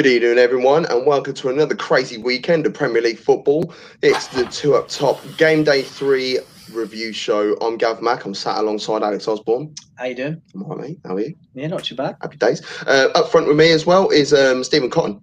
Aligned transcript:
Good 0.00 0.06
evening, 0.06 0.38
everyone, 0.38 0.86
and 0.86 1.04
welcome 1.04 1.34
to 1.34 1.50
another 1.50 1.74
crazy 1.74 2.16
weekend 2.16 2.64
of 2.64 2.72
Premier 2.72 3.02
League 3.02 3.18
football. 3.18 3.74
It's 4.00 4.28
the 4.28 4.46
two 4.46 4.74
up 4.74 4.88
top 4.88 5.20
game 5.36 5.62
day 5.62 5.82
three 5.82 6.38
review 6.72 7.12
show. 7.12 7.54
I'm 7.58 7.76
Gav 7.76 8.00
Mack. 8.00 8.24
I'm 8.24 8.32
sat 8.32 8.56
alongside 8.56 9.02
Alex 9.02 9.28
Osborne. 9.28 9.74
How 9.96 10.06
you 10.06 10.14
doing? 10.14 10.40
I'm 10.54 10.62
all 10.62 10.70
right, 10.70 10.88
mate. 10.88 11.00
How 11.04 11.16
are 11.16 11.20
you? 11.20 11.34
Yeah, 11.52 11.66
not 11.66 11.84
too 11.84 11.96
bad. 11.96 12.16
Happy 12.22 12.38
days. 12.38 12.62
Uh, 12.86 13.08
up 13.14 13.30
front 13.30 13.46
with 13.46 13.58
me 13.58 13.72
as 13.72 13.84
well 13.84 14.08
is 14.08 14.32
um, 14.32 14.64
Stephen 14.64 14.88
Cotton. 14.88 15.20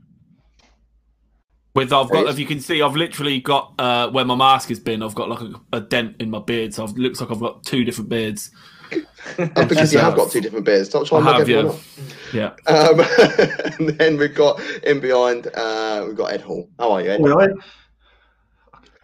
With 1.73 1.91
I've 1.91 2.11
got, 2.11 2.25
Yes. 2.25 2.33
if 2.33 2.39
you 2.39 2.45
can 2.45 2.59
see, 2.59 2.83
I've 2.83 2.95
literally 2.95 3.39
got 3.39 3.73
uh, 3.79 4.11
where 4.11 4.25
my 4.25 4.35
mask 4.35 4.69
has 4.69 4.79
been. 4.79 5.01
I've 5.01 5.15
got 5.15 5.27
like 5.27 5.41
a, 5.41 5.53
a 5.77 5.81
dent 5.81 6.17
in 6.19 6.29
my 6.29 6.37
beard, 6.37 6.75
so 6.75 6.83
it 6.83 6.95
looks 6.99 7.19
like 7.19 7.31
I've 7.31 7.39
got 7.39 7.63
two 7.63 7.83
different 7.83 8.11
beards. 8.11 8.51
Oh, 9.39 9.65
because 9.65 9.93
you 9.93 9.99
have 9.99 10.15
got 10.15 10.31
two 10.31 10.41
different 10.41 10.65
beers. 10.65 10.89
Stop 10.89 11.05
trying 11.05 11.23
to 11.23 11.29
I 11.29 11.39
make 11.39 11.47
have, 11.47 11.49
everyone 11.49 11.79
yeah. 12.33 12.45
up. 12.45 12.59
Yeah, 12.67 12.73
Um, 12.73 12.99
and 13.79 13.89
then 13.99 14.17
we've 14.17 14.33
got 14.33 14.61
in 14.83 14.99
behind, 14.99 15.47
uh, 15.53 16.03
we've 16.07 16.15
got 16.15 16.31
Ed 16.31 16.41
Hall. 16.41 16.69
How 16.79 16.91
are 16.91 17.01
you, 17.01 17.11
Ed? 17.11 17.21
Really? 17.21 17.53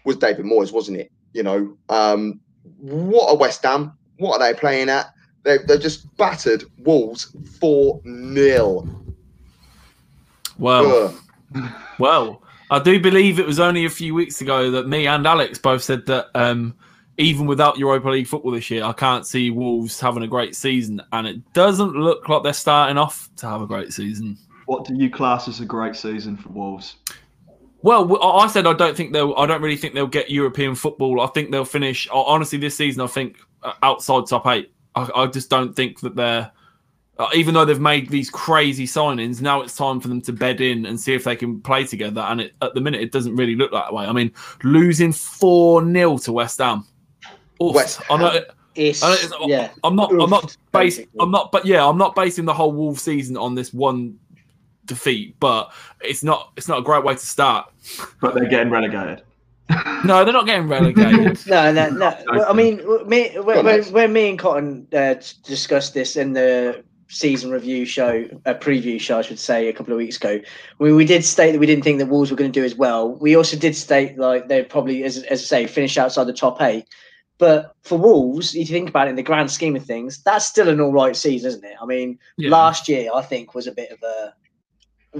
was 0.04 0.16
David 0.16 0.44
Moyes, 0.44 0.72
wasn't 0.72 0.98
it? 0.98 1.10
You 1.32 1.42
know, 1.42 1.76
um, 1.88 2.40
what 2.80 3.28
a 3.28 3.34
West 3.34 3.62
Ham. 3.64 3.92
What 4.18 4.40
are 4.40 4.52
they 4.52 4.58
playing 4.58 4.88
at? 4.88 5.06
They, 5.42 5.58
they've 5.58 5.80
just 5.80 6.14
battered 6.16 6.64
Wolves 6.78 7.34
4 7.60 8.00
0. 8.04 8.88
Well, 10.58 11.18
well, 11.98 12.42
I 12.70 12.78
do 12.78 13.00
believe 13.00 13.38
it 13.38 13.46
was 13.46 13.60
only 13.60 13.84
a 13.84 13.90
few 13.90 14.14
weeks 14.14 14.40
ago 14.40 14.70
that 14.70 14.88
me 14.88 15.06
and 15.06 15.26
Alex 15.26 15.58
both 15.58 15.82
said 15.82 16.06
that 16.06 16.28
um, 16.34 16.74
even 17.18 17.46
without 17.46 17.78
Europa 17.78 18.08
League 18.08 18.26
football 18.26 18.52
this 18.52 18.70
year, 18.70 18.84
I 18.84 18.92
can't 18.92 19.26
see 19.26 19.50
Wolves 19.50 20.00
having 20.00 20.22
a 20.22 20.28
great 20.28 20.56
season, 20.56 21.00
and 21.12 21.26
it 21.26 21.52
doesn't 21.52 21.94
look 21.94 22.28
like 22.28 22.42
they're 22.42 22.52
starting 22.52 22.98
off 22.98 23.30
to 23.36 23.46
have 23.46 23.62
a 23.62 23.66
great 23.66 23.92
season. 23.92 24.36
What 24.66 24.84
do 24.84 24.94
you 24.94 25.10
class 25.10 25.46
as 25.46 25.60
a 25.60 25.66
great 25.66 25.94
season 25.94 26.36
for 26.36 26.48
Wolves? 26.50 26.96
Well, 27.82 28.22
I 28.22 28.46
said 28.46 28.66
I 28.66 28.72
don't 28.72 28.96
think 28.96 29.12
they'll. 29.12 29.34
I 29.36 29.44
don't 29.44 29.60
really 29.60 29.76
think 29.76 29.92
they'll 29.92 30.06
get 30.06 30.30
European 30.30 30.74
football. 30.74 31.20
I 31.20 31.26
think 31.26 31.50
they'll 31.50 31.66
finish. 31.66 32.08
Honestly, 32.10 32.58
this 32.58 32.74
season, 32.74 33.02
I 33.02 33.06
think 33.06 33.36
uh, 33.62 33.74
outside 33.82 34.26
top 34.26 34.46
eight. 34.46 34.72
I, 34.94 35.10
I 35.14 35.26
just 35.26 35.50
don't 35.50 35.76
think 35.76 36.00
that 36.00 36.16
they're. 36.16 36.50
Uh, 37.18 37.28
even 37.34 37.54
though 37.54 37.64
they've 37.64 37.78
made 37.78 38.08
these 38.08 38.30
crazy 38.30 38.86
signings, 38.86 39.40
now 39.40 39.60
it's 39.60 39.76
time 39.76 40.00
for 40.00 40.08
them 40.08 40.20
to 40.22 40.32
bed 40.32 40.60
in 40.60 40.86
and 40.86 40.98
see 40.98 41.14
if 41.14 41.24
they 41.24 41.36
can 41.36 41.60
play 41.60 41.84
together. 41.84 42.22
And 42.22 42.40
it, 42.40 42.54
at 42.62 42.74
the 42.74 42.80
minute, 42.80 43.02
it 43.02 43.12
doesn't 43.12 43.36
really 43.36 43.54
look 43.54 43.70
that 43.70 43.92
way. 43.92 44.06
I 44.06 44.12
mean, 44.12 44.32
losing 44.64 45.12
four 45.12 45.84
0 45.84 46.18
to 46.18 46.32
West 46.32 46.58
Ham. 46.58 46.86
Oof. 47.62 47.74
West 47.74 48.00
I 48.10 48.16
know, 48.16 48.30
Ham. 48.30 48.42
It's, 48.74 49.02
I 49.02 49.08
know 49.08 49.14
it's- 49.14 49.30
yeah. 49.46 49.70
I'm 49.84 49.94
not. 49.96 50.10
I'm 50.10 50.30
not 50.30 50.56
basing. 50.72 51.06
I'm 51.20 51.30
not. 51.30 51.52
But 51.52 51.64
yeah, 51.64 51.86
I'm 51.86 51.98
not 51.98 52.14
basing 52.14 52.44
the 52.44 52.54
whole 52.54 52.72
Wolves 52.72 53.02
season 53.02 53.36
on 53.36 53.54
this 53.54 53.72
one 53.72 54.18
defeat. 54.84 55.38
But 55.38 55.72
it's 56.00 56.24
not. 56.24 56.52
It's 56.56 56.68
not 56.68 56.78
a 56.78 56.82
great 56.82 57.04
way 57.04 57.14
to 57.14 57.26
start. 57.26 57.70
But 58.20 58.34
they're 58.34 58.48
getting 58.48 58.70
relegated. 58.70 59.22
No, 60.04 60.22
they're 60.22 60.34
not 60.34 60.44
getting 60.44 60.68
relegated. 60.68 61.40
No, 61.46 61.72
no, 61.72 61.88
no. 61.88 62.14
Well, 62.30 62.44
I 62.46 62.52
mean, 62.52 62.76
me, 63.08 63.30
when, 63.40 63.64
when, 63.64 63.82
when 63.84 64.12
me 64.12 64.28
and 64.28 64.38
Cotton 64.38 64.86
uh, 64.92 65.14
discussed 65.42 65.94
this 65.94 66.16
in 66.16 66.34
the 66.34 66.84
season 67.08 67.50
review 67.50 67.86
show, 67.86 68.26
a 68.44 68.54
preview 68.54 69.00
show, 69.00 69.18
I 69.18 69.22
should 69.22 69.38
say, 69.38 69.68
a 69.68 69.72
couple 69.72 69.94
of 69.94 69.96
weeks 69.96 70.18
ago, 70.18 70.40
we, 70.78 70.92
we 70.92 71.06
did 71.06 71.24
state 71.24 71.52
that 71.52 71.58
we 71.58 71.64
didn't 71.64 71.82
think 71.84 71.98
the 71.98 72.04
Wolves 72.04 72.30
were 72.30 72.36
going 72.36 72.52
to 72.52 72.60
do 72.60 72.64
as 72.64 72.74
well. 72.74 73.14
We 73.14 73.34
also 73.36 73.56
did 73.56 73.74
state 73.74 74.18
like 74.18 74.48
they'd 74.48 74.68
probably, 74.68 75.02
as, 75.04 75.22
as 75.24 75.40
I 75.40 75.44
say, 75.44 75.66
finish 75.66 75.96
outside 75.96 76.24
the 76.24 76.34
top 76.34 76.60
eight. 76.60 76.86
But 77.38 77.74
for 77.82 77.98
Wolves, 77.98 78.54
if 78.54 78.70
you 78.70 78.76
think 78.76 78.88
about 78.90 79.08
it 79.08 79.10
in 79.10 79.16
the 79.16 79.22
grand 79.22 79.50
scheme 79.50 79.74
of 79.76 79.84
things, 79.84 80.22
that's 80.22 80.46
still 80.46 80.68
an 80.68 80.80
all 80.80 80.92
right 80.92 81.16
season, 81.16 81.48
isn't 81.48 81.64
it? 81.64 81.76
I 81.82 81.84
mean, 81.86 82.18
Yeah. 82.36 82.50
last 82.50 82.88
year 82.88 83.10
I 83.14 83.22
think 83.22 83.54
was 83.54 83.66
a 83.66 83.72
bit 83.72 83.90
of 83.90 84.00
a 84.02 84.34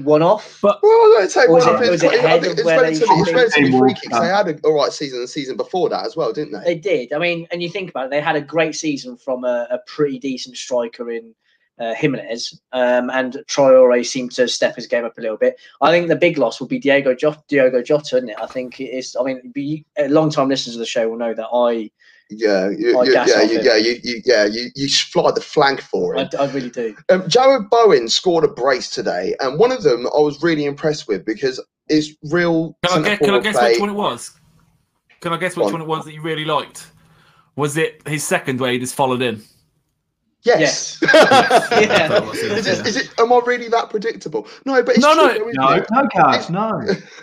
one-off. 0.01 0.59
But 0.63 0.81
Well, 0.83 1.23
I'd 1.23 1.31
say, 1.31 1.47
Was 1.47 1.65
well, 1.67 1.77
it- 1.83 1.91
was 1.91 2.03
it's, 2.03 2.13
it 2.15 2.19
quite- 2.19 2.25
ahead 2.25 2.45
of 2.45 2.53
it's 2.53 2.65
where 2.65 2.77
they 2.79 2.83
relatively, 2.83 3.15
it's 3.17 3.27
should 3.29 3.35
be? 3.35 3.41
relatively 3.41 3.79
free 3.79 3.95
kicks. 3.95 4.19
They 4.19 4.27
had 4.27 4.49
an 4.49 4.61
all 4.65 4.75
right 4.75 4.93
season 4.93 5.21
the 5.21 5.29
season 5.29 5.57
before 5.57 5.89
that 5.91 6.05
as 6.07 6.17
well, 6.17 6.33
didn't 6.33 6.53
they? 6.53 6.75
They 6.75 6.75
did. 6.77 7.13
I 7.13 7.19
mean, 7.19 7.47
and 7.51 7.63
you 7.63 7.69
think 7.69 7.91
about 7.91 8.07
it, 8.07 8.11
they 8.11 8.21
had 8.21 8.37
a 8.37 8.41
great 8.41 8.75
season 8.75 9.17
from 9.17 9.45
a, 9.45 9.67
a 9.71 9.79
pretty 9.87 10.19
decent 10.19 10.57
striker 10.57 11.11
in 11.11 11.35
uh, 11.81 11.93
Jimenez, 11.95 12.61
um, 12.73 13.11
and 13.11 13.39
Traore 13.49 14.07
seemed 14.07 14.31
to 14.33 14.47
step 14.47 14.77
his 14.77 14.87
game 14.87 15.05
up 15.05 15.19
a 15.19 15.21
little 15.21 15.37
bit. 15.37 15.57
I 15.81 15.91
think 15.91 16.07
the 16.07 16.15
big 16.15 16.39
loss 16.39 16.61
would 16.61 16.69
be 16.69 16.79
Diego 16.79 17.15
Jota, 17.17 17.43
Diogo 17.49 17.83
Jota, 17.83 18.17
isn't 18.17 18.29
it? 18.31 18.37
I 18.41 18.47
think 18.47 18.79
it 18.81 18.91
is. 18.91 19.17
I 19.19 19.25
mean, 19.25 19.51
be, 19.53 19.85
long 20.09 20.31
time 20.31 20.49
listeners 20.49 20.77
of 20.77 20.81
the 20.81 20.87
show 20.87 21.09
will 21.09 21.17
know 21.19 21.35
that 21.35 21.49
I, 21.53 21.91
Yeah, 22.37 22.71
you, 22.71 22.99
I 22.99 23.05
you, 23.05 23.13
yeah, 23.13 23.43
you, 23.43 23.61
yeah, 23.63 23.77
you, 23.77 24.01
you, 24.03 24.23
yeah, 24.25 24.45
you, 24.45 24.71
you 24.75 24.89
fly 24.89 25.31
the 25.31 25.41
flank 25.41 25.81
for 25.81 26.17
him. 26.17 26.29
I, 26.39 26.43
I 26.43 26.51
really 26.53 26.71
do. 26.71 26.97
Um, 27.09 27.23
Jarrod 27.23 27.71
Bowen 27.71 28.09
scored 28.09 28.45
a 28.45 28.49
brace 28.49 28.91
today, 28.91 29.35
and 29.41 29.59
one 29.59 29.73
of 29.73 29.83
them 29.83 30.07
I 30.07 30.21
was 30.21 30.43
really 30.43 30.65
impressed 30.65 31.09
with 31.09 31.25
because 31.25 31.63
it's 31.89 32.13
real. 32.31 32.77
Can 32.85 33.05
I 33.05 33.09
guess, 33.09 33.19
can 33.19 33.31
I 33.35 33.41
guess 33.41 33.61
which 33.63 33.81
one 33.81 33.91
it 33.91 33.95
was? 33.95 34.33
Can 35.21 35.33
I 35.33 35.37
guess 35.37 35.57
which 35.57 35.67
on. 35.67 35.73
one 35.73 35.83
it 35.83 35.87
was 35.87 36.05
that 36.05 36.13
you 36.13 36.23
really 36.23 36.45
liked? 36.45 36.87
Was 37.57 37.77
it 37.77 38.07
his 38.07 38.25
second 38.25 38.61
where 38.61 38.73
he 38.73 38.79
just 38.79 38.95
followed 38.95 39.23
in? 39.23 39.43
Yes. 40.43 41.01
Yeah. 41.75 42.31
is, 42.33 42.67
it, 42.67 42.87
is 42.87 42.97
it? 42.97 43.11
Am 43.19 43.33
I 43.33 43.41
really 43.47 43.69
that 43.69 43.91
predictable? 43.91 44.47
No, 44.65 44.83
but 44.83 44.97
it's 44.97 45.01
No, 45.01 45.15
true, 45.15 45.23
no. 45.23 45.29
though, 45.29 45.49
isn't 45.49 45.61
No, 45.61 45.71
it? 45.71 45.87
no, 45.91 46.09
guys, 46.15 46.51
no. 46.51 46.71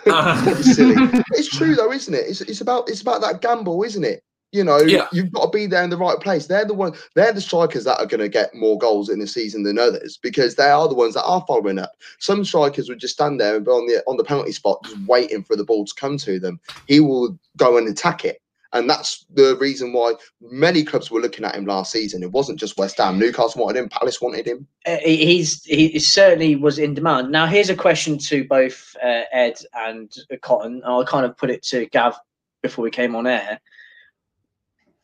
Don't 0.04 0.56
silly. 0.62 0.94
It's 1.32 1.48
true 1.48 1.74
though, 1.74 1.92
isn't 1.92 2.12
it? 2.12 2.26
It's, 2.28 2.40
it's 2.42 2.60
about 2.60 2.88
it's 2.88 3.00
about 3.00 3.20
that 3.22 3.40
gamble, 3.40 3.82
isn't 3.82 4.04
it? 4.04 4.22
You 4.52 4.62
know, 4.62 4.78
Yeah. 4.80 5.08
you've 5.12 5.32
got 5.32 5.46
to 5.46 5.50
be 5.50 5.66
there 5.66 5.82
in 5.82 5.88
the 5.90 5.96
right 5.96 6.20
place. 6.20 6.46
They're 6.46 6.66
the 6.66 6.74
one. 6.74 6.92
They're 7.14 7.32
the 7.32 7.40
strikers 7.40 7.84
that 7.84 7.98
are 7.98 8.06
going 8.06 8.20
to 8.20 8.28
get 8.28 8.54
more 8.54 8.76
goals 8.78 9.08
in 9.08 9.18
the 9.18 9.26
season 9.26 9.62
than 9.62 9.78
others 9.78 10.18
because 10.22 10.56
they 10.56 10.68
are 10.68 10.88
the 10.88 10.94
ones 10.94 11.14
that 11.14 11.24
are 11.24 11.42
following 11.48 11.78
up. 11.78 11.92
Some 12.18 12.44
strikers 12.44 12.88
would 12.90 13.00
just 13.00 13.14
stand 13.14 13.40
there 13.40 13.56
and 13.56 13.64
be 13.64 13.70
on 13.70 13.86
the 13.86 14.02
on 14.06 14.18
the 14.18 14.24
penalty 14.24 14.52
spot, 14.52 14.84
just 14.84 14.96
waiting 15.06 15.42
for 15.42 15.56
the 15.56 15.64
ball 15.64 15.86
to 15.86 15.94
come 15.94 16.18
to 16.18 16.38
them. 16.38 16.60
He 16.86 17.00
will 17.00 17.38
go 17.56 17.78
and 17.78 17.88
attack 17.88 18.24
it. 18.26 18.40
And 18.74 18.88
that's 18.88 19.26
the 19.34 19.56
reason 19.56 19.92
why 19.92 20.14
many 20.40 20.82
clubs 20.82 21.10
were 21.10 21.20
looking 21.20 21.44
at 21.44 21.54
him 21.54 21.66
last 21.66 21.92
season. 21.92 22.22
It 22.22 22.32
wasn't 22.32 22.58
just 22.58 22.78
West 22.78 22.96
Ham. 22.98 23.18
Newcastle 23.18 23.62
wanted 23.62 23.78
him. 23.80 23.88
Palace 23.90 24.20
wanted 24.20 24.46
him. 24.46 24.66
Uh, 24.86 24.96
he's 25.04 25.62
he 25.64 25.98
certainly 25.98 26.56
was 26.56 26.78
in 26.78 26.94
demand. 26.94 27.30
Now, 27.30 27.46
here's 27.46 27.68
a 27.68 27.76
question 27.76 28.16
to 28.18 28.44
both 28.44 28.96
uh, 29.02 29.22
Ed 29.32 29.58
and 29.74 30.10
Cotton. 30.40 30.82
I'll 30.86 31.04
kind 31.04 31.26
of 31.26 31.36
put 31.36 31.50
it 31.50 31.62
to 31.64 31.86
Gav 31.86 32.16
before 32.62 32.82
we 32.82 32.90
came 32.90 33.14
on 33.14 33.26
air. 33.26 33.60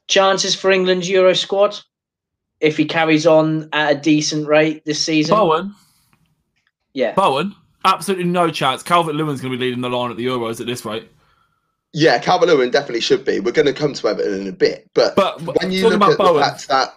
Chances 0.08 0.54
for 0.54 0.70
England's 0.70 1.08
Euro 1.08 1.32
squad 1.34 1.78
if 2.60 2.76
he 2.76 2.84
carries 2.84 3.26
on 3.26 3.68
at 3.72 3.92
a 3.96 4.00
decent 4.00 4.46
rate 4.48 4.84
this 4.84 5.04
season? 5.04 5.36
Bowen, 5.36 5.74
Yeah, 6.94 7.14
Bowen, 7.14 7.54
absolutely 7.84 8.24
no 8.24 8.50
chance. 8.50 8.82
Calvert 8.82 9.14
Lewin's 9.14 9.40
going 9.40 9.52
to 9.52 9.58
be 9.58 9.64
leading 9.64 9.80
the 9.82 9.90
line 9.90 10.10
at 10.10 10.16
the 10.16 10.26
Euros 10.26 10.60
at 10.60 10.66
this 10.66 10.84
rate. 10.84 11.08
Yeah, 11.92 12.18
Calvert 12.18 12.48
Lewin 12.48 12.70
definitely 12.70 13.00
should 13.00 13.24
be. 13.24 13.40
We're 13.40 13.52
going 13.52 13.66
to 13.66 13.72
come 13.72 13.94
to 13.94 14.08
Everton 14.08 14.40
in 14.40 14.46
a 14.48 14.52
bit, 14.52 14.90
but 14.94 15.14
But 15.16 15.40
when 15.42 15.70
you 15.70 15.84
look 15.84 15.94
about 15.94 16.12
at 16.12 16.18
the 16.18 16.24
Bowen, 16.24 16.42
fact 16.42 16.68
that 16.68 16.94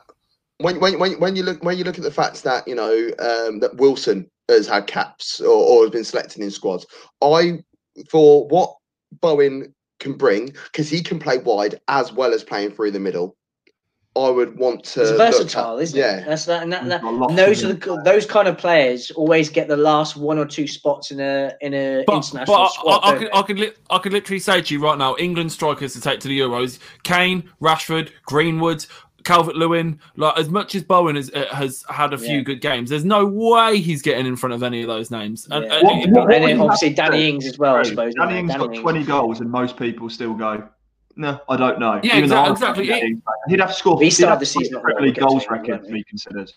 when, 0.58 0.80
when 0.80 1.00
when 1.00 1.20
when 1.20 1.36
you 1.36 1.44
look 1.44 1.64
when 1.64 1.78
you 1.78 1.84
look 1.84 1.98
at 1.98 2.04
the 2.04 2.12
fact 2.12 2.44
that 2.44 2.68
you 2.68 2.76
know 2.76 2.92
um, 3.20 3.60
that 3.60 3.76
Wilson 3.76 4.30
has 4.50 4.68
had 4.68 4.88
caps 4.88 5.40
or, 5.40 5.48
or 5.48 5.84
has 5.84 5.92
been 5.92 6.04
selected 6.04 6.42
in 6.42 6.52
squads, 6.52 6.86
I 7.22 7.64
for 8.10 8.48
what 8.48 8.76
Bowen 9.22 9.74
can 10.02 10.14
bring 10.14 10.48
because 10.66 10.90
he 10.90 11.02
can 11.02 11.18
play 11.20 11.38
wide 11.38 11.80
as 11.88 12.12
well 12.12 12.34
as 12.34 12.44
playing 12.44 12.72
through 12.72 12.92
the 12.92 13.00
middle. 13.00 13.38
I 14.14 14.30
would 14.30 14.60
want 14.60 14.84
to. 14.84 15.00
he's 15.00 15.12
look 15.12 15.20
versatile, 15.20 15.78
at- 15.78 15.84
isn't 15.84 15.98
yeah. 15.98 16.20
he? 16.20 16.26
That's 16.26 16.44
that, 16.44 16.64
and 16.64 16.74
that, 16.74 16.82
He's 16.82 16.90
that, 16.90 17.02
got 17.02 17.14
a 17.14 17.16
lot 17.16 17.30
and 17.30 17.40
those 17.40 17.64
are 17.64 17.72
the 17.72 18.02
those 18.04 18.26
kind 18.26 18.50
of 18.50 18.58
players 18.58 19.10
always 19.12 19.50
get 19.50 19.70
the 19.70 19.78
last 19.78 20.18
one 20.18 20.38
or 20.38 20.46
two 20.46 20.68
spots 20.68 21.12
in 21.12 21.22
a 21.22 21.54
in 21.62 21.74
a 21.74 22.04
but, 22.06 22.18
international 22.18 22.46
but 22.46 22.74
squad. 22.74 23.00
I, 23.06 23.12
I, 23.12 23.16
I 23.16 23.18
could? 23.18 23.30
I 23.36 23.42
could 23.44 23.60
li- 23.60 23.74
I 23.90 23.98
could 24.00 24.12
literally 24.12 24.40
say 24.40 24.62
to 24.62 24.74
you 24.74 24.84
right 24.84 24.98
now, 24.98 25.16
England 25.18 25.54
strikers 25.54 25.94
to 25.94 26.02
take 26.02 26.20
to 26.20 26.28
the 26.28 26.38
Euros: 26.38 26.80
Kane, 27.04 27.50
Rashford, 27.62 28.12
Greenwood, 28.26 28.86
Calvert 29.24 29.56
Lewin, 29.56 30.00
like 30.18 30.38
as 30.38 30.50
much 30.50 30.76
as 30.76 30.84
Bowen 30.84 31.16
has 31.16 31.30
uh, 31.34 31.46
has 31.52 31.84
had 31.90 32.14
a 32.14 32.18
few 32.18 32.38
Yeah. 32.38 32.42
good 32.44 32.62
games, 32.62 32.90
there's 32.90 33.06
no 33.06 33.26
way 33.26 33.80
he's 33.80 34.02
getting 34.02 34.26
in 34.26 34.36
front 34.36 34.54
of 34.54 34.64
any 34.64 34.82
of 34.82 34.88
those 34.88 35.12
names. 35.12 35.48
And, 35.52 35.66
Yeah. 35.66 35.74
and 35.76 35.84
What- 35.88 35.96
it- 36.04 36.10
what- 36.12 36.34
and 36.34 36.44
then 36.46 36.60
obviously 36.62 36.90
Danny 36.94 37.18
do? 37.18 37.24
Ings 37.36 37.46
as 37.48 37.58
well, 37.60 37.76
I 37.76 37.84
suppose. 37.84 38.14
Danny 38.16 38.40
Ings 38.40 38.54
it? 38.54 38.58
got 38.58 38.66
Danny 38.68 38.78
Ings. 38.78 38.82
20 38.84 39.04
goals, 39.04 39.40
and 39.42 39.50
most 39.52 39.78
people 39.78 40.10
still 40.10 40.34
go, 40.34 40.64
no, 41.16 41.40
I 41.50 41.58
don't 41.58 41.80
know. 41.80 42.00
Yeah, 42.04 42.18
Even 42.18 42.30
though 42.30 42.42
exact- 42.46 42.48
I 42.48 42.52
exactly. 42.82 42.88
think 42.88 43.24
He'd 43.50 43.60
have 43.60 43.70
to 43.70 43.76
score. 43.76 43.98
He 44.00 44.06
he'd 44.06 44.12
started 44.12 44.30
have 44.32 44.40
the 44.40 44.46
to 44.46 44.52
score 44.52 44.62
season 44.64 44.76
off 44.78 44.82
Premier 44.84 44.96
well, 45.00 45.06
League 45.08 45.18
we'll 45.18 45.28
get 45.28 45.30
goals 45.30 45.46
record 45.50 45.86
to 45.86 45.92
be 45.92 46.04
considered. 46.06 46.52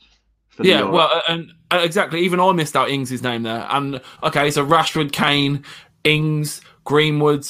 Yeah, 0.62 0.78
Euro. 0.80 0.92
well, 0.92 1.22
and 1.28 1.50
uh, 1.72 1.80
exactly. 1.82 2.20
Even 2.20 2.38
I 2.38 2.52
missed 2.52 2.76
out 2.76 2.88
Ings' 2.88 3.22
name 3.22 3.42
there. 3.42 3.66
And 3.70 4.00
okay, 4.22 4.50
so 4.52 4.64
Rashford, 4.64 5.10
Kane, 5.10 5.64
Ings, 6.04 6.60
Greenwood, 6.84 7.44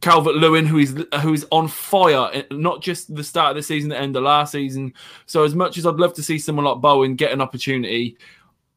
Calvert 0.00 0.34
Lewin, 0.36 0.66
who 0.66 0.78
is 0.78 1.04
who 1.20 1.32
is 1.34 1.46
on 1.50 1.68
fire. 1.68 2.30
eh, 2.32 2.42
Not 2.50 2.80
just 2.82 3.14
the 3.14 3.24
start 3.24 3.50
of 3.50 3.56
the 3.56 3.62
season, 3.62 3.90
the 3.90 3.98
end 3.98 4.16
of 4.16 4.22
last 4.22 4.52
season. 4.52 4.94
So 5.26 5.44
as 5.44 5.54
much 5.54 5.76
as 5.78 5.86
I'd 5.86 5.96
love 5.96 6.14
to 6.14 6.22
see 6.22 6.38
someone 6.38 6.64
like 6.64 6.78
Bowen 6.78 7.16
get 7.16 7.32
an 7.32 7.40
opportunity, 7.40 8.16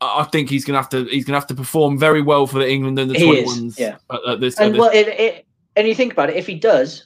I 0.01 0.21
I 0.21 0.23
think 0.25 0.49
he's 0.49 0.65
gonna 0.65 0.79
have 0.79 0.89
to 0.89 1.05
he's 1.05 1.25
gonna 1.25 1.37
have 1.39 1.47
to 1.47 1.55
perform 1.55 1.97
very 1.97 2.21
well 2.21 2.45
for 2.47 2.59
the 2.59 2.69
England 2.69 2.99
and 2.99 3.09
the 3.09 3.17
He 3.17 3.25
twenty 3.25 3.41
is, 3.41 3.47
ones. 3.47 3.79
yeah. 3.79 3.97
At, 4.11 4.19
at 4.27 4.39
this, 4.41 4.59
at 4.59 4.65
And 4.65 4.75
this 4.75 4.79
well, 4.81 4.91
it, 4.91 5.07
it, 5.07 5.45
and 5.75 5.87
you 5.87 5.95
think 5.95 6.13
about 6.13 6.29
it, 6.29 6.35
if 6.35 6.45
he 6.45 6.55
does, 6.55 7.05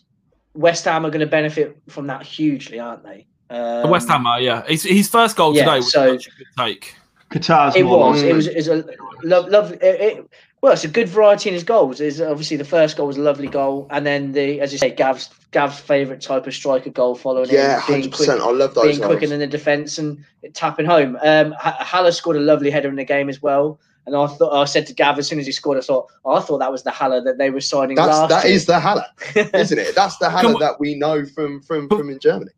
West 0.55 0.83
Ham 0.85 1.05
are 1.05 1.09
going 1.09 1.21
to 1.21 1.27
benefit 1.27 1.77
from 1.87 2.07
that 2.07 2.23
hugely, 2.23 2.79
aren't 2.79 3.03
they? 3.03 3.25
Um, 3.49 3.89
West 3.89 4.09
Ham, 4.09 4.25
are, 4.25 4.41
yeah. 4.41 4.65
His, 4.67 4.83
his 4.83 5.07
first 5.07 5.37
goal 5.37 5.55
yeah, 5.55 5.63
today 5.63 5.75
was 5.77 5.91
so- 5.91 6.17
such 6.17 6.27
a 6.27 6.31
good 6.31 6.47
take. 6.57 6.95
Qatar's 7.31 7.75
It 7.75 7.83
was. 7.83 8.21
It 8.23 8.33
was. 8.33 8.47
It 8.47 8.55
was 8.55 8.67
a 8.69 8.83
love. 9.23 9.49
Love. 9.49 9.71
It, 9.73 9.81
it, 9.83 10.29
well, 10.62 10.74
it's 10.74 10.83
a 10.83 10.88
good 10.88 11.07
variety 11.07 11.50
in 11.50 11.54
his 11.54 11.63
goals. 11.63 12.01
Is 12.01 12.19
obviously 12.19 12.57
the 12.57 12.65
first 12.65 12.98
goal 12.98 13.07
was 13.07 13.18
a 13.18 13.21
lovely 13.21 13.48
goal, 13.48 13.88
and 13.92 14.06
then 14.06 14.31
the, 14.31 14.59
as 14.59 14.71
you 14.71 14.80
say, 14.80 14.89
Gav's 14.89 15.30
Gav's 15.51 15.80
favourite 15.80 16.21
type 16.21 16.48
of 16.48 16.54
striker 16.54 16.89
goal 16.89 17.15
following 17.15 17.50
Yeah, 17.50 17.80
hundred 17.80 18.12
percent. 18.12 18.42
I 18.42 18.50
love 18.51 18.74
those. 18.74 18.98
being 18.98 19.07
quicker 19.07 19.27
than 19.27 19.39
the 19.39 19.48
defence 19.48 19.98
and 19.98 20.24
tapping 20.54 20.86
home. 20.86 21.18
Um, 21.21 21.54
Haller 21.59 22.12
scored 22.12 22.38
a 22.38 22.42
lovely 22.42 22.71
header 22.71 22.89
in 22.89 22.95
the 22.95 23.06
game 23.06 23.30
as 23.30 23.42
well. 23.42 23.80
And 24.07 24.15
I 24.15 24.25
thought 24.25 24.54
I 24.54 24.63
said 24.63 24.88
to 24.88 24.94
Gav 24.94 25.19
as 25.19 25.27
soon 25.27 25.38
as 25.38 25.45
he 25.45 25.51
scored, 25.51 25.77
I 25.77 25.81
thought 25.81 26.09
oh, 26.24 26.36
I 26.36 26.39
thought 26.42 26.59
that 26.59 26.71
was 26.71 26.83
the 26.83 26.92
Haller 26.92 27.21
that 27.21 27.38
they 27.38 27.50
were 27.50 27.59
signing 27.59 27.98
That's 27.98 28.07
last 28.07 28.30
that 28.30 28.45
year. 28.45 28.54
is 28.54 28.65
the 28.65 28.80
Haller, 28.80 29.06
isn't 29.54 29.77
it? 29.77 29.95
That's 29.95 30.18
the 30.18 30.30
Haller 30.30 30.57
that 30.59 30.80
we 30.80 30.95
know 30.95 31.25
from 31.25 31.62
from 31.62 31.89
from 31.89 32.09
in 32.09 32.18
Germany. 32.19 32.51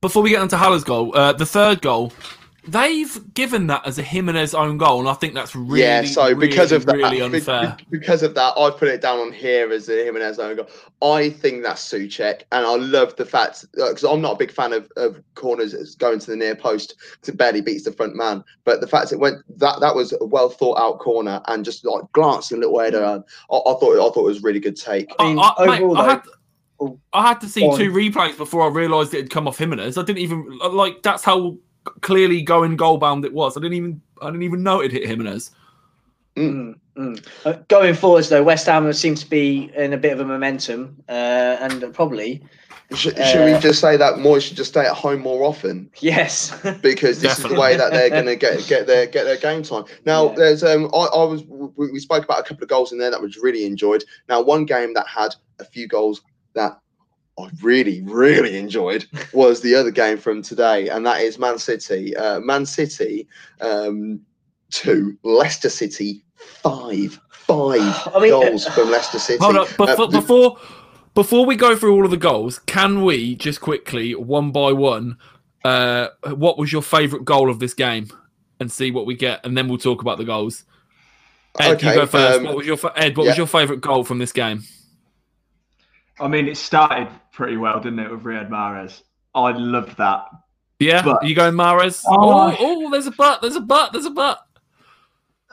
Before 0.00 0.22
we 0.22 0.30
get 0.30 0.42
onto 0.42 0.56
Haller's 0.56 0.84
goal, 0.84 1.16
uh, 1.16 1.32
the 1.32 1.46
third 1.46 1.80
goal, 1.80 2.12
they've 2.66 3.34
given 3.34 3.66
that 3.68 3.86
as 3.86 3.98
a 3.98 4.02
Jimenez 4.02 4.54
own 4.54 4.78
goal, 4.78 5.00
and 5.00 5.08
I 5.08 5.14
think 5.14 5.34
that's 5.34 5.54
really, 5.54 5.82
yeah, 5.82 6.02
so 6.04 6.34
because 6.34 6.72
really, 6.72 6.76
of 6.76 6.86
that, 6.86 6.96
really 6.96 7.20
unfair. 7.20 7.76
because 7.90 8.22
of 8.22 8.34
that, 8.34 8.54
I 8.56 8.70
put 8.70 8.88
it 8.88 9.00
down 9.00 9.18
on 9.18 9.32
here 9.32 9.72
as 9.72 9.88
a 9.88 10.04
Jimenez 10.04 10.38
own 10.38 10.56
goal. 10.56 10.68
I 11.02 11.30
think 11.30 11.62
that's 11.62 11.86
Soucek, 11.86 12.42
and 12.52 12.66
I 12.66 12.74
love 12.76 13.16
the 13.16 13.24
fact 13.24 13.64
uh, 13.80 13.88
because 13.88 14.04
I'm 14.04 14.20
not 14.20 14.32
a 14.32 14.36
big 14.36 14.50
fan 14.50 14.72
of, 14.72 14.90
of 14.96 15.22
corners 15.34 15.74
as 15.74 15.94
going 15.94 16.18
to 16.20 16.30
the 16.30 16.36
near 16.36 16.56
post 16.56 16.96
because 17.12 17.28
it 17.30 17.36
barely 17.36 17.60
beats 17.60 17.84
the 17.84 17.92
front 17.92 18.16
man. 18.16 18.42
But 18.64 18.80
the 18.80 18.88
fact 18.88 19.12
it 19.12 19.18
went 19.18 19.38
that 19.58 19.80
that 19.80 19.94
was 19.94 20.12
a 20.12 20.24
well 20.24 20.48
thought 20.48 20.78
out 20.78 20.98
corner 20.98 21.40
and 21.46 21.64
just 21.64 21.84
like 21.84 22.04
glancing 22.12 22.58
a 22.58 22.60
little 22.60 22.78
header, 22.78 23.02
and 23.02 23.24
I, 23.50 23.56
I 23.56 23.74
thought 23.78 23.94
I 23.94 24.12
thought 24.12 24.18
it 24.18 24.22
was 24.22 24.38
a 24.38 24.42
really 24.42 24.60
good 24.60 24.76
take. 24.76 25.12
I 25.18 25.28
mean, 25.28 25.38
I, 25.38 25.52
I- 25.58 25.66
mate, 25.66 25.82
overall, 25.82 25.98
I 25.98 26.10
had. 26.10 26.22
I 27.14 27.26
had 27.26 27.40
to 27.40 27.48
see 27.48 27.62
Go 27.62 27.74
two 27.74 27.90
replays 27.90 28.36
before 28.36 28.62
I 28.62 28.68
realised 28.68 29.14
it 29.14 29.16
had 29.16 29.30
come 29.30 29.48
off 29.48 29.56
Jimenez. 29.56 29.96
I 29.96 30.02
didn't 30.02 30.18
even 30.18 30.58
like. 30.58 31.02
That's 31.02 31.24
how 31.24 31.56
clearly 32.00 32.42
going 32.42 32.76
goal 32.76 32.98
bound 32.98 33.24
it 33.24 33.32
was. 33.32 33.56
I 33.56 33.60
didn't 33.60 33.74
even. 33.76 34.00
I 34.22 34.26
didn't 34.26 34.42
even 34.44 34.62
know 34.62 34.80
it 34.80 34.92
hit 34.92 35.06
Jimenez. 35.06 35.50
Mm, 36.36 36.74
mm. 36.96 37.26
Uh, 37.44 37.52
going 37.68 37.94
forwards, 37.94 38.28
though, 38.28 38.42
West 38.42 38.66
Ham 38.66 38.90
seems 38.92 39.22
to 39.24 39.30
be 39.30 39.70
in 39.74 39.92
a 39.92 39.96
bit 39.96 40.12
of 40.12 40.20
a 40.20 40.24
momentum, 40.24 40.96
uh, 41.08 41.12
and 41.60 41.92
probably 41.94 42.42
Should, 42.94 43.16
should 43.16 43.44
we 43.44 43.52
Uh, 43.54 43.60
just 43.60 43.80
say 43.80 43.96
that 43.96 44.16
Moyes 44.16 44.42
should 44.42 44.56
just 44.56 44.70
stay 44.70 44.86
at 44.86 44.92
home 44.92 45.20
more 45.20 45.44
often? 45.44 45.90
yes. 46.00 46.54
because 46.82 47.20
this 47.20 47.38
is 47.38 47.44
the 47.44 47.58
way 47.58 47.76
that 47.76 47.90
they're 47.92 48.10
going 48.10 48.26
to 48.26 48.36
get 48.36 48.66
get 48.68 48.86
their 48.86 49.06
get 49.06 49.24
their 49.24 49.38
game 49.38 49.62
time. 49.62 49.84
Now, 50.04 50.28
Yeah. 50.28 50.34
there's 50.36 50.62
um, 50.62 50.90
I, 50.94 50.98
I 51.14 51.24
was 51.24 51.42
we, 51.44 51.90
we 51.90 51.98
spoke 52.00 52.24
about 52.24 52.40
a 52.40 52.42
couple 52.42 52.62
of 52.62 52.68
goals 52.68 52.92
in 52.92 52.98
there 52.98 53.10
that 53.10 53.20
was 53.20 53.38
really 53.38 53.64
enjoyed. 53.64 54.04
Now, 54.28 54.42
one 54.42 54.66
game 54.66 54.92
that 54.94 55.06
had 55.08 55.34
a 55.58 55.64
few 55.64 55.88
goals 55.88 56.20
that 56.54 56.78
I 57.38 57.50
really 57.62 58.02
really 58.02 58.56
enjoyed 58.56 59.06
was 59.32 59.60
the 59.60 59.74
other 59.74 59.90
game 59.90 60.16
from 60.18 60.42
today, 60.42 60.88
and 60.88 61.04
that 61.06 61.20
is 61.20 61.38
Man 61.38 61.58
City. 61.58 62.16
Uh, 62.16 62.40
Man 62.40 62.64
City 62.66 63.28
um, 63.60 64.20
two, 64.70 65.18
Leicester 65.22 65.68
City 65.68 66.24
five. 66.36 67.20
Five 67.30 68.08
I 68.14 68.20
mean, 68.20 68.32
uh, 68.32 68.40
goals 68.40 68.66
from 68.66 68.90
Leicester 68.90 69.18
City. 69.18 69.38
Hold 69.42 69.56
up, 69.56 69.68
Uh, 69.78 69.86
before, 69.86 70.06
the- 70.08 70.18
before 70.20 70.58
before 71.14 71.46
we 71.46 71.56
go 71.56 71.76
through 71.76 71.94
all 71.94 72.04
of 72.04 72.10
the 72.10 72.16
goals, 72.16 72.58
can 72.60 73.04
we 73.04 73.34
just 73.36 73.60
quickly 73.60 74.14
one 74.14 74.50
by 74.50 74.72
one? 74.72 75.16
Uh, 75.64 76.08
what 76.34 76.58
was 76.58 76.72
your 76.72 76.82
favourite 76.82 77.24
goal 77.24 77.48
of 77.50 77.58
this 77.58 77.74
game, 77.74 78.08
and 78.60 78.70
see 78.72 78.90
what 78.90 79.04
we 79.06 79.14
get, 79.14 79.44
and 79.44 79.56
then 79.56 79.68
we'll 79.68 79.78
talk 79.78 80.00
about 80.02 80.18
the 80.18 80.24
goals. 80.24 80.64
Ed, 81.58 81.76
Okay, 81.76 81.88
you 81.88 81.94
go 81.94 82.06
first. 82.06 82.38
um, 82.38 82.44
what 82.44 82.56
was 82.56 82.66
your 82.66 82.76
fa- 82.76 82.92
Ed? 82.96 83.16
What 83.16 83.26
was 83.28 83.36
your 83.38 83.46
favourite 83.46 83.80
goal 83.80 84.04
from 84.04 84.18
this 84.18 84.32
game? 84.32 84.62
I 86.18 86.28
mean, 86.28 86.48
it 86.48 86.56
started 86.56 87.08
pretty 87.32 87.56
well, 87.56 87.78
didn't 87.80 87.98
it, 87.98 88.10
with 88.10 88.22
Riyad 88.22 88.48
Mahrez? 88.48 89.02
I 89.34 89.52
loved 89.52 89.96
that. 89.98 90.24
Yeah, 90.78 91.02
But- 91.02 91.22
Are 91.22 91.26
you 91.26 91.34
going 91.34 91.54
Mahrez? 91.54 92.02
Oh, 92.06 92.14
Oh, 92.50 92.56
oh, 92.58 92.90
there's 92.90 93.06
a 93.06 93.10
butt. 93.10 93.40
There's 93.42 93.56
a 93.56 93.60
butt. 93.60 93.92
There's 93.92 94.06
a 94.06 94.10
butt. 94.10 94.38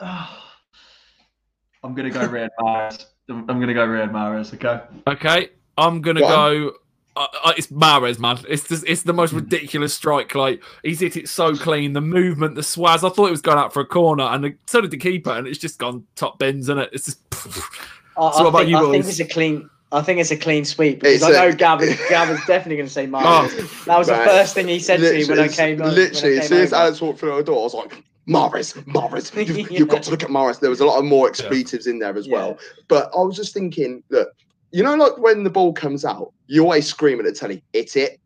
I'm 0.00 1.94
gonna 1.94 2.10
go 2.10 2.20
Riyad 2.20 2.50
Mahrez. 2.60 3.06
I'm 3.28 3.48
I'm 3.48 3.60
gonna 3.60 3.74
go 3.74 3.86
Riyad 3.86 4.10
Mahrez. 4.10 4.54
Okay. 4.54 4.80
Okay, 5.06 5.50
I'm 5.78 6.00
gonna 6.00 6.20
Go 6.20 6.28
go. 6.70 6.72
Uh, 7.16 7.26
uh, 7.44 7.52
it's 7.56 7.68
Mahrez, 7.68 8.18
man. 8.18 8.38
It's 8.48 8.66
just, 8.66 8.84
it's 8.88 9.02
the 9.02 9.12
most 9.12 9.32
ridiculous 9.32 9.94
strike. 9.94 10.34
Like 10.34 10.62
he's 10.82 10.98
hit 10.98 11.16
it 11.16 11.28
so 11.28 11.54
clean, 11.54 11.92
the 11.92 12.00
movement, 12.00 12.56
the 12.56 12.60
swaz. 12.60 13.08
I 13.08 13.14
thought 13.14 13.28
it 13.28 13.30
was 13.30 13.40
going 13.40 13.58
out 13.58 13.72
for 13.72 13.80
a 13.80 13.86
corner, 13.86 14.24
and 14.24 14.42
the, 14.42 14.56
so 14.66 14.80
did 14.80 14.90
the 14.90 14.96
keeper, 14.96 15.30
and 15.30 15.46
it's 15.46 15.58
just 15.58 15.78
gone 15.78 16.04
top 16.16 16.38
bins, 16.40 16.68
and 16.68 16.80
it? 16.80 16.90
It's 16.92 17.04
just. 17.04 17.20
I, 17.32 17.50
So 18.16 18.20
what 18.22 18.34
I, 18.36 18.48
about 18.48 18.58
think, 18.58 18.70
you 18.70 18.76
I 18.76 18.90
think 18.92 19.04
it's 19.06 19.20
a 19.20 19.24
clean. 19.26 19.70
I 19.94 20.02
think 20.02 20.20
it's 20.20 20.30
a 20.30 20.36
clean 20.36 20.64
sweep 20.64 21.00
because 21.00 21.16
It's 21.16 21.24
I 21.24 21.30
know 21.30 21.48
a- 21.48 21.54
Gav 21.54 21.80
is, 21.82 21.98
Gav 22.08 22.28
is 22.30 22.40
definitely 22.46 22.76
going 22.76 22.88
to 22.88 22.92
say 22.92 23.06
Martin. 23.06 23.30
Oh, 23.58 23.84
that 23.86 23.98
was 23.98 24.10
right. 24.10 24.18
the 24.18 24.24
first 24.24 24.54
thing 24.54 24.68
he 24.68 24.78
said 24.80 24.98
to 25.00 25.12
me 25.12 25.24
when 25.24 25.38
I 25.38 25.48
came. 25.48 25.80
on- 25.80 25.88
when 25.88 25.94
I 25.94 25.94
Literally, 25.94 26.38
as 26.38 26.48
soon 26.48 26.60
as 26.62 26.72
over. 26.72 26.82
Alex 26.82 27.00
walked 27.00 27.20
through 27.20 27.36
the 27.36 27.42
door, 27.44 27.60
I 27.60 27.62
was 27.62 27.74
like, 27.74 28.02
Mahrez, 28.28 28.74
Mahrez, 28.84 29.34
you've, 29.46 29.70
you've 29.78 29.88
got 29.88 30.02
to 30.02 30.10
look 30.10 30.22
at 30.22 30.30
Mahrez. 30.30 30.60
There 30.60 30.70
was 30.70 30.80
a 30.80 30.86
lot 30.86 30.98
of 30.98 31.04
more 31.04 31.28
expletives 31.28 31.86
in 31.86 31.98
there 31.98 32.16
as 32.16 32.26
Yeah. 32.26 32.34
well. 32.34 32.58
But 32.88 33.10
I 33.16 33.20
was 33.22 33.36
just 33.36 33.54
thinking, 33.54 34.02
look, 34.10 34.28
you 34.72 34.82
know, 34.82 34.94
like 34.96 35.16
when 35.18 35.44
the 35.44 35.50
ball 35.50 35.72
comes 35.72 36.04
out, 36.04 36.32
you 36.48 36.62
always 36.62 36.86
scream 36.86 37.18
at 37.20 37.24
the 37.26 37.32
telly, 37.32 37.62
hit 37.72 37.96
it. 37.96 38.20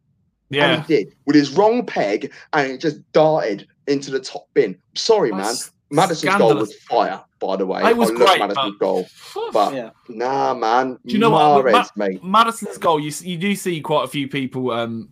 Yeah. 0.50 0.74
And 0.76 0.84
he 0.86 0.96
did 1.04 1.14
with 1.26 1.36
his 1.36 1.50
wrong 1.52 1.84
peg, 1.84 2.32
and 2.54 2.72
it 2.72 2.80
just 2.80 3.00
darted 3.12 3.66
into 3.86 4.10
the 4.10 4.20
top 4.20 4.48
bin. 4.54 4.78
Sorry, 4.94 5.30
man. 5.30 5.40
That's 5.42 5.72
Maddison's 5.90 6.36
goal 6.36 6.54
was 6.54 6.74
fire, 6.76 7.20
by 7.38 7.56
the 7.56 7.66
way. 7.66 7.82
It 7.88 7.96
was 7.96 8.10
I 8.10 8.14
great, 8.14 8.38
Maddison's 8.40 8.76
but- 8.78 8.78
goal. 8.78 9.06
But 9.52 9.74
yeah, 9.74 9.90
nah, 10.08 10.54
man. 10.54 10.98
Do 11.06 11.12
you 11.14 11.18
know 11.18 11.30
what? 11.30 11.64
Mahrez, 11.64 11.90
mate. 11.96 12.22
Maddison's 12.24 12.78
goal, 12.78 13.00
you 13.00 13.12
you 13.22 13.36
do 13.38 13.54
see 13.54 13.80
quite 13.80 14.04
a 14.04 14.08
few 14.08 14.28
people. 14.28 14.70
Um, 14.70 15.10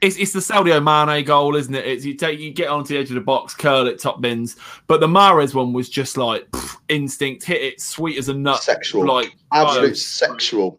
it's 0.00 0.16
it's 0.16 0.32
the 0.32 0.40
Sadio 0.40 0.82
Mane 0.82 1.24
goal, 1.24 1.56
isn't 1.56 1.74
it? 1.74 1.86
It's 1.86 2.04
you 2.04 2.14
take 2.14 2.38
you 2.38 2.52
get 2.52 2.68
onto 2.68 2.94
the 2.94 3.00
edge 3.00 3.08
of 3.08 3.14
the 3.14 3.20
box, 3.20 3.54
curl 3.54 3.86
it, 3.86 3.98
top 3.98 4.20
bins. 4.20 4.56
But 4.86 5.00
the 5.00 5.06
Mahrez 5.06 5.54
one 5.54 5.72
was 5.72 5.88
just 5.88 6.16
like 6.16 6.48
pff, 6.50 6.76
instinct, 6.88 7.44
hit 7.44 7.62
it, 7.62 7.80
sweet 7.80 8.18
as 8.18 8.28
a 8.28 8.34
nut, 8.34 8.62
Sexual. 8.62 9.06
like 9.06 9.34
Absolute 9.52 9.96
sexual. 9.96 10.78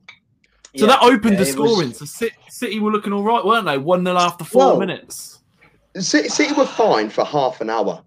So 0.76 0.86
Yeah. 0.86 0.88
that 0.88 1.02
opened 1.02 1.34
Yeah, 1.38 1.44
the 1.44 1.50
it 1.50 1.58
was- 1.58 1.72
scoring. 1.72 1.94
So 1.94 2.06
City, 2.06 2.36
City 2.50 2.80
were 2.80 2.92
looking 2.92 3.12
all 3.12 3.24
right, 3.24 3.44
weren't 3.44 3.66
they? 3.66 3.78
One 3.78 4.06
0 4.06 4.16
after 4.18 4.44
four 4.46 4.68
Well, 4.68 4.80
minutes. 4.80 5.40
City, 5.98 6.30
City 6.30 6.54
were 6.54 6.68
fine 6.68 7.10
for 7.10 7.26
half 7.26 7.60
an 7.62 7.70
hour. 7.72 8.04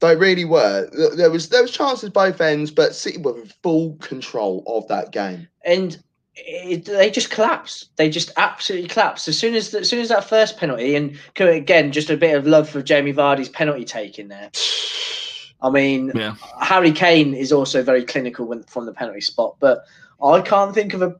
They 0.00 0.14
really 0.16 0.44
were. 0.44 0.88
There 1.16 1.30
was 1.30 1.48
there 1.48 1.62
was 1.62 1.70
chances 1.72 2.10
both 2.10 2.40
ends, 2.40 2.70
but 2.70 2.94
City 2.94 3.18
were 3.18 3.38
in 3.38 3.50
full 3.62 3.94
control 3.96 4.62
of 4.66 4.86
that 4.88 5.10
game. 5.12 5.48
and 5.64 6.00
it, 6.36 6.84
they 6.84 7.10
just 7.10 7.30
collapsed. 7.30 7.90
They 7.96 8.08
just 8.08 8.30
absolutely 8.36 8.88
collapsed 8.88 9.26
as 9.26 9.36
soon 9.36 9.54
as 9.56 9.74
as 9.74 9.88
soon 9.88 10.00
as 10.00 10.08
that 10.10 10.28
first 10.28 10.56
penalty. 10.56 10.94
And 10.94 11.18
again, 11.36 11.90
just 11.90 12.10
a 12.10 12.16
bit 12.16 12.36
of 12.36 12.46
love 12.46 12.68
for 12.68 12.80
Jamie 12.80 13.12
Vardy's 13.12 13.48
penalty 13.48 13.84
take 13.84 14.18
in 14.18 14.28
there. 14.28 14.50
I 15.60 15.70
mean, 15.70 16.12
Yeah. 16.14 16.36
Harry 16.60 16.92
Kane 16.92 17.34
is 17.34 17.50
also 17.50 17.82
very 17.82 18.04
clinical 18.04 18.46
when, 18.46 18.62
from 18.62 18.86
the 18.86 18.92
penalty 18.92 19.20
spot, 19.20 19.56
but 19.58 19.84
I 20.22 20.40
can't 20.40 20.72
think 20.72 20.94
of 20.94 21.02
a. 21.02 21.16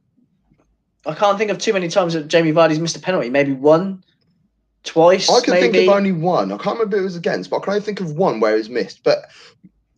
I 1.06 1.14
can't 1.14 1.36
think 1.38 1.50
of 1.50 1.58
too 1.58 1.72
many 1.72 1.88
times 1.88 2.12
that 2.14 2.28
Jamie 2.28 2.52
Vardy's 2.52 2.78
missed 2.78 2.96
a 2.96 3.00
penalty. 3.00 3.30
Maybe 3.30 3.52
one, 3.52 4.04
twice. 4.84 5.28
I 5.30 5.40
can 5.40 5.54
maybe. 5.54 5.72
think 5.78 5.88
of 5.88 5.94
only 5.96 6.12
one. 6.12 6.52
I 6.52 6.56
can't 6.56 6.78
remember 6.78 6.96
who 6.96 7.02
it 7.02 7.06
was 7.06 7.16
against, 7.16 7.50
but 7.50 7.58
I 7.58 7.60
can 7.64 7.72
only 7.74 7.84
think 7.84 8.00
of 8.00 8.12
one 8.12 8.40
where 8.40 8.54
it 8.54 8.58
was 8.58 8.70
missed. 8.70 9.02
But 9.04 9.18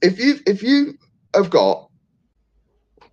if 0.03 0.19
you 0.19 0.37
if 0.47 0.63
you 0.63 0.99
have 1.35 1.51
got, 1.51 1.89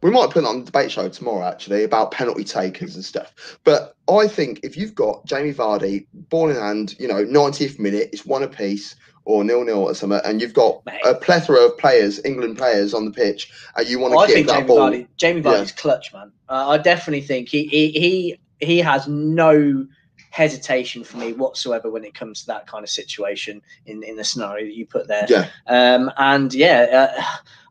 we 0.01 0.11
might 0.11 0.29
put 0.29 0.43
it 0.43 0.47
on 0.47 0.59
the 0.59 0.65
debate 0.65 0.91
show 0.91 1.09
tomorrow 1.09 1.45
actually 1.47 1.83
about 1.83 2.11
penalty 2.11 2.43
takers 2.43 2.95
and 2.95 3.03
stuff. 3.03 3.59
But 3.63 3.95
I 4.09 4.27
think 4.27 4.59
if 4.63 4.77
you've 4.77 4.95
got 4.95 5.25
Jamie 5.25 5.53
Vardy, 5.53 6.05
ball 6.13 6.49
in 6.49 6.55
hand, 6.55 6.95
you 6.99 7.07
know, 7.07 7.25
90th 7.25 7.79
minute, 7.79 8.09
it's 8.13 8.25
one 8.25 8.43
apiece 8.43 8.95
or 9.25 9.43
nil 9.43 9.65
nil 9.65 9.79
or 9.79 9.93
something, 9.93 10.21
and 10.23 10.39
you've 10.39 10.53
got 10.53 10.85
Mate. 10.85 11.01
a 11.05 11.13
plethora 11.13 11.59
of 11.65 11.77
players, 11.77 12.23
England 12.23 12.57
players 12.57 12.93
on 12.93 13.03
the 13.03 13.11
pitch, 13.11 13.51
and 13.75 13.87
you 13.87 13.99
want 13.99 14.13
to 14.29 14.33
give 14.33 14.47
that 14.47 14.53
Jamie 14.53 14.67
ball. 14.67 14.77
Vardy, 14.89 15.07
Jamie 15.17 15.41
Yeah. 15.41 15.51
Vardy's 15.51 15.71
clutch, 15.73 16.13
man. 16.13 16.31
Uh, 16.47 16.69
I 16.69 16.77
definitely 16.77 17.21
think 17.27 17.49
he, 17.49 17.65
he 17.67 17.91
he 17.91 18.39
he 18.65 18.79
has 18.79 19.05
no 19.07 19.85
hesitation 20.29 21.03
for 21.03 21.17
me 21.17 21.33
whatsoever 21.33 21.89
when 21.89 22.03
it 22.03 22.13
comes 22.13 22.41
to 22.41 22.47
that 22.47 22.67
kind 22.67 22.83
of 22.83 22.89
situation 22.89 23.61
in 23.85 24.03
in 24.03 24.15
the 24.15 24.23
scenario 24.23 24.65
that 24.65 24.75
you 24.75 24.85
put 24.85 25.07
there. 25.07 25.25
Yeah. 25.29 25.47
Um, 25.67 26.11
and 26.17 26.53
yeah, 26.53 27.13
uh, 27.17 27.23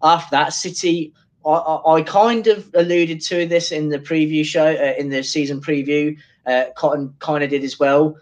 after 0.02 0.30
that, 0.32 0.52
City. 0.52 1.12
I, 1.44 1.50
I, 1.50 1.94
I 1.98 2.02
kind 2.02 2.48
of 2.48 2.68
alluded 2.74 3.20
to 3.20 3.46
this 3.46 3.70
in 3.70 3.90
the 3.90 4.00
preview 4.00 4.44
show, 4.44 4.66
uh, 4.66 4.94
in 4.98 5.10
the 5.10 5.22
season 5.22 5.60
preview. 5.60 6.16
Uh, 6.44 6.64
Cotton 6.74 7.14
kind 7.20 7.44
of 7.44 7.50
did 7.50 7.62
as 7.62 7.78
well. 7.78 8.16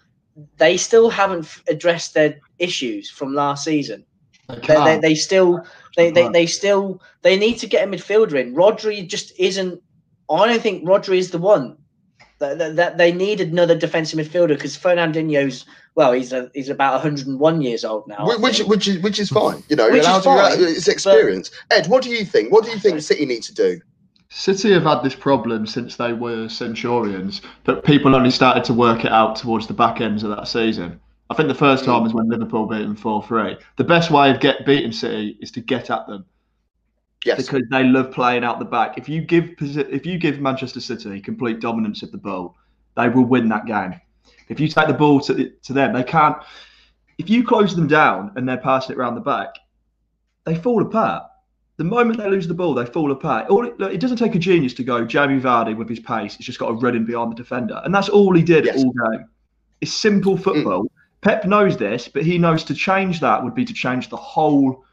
They 0.59 0.77
still 0.77 1.09
haven't 1.09 1.45
f- 1.45 1.63
addressed 1.67 2.13
their 2.13 2.39
issues 2.59 3.09
from 3.09 3.35
last 3.35 3.65
season. 3.65 4.05
They 4.49 4.57
They, 4.57 4.61
they, 4.61 4.75
can't. 4.75 5.03
they 5.03 5.15
still, 5.15 5.65
they, 5.97 6.11
they, 6.11 6.29
they 6.29 6.45
still, 6.45 7.01
they 7.23 7.39
need 7.39 7.55
to 7.61 7.67
get 7.67 7.89
a 7.89 7.91
midfielder 7.91 8.39
in. 8.39 8.55
Rodri 8.55 9.09
just 9.09 9.33
isn't. 9.39 9.81
I 10.29 10.47
don't 10.47 10.61
think 10.61 10.85
Rodri 10.85 11.17
is 11.17 11.31
the 11.31 11.39
one. 11.39 11.79
That, 12.41 12.59
that, 12.59 12.77
that 12.77 12.99
they 12.99 13.13
need 13.13 13.41
another 13.41 13.77
defensive 13.77 14.19
midfielder 14.19 14.49
because 14.49 14.77
Fernandinho's 14.77 15.65
well, 15.95 16.13
he's 16.13 16.33
a, 16.33 16.51
he's 16.55 16.69
about 16.69 16.95
101 16.95 17.63
years 17.63 17.85
old 17.85 18.09
now. 18.09 18.17
I 18.17 18.37
which 18.37 18.61
which 18.61 18.89
is 18.89 18.99
which 18.99 19.19
is 19.19 19.29
hmm. 19.29 19.37
fine. 19.37 19.63
You 19.69 19.77
know, 19.77 19.87
Which 19.87 19.97
it 19.97 20.01
is 20.01 20.07
allows 20.07 20.25
you 20.27 20.33
fine, 20.33 20.69
it's 20.75 20.89
experience. 20.89 21.51
Ed, 21.71 21.87
what 21.87 22.03
do 22.03 22.11
you 22.11 22.25
think? 22.25 22.53
What 22.53 22.65
do 22.65 22.71
you 22.71 22.79
think 22.79 23.01
City 23.01 23.27
need 23.27 23.43
to 23.45 23.55
do? 23.55 23.81
City 24.31 24.73
have 24.73 24.83
had 24.83 25.03
this 25.03 25.15
problem 25.15 25.67
since 25.67 25.95
they 25.95 26.13
were 26.13 26.49
Centurions, 26.49 27.41
but 27.63 27.85
people 27.85 28.17
only 28.17 28.33
started 28.33 28.65
to 28.65 28.75
work 28.75 29.05
it 29.05 29.13
out 29.13 29.37
towards 29.37 29.69
the 29.69 29.75
back 29.75 30.01
ends 30.01 30.25
of 30.25 30.31
that 30.31 30.49
season. 30.49 31.01
I 31.31 31.35
think 31.35 31.49
the 31.49 31.55
first 31.55 31.85
hmm. 31.85 31.93
time 31.93 32.07
is 32.07 32.13
when 32.13 32.29
Liverpool 32.29 32.67
beat 32.67 32.83
them 32.83 32.97
4 32.97 33.23
3. 33.23 33.57
The 33.77 33.85
best 33.85 34.11
way 34.11 34.31
of 34.31 34.41
get 34.41 34.67
beating 34.67 34.93
City 34.93 35.39
is 35.41 35.53
to 35.53 35.61
get 35.61 35.91
at 35.91 36.07
them 36.09 36.25
Yes. 37.25 37.45
because 37.45 37.63
they 37.71 37.85
love 37.85 38.13
playing 38.13 38.45
out 38.45 38.59
the 38.59 38.65
back. 38.65 38.99
If 38.99 39.09
you 39.09 39.21
give 39.23 39.51
if 39.61 40.05
you 40.07 40.19
give 40.19 40.41
Manchester 40.41 40.81
City 40.81 41.21
complete 41.21 41.61
dominance 41.61 42.03
of 42.03 42.13
the 42.13 42.19
ball, 42.19 42.57
they 42.97 43.09
will 43.09 43.25
win 43.25 43.49
that 43.49 43.67
game. 43.67 43.95
If 44.49 44.61
you 44.61 44.69
take 44.69 44.89
the 44.89 44.95
ball 44.95 45.21
to, 45.21 45.35
the, 45.35 45.53
to 45.63 45.73
them, 45.73 45.95
they 45.95 46.05
can't. 46.05 46.37
If 47.17 47.31
you 47.31 47.45
close 47.45 47.75
them 47.75 47.87
down 47.87 48.33
and 48.37 48.49
they're 48.49 48.59
passing 48.59 48.95
it 48.95 48.99
around 48.99 49.15
the 49.15 49.21
back, 49.21 49.55
they 50.45 50.55
fall 50.55 50.83
apart. 50.83 51.25
The 51.77 51.85
moment 51.85 52.19
they 52.19 52.29
lose 52.29 52.47
the 52.47 52.55
ball, 52.55 52.75
they 52.75 52.87
fall 52.87 53.11
apart. 53.11 53.49
All 53.49 53.67
it, 53.67 53.75
it 53.81 54.01
doesn't 54.01 54.19
take 54.19 54.35
a 54.35 54.39
genius 54.39 54.75
to 54.75 54.85
go. 54.85 55.05
Jamie 55.05 55.41
Vardy 55.41 55.77
with 55.77 55.89
his 55.89 56.01
pace, 56.01 56.35
he's 56.37 56.47
just 56.47 56.59
got 56.59 56.69
to 56.69 56.75
run 56.75 56.95
in 56.95 57.05
behind 57.05 57.33
the 57.33 57.37
defender, 57.37 57.81
and 57.85 57.95
that's 57.95 58.09
all 58.09 58.35
he 58.35 58.43
did 58.43 58.65
Yes. 58.67 58.83
Mm. 58.83 58.85
all 58.85 59.11
game. 59.11 59.29
It's 59.81 59.93
simple 59.93 60.37
football. 60.37 60.87
Pep 61.21 61.47
knows 61.47 61.77
this, 61.77 62.07
but 62.07 62.23
he 62.23 62.39
knows 62.39 62.65
to 62.65 62.75
change 62.75 63.21
that 63.21 63.43
would 63.43 63.55
be 63.55 63.65
to 63.65 63.73
change 63.73 64.09
the 64.11 64.17
whole 64.17 64.84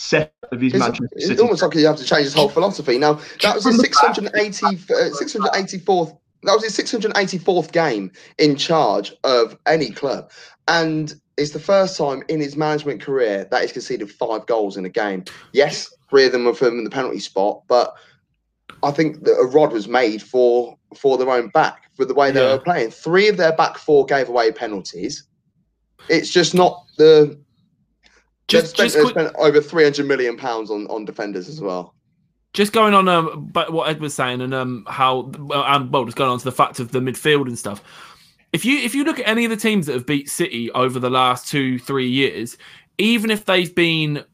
set 0.00 0.32
of 0.50 0.60
his 0.60 0.72
It's, 0.72 0.80
Manchester 0.80 1.08
it's 1.12 1.26
City. 1.26 1.40
almost 1.42 1.62
like 1.62 1.74
you 1.74 1.86
have 1.86 1.96
to 1.96 2.04
change 2.04 2.24
his 2.24 2.34
whole 2.34 2.48
philosophy. 2.48 2.96
Now, 2.98 3.20
that 3.42 3.54
was 3.54 3.64
his 3.64 3.78
680, 3.78 4.66
uh, 4.66 4.70
684th. 4.70 6.16
That 6.44 6.54
was 6.54 6.64
his 6.64 6.74
684th 6.76 7.70
game 7.72 8.10
in 8.38 8.56
charge 8.56 9.12
of 9.24 9.58
any 9.66 9.90
club, 9.90 10.30
and 10.68 11.14
it's 11.36 11.50
the 11.50 11.60
first 11.60 11.98
time 11.98 12.22
in 12.28 12.40
his 12.40 12.56
management 12.56 13.02
career 13.02 13.46
that 13.50 13.60
he's 13.62 13.72
conceded 13.72 14.10
five 14.10 14.46
goals 14.46 14.78
in 14.78 14.86
a 14.86 14.88
game. 14.88 15.24
Yes, 15.52 15.92
three 16.08 16.24
of 16.24 16.32
them 16.32 16.46
were 16.46 16.54
from 16.54 16.84
the 16.84 16.90
penalty 16.90 17.20
spot, 17.20 17.62
but 17.68 17.94
I 18.82 18.90
think 18.90 19.24
that 19.24 19.32
a 19.38 19.44
rod 19.46 19.72
was 19.72 19.86
made 19.86 20.22
for 20.22 20.76
for 20.96 21.18
their 21.18 21.30
own 21.30 21.48
back 21.50 21.90
for 21.94 22.06
the 22.06 22.14
way 22.14 22.30
they 22.30 22.40
Yeah. 22.40 22.54
were 22.54 22.60
playing. 22.60 22.90
Three 22.90 23.28
of 23.28 23.36
their 23.36 23.52
back 23.52 23.76
four 23.76 24.06
gave 24.06 24.28
away 24.30 24.50
penalties. 24.50 25.24
It's 26.08 26.30
just 26.30 26.54
not 26.54 26.84
the. 26.96 27.38
Just, 28.50 28.76
spent, 28.76 28.92
just 28.92 29.08
spent 29.08 29.34
over 29.38 29.60
three 29.60 29.84
hundred 29.84 30.06
million 30.06 30.36
pounds 30.36 30.70
on, 30.70 30.86
on 30.88 31.04
defenders 31.04 31.48
as 31.48 31.60
well. 31.60 31.94
just 32.52 32.72
going 32.72 32.94
on 32.94 33.08
um 33.08 33.48
but 33.52 33.72
what 33.72 33.88
Ed 33.88 34.00
was 34.00 34.14
saying 34.14 34.40
and 34.40 34.52
um 34.52 34.84
how 34.88 35.30
well, 35.38 35.64
and 35.64 35.92
well 35.92 36.04
just 36.04 36.16
going 36.16 36.30
on 36.30 36.38
to 36.38 36.44
the 36.44 36.52
fact 36.52 36.80
of 36.80 36.92
the 36.92 36.98
midfield 36.98 37.46
and 37.46 37.58
stuff. 37.58 37.82
If 38.52 38.64
you 38.64 38.78
if 38.78 38.94
you 38.94 39.04
look 39.04 39.20
at 39.20 39.28
any 39.28 39.44
of 39.44 39.50
the 39.50 39.56
teams 39.56 39.86
that 39.86 39.94
have 39.94 40.06
beat 40.06 40.28
City 40.28 40.70
over 40.72 40.98
the 40.98 41.10
last 41.10 41.48
two 41.48 41.78
three 41.78 42.08
years, 42.08 42.56
even 42.98 43.30
if 43.30 43.44
they've 43.44 43.74
been 43.74 44.24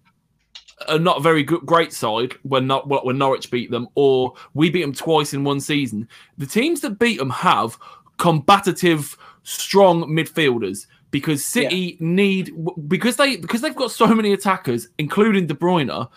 a 0.89 0.99
not 0.99 1.23
very 1.23 1.43
good 1.43 1.65
great 1.67 1.93
side 1.93 2.35
when 2.43 2.67
not 2.67 2.89
when 2.89 3.19
Norwich 3.19 3.51
beat 3.51 3.71
them 3.71 3.89
or 3.95 4.33
we 4.55 4.71
beat 4.71 4.83
them 4.83 4.93
twice 4.95 5.35
in 5.35 5.45
one 5.45 5.61
season, 5.61 6.09
the 6.39 6.47
teams 6.47 6.81
that 6.81 6.99
beat 6.99 7.19
them 7.19 7.31
have 7.31 7.79
combative, 8.19 9.17
strong 9.43 10.05
midfielders 10.05 10.87
because 11.11 11.45
City 11.45 11.97
need 12.01 12.53
because 12.89 13.17
they 13.17 13.37
because 13.37 13.61
they've 13.61 13.75
got 13.75 13.91
so 13.91 14.07
many 14.09 14.33
attackers, 14.33 14.89
including 14.99 15.47
De 15.47 15.55
Bruyne 15.55 16.09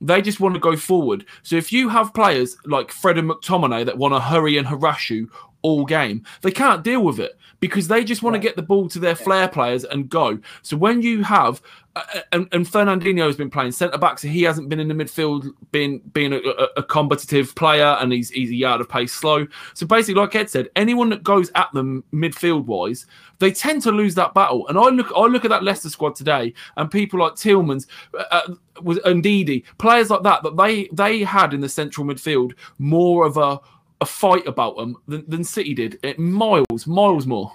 they 0.00 0.20
just 0.20 0.40
want 0.40 0.54
to 0.54 0.60
go 0.60 0.76
forward. 0.76 1.24
So 1.42 1.56
if 1.56 1.72
you 1.72 1.88
have 1.88 2.12
players 2.12 2.56
like 2.66 2.92
Fred 2.92 3.18
and 3.18 3.30
McTominay 3.30 3.86
that 3.86 3.98
want 3.98 4.14
to 4.14 4.20
hurry 4.20 4.58
and 4.58 4.66
harass 4.66 5.08
you 5.10 5.30
all 5.66 5.84
game, 5.84 6.24
they 6.42 6.52
can't 6.52 6.84
deal 6.84 7.02
with 7.02 7.18
it 7.18 7.36
because 7.60 7.88
they 7.88 8.04
just 8.04 8.22
want 8.22 8.34
to 8.34 8.40
get 8.40 8.54
the 8.54 8.62
ball 8.62 8.88
to 8.88 8.98
their 8.98 9.16
flair 9.16 9.48
players 9.48 9.84
and 9.84 10.08
go. 10.08 10.38
So 10.62 10.76
when 10.76 11.02
you 11.02 11.24
have 11.24 11.60
uh, 11.96 12.20
and, 12.32 12.46
and 12.52 12.66
Fernandinho 12.66 13.26
has 13.26 13.36
been 13.36 13.48
playing 13.48 13.72
centre 13.72 13.96
back, 13.96 14.18
so 14.18 14.28
he 14.28 14.42
hasn't 14.42 14.68
been 14.68 14.78
in 14.78 14.88
the 14.88 14.94
midfield, 14.94 15.48
being 15.72 16.00
being 16.12 16.34
a, 16.34 16.36
a, 16.36 16.68
a 16.76 16.82
combative 16.82 17.54
player, 17.54 17.96
and 18.00 18.12
he's 18.12 18.28
he's 18.30 18.50
a 18.50 18.54
yard 18.54 18.82
of 18.82 18.88
pace 18.88 19.12
slow. 19.12 19.46
So 19.72 19.86
basically, 19.86 20.20
like 20.20 20.34
Ed 20.34 20.50
said, 20.50 20.68
anyone 20.76 21.08
that 21.08 21.24
goes 21.24 21.50
at 21.54 21.72
them 21.72 22.04
midfield 22.12 22.66
wise, 22.66 23.06
they 23.38 23.50
tend 23.50 23.80
to 23.82 23.92
lose 23.92 24.14
that 24.16 24.34
battle. 24.34 24.68
And 24.68 24.76
I 24.78 24.88
look 24.88 25.10
I 25.16 25.24
look 25.24 25.46
at 25.46 25.48
that 25.48 25.64
Leicester 25.64 25.88
squad 25.88 26.14
today, 26.14 26.52
and 26.76 26.90
people 26.90 27.20
like 27.20 27.32
Tielemans, 27.32 27.86
uh, 28.30 28.54
was 28.82 28.98
Ndidi, 28.98 29.64
players 29.78 30.10
like 30.10 30.22
that 30.22 30.42
that 30.42 30.56
they 30.58 30.88
they 30.92 31.22
had 31.22 31.54
in 31.54 31.62
the 31.62 31.68
central 31.68 32.06
midfield 32.06 32.52
more 32.78 33.24
of 33.24 33.38
a 33.38 33.58
a 34.00 34.06
fight 34.06 34.46
about 34.46 34.76
them 34.76 34.96
than, 35.08 35.24
than 35.28 35.44
City 35.44 35.74
did. 35.74 35.98
It, 36.02 36.18
miles, 36.18 36.86
miles 36.86 37.26
more. 37.26 37.52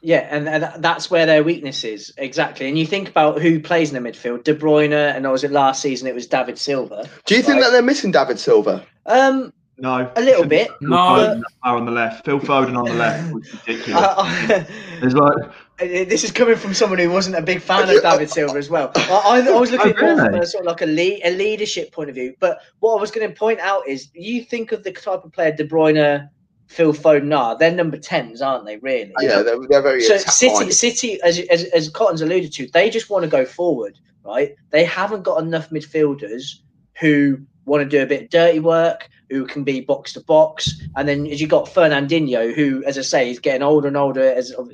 Yeah, 0.00 0.28
and, 0.30 0.48
and 0.48 0.82
that's 0.82 1.10
where 1.10 1.26
their 1.26 1.42
weakness 1.42 1.82
is 1.82 2.12
exactly. 2.18 2.68
And 2.68 2.78
you 2.78 2.86
think 2.86 3.08
about 3.08 3.40
who 3.42 3.58
plays 3.58 3.92
in 3.92 4.00
the 4.00 4.10
midfield: 4.10 4.44
De 4.44 4.54
Bruyne, 4.54 4.92
and 4.92 5.26
I 5.26 5.30
was 5.30 5.42
it 5.42 5.50
last 5.50 5.82
season? 5.82 6.06
It 6.06 6.14
was 6.14 6.26
David 6.26 6.56
Silva. 6.56 7.08
Do 7.26 7.34
you 7.34 7.42
think 7.42 7.56
Right. 7.56 7.64
that 7.64 7.70
they're 7.72 7.82
missing 7.82 8.12
David 8.12 8.38
Silva? 8.38 8.86
Um, 9.06 9.52
No, 9.76 10.10
a 10.14 10.20
little 10.20 10.44
bit. 10.46 10.70
No. 10.80 10.96
Foden 10.96 11.42
on 11.64 11.84
the 11.84 11.90
left. 11.90 12.24
Phil 12.24 12.38
Foden 12.38 12.76
on 12.78 12.84
the 12.84 12.94
left 12.94 13.32
was 13.32 13.52
ridiculous. 13.52 14.68
There's 15.00 15.14
like 15.14 15.34
I, 15.44 15.50
Uh, 15.80 16.04
this 16.04 16.24
is 16.24 16.32
coming 16.32 16.56
from 16.56 16.74
someone 16.74 16.98
who 16.98 17.10
wasn't 17.10 17.36
a 17.36 17.42
big 17.42 17.60
fan 17.60 17.88
of 17.88 18.02
David 18.02 18.28
Silva 18.30 18.58
as 18.58 18.68
well. 18.68 18.90
I, 18.96 19.44
I, 19.46 19.50
was 19.52 19.70
oh, 19.72 19.76
looking 19.76 19.94
Oh, 19.98 20.10
at 20.10 20.16
more 20.16 20.24
from 20.24 20.34
a 20.34 20.46
sort 20.46 20.62
of 20.62 20.66
like 20.66 20.82
a, 20.82 20.86
lead, 20.86 21.20
a 21.24 21.30
leadership 21.30 21.92
point 21.92 22.08
of 22.08 22.16
view. 22.16 22.34
But 22.40 22.60
what 22.80 22.96
I 22.96 23.00
was 23.00 23.12
going 23.12 23.28
to 23.28 23.34
point 23.34 23.60
out 23.60 23.86
is, 23.86 24.08
you 24.12 24.42
think 24.42 24.72
of 24.72 24.82
the 24.82 24.90
type 24.90 25.24
of 25.24 25.32
player 25.32 25.52
De 25.52 25.64
Bruyne, 25.64 26.28
Phil 26.66 26.92
Foden 26.92 27.36
are. 27.36 27.56
They're 27.56 27.70
number 27.70 27.96
tens, 27.96 28.42
aren't 28.42 28.66
they? 28.66 28.76
Really? 28.78 29.12
Yeah, 29.20 29.42
they're, 29.42 29.58
they're 29.68 29.82
very 29.82 30.02
so 30.02 30.16
City. 30.18 30.70
City, 30.70 31.22
as, 31.22 31.38
as 31.38 31.64
as 31.64 31.88
Cotton's 31.88 32.22
alluded 32.22 32.52
to, 32.54 32.68
they 32.72 32.90
just 32.90 33.08
want 33.08 33.24
to 33.24 33.30
go 33.30 33.44
forward, 33.44 33.98
right? 34.24 34.54
They 34.70 34.84
haven't 34.84 35.22
got 35.22 35.42
enough 35.42 35.70
midfielders 35.70 36.56
who 37.00 37.40
want 37.64 37.82
to 37.82 37.88
do 37.88 38.02
a 38.02 38.06
bit 38.06 38.24
of 38.24 38.30
dirty 38.30 38.60
work, 38.60 39.08
who 39.30 39.46
can 39.46 39.64
be 39.64 39.80
box 39.80 40.12
to 40.14 40.20
box, 40.20 40.80
and 40.96 41.08
then 41.08 41.26
as 41.26 41.40
you 41.40 41.46
got 41.46 41.66
Fernandinho, 41.66 42.54
who, 42.54 42.82
as 42.84 42.98
I 42.98 43.02
say, 43.02 43.30
is 43.30 43.38
getting 43.38 43.62
older 43.62 43.88
and 43.88 43.96
older, 43.96 44.22
as 44.22 44.52
uh, 44.52 44.64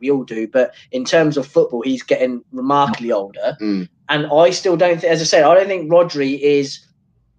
we 0.00 0.10
all 0.10 0.24
do. 0.24 0.46
But 0.46 0.74
in 0.92 1.04
terms 1.04 1.36
of 1.36 1.46
football, 1.46 1.82
he's 1.82 2.02
getting 2.02 2.44
remarkably 2.52 3.12
older. 3.12 3.56
Mm. 3.60 3.88
And 4.08 4.26
I 4.26 4.50
still 4.50 4.76
don't 4.76 5.00
think, 5.00 5.12
as 5.12 5.20
I 5.20 5.24
said, 5.24 5.42
I 5.44 5.54
don't 5.54 5.66
think 5.66 5.90
Rodri 5.90 6.38
is 6.40 6.84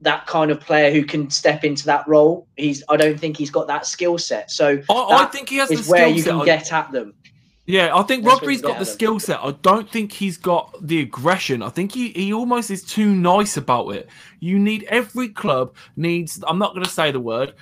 that 0.01 0.27
kind 0.27 0.49
of 0.49 0.61
player 0.61 0.91
who 0.91 1.03
can 1.03 1.29
step 1.29 1.63
into 1.63 1.85
that 1.85 2.07
role. 2.07 2.47
He's, 2.55 2.83
I 2.89 2.95
don't 2.95 3.19
think 3.19 3.37
he's 3.37 3.49
got 3.49 3.67
that 3.67 3.85
skill 3.85 4.17
set. 4.17 4.49
So 4.49 4.81
I, 4.89 5.23
I 5.23 5.25
think 5.25 5.49
he 5.49 5.57
has 5.57 5.69
the 5.69 5.75
is 5.75 5.89
where 5.89 6.07
you 6.07 6.23
can 6.23 6.41
I- 6.41 6.45
get 6.45 6.71
at 6.71 6.91
them. 6.91 7.13
Yeah, 7.69 7.95
I 7.95 8.01
think 8.01 8.25
That's 8.25 8.39
Rodri's 8.39 8.63
got 8.63 8.79
the 8.79 8.85
skill 8.85 9.19
set. 9.19 9.39
I 9.43 9.51
don't 9.51 9.87
think 9.91 10.11
he's 10.11 10.37
got 10.37 10.75
the 10.81 11.01
aggression. 11.01 11.61
I 11.61 11.69
think 11.69 11.91
he, 11.91 12.09
he 12.13 12.33
almost 12.33 12.71
is 12.71 12.83
too 12.83 13.13
nice 13.13 13.57
about 13.57 13.89
it. 13.89 14.09
You 14.39 14.57
need 14.57 14.85
every 14.85 15.29
club 15.29 15.75
needs 15.95 16.43
I'm 16.47 16.57
not 16.57 16.73
gonna 16.73 16.87
say 16.87 17.11
the 17.11 17.19
word. 17.19 17.53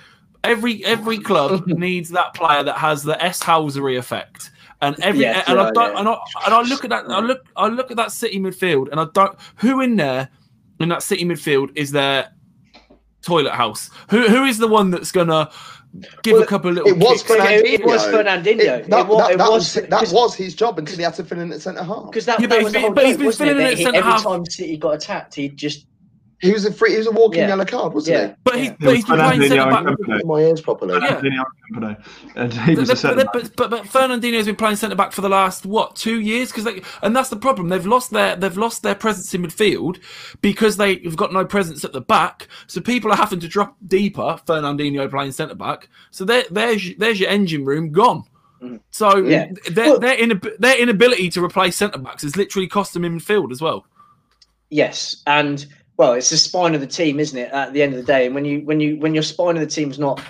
Every 0.44 0.82
every 0.86 1.18
club 1.18 1.66
needs 1.66 2.08
that 2.08 2.32
player 2.32 2.62
that 2.62 2.78
has 2.78 3.02
the 3.02 3.22
S 3.22 3.42
Housery 3.42 3.98
effect. 3.98 4.50
And 4.80 4.98
every 5.00 5.24
Yeah, 5.24 5.44
and 5.46 5.60
I 5.60 5.70
don't 5.72 5.92
yeah. 5.92 6.00
and 6.00 6.08
I 6.08 6.18
and 6.46 6.54
I 6.54 6.62
look 6.62 6.84
at 6.84 6.90
that 6.90 7.04
I 7.10 7.20
look 7.20 7.44
I 7.54 7.66
look 7.66 7.90
at 7.90 7.98
that 7.98 8.10
City 8.10 8.40
midfield 8.40 8.90
and 8.90 8.98
I 8.98 9.08
don't 9.12 9.38
who 9.56 9.82
in 9.82 9.96
there 9.96 10.30
in 10.80 10.88
that 10.88 11.02
City 11.02 11.26
midfield 11.26 11.70
is 11.76 11.90
their 11.90 12.32
toilet 13.20 13.52
house? 13.52 13.90
Who 14.08 14.26
who 14.26 14.44
is 14.44 14.56
the 14.56 14.68
one 14.68 14.90
that's 14.90 15.12
gonna 15.12 15.50
give 16.22 16.34
Well, 16.34 16.42
a 16.42 16.46
couple 16.46 16.70
of 16.70 16.76
little 16.76 16.90
it 16.90 16.96
was 16.98 17.22
kicks? 17.22 17.30
It, 17.40 17.80
it 17.80 17.84
was 17.84 18.02
Fernandinho. 18.04 18.24
Fernandinho. 18.44 18.78
It- 18.80 18.90
that, 18.90 19.00
it, 19.00 19.06
wa- 19.08 19.28
that- 19.28 19.38
that 19.38 19.50
was 19.50 19.74
was, 19.76 19.86
that 19.88 20.12
was 20.12 20.34
his 20.34 20.54
job 20.54 20.78
until 20.78 20.96
he 20.96 21.02
had 21.02 21.14
to 21.14 21.24
fill 21.24 21.40
in 21.40 21.52
at 21.52 21.60
centre 21.62 21.82
half. 21.82 22.06
because 22.06 22.26
that, 22.26 22.40
Yeah, 22.40 22.46
that 22.48 22.56
he's 22.56 22.64
was 22.64 22.72
the 22.72 22.80
whole 22.80 22.92
but 22.92 23.04
joke, 23.04 23.16
been 23.18 23.26
wasn't 23.26 23.50
it? 23.50 23.52
filling 23.52 23.66
in 23.66 23.72
at 23.72 23.78
he- 23.78 23.84
centre 23.84 23.98
every 23.98 24.12
time 24.22 24.46
City 24.46 24.76
got 24.76 24.94
attacked, 24.94 25.34
he 25.34 25.48
just 25.48 25.86
He 26.40 26.52
was 26.52 26.64
a 26.64 26.72
free, 26.72 26.92
he 26.92 26.98
was 26.98 27.08
a 27.08 27.10
walking 27.10 27.40
Yeah. 27.40 27.48
yellow 27.48 27.64
card, 27.64 27.92
wasn't 27.94 28.16
Yeah. 28.16 28.34
But 28.44 28.56
he's 28.58 28.66
Yeah. 28.68 28.76
but 28.78 28.94
he's 28.96 29.04
been 29.04 29.16
playing 29.18 29.42
centre 29.48 29.70
back. 30.06 30.24
My 30.24 30.38
ears 30.40 30.60
properly. 30.60 30.94
Yeah. 31.02 31.20
Fernandinho 31.20 31.44
and. 31.74 31.96
And 32.36 32.52
he 32.54 32.74
was 32.76 33.02
But, 33.02 33.16
but, 33.16 33.32
but, 33.32 33.56
but, 33.56 33.70
but 33.70 33.84
Fernandinho's 33.86 34.46
been 34.46 34.54
playing 34.56 34.76
centre 34.76 34.94
back 34.94 35.10
for 35.12 35.20
the 35.20 35.28
last 35.28 35.66
what 35.66 35.96
two 35.96 36.20
years 36.20 36.50
because 36.50 36.62
they 36.64 36.82
and 37.02 37.14
that's 37.16 37.28
the 37.28 37.36
problem 37.36 37.68
they've 37.68 37.84
lost 37.86 38.12
their 38.12 38.36
they've 38.36 38.56
lost 38.56 38.82
their 38.84 38.94
presence 38.94 39.34
in 39.34 39.42
midfield 39.42 39.98
because 40.40 40.76
they've 40.76 41.16
got 41.16 41.32
no 41.32 41.44
presence 41.44 41.84
at 41.84 41.92
the 41.92 42.00
back 42.00 42.46
so 42.68 42.80
people 42.80 43.10
are 43.10 43.16
having 43.16 43.40
to 43.40 43.48
drop 43.48 43.76
deeper 43.86 44.40
Fernandinho 44.46 45.10
playing 45.10 45.32
centre 45.32 45.54
back 45.56 45.88
so 46.12 46.24
there 46.24 46.44
there's 46.50 46.94
there's 46.98 47.18
your 47.18 47.30
engine 47.30 47.64
room 47.64 47.90
gone 47.90 48.22
mm-hmm. 48.62 48.76
So 48.92 49.16
Yeah. 49.18 49.50
their 49.70 49.86
Well- 49.90 49.98
their, 50.00 50.16
inab- 50.16 50.58
their 50.58 50.78
inability 50.80 51.30
to 51.30 51.44
replace 51.44 51.76
centre 51.76 51.98
backs 51.98 52.22
has 52.22 52.36
literally 52.36 52.68
cost 52.68 52.94
them 52.94 53.04
in 53.04 53.18
midfield 53.18 53.50
as 53.50 53.60
well. 53.60 53.84
Yes, 54.70 55.22
and 55.26 55.64
well, 55.98 56.12
it's 56.12 56.30
the 56.30 56.36
spine 56.36 56.74
of 56.76 56.80
the 56.80 56.86
team, 56.86 57.18
isn't 57.18 57.36
it? 57.36 57.50
At 57.52 57.72
the 57.72 57.82
end 57.82 57.92
of 57.92 57.98
the 57.98 58.06
day, 58.06 58.26
and 58.26 58.34
when 58.34 58.44
you 58.44 58.60
when 58.60 58.78
you 58.80 58.96
when 58.98 59.14
your 59.14 59.24
spine 59.24 59.56
of 59.56 59.60
the 59.60 59.66
team's 59.66 59.98
not 59.98 60.22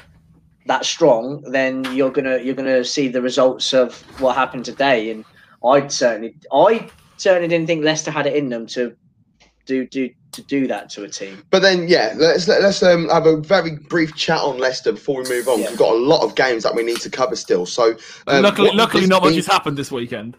that 0.67 0.85
strong, 0.85 1.43
then 1.43 1.85
you're 1.95 2.11
gonna 2.11 2.39
you're 2.39 2.55
gonna 2.55 2.85
see 2.85 3.09
the 3.09 3.21
results 3.21 3.75
of 3.75 4.01
what 4.21 4.35
happened 4.35 4.65
today. 4.65 5.11
And 5.11 5.27
I 5.63 5.87
certainly 5.89 6.35
I 6.53 6.89
certainly 7.19 7.49
didn't 7.49 7.67
think 7.67 7.85
Leicester 7.85 8.11
had 8.11 8.27
it 8.27 8.35
in 8.35 8.49
them 8.49 8.67
to 8.69 8.97
do 9.67 9.87
do 9.87 10.09
to 10.33 10.43
do 10.43 10.67
that 10.67 10.89
to 10.91 11.05
a 11.05 11.09
team. 11.09 11.43
But 11.51 11.63
then, 11.63 11.89
yeah, 11.89 12.15
let's 12.17 12.49
let, 12.49 12.63
let's 12.63 12.83
um, 12.83 13.09
have 13.09 13.27
a 13.27 13.37
very 13.37 13.77
brief 13.77 14.15
chat 14.15 14.41
on 14.41 14.59
Leicester 14.59 14.93
before 14.93 15.23
we 15.23 15.29
move 15.29 15.49
on. 15.49 15.61
Yeah. 15.61 15.71
We've 15.71 15.79
got 15.79 15.95
a 15.95 15.99
lot 15.99 16.23
of 16.23 16.35
games 16.35 16.63
that 16.63 16.75
we 16.75 16.83
need 16.83 17.01
to 17.01 17.11
cover 17.11 17.37
still. 17.37 17.67
So, 17.67 17.95
um, 18.27 18.43
luckily, 18.43 18.71
luckily, 18.73 19.07
not 19.07 19.23
much 19.23 19.35
has 19.35 19.47
happened 19.47 19.77
this 19.77 19.93
weekend. 19.93 20.37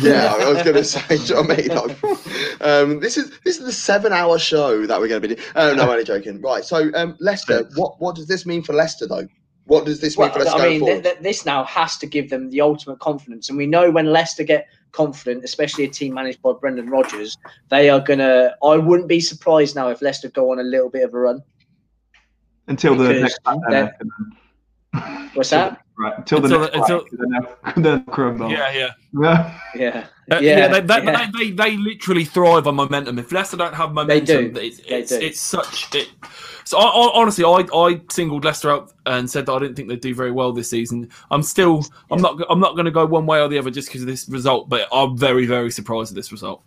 Yeah, 0.00 0.34
I 0.38 0.48
was 0.50 0.62
going 0.62 0.74
to 0.82 0.84
say, 0.84 1.00
do 1.08 1.14
you 1.22 1.34
know 1.34 1.42
what 1.42 1.50
I 1.50 1.56
mean? 1.56 1.68
Like, 1.68 2.60
um, 2.60 3.00
this 3.00 3.16
is 3.16 3.30
this 3.44 3.58
is 3.58 3.64
the 3.66 3.72
seven-hour 3.72 4.38
show 4.38 4.84
that 4.86 5.00
we're 5.00 5.08
going 5.08 5.22
to 5.22 5.28
be 5.28 5.34
doing. 5.34 5.46
Oh, 5.54 5.74
no, 5.74 5.84
I'm 5.84 5.88
only 5.90 6.04
joking. 6.04 6.40
Right. 6.40 6.64
So, 6.64 6.90
um, 6.94 7.16
Leicester, 7.20 7.68
what 7.76 8.00
what 8.00 8.16
does 8.16 8.26
this 8.26 8.44
mean 8.46 8.62
for 8.62 8.72
Leicester 8.72 9.06
though? 9.06 9.28
What 9.66 9.84
does 9.84 10.00
this 10.00 10.16
mean 10.16 10.26
Well, 10.28 10.32
for 10.32 10.44
Leicester 10.44 10.58
I 10.60 10.68
mean, 10.68 10.80
forward? 10.80 11.02
th- 11.02 11.14
th- 11.14 11.22
this 11.24 11.44
now 11.46 11.64
has 11.64 11.96
to 11.98 12.06
give 12.06 12.30
them 12.30 12.50
the 12.50 12.60
ultimate 12.60 13.00
confidence, 13.00 13.48
and 13.48 13.58
we 13.58 13.66
know 13.66 13.90
when 13.90 14.06
Leicester 14.06 14.44
get 14.44 14.66
confident, 14.92 15.44
especially 15.44 15.84
a 15.84 15.88
team 15.88 16.14
managed 16.14 16.40
by 16.40 16.52
Brendan 16.52 16.88
Rodgers, 16.88 17.36
they 17.68 17.88
are 17.90 18.00
gonna. 18.00 18.54
I 18.64 18.76
wouldn't 18.76 19.08
be 19.08 19.20
surprised 19.20 19.74
now 19.76 19.88
if 19.88 20.02
Leicester 20.02 20.28
go 20.30 20.52
on 20.52 20.58
a 20.58 20.62
little 20.64 20.88
bit 20.90 21.04
of 21.04 21.14
a 21.14 21.18
run. 21.18 21.42
until 22.68 22.94
the 22.96 23.12
next 23.12 23.42
back 23.44 23.56
they're- 23.68 23.94
and 24.00 24.10
then, 24.92 25.30
What's 25.34 25.50
that? 25.50 25.80
right 25.98 26.18
until 26.18 26.40
the 26.40 26.44
Until 26.46 26.60
next 26.60 26.72
the- 26.72 26.82
until- 26.82 27.06
and 27.20 27.46
then, 27.74 27.82
then 27.82 28.04
crumble. 28.06 28.50
Yeah, 28.50 28.72
yeah. 28.72 28.88
Yeah. 29.18 29.58
Yeah, 29.74 30.06
Uh, 30.30 30.40
yeah, 30.40 30.58
yeah, 30.58 30.68
they, 30.68 30.80
they, 30.80 31.04
yeah. 31.04 31.30
They, 31.30 31.44
they, 31.44 31.50
they 31.52 31.76
literally 31.76 32.24
thrive 32.24 32.66
on 32.66 32.74
momentum. 32.76 33.18
If 33.18 33.30
Leicester 33.32 33.56
don't 33.56 33.74
have 33.74 33.92
momentum, 33.92 34.52
do. 34.54 34.60
It's, 34.60 34.78
They 34.80 34.98
it's, 34.98 35.10
do. 35.10 35.16
it's 35.20 35.40
such. 35.40 35.94
It, 35.94 36.08
so 36.64 36.78
I, 36.78 36.82
I, 36.84 37.10
honestly, 37.14 37.44
I, 37.44 37.64
I 37.74 38.00
singled 38.10 38.44
Leicester 38.44 38.70
out 38.70 38.92
and 39.06 39.30
said 39.30 39.46
that 39.46 39.52
I 39.52 39.58
didn't 39.60 39.76
think 39.76 39.88
they'd 39.88 40.00
do 40.00 40.14
very 40.14 40.32
well 40.32 40.52
this 40.52 40.68
season. 40.68 41.08
I'm 41.30 41.42
still, 41.42 41.84
I'm 42.10 42.20
not, 42.20 42.40
I'm 42.50 42.58
not 42.60 42.72
going 42.74 42.86
to 42.86 42.90
go 42.90 43.06
one 43.06 43.24
way 43.26 43.40
or 43.40 43.48
the 43.48 43.58
other 43.58 43.70
just 43.70 43.88
because 43.88 44.02
of 44.02 44.08
this 44.08 44.28
result. 44.28 44.68
But 44.68 44.88
I'm 44.92 45.16
very, 45.16 45.46
very 45.46 45.70
surprised 45.70 46.10
at 46.10 46.16
this 46.16 46.32
result. 46.32 46.62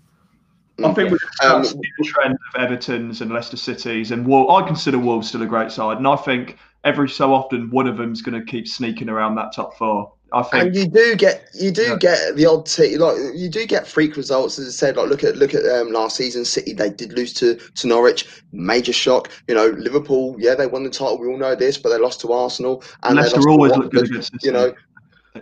I 0.81 0.93
think 0.93 1.12
we've 1.12 1.19
Um, 1.21 1.29
starting 1.33 1.63
to 1.63 1.69
see 1.69 1.91
the 1.98 2.03
trend 2.05 2.33
of 2.55 2.62
Everton's 2.62 3.19
and 3.19 3.29
Leicester 3.31 3.57
City's, 3.57 4.12
and 4.12 4.25
Wol- 4.25 4.55
I 4.55 4.65
consider 4.65 4.98
Wolves 4.98 5.27
still 5.27 5.41
a 5.41 5.45
great 5.45 5.71
side, 5.71 5.98
and 5.98 6.07
I 6.07 6.15
think 6.15 6.57
every 6.83 7.09
so 7.09 7.33
often 7.33 7.69
one 7.71 7.88
of 7.88 7.98
them's 7.98 8.21
going 8.21 8.39
to 8.39 8.45
keep 8.45 8.67
sneaking 8.67 9.09
around 9.09 9.36
that 9.36 9.53
top 9.53 9.77
four. 9.77 10.13
I 10.31 10.43
think. 10.43 10.63
And 10.67 10.75
you 10.75 10.88
do 10.88 11.15
get 11.15 11.50
you 11.55 11.71
do 11.71 11.81
Yeah. 11.81 11.95
get 11.98 12.36
the 12.36 12.45
odd 12.45 12.69
like 13.00 13.17
you 13.36 13.50
do 13.50 13.65
get 13.65 13.88
freak 13.88 14.15
results 14.15 14.59
as 14.59 14.67
I 14.67 14.69
said 14.69 14.95
like 14.95 15.09
look 15.09 15.24
at 15.24 15.38
look 15.38 15.55
at 15.55 15.65
um, 15.65 15.91
last 15.91 16.17
season 16.17 16.45
City 16.45 16.71
they 16.74 16.91
did 16.91 17.13
lose 17.13 17.33
to 17.36 17.55
to 17.55 17.88
Norwich 17.88 18.27
major 18.51 18.93
shock 18.93 19.32
you 19.47 19.56
know 19.56 19.69
Liverpool 19.69 20.36
yeah 20.38 20.54
they 20.54 20.67
won 20.67 20.84
the 20.84 20.91
title 20.91 21.17
we 21.19 21.27
all 21.27 21.38
know 21.38 21.56
this 21.56 21.80
but 21.80 21.89
they 21.89 21.97
lost 21.97 22.21
to 22.21 22.32
Arsenal 22.32 22.84
and 23.01 23.15
Leicester 23.15 23.49
always 23.49 23.75
look 23.75 23.91
good 23.91 24.06
against 24.06 24.32
you 24.43 24.51
know. 24.51 24.71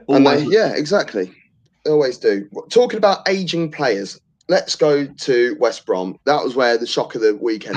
And 0.08 0.26
they, 0.26 0.44
look- 0.46 0.54
yeah 0.54 0.74
exactly. 0.74 1.34
They 1.84 1.92
always 1.92 2.18
do. 2.18 2.50
Talking 2.70 2.98
about 2.98 3.28
aging 3.28 3.72
players 3.72 4.22
let's 4.50 4.78
go 4.78 5.06
to 5.06 5.58
West 5.60 5.86
Brom. 5.86 6.18
That 6.24 6.42
was 6.42 6.56
where 6.56 6.78
the 6.78 6.88
shock 6.88 7.16
of 7.16 7.22
the 7.22 7.36
weekend 7.36 7.76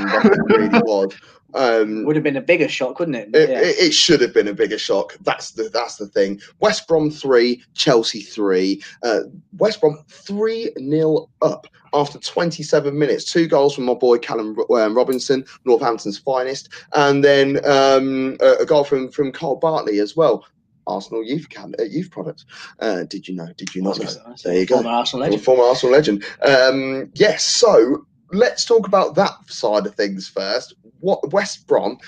really 0.48 0.68
was 0.85 1.12
um, 1.54 2.04
Would 2.04 2.16
have 2.16 2.22
been 2.22 2.36
a 2.36 2.40
bigger 2.40 2.68
shock, 2.68 2.98
wouldn't 2.98 3.16
it? 3.16 3.34
it, 3.34 3.50
yeah. 3.50 3.60
it, 3.60 3.76
it 3.78 3.92
should 3.92 4.20
have 4.20 4.34
been 4.34 4.48
a 4.48 4.54
bigger 4.54 4.78
shock. 4.78 5.16
That's 5.22 5.52
the 5.52 5.68
that's 5.68 5.96
the 5.96 6.06
thing. 6.06 6.40
West 6.60 6.86
Brom 6.86 7.10
three, 7.10 7.62
Chelsea 7.74 8.20
three. 8.20 8.82
Uh, 9.02 9.20
West 9.58 9.80
Brom 9.80 9.98
three 10.08 10.72
nil 10.76 11.30
up 11.42 11.66
after 11.92 12.18
27 12.18 12.96
minutes. 12.96 13.24
Two 13.24 13.46
goals 13.46 13.74
from 13.74 13.84
my 13.84 13.94
boy 13.94 14.18
Callum 14.18 14.56
um, 14.70 14.96
Robinson, 14.96 15.44
Northampton's 15.64 16.18
finest, 16.18 16.68
and 16.94 17.24
then 17.24 17.64
um, 17.64 18.36
a, 18.40 18.64
goal 18.64 18.84
from 18.84 19.10
from 19.10 19.32
Kyle 19.32 19.56
Bartley 19.56 19.98
as 19.98 20.16
well. 20.16 20.46
Arsenal 20.86 21.22
youth 21.22 21.48
cam- 21.50 21.74
uh, 21.78 21.84
youth 21.84 22.10
product. 22.10 22.44
Uh, 22.80 23.04
did 23.04 23.28
you 23.28 23.34
know? 23.34 23.48
Did 23.56 23.74
you 23.74 23.82
not 23.82 23.98
know? 23.98 24.34
There 24.42 24.54
you 24.54 24.66
go. 24.66 24.76
Former 24.76 24.90
Arsenal 24.90 25.24
legend. 25.24 25.42
Former 25.42 25.64
Arsenal 25.64 25.92
legend. 25.92 26.24
Um, 26.42 27.10
yes, 27.14 27.44
so 27.44 28.06
let's 28.32 28.64
talk 28.64 28.86
about 28.86 29.14
that 29.16 29.32
side 29.46 29.86
of 29.86 29.94
things 29.94 30.28
first. 30.28 30.74
What 31.00 31.32
West 31.32 31.66
Brom, 31.66 31.98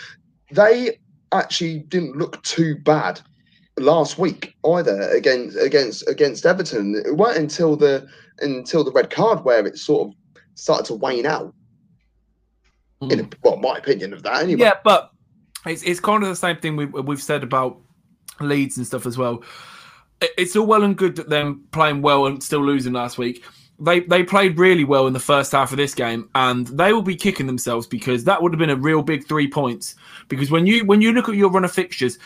they 0.51 0.99
actually 1.33 1.81
didn't 1.81 2.17
look 2.17 2.43
too 2.43 2.77
bad 2.77 3.21
last 3.79 4.19
week 4.19 4.55
either 4.67 5.03
against 5.11 5.57
against 5.57 6.09
against 6.09 6.47
Everton. 6.47 7.03
It 7.07 7.17
weren't 7.17 7.39
until 7.39 7.77
the 7.77 8.07
until 8.41 8.85
the 8.85 8.93
red 8.93 9.11
card 9.11 9.45
where 9.45 9.67
it 9.67 9.79
sort 9.79 10.09
of 10.09 10.15
started 10.55 10.87
to 10.87 10.95
wane 10.95 11.27
out. 11.27 11.55
In 13.03 13.19
hmm. 13.19 13.25
a, 13.25 13.29
well, 13.43 13.57
my 13.57 13.79
opinion 13.79 14.13
of 14.13 14.23
that 14.23 14.43
anyway. 14.43 14.61
Yeah, 14.61 14.75
but 14.85 15.11
it's 15.67 15.83
it's 15.83 16.01
kind 16.01 16.23
of 16.23 16.29
the 16.29 16.37
same 16.37 16.57
thing 16.57 16.77
we've 16.77 16.93
we've 16.93 17.23
said 17.23 17.43
about 17.43 17.81
Leeds 18.41 18.77
and 18.77 18.87
stuff 18.87 19.07
as 19.07 19.19
well. 19.19 19.43
It's 20.39 20.55
all 20.55 20.67
well 20.67 20.85
and 20.85 20.97
good 20.97 21.17
that 21.17 21.29
them 21.29 21.65
playing 21.73 22.03
well 22.03 22.27
and 22.27 22.41
still 22.43 22.65
losing 22.65 22.93
last 22.93 23.19
week. 23.19 23.45
They 23.83 24.01
they 24.01 24.23
played 24.23 24.59
really 24.59 24.85
well 24.85 25.07
in 25.07 25.13
the 25.13 25.21
first 25.21 25.53
half 25.53 25.73
of 25.73 25.77
this 25.77 25.95
game, 25.95 26.29
and 26.35 26.67
they 26.69 26.93
will 26.93 27.03
be 27.03 27.17
kicking 27.17 27.47
themselves 27.47 27.87
because 27.87 28.25
that 28.25 28.41
would 28.41 28.53
have 28.53 28.59
been 28.59 28.71
a 28.71 28.77
real 28.77 29.03
big 29.03 29.27
three 29.27 29.49
points. 29.49 29.97
Because 30.29 30.51
when 30.51 30.67
you 30.67 30.85
when 30.85 31.01
you 31.01 31.13
look 31.13 31.29
at 31.29 31.35
your 31.35 31.51
run 31.51 31.65
of 31.65 31.73
fixtures, 31.73 32.19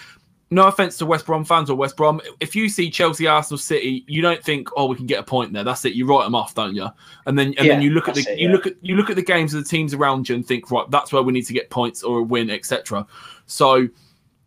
no 0.50 0.68
offense 0.68 0.96
to 0.98 1.06
West 1.06 1.26
Brom 1.26 1.44
fans 1.44 1.70
or 1.70 1.76
West 1.76 1.96
Brom, 1.96 2.20
if 2.40 2.54
you 2.54 2.68
see 2.68 2.90
Chelsea, 2.90 3.26
Arsenal, 3.26 3.58
City, 3.58 4.04
you 4.06 4.22
don't 4.22 4.42
think, 4.42 4.68
oh, 4.76 4.86
we 4.86 4.94
can 4.94 5.06
get 5.06 5.18
a 5.18 5.22
point 5.24 5.52
there. 5.52 5.64
That's 5.64 5.84
it. 5.84 5.94
You 5.94 6.06
write 6.06 6.24
them 6.24 6.36
off, 6.36 6.54
don't 6.54 6.74
you? 6.74 6.88
And 7.26 7.38
then 7.38 7.54
and 7.58 7.68
then 7.68 7.82
you 7.82 7.90
look 7.90 8.08
at 8.08 8.14
the 8.14 8.20
it, 8.20 8.38
you 8.38 8.48
yeah. 8.48 8.54
look 8.54 8.66
at 8.66 8.74
you 8.80 8.96
look 8.96 9.10
at 9.10 9.16
the 9.16 9.22
games 9.22 9.54
of 9.54 9.64
the 9.64 9.68
teams 9.68 9.92
around 9.92 10.28
you 10.28 10.34
and 10.34 10.46
think, 10.46 10.70
right, 10.70 10.88
that's 10.90 11.12
where 11.12 11.22
we 11.22 11.32
need 11.32 11.46
to 11.46 11.52
get 11.52 11.70
points 11.70 12.02
or 12.02 12.20
a 12.20 12.22
win, 12.22 12.50
etc. 12.50 13.06
So 13.46 13.88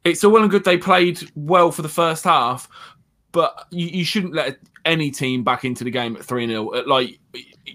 it's 0.06 0.24
all 0.24 0.32
well 0.32 0.44
and 0.44 0.52
good 0.52 0.64
they 0.64 0.78
played 0.78 1.30
well 1.36 1.72
for 1.72 1.82
the 1.82 1.90
first 1.90 2.24
half, 2.24 2.70
but 3.34 3.68
you, 3.70 3.88
you 3.88 4.06
shouldn't 4.06 4.34
let 4.34 4.58
any 4.86 5.12
team 5.12 5.44
back 5.44 5.66
into 5.66 5.84
the 5.84 5.92
game 5.92 6.16
at 6.16 6.24
3 6.24 6.48
0. 6.48 6.64
Like, 6.88 7.20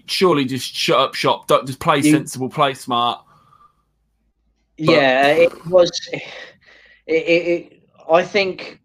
surely 0.07 0.45
just 0.45 0.73
shut 0.73 0.99
up 0.99 1.15
shop. 1.15 1.47
Don't 1.47 1.65
just 1.65 1.79
play 1.79 1.97
You- 1.97 2.11
sensible, 2.11 2.49
play 2.49 2.73
smart. 2.73 3.23
yeah, 4.77 5.27
it 5.27 5.65
was. 5.67 5.91
It, 6.11 6.23
it, 7.07 7.47
it, 7.47 7.81
I 8.11 8.23
think 8.23 8.79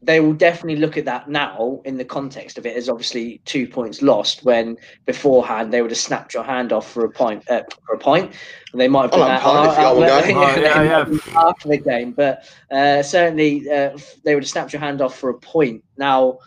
they 0.00 0.20
will 0.20 0.32
definitely 0.32 0.76
look 0.76 0.96
at 0.96 1.04
that 1.04 1.28
now 1.28 1.80
in 1.84 1.96
the 1.96 2.04
context 2.04 2.56
of 2.56 2.64
it 2.64 2.76
as 2.76 2.88
obviously 2.88 3.40
two 3.44 3.66
points 3.66 4.00
lost. 4.00 4.44
When 4.44 4.76
beforehand 5.06 5.72
they 5.72 5.82
would 5.82 5.90
have 5.90 5.98
snapped 5.98 6.34
your 6.34 6.44
hand 6.44 6.72
off 6.72 6.90
for 6.90 7.04
a 7.04 7.10
point, 7.10 7.48
uh, 7.50 7.62
for 7.84 7.94
a 7.94 7.98
point, 7.98 8.32
and 8.72 8.80
they 8.80 8.88
might 8.88 9.12
have 9.12 9.14
I'll 9.14 9.18
done 9.20 9.28
that 9.28 9.40
a 9.40 9.44
pint 9.44 9.72
if 9.72 10.28
you 10.28 10.36
want 10.36 10.54
to 10.54 10.62
go. 10.62 10.72
Oh, 10.72 10.82
yeah, 10.82 11.08
yeah. 11.08 11.48
after 11.48 11.68
the 11.68 11.78
game. 11.78 12.12
But 12.12 12.44
uh, 12.70 13.02
certainly 13.02 13.68
uh, 13.70 13.98
they 14.24 14.34
would 14.34 14.44
have 14.44 14.50
snapped 14.50 14.72
your 14.72 14.80
hand 14.80 15.02
off 15.02 15.18
for 15.18 15.30
a 15.30 15.38
point. 15.38 15.84
Now 15.96 16.38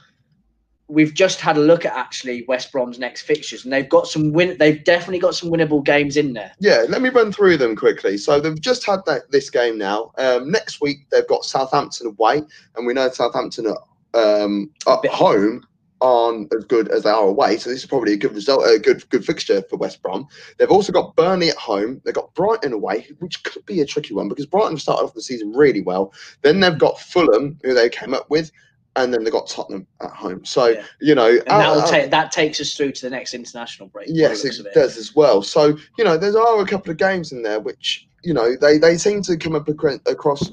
we've 0.91 1.13
just 1.13 1.39
had 1.39 1.57
a 1.57 1.59
look 1.61 1.85
at 1.85 1.93
actually 1.93 2.43
West 2.47 2.71
Brom's 2.71 2.99
next 2.99 3.21
fixtures, 3.21 3.63
and 3.63 3.73
they've 3.73 3.89
got 3.89 4.07
some 4.07 4.33
win. 4.33 4.57
They've 4.59 4.83
definitely 4.83 5.19
got 5.19 5.35
some 5.35 5.49
winnable 5.49 5.83
games 5.83 6.17
in 6.17 6.33
there. 6.33 6.51
Yeah, 6.59 6.85
let 6.89 7.01
me 7.01 7.09
run 7.09 7.31
through 7.31 7.57
them 7.57 7.75
quickly. 7.75 8.17
So 8.17 8.39
they've 8.39 8.59
just 8.59 8.85
had 8.85 8.99
that 9.05 9.31
this 9.31 9.49
game 9.49 9.77
now. 9.77 10.11
Um, 10.17 10.51
next 10.51 10.81
week 10.81 11.09
they've 11.09 11.27
got 11.27 11.45
Southampton 11.45 12.07
away, 12.07 12.43
and 12.75 12.85
we 12.85 12.93
know 12.93 13.09
Southampton 13.09 13.67
are 13.67 14.43
um, 14.43 14.69
at 14.87 15.05
home 15.07 15.65
aren't 16.01 16.51
as 16.53 16.65
good 16.65 16.89
as 16.89 17.03
they 17.03 17.09
are 17.09 17.27
away. 17.27 17.57
So 17.57 17.69
this 17.69 17.79
is 17.79 17.85
probably 17.85 18.13
a 18.13 18.17
good 18.17 18.33
result, 18.33 18.65
a 18.65 18.79
good 18.79 19.07
good 19.09 19.23
fixture 19.23 19.61
for 19.69 19.77
West 19.77 20.01
Brom. 20.01 20.27
They've 20.57 20.71
also 20.71 20.91
got 20.91 21.15
Burnley 21.15 21.49
at 21.49 21.57
home. 21.57 22.01
They've 22.03 22.13
got 22.13 22.33
Brighton 22.33 22.73
away, 22.73 23.07
which 23.19 23.43
could 23.43 23.65
be 23.65 23.81
a 23.81 23.85
tricky 23.85 24.13
one 24.13 24.27
because 24.27 24.47
Brighton 24.47 24.77
started 24.77 25.03
off 25.03 25.13
the 25.13 25.21
season 25.21 25.53
really 25.53 25.81
well. 25.81 26.13
Then 26.41 26.59
they've 26.59 26.77
got 26.77 26.99
Fulham, 26.99 27.59
who 27.63 27.73
they 27.73 27.89
came 27.89 28.13
up 28.13 28.29
with, 28.29 28.51
and 28.95 29.13
then 29.13 29.23
they've 29.23 29.31
got 29.33 29.47
Tottenham 29.47 29.87
at 30.01 30.09
home. 30.11 30.43
So 30.45 30.67
Yeah. 30.67 30.83
you 30.99 31.15
know, 31.15 31.29
And 31.29 31.47
that 31.47 31.69
will 31.73 31.81
out- 31.81 31.89
take 31.89 32.11
that 32.11 32.31
takes 32.31 32.59
us 32.59 32.73
through 32.73 32.91
to 32.93 33.01
the 33.03 33.09
next 33.09 33.33
international 33.33 33.89
break. 33.89 34.07
Yes, 34.11 34.43
looks 34.43 34.59
it 34.59 34.73
does 34.73 34.97
as 34.97 35.15
well. 35.15 35.41
So 35.41 35.77
you 35.97 36.03
know, 36.03 36.17
there 36.17 36.37
are 36.37 36.61
a 36.61 36.65
couple 36.67 36.91
of 36.91 36.97
games 36.97 37.31
in 37.31 37.41
there 37.43 37.59
which 37.59 38.07
you 38.23 38.33
know 38.33 38.55
they 38.55 38.77
they 38.77 38.97
seem 38.97 39.21
to 39.23 39.37
come 39.37 39.55
up 39.55 39.67
acro- 39.69 39.99
across 40.07 40.49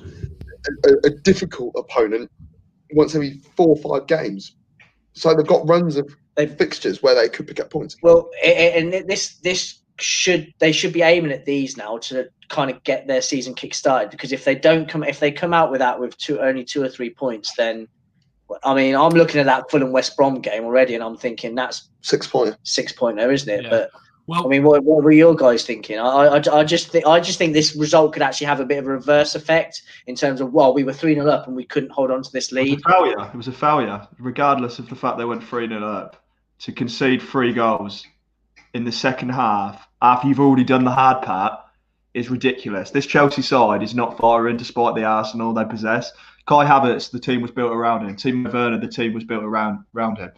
a, 0.86 0.92
a, 1.04 1.10
difficult 1.10 1.74
opponent 1.76 2.30
once 2.92 3.14
every 3.14 3.40
four 3.56 3.68
or 3.68 3.76
five 3.76 4.06
games. 4.06 4.54
So 5.14 5.34
they've 5.34 5.46
got 5.46 5.66
runs 5.68 5.96
of 5.96 6.14
They've- 6.36 6.54
fixtures 6.56 7.02
where 7.02 7.14
they 7.14 7.28
could 7.28 7.46
pick 7.48 7.58
up 7.60 7.70
points. 7.70 7.96
Well, 8.02 8.30
and 8.44 8.92
this 9.08 9.36
this 9.42 9.80
should 10.00 10.54
they 10.60 10.70
should 10.70 10.92
be 10.92 11.02
aiming 11.02 11.32
at 11.32 11.44
these 11.44 11.76
now 11.76 11.98
to 11.98 12.28
kind 12.48 12.70
of 12.70 12.82
get 12.84 13.08
their 13.08 13.20
season 13.20 13.52
kick 13.52 13.74
started 13.74 14.10
because 14.10 14.30
if 14.30 14.44
they 14.44 14.54
don't 14.54 14.88
come 14.88 15.02
if 15.02 15.18
they 15.18 15.32
come 15.32 15.52
out 15.52 15.72
with 15.72 15.80
that 15.80 15.98
with 15.98 16.16
two 16.18 16.38
only 16.40 16.64
two 16.64 16.80
or 16.82 16.88
three 16.88 17.10
points 17.10 17.52
then 17.56 17.88
I 18.64 18.74
mean 18.74 18.94
I'm 18.94 19.12
looking 19.12 19.40
at 19.40 19.46
that 19.46 19.70
Fulham 19.70 19.92
West 19.92 20.16
Brom 20.16 20.40
game 20.40 20.64
already 20.64 20.94
and 20.94 21.04
I'm 21.04 21.16
thinking 21.16 21.54
that's 21.54 21.88
Six 22.00 22.26
pointer. 22.26 22.56
six 22.62 22.92
point 22.92 23.16
there 23.16 23.32
isn't 23.32 23.48
it 23.52 23.64
Yeah. 23.64 23.70
but 23.70 23.90
Well, 24.26 24.44
I 24.44 24.48
mean, 24.48 24.62
what, 24.62 24.84
what 24.84 25.02
were 25.02 25.10
your 25.10 25.34
guys 25.34 25.64
thinking? 25.64 25.98
I, 25.98 26.04
I, 26.36 26.58
I 26.60 26.64
just 26.64 26.90
think 26.90 27.06
I 27.06 27.18
just 27.18 27.38
think 27.38 27.52
this 27.54 27.74
result 27.76 28.12
could 28.12 28.22
actually 28.22 28.46
have 28.46 28.60
a 28.60 28.64
bit 28.64 28.78
of 28.78 28.86
a 28.86 28.90
reverse 28.90 29.34
effect 29.34 29.82
in 30.06 30.14
terms 30.14 30.40
of 30.40 30.52
well, 30.52 30.72
we 30.74 30.84
were 30.84 30.92
three 30.92 31.14
0 31.14 31.26
up 31.28 31.46
and 31.46 31.56
we 31.56 31.64
couldn't 31.64 31.90
hold 31.90 32.10
on 32.10 32.22
to 32.22 32.30
this 32.32 32.52
It 32.52 32.56
was 32.56 32.64
lead. 32.68 32.80
a 32.86 32.92
failure. 32.92 33.30
It 33.32 33.36
was 33.36 33.48
a 33.48 33.52
failure, 33.52 34.06
regardless 34.18 34.78
of 34.78 34.88
the 34.88 34.94
fact 34.96 35.18
they 35.18 35.24
went 35.24 35.42
3 35.44 35.68
0 35.68 35.82
up. 35.82 36.22
To 36.60 36.72
concede 36.72 37.22
three 37.22 37.52
goals 37.52 38.04
in 38.74 38.84
the 38.84 38.92
second 38.92 39.30
half 39.30 39.88
after 40.02 40.28
you've 40.28 40.40
already 40.40 40.64
done 40.64 40.84
the 40.84 40.90
hard 40.90 41.22
part 41.24 41.58
is 42.14 42.30
ridiculous. 42.30 42.90
This 42.90 43.06
Chelsea 43.06 43.42
side 43.42 43.82
is 43.82 43.94
not 43.94 44.18
firing 44.18 44.56
despite 44.56 44.94
the 44.94 45.04
arsenal 45.04 45.52
they 45.54 45.64
possess. 45.64 46.10
Kai 46.48 46.64
Havertz, 46.64 47.10
the 47.10 47.20
team 47.20 47.42
was 47.42 47.50
built 47.50 47.72
around 47.72 48.08
him. 48.08 48.16
Timo 48.16 48.50
Werner, 48.50 48.78
the 48.78 48.88
team 48.88 49.12
was 49.12 49.22
built 49.22 49.44
around 49.44 49.84
around 49.94 50.16
him. 50.16 50.32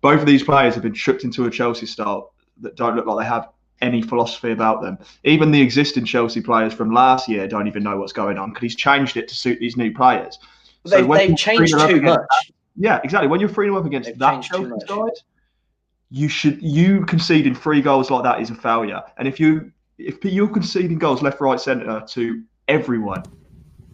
Both 0.00 0.18
of 0.18 0.26
these 0.26 0.42
players 0.42 0.74
have 0.74 0.82
been 0.82 0.92
chucked 0.92 1.22
into 1.22 1.46
a 1.46 1.50
Chelsea 1.50 1.86
style 1.86 2.34
that 2.62 2.74
don't 2.74 2.96
look 2.96 3.06
like 3.06 3.24
they 3.24 3.28
have 3.28 3.48
any 3.80 4.02
philosophy 4.02 4.50
about 4.50 4.82
them. 4.82 4.98
Even 5.22 5.52
the 5.52 5.60
existing 5.60 6.04
Chelsea 6.04 6.40
players 6.40 6.74
from 6.74 6.92
last 6.92 7.28
year 7.28 7.46
don't 7.46 7.68
even 7.68 7.84
know 7.84 7.96
what's 7.96 8.12
going 8.12 8.38
on 8.38 8.50
because 8.50 8.62
he's 8.62 8.76
changed 8.76 9.16
it 9.16 9.28
to 9.28 9.36
suit 9.36 9.60
these 9.60 9.76
new 9.76 9.94
players. 9.94 10.40
So 10.84 10.96
They've, 10.96 11.08
they've 11.08 11.36
changed 11.36 11.78
too 11.78 12.02
much. 12.02 12.20
Yeah, 12.76 13.00
exactly. 13.04 13.28
When 13.28 13.38
you're 13.38 13.48
3 13.48 13.66
0 13.66 13.78
up 13.78 13.86
against 13.86 14.08
They've 14.08 14.18
that 14.18 14.42
Chelsea 14.42 14.86
side, 14.88 15.10
you 16.10 16.28
should 16.28 16.60
you 16.60 17.06
conceding 17.06 17.54
three 17.54 17.80
goals 17.80 18.10
like 18.10 18.24
that 18.24 18.40
is 18.40 18.50
a 18.50 18.56
failure. 18.56 19.00
And 19.16 19.28
if 19.28 19.38
you 19.38 19.70
if 19.96 20.24
you're 20.24 20.48
conceding 20.48 20.98
goals 20.98 21.22
left, 21.22 21.40
right, 21.40 21.60
centre 21.60 22.02
to 22.04 22.42
everyone, 22.66 23.22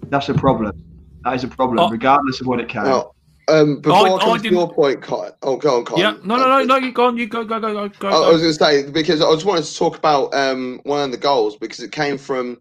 that's 0.09 0.31
a 0.31 0.35
problem. 0.35 0.88
That 1.29 1.35
is 1.37 1.45
a 1.45 1.49
problem, 1.49 1.79
Oh. 1.79 1.91
regardless 1.91 2.41
of 2.41 2.47
what 2.47 2.59
it 2.59 2.69
came. 2.71 2.85
Now, 2.85 3.11
um, 3.49 3.81
before 3.83 3.99
I, 3.99 4.11
I- 4.13 4.17
I 4.17 4.25
come 4.25 4.37
to 4.39 4.43
didn't- 4.43 4.59
your 4.59 4.73
point, 4.73 5.03
Kai, 5.03 5.31
oh, 5.43 5.57
go 5.57 5.77
on, 5.79 5.85
Kai. 5.85 5.97
yeah, 6.01 6.13
no, 6.25 6.37
no, 6.37 6.49
no, 6.49 6.65
no. 6.65 6.77
You 6.77 6.91
go 6.91 7.05
on. 7.07 7.19
You 7.19 7.27
go, 7.27 7.45
go, 7.45 7.61
go, 7.61 7.73
go, 7.75 7.89
go. 7.99 8.09
I, 8.09 8.29
I 8.29 8.33
was 8.33 8.41
going 8.41 8.53
to 8.55 8.59
say 8.87 8.91
because 8.91 9.21
I 9.21 9.31
just 9.35 9.45
wanted 9.45 9.65
to 9.65 9.77
talk 9.77 9.99
about 9.99 10.35
um, 10.35 10.81
one 10.85 11.03
of 11.05 11.11
the 11.11 11.19
goals 11.19 11.57
because 11.59 11.81
it 11.81 11.93
came 11.93 12.17
from 12.17 12.59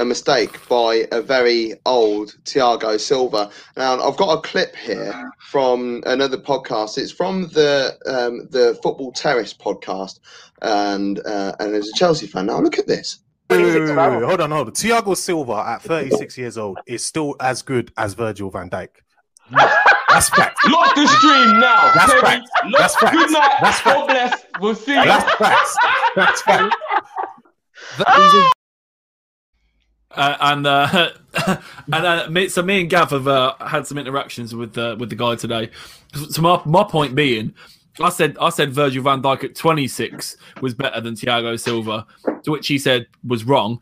a 0.00 0.04
mistake 0.04 0.58
by 0.68 1.06
a 1.12 1.20
very 1.22 1.74
old 1.86 2.34
Thiago 2.44 2.98
Silva. 2.98 3.50
Now 3.76 4.00
I've 4.00 4.16
got 4.16 4.36
a 4.36 4.40
clip 4.40 4.74
here 4.74 5.30
from 5.38 6.02
another 6.06 6.38
podcast. 6.38 6.98
It's 6.98 7.12
from 7.12 7.42
the 7.48 7.96
um, 8.06 8.48
the 8.50 8.76
Football 8.82 9.12
Terrace 9.12 9.54
podcast, 9.54 10.18
and 10.62 11.20
uh, 11.24 11.52
and 11.60 11.72
as 11.74 11.88
a 11.88 11.92
Chelsea 11.96 12.26
fan, 12.26 12.46
now 12.46 12.60
look 12.60 12.78
at 12.80 12.88
this. 12.88 13.20
Wait, 13.50 13.62
wait, 13.62 13.72
wait, 13.80 13.80
wait, 13.80 13.96
wait, 13.96 14.22
hold 14.24 14.40
on, 14.42 14.50
hold 14.50 14.68
on. 14.68 14.74
Thiago 14.74 15.16
Silva 15.16 15.54
at 15.66 15.82
36 15.82 16.36
years 16.36 16.58
old 16.58 16.78
is 16.86 17.04
still 17.04 17.34
as 17.40 17.62
good 17.62 17.90
as 17.96 18.14
Virgil 18.14 18.50
van 18.50 18.68
Dijk. 18.68 18.88
That's 20.10 20.28
fact. 20.30 20.58
Lock 20.68 20.94
the 20.94 21.06
stream 21.06 21.60
now. 21.60 21.92
That's 21.94 22.10
Terry. 22.10 22.20
fact. 22.22 22.48
Lock- 22.64 22.80
That's 22.80 22.96
fact. 22.96 23.12
Good 23.14 23.30
night. 23.30 23.52
That's 23.60 23.80
fact. 23.80 23.96
God 23.98 24.06
bless. 24.06 24.44
We'll 24.60 24.74
see. 24.74 24.94
you. 24.94 25.04
That's 25.04 25.34
facts. 25.36 25.76
That's 26.16 26.42
fact. 26.42 26.76
That 27.98 28.18
is 28.20 28.34
a- 28.34 28.48
Uh, 30.20 30.36
and 30.40 30.66
uh, 30.66 31.10
and 31.92 32.06
uh, 32.06 32.28
me, 32.30 32.48
so 32.48 32.62
me 32.62 32.80
and 32.80 32.90
Gav 32.90 33.10
have 33.10 33.28
uh, 33.28 33.54
had 33.60 33.86
some 33.86 33.98
interactions 33.98 34.54
with 34.54 34.76
uh, 34.76 34.96
with 34.98 35.10
the 35.10 35.16
guy 35.16 35.36
today. 35.36 35.70
So 36.30 36.42
my, 36.42 36.60
my 36.64 36.84
point 36.84 37.14
being, 37.14 37.54
I 38.00 38.10
said 38.10 38.36
I 38.40 38.50
said 38.50 38.72
Virgil 38.72 39.02
Van 39.02 39.22
Dijk 39.22 39.44
at 39.44 39.54
26 39.54 40.36
was 40.60 40.74
better 40.74 41.00
than 41.00 41.14
Thiago 41.14 41.58
Silva, 41.58 42.06
to 42.42 42.50
which 42.50 42.68
he 42.68 42.78
said 42.78 43.06
was 43.26 43.44
wrong. 43.44 43.80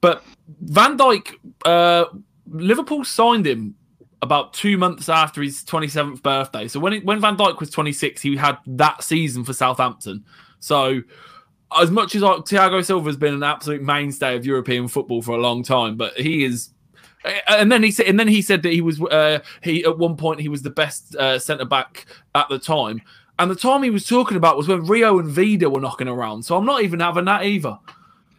But 0.00 0.22
Van 0.60 0.96
Dijk, 0.96 1.34
uh, 1.64 2.06
Liverpool 2.48 3.04
signed 3.04 3.46
him 3.46 3.74
about 4.22 4.52
two 4.52 4.76
months 4.76 5.08
after 5.08 5.42
his 5.42 5.62
27th 5.64 6.22
birthday. 6.22 6.68
So 6.68 6.80
when 6.80 7.00
when 7.02 7.20
Van 7.20 7.36
Dijk 7.36 7.60
was 7.60 7.70
26, 7.70 8.22
he 8.22 8.36
had 8.36 8.58
that 8.66 9.02
season 9.02 9.44
for 9.44 9.52
Southampton. 9.52 10.24
So 10.60 11.02
as 11.76 11.90
much 11.90 12.14
as 12.14 12.22
like, 12.22 12.40
Thiago 12.40 12.84
Silva 12.84 13.06
has 13.08 13.16
been 13.16 13.34
an 13.34 13.42
absolute 13.42 13.82
mainstay 13.82 14.36
of 14.36 14.46
European 14.46 14.88
football 14.88 15.22
for 15.22 15.32
a 15.32 15.40
long 15.40 15.62
time, 15.62 15.96
but 15.96 16.18
he 16.18 16.44
is. 16.44 16.70
And 17.48 17.70
then 17.70 17.82
he 17.82 17.90
said, 17.90 18.06
and 18.06 18.18
then 18.18 18.28
he 18.28 18.40
said 18.40 18.62
that 18.62 18.72
he 18.72 18.80
was 18.80 19.02
uh, 19.02 19.40
he 19.62 19.84
at 19.84 19.98
one 19.98 20.16
point 20.16 20.40
he 20.40 20.48
was 20.48 20.62
the 20.62 20.70
best 20.70 21.16
uh, 21.16 21.38
centre 21.38 21.64
back 21.64 22.06
at 22.34 22.48
the 22.48 22.58
time, 22.58 23.02
and 23.38 23.50
the 23.50 23.54
time 23.56 23.82
he 23.82 23.90
was 23.90 24.06
talking 24.06 24.36
about 24.36 24.56
was 24.56 24.68
when 24.68 24.84
Rio 24.84 25.18
and 25.18 25.28
Vida 25.28 25.70
were 25.70 25.80
knocking 25.80 26.08
around. 26.08 26.42
So 26.44 26.56
I'm 26.56 26.66
not 26.66 26.82
even 26.82 27.00
having 27.00 27.26
that 27.26 27.44
either. 27.44 27.78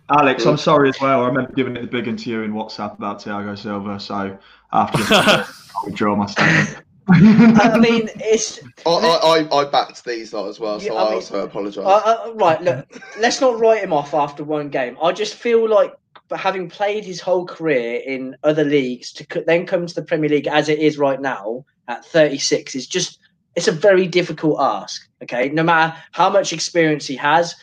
Alex, 0.09 0.45
I'm 0.45 0.57
sorry 0.57 0.89
as 0.89 0.99
well. 0.99 1.23
I 1.23 1.27
remember 1.27 1.51
giving 1.53 1.75
it 1.77 1.81
the 1.81 1.88
big 1.88 2.07
one 2.07 2.17
to 2.17 2.29
you 2.29 2.41
in 2.41 2.51
WhatsApp 2.53 2.97
about 2.97 3.19
Thiago 3.21 3.57
Silva. 3.57 3.99
So 3.99 4.38
after 4.73 4.97
I 5.13 5.45
withdraw 5.85 6.15
my 6.15 6.25
statement. 6.25 6.83
I 7.12 7.77
mean, 7.79 8.09
it's 8.15 8.59
I, 8.85 8.89
I, 8.91 9.39
I, 9.39 9.62
I 9.62 9.69
backed 9.71 10.03
these 10.05 10.31
lot 10.31 10.47
as 10.47 10.59
well, 10.59 10.79
so 10.79 10.85
Yeah, 10.85 10.93
I 10.93 11.01
I, 11.01 11.05
mean- 11.05 11.13
also 11.15 11.43
apologise. 11.43 11.85
Uh, 11.85 11.89
uh, 12.27 12.33
right, 12.35 12.62
look, 12.62 12.88
let's 13.19 13.41
not 13.41 13.59
write 13.59 13.83
him 13.83 13.93
off 13.93 14.13
after 14.13 14.43
one 14.43 14.69
game. 14.69 14.95
I 15.01 15.12
just 15.12 15.33
feel 15.35 15.67
like 15.67 15.93
having 16.35 16.69
played 16.69 17.03
his 17.03 17.19
whole 17.19 17.45
career 17.45 18.01
in 18.05 18.35
other 18.43 18.63
leagues 18.63 19.12
to 19.13 19.43
then 19.47 19.65
come 19.65 19.88
to 19.88 19.95
the 19.95 20.03
Premier 20.03 20.29
League 20.29 20.47
as 20.47 20.69
it 20.69 20.77
is 20.79 20.97
right 20.99 21.19
now 21.19 21.65
at 21.88 22.05
36 22.05 22.75
is 22.75 22.85
just 22.88 23.18
it's 23.60 23.67
a 23.67 23.74
very 23.74 24.08
difficult 24.08 24.58
ask. 24.60 25.06
Okay, 25.22 25.50
no 25.50 25.63
matter 25.63 25.93
how 26.13 26.30
much 26.30 26.54
experience 26.54 27.06
he 27.06 27.17
has, 27.17 27.56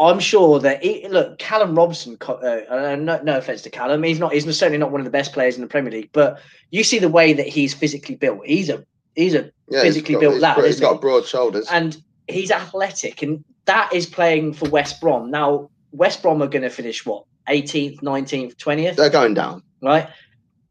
I'm 0.00 0.18
sure 0.18 0.58
that 0.58 0.82
he, 0.82 1.06
look, 1.08 1.38
Callum 1.38 1.76
Robson. 1.76 2.18
Uh, 2.20 2.32
uh, 2.34 2.96
no, 2.98 3.22
no 3.22 3.38
offense 3.38 3.62
to 3.62 3.70
Callum, 3.70 4.02
he's 4.02 4.18
not. 4.18 4.32
He's 4.32 4.44
certainly 4.56 4.78
not 4.78 4.90
one 4.90 5.00
of 5.00 5.04
the 5.04 5.10
best 5.12 5.32
players 5.32 5.54
in 5.54 5.62
the 5.62 5.68
Premier 5.68 5.92
League. 5.92 6.10
But 6.12 6.40
you 6.70 6.82
see 6.82 6.98
the 6.98 7.08
way 7.08 7.34
that 7.34 7.46
he's 7.46 7.72
physically 7.72 8.16
built. 8.16 8.44
He's 8.44 8.68
a 8.68 8.84
he's 9.14 9.34
a 9.34 9.50
yeah, 9.68 9.82
physically 9.82 10.14
he's 10.14 10.16
got, 10.16 10.20
built 10.20 10.34
he's, 10.34 10.42
lad, 10.42 10.56
he's 10.56 10.64
isn't 10.64 10.86
he? 10.86 10.92
got 10.92 11.00
broad 11.00 11.24
shoulders. 11.24 11.68
and 11.70 11.96
he's 12.26 12.50
athletic, 12.50 13.22
and 13.22 13.44
that 13.66 13.92
is 13.94 14.06
playing 14.06 14.54
for 14.54 14.68
West 14.68 15.00
Brom. 15.00 15.30
Now, 15.30 15.70
West 15.92 16.20
Brom 16.20 16.42
are 16.42 16.48
going 16.48 16.62
to 16.62 16.70
finish 16.70 17.06
what 17.06 17.24
18th, 17.48 18.00
19th, 18.00 18.56
20th, 18.56 18.96
They're 18.96 19.08
going 19.08 19.34
down. 19.34 19.62
right? 19.80 20.08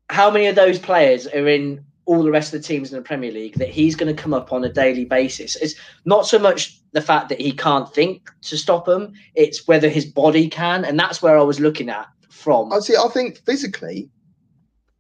How 0.10 0.30
many 0.30 0.48
of 0.48 0.56
those 0.56 0.78
players 0.78 1.26
are 1.26 1.48
in 1.48 1.86
all 2.06 2.24
the 2.24 2.32
rest 2.32 2.54
of 2.54 2.62
the 2.62 2.68
teams 2.68 2.92
in 2.92 2.98
the 2.98 3.04
Premier 3.04 3.32
League 3.32 3.56
that 3.56 3.70
he's 3.70 3.96
going 3.96 4.14
to 4.14 4.22
come 4.22 4.34
up 4.34 4.54
on 4.54 4.64
a 4.64 4.70
daily 4.70 5.06
basis? 5.06 5.56
It's 5.58 5.76
not 6.06 6.28
so 6.28 6.40
much 6.40 6.80
the 6.92 7.02
fact 7.02 7.30
that 7.30 7.42
he 7.42 7.52
can't 7.52 7.92
think 7.94 8.30
to 8.44 8.58
stop 8.58 8.86
them; 8.86 9.14
it's 9.36 9.68
whether 9.68 9.90
his 9.90 10.06
body 10.06 10.48
can, 10.48 10.86
and 10.86 11.00
that's 11.00 11.22
where 11.22 11.38
I 11.38 11.44
was 11.44 11.60
looking 11.60 11.90
at 11.90 12.08
from. 12.30 12.72
I 12.72 12.80
see. 12.80 12.96
I 12.96 13.08
think 13.10 13.40
physically, 13.46 14.10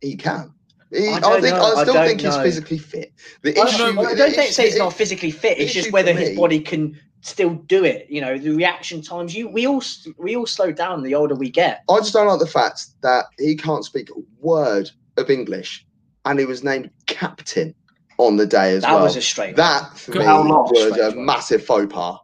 he 0.01 0.15
can. 0.15 0.51
He, 0.91 1.07
I 1.09 1.17
I, 1.17 1.41
think 1.41 1.55
know, 1.55 1.63
I 1.63 1.79
I 1.79 1.81
still 1.81 1.93
don't 1.95 2.07
think 2.07 2.21
he's 2.21 2.37
physically 2.37 2.77
fit. 2.77 3.13
The 3.41 3.51
I 3.59 3.77
don't, 3.77 3.97
I 3.99 4.13
don't 4.13 4.17
think 4.17 4.37
issue- 4.37 4.51
say 4.51 4.65
he's 4.65 4.77
not 4.77 4.93
physically 4.93 5.31
fit. 5.31 5.57
It's 5.59 5.73
just 5.73 5.91
whether 5.91 6.13
his 6.13 6.29
me- 6.29 6.35
body 6.35 6.59
can 6.59 6.97
still 7.21 7.55
do 7.55 7.83
it. 7.83 8.07
You 8.09 8.21
know, 8.21 8.37
the 8.37 8.51
reaction 8.51 9.01
times. 9.01 9.35
You 9.35 9.47
we 9.47 9.67
all 9.67 9.83
we 10.17 10.35
all 10.35 10.45
slow 10.45 10.71
down 10.71 11.03
the 11.03 11.15
older 11.15 11.35
we 11.35 11.49
get. 11.49 11.83
I 11.89 11.97
just 11.99 12.13
don't 12.13 12.27
like 12.27 12.39
the 12.39 12.47
fact 12.47 12.85
that 13.01 13.25
he 13.39 13.55
can't 13.55 13.83
speak 13.83 14.09
a 14.11 14.13
word 14.39 14.91
of 15.17 15.29
English, 15.29 15.85
and 16.25 16.39
he 16.39 16.45
was 16.45 16.63
named 16.63 16.89
captain 17.07 17.73
on 18.17 18.37
the 18.37 18.45
day 18.45 18.75
as 18.75 18.83
That 18.83 18.93
well. 18.93 19.03
was 19.03 19.15
a 19.15 19.21
strange. 19.21 19.55
that 19.57 19.97
for 19.97 20.11
me 20.11 20.19
was 20.19 20.81
a 20.81 20.91
Strange 20.93 21.15
one. 21.15 21.25
massive 21.25 21.63
faux 21.65 21.91
pas. 21.93 22.19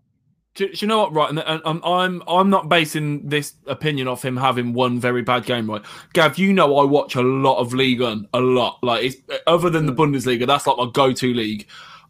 Do, 0.56 0.68
do 0.68 0.74
you 0.78 0.88
know 0.88 1.00
what? 1.00 1.14
Right, 1.14 1.30
and, 1.30 1.40
and 1.40 1.62
I'm 1.64 1.82
I'm 1.84 2.24
I'm 2.28 2.50
not 2.50 2.68
basing 2.68 3.28
this 3.30 3.54
opinion 3.68 4.08
off 4.10 4.24
him 4.26 4.36
having 4.36 4.74
one 4.74 5.00
very 5.00 5.22
bad 5.22 5.46
game. 5.46 5.70
Right, 5.70 5.82
Gav, 6.14 6.38
you 6.38 6.52
know 6.52 6.78
I 6.78 6.84
watch 6.84 7.16
a 7.16 7.22
lot 7.22 7.58
of 7.60 7.74
League 7.74 8.02
One, 8.02 8.28
a 8.34 8.42
lot. 8.42 8.78
Like, 8.84 9.04
it's, 9.06 9.16
other 9.48 9.70
than 9.70 9.86
the 9.86 9.94
Bundesliga, 9.94 10.46
that's 10.46 10.68
like 10.68 10.76
my 10.78 10.90
go-to 10.94 11.34
league. 11.34 11.68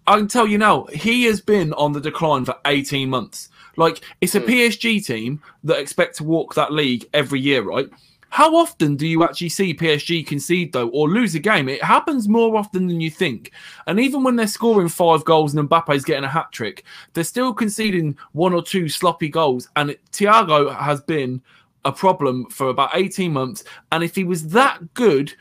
I 0.07 0.17
can 0.17 0.27
tell 0.27 0.47
you 0.47 0.57
now, 0.57 0.85
he 0.85 1.25
has 1.25 1.39
been 1.39 1.73
on 1.73 1.93
the 1.93 2.01
decline 2.01 2.43
for 2.45 2.55
18 2.65 3.07
months. 3.11 3.49
Like, 3.77 4.01
it's 4.19 4.33
a 4.33 4.41
Mm. 4.41 4.47
PSG 4.47 5.05
team 5.05 5.41
that 5.63 5.77
expect 5.77 6.17
to 6.17 6.23
walk 6.23 6.55
that 6.55 6.73
league 6.73 7.05
every 7.13 7.39
year, 7.39 7.61
right? 7.61 7.87
How 8.31 8.55
often 8.55 8.95
do 8.95 9.05
you 9.05 9.25
actually 9.25 9.49
see 9.49 9.73
PSG 9.73 10.25
concede 10.25 10.71
though, 10.71 10.87
or 10.89 11.09
lose 11.09 11.35
a 11.35 11.39
game? 11.39 11.67
It 11.67 11.83
happens 11.83 12.29
more 12.29 12.55
often 12.55 12.87
than 12.87 13.01
you 13.01 13.11
think. 13.11 13.51
And 13.87 13.99
even 13.99 14.23
when 14.23 14.37
they're 14.37 14.47
scoring 14.47 14.87
five 14.87 15.25
goals 15.25 15.53
and 15.53 15.69
Mbappe's 15.69 16.05
getting 16.05 16.23
a 16.23 16.29
hat 16.29 16.49
trick, 16.53 16.85
they're 17.13 17.25
still 17.25 17.53
conceding 17.53 18.17
one 18.31 18.53
or 18.53 18.63
two 18.63 18.87
sloppy 18.87 19.27
goals. 19.27 19.67
And 19.75 19.91
it, 19.91 19.99
Thiago 20.11 20.73
has 20.73 21.01
been 21.01 21.41
a 21.83 21.91
problem 21.91 22.49
for 22.49 22.69
about 22.69 22.91
18 22.93 23.33
months. 23.33 23.65
And 23.91 24.01
if 24.01 24.15
he 24.15 24.23
was 24.23 24.47
that 24.47 24.93
good, 24.93 25.33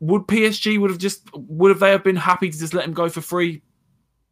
would 0.00 0.22
PSG 0.22 0.80
would 0.80 0.90
have 0.90 0.98
just 0.98 1.28
would 1.34 1.70
have 1.70 1.80
they 1.80 1.90
have 1.90 2.04
been 2.04 2.16
happy 2.16 2.48
to 2.48 2.58
just 2.58 2.72
let 2.72 2.86
him 2.86 2.94
go 2.94 3.10
for 3.10 3.20
free 3.20 3.60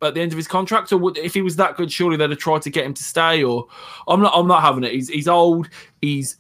at 0.01 0.15
the 0.15 0.21
end 0.23 0.33
of 0.33 0.37
his 0.39 0.49
contract, 0.49 0.93
or 0.93 0.97
would, 0.97 1.19
if 1.19 1.35
he 1.35 1.43
was 1.43 1.57
that 1.57 1.77
good, 1.77 1.93
surely 1.93 2.17
they'd 2.17 2.31
have 2.31 2.39
tried 2.39 2.63
to 2.63 2.71
get 2.71 2.87
him 2.87 2.95
to 2.95 3.03
stay. 3.03 3.45
Or 3.45 3.67
I'm 4.07 4.21
not, 4.21 4.33
I'm 4.35 4.47
not 4.47 4.63
having 4.63 4.85
it. 4.85 4.93
He's 4.93 5.09
he's 5.09 5.29
old. 5.29 5.69
He's 6.01 6.39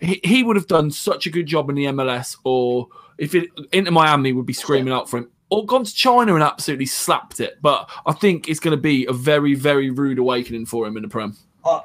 he, 0.00 0.42
would 0.42 0.56
have 0.56 0.66
done 0.66 0.90
such 0.90 1.26
a 1.26 1.30
good 1.30 1.46
job 1.46 1.68
in 1.68 1.76
the 1.76 1.86
MLS, 1.86 2.36
or 2.44 2.88
if 3.18 3.34
it 3.34 3.50
Inter 3.72 3.90
Miami 3.90 4.32
would 4.32 4.46
be 4.46 4.52
screaming 4.52 4.92
out 4.92 5.08
for 5.08 5.18
him, 5.18 5.30
or 5.50 5.66
gone 5.66 5.84
to 5.84 5.94
China 5.94 6.34
and 6.34 6.42
absolutely 6.42 6.86
slapped 6.86 7.40
it. 7.40 7.58
But 7.60 7.90
I 8.06 8.12
think 8.12 8.48
it's 8.48 8.60
going 8.60 8.76
to 8.76 8.80
be 8.80 9.06
a 9.06 9.12
very 9.12 9.54
very 9.54 9.90
rude 9.90 10.18
awakening 10.18 10.66
for 10.66 10.86
him 10.86 10.96
in 10.96 11.02
the 11.02 11.08
Prem. 11.08 11.36
Uh, 11.62 11.80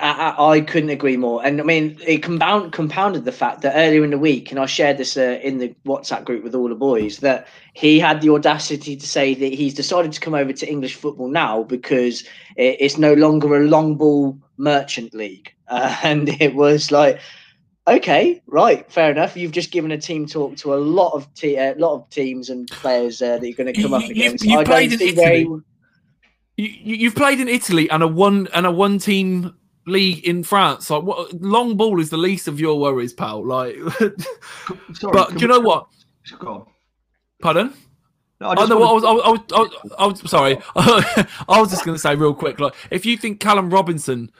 I, 0.00 0.34
I, 0.38 0.60
couldn't 0.60 0.90
agree 0.90 1.16
more. 1.16 1.44
And 1.44 1.60
I 1.60 1.64
mean, 1.64 1.98
it 2.06 2.22
compound, 2.22 2.72
compounded 2.72 3.24
the 3.24 3.32
fact 3.32 3.62
that 3.62 3.74
earlier 3.74 4.04
in 4.04 4.10
the 4.10 4.18
week, 4.18 4.52
and 4.52 4.60
I 4.60 4.66
shared 4.66 4.98
this 4.98 5.16
uh, 5.16 5.40
in 5.42 5.58
the 5.58 5.74
WhatsApp 5.84 6.24
group 6.24 6.44
with 6.44 6.54
all 6.54 6.68
the 6.68 6.76
boys, 6.76 7.18
that 7.18 7.48
he 7.74 7.98
had 7.98 8.20
the 8.20 8.30
audacity 8.30 8.96
to 8.96 9.06
say 9.06 9.34
that 9.34 9.52
he's 9.52 9.74
decided 9.74 10.12
to 10.12 10.20
come 10.20 10.34
over 10.34 10.52
to 10.52 10.68
English 10.68 10.94
football 10.94 11.26
now 11.26 11.64
because 11.64 12.22
it, 12.56 12.76
it's 12.78 12.98
no 12.98 13.14
longer 13.14 13.56
a 13.56 13.66
long 13.66 13.96
ball 13.96 14.38
merchant 14.58 15.12
league. 15.12 15.52
Uh, 15.66 15.96
and 16.04 16.28
it 16.40 16.54
was 16.54 16.92
like, 16.92 17.18
okay, 17.88 18.42
right, 18.46 18.90
fair 18.90 19.10
enough. 19.10 19.36
You've 19.36 19.52
just 19.52 19.70
given 19.70 19.90
a 19.92 19.98
team 19.98 20.26
talk 20.26 20.56
to 20.58 20.74
a 20.74 20.76
lot 20.76 21.12
of 21.12 21.32
te- 21.34 21.56
a 21.56 21.74
lot 21.76 21.94
of 21.94 22.08
teams 22.10 22.50
and 22.50 22.68
players 22.68 23.20
uh, 23.22 23.38
that 23.38 23.46
you're 23.46 23.56
going 23.56 23.72
to 23.72 23.80
come 23.80 23.90
You- 23.92 23.96
up 23.96 24.02
you- 24.04 24.10
against. 24.10 24.44
you 24.44 24.58
I 24.58 24.64
played 24.64 24.90
don't 24.90 25.00
in 25.02 25.08
see 25.08 25.14
where 25.16 25.34
he- 25.34 25.40
Italy. 25.42 25.60
You, 26.56 26.64
you- 26.68 26.96
you've 26.96 27.14
played 27.14 27.40
in 27.40 27.48
Italy 27.48 27.88
and 27.90 28.02
a 28.02 28.08
one 28.08 28.48
and 28.54 28.66
a 28.66 28.70
one 28.72 28.98
team 28.98 29.54
league 29.86 30.26
in 30.26 30.42
France. 30.42 30.90
Like 30.90 31.02
what 31.02 31.32
long 31.40 31.76
ball 31.76 32.00
is 32.00 32.10
the 32.10 32.16
least 32.16 32.48
of 32.48 32.58
your 32.58 32.78
worries, 32.80 33.12
pal. 33.12 33.44
Like, 33.46 33.76
Sorry, 34.94 35.12
but 35.12 35.28
do 35.30 35.34
you 35.34 35.40
we- 35.42 35.46
know 35.46 35.60
what? 35.60 35.86
Go. 36.38 36.66
Pardon? 37.40 37.72
No, 38.40 38.48
I 38.48 38.52
I 38.52 38.54
just 38.56 38.68
know. 38.68 38.78
wanted- 38.78 39.06
I 39.06 39.12
was, 39.12 39.22
I 39.24 39.30
was, 39.30 39.40
I 39.52 39.60
was, 39.60 39.72
I 39.72 39.82
was, 39.82 39.92
I 39.98 40.06
was 40.06 40.30
sorry. 40.30 40.58
I 41.48 41.60
was 41.60 41.70
just 41.70 41.84
going 41.84 41.94
to 41.94 41.98
say 42.00 42.14
real 42.16 42.34
quick. 42.34 42.58
Like, 42.60 42.74
if 42.90 43.06
you 43.06 43.16
think 43.16 43.40
Callum 43.40 43.70
Robinson 43.70 44.30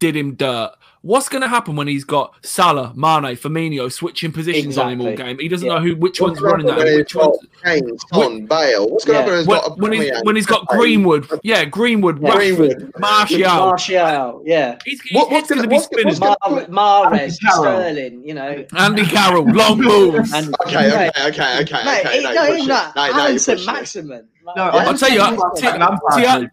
did 0.00 0.16
him 0.16 0.34
dirt, 0.34 0.72
what's 1.02 1.28
going 1.28 1.42
to 1.42 1.48
happen 1.48 1.76
when 1.76 1.86
he's 1.88 2.04
got 2.04 2.34
Salah, 2.44 2.92
Mane, 2.96 3.36
Firmino 3.36 3.90
switching 3.92 4.32
positions 4.32 4.78
on 4.78 4.92
him 4.92 5.00
all 5.00 5.14
game? 5.14 5.38
He 5.38 5.48
doesn't 5.48 5.66
Yeah. 5.66 5.74
know 5.74 5.80
who, 5.80 5.96
which 5.96 6.20
What's 6.20 6.40
one's 6.40 6.40
running 6.40 6.66
gonna 6.66 6.80
that, 6.80 6.88
happen 6.88 6.92
when 6.92 6.98
which 6.98 7.12
he's 7.12 7.20
got 7.20 7.30
one's. 7.30 7.46
Kane, 7.64 7.98
Son, 8.12 8.46
Bale. 8.46 8.88
What's 8.90 9.04
going 9.04 9.24
to 9.26 9.32
happen 9.34 9.80
when 9.80 9.92
he's 9.92 10.00
When, 10.00 10.14
he's 10.14 10.22
when 10.24 10.36
he's 10.36 10.46
got 10.46 10.66
Greenwood, 10.66 11.28
yeah, 11.42 11.64
Greenwood, 11.64 12.22
Yeah. 12.22 12.30
Rashford, 12.30 12.36
Greenwood. 12.56 12.92
Martial, 12.98 13.40
Martial, 13.40 14.42
yeah. 14.46 14.78
he's, 14.84 15.00
his 15.02 15.12
What- 15.16 15.30
what's 15.30 15.48
going 15.48 15.62
to 15.62 15.68
be 15.68 15.74
what's- 15.74 15.84
spinning. 15.86 16.06
what's 16.18 16.68
Mar- 16.70 17.06
Mahrez, 17.10 17.32
Sterling, 17.34 18.22
you 18.26 18.34
know. 18.34 18.64
Andy 18.76 19.04
Carroll, 19.04 19.44
long 19.52 19.80
moves. 19.80 20.32
And, 20.32 20.54
Okay, 20.66 20.86
okay, 20.88 20.96
Mate, 20.96 21.10
okay, 21.28 21.60
okay, 21.62 21.84
Mate, 21.84 22.06
okay. 22.06 22.18
it- 22.18 22.22
No, 22.22 22.32
no, 22.32 22.42
you're 22.44 22.44
even 22.44 22.56
pushing 22.56 22.68
that. 22.68 22.88
it. 22.90 22.96
No, 22.96 23.02
no, 23.02 23.12
you're 23.12 23.20
Alan 23.20 23.34
pushing 23.36 23.58
it. 23.58 23.66
Maximin. 23.66 24.26
No, 24.56 25.98
Yeah. 26.18 26.46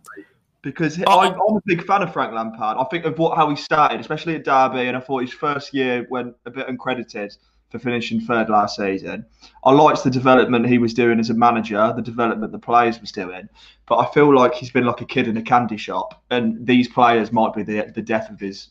I 0.66 0.70
I'll 0.70 0.90
just 0.90 0.98
tell 0.98 1.04
you, 1.04 1.04
think 1.04 1.04
I- 1.04 1.04
Frank 1.04 1.04
Lampard 1.04 1.04
see, 1.04 1.04
I- 1.04 1.04
maybe, 1.04 1.04
because 1.04 1.04
he- 1.04 1.06
I- 1.06 1.14
I, 1.14 1.28
I'm 1.28 1.56
a 1.58 1.62
big 1.66 1.86
fan 1.86 2.02
of 2.04 2.14
Frank 2.14 2.34
Lampard. 2.34 2.78
I 2.78 2.84
think 2.86 3.06
of 3.06 3.18
what 3.20 3.38
how 3.38 3.50
he 3.50 3.56
started, 3.56 4.00
especially 4.00 4.36
at 4.36 4.44
Derby, 4.46 4.88
and 4.88 4.98
I 4.98 5.00
thought 5.00 5.22
his 5.22 5.34
first 5.34 5.74
year 5.74 6.08
went 6.10 6.36
a 6.46 6.52
bit 6.52 6.68
uncredited 6.68 7.38
for 7.70 7.78
finishing 7.80 8.20
third 8.20 8.50
last 8.50 8.76
season. 8.78 9.26
I 9.64 9.72
liked 9.72 10.04
the 10.04 10.10
development 10.10 10.66
he 10.68 10.80
was 10.80 10.94
doing 10.94 11.20
as 11.20 11.30
a 11.30 11.36
manager, 11.36 11.94
the 11.96 12.02
development 12.02 12.52
the 12.52 12.58
players 12.60 13.00
was 13.00 13.12
doing, 13.12 13.48
but 13.88 13.98
I 13.98 14.12
feel 14.12 14.34
like 14.36 14.56
he's 14.56 14.72
been 14.72 14.86
like 14.86 15.02
a 15.02 15.06
kid 15.06 15.28
in 15.28 15.38
a 15.38 15.42
candy 15.44 15.78
shop, 15.78 16.24
and 16.32 16.66
these 16.66 16.88
players 16.88 17.32
might 17.32 17.54
be 17.54 17.62
the 17.64 17.92
the 17.94 18.02
death 18.02 18.30
of 18.32 18.40
his 18.40 18.70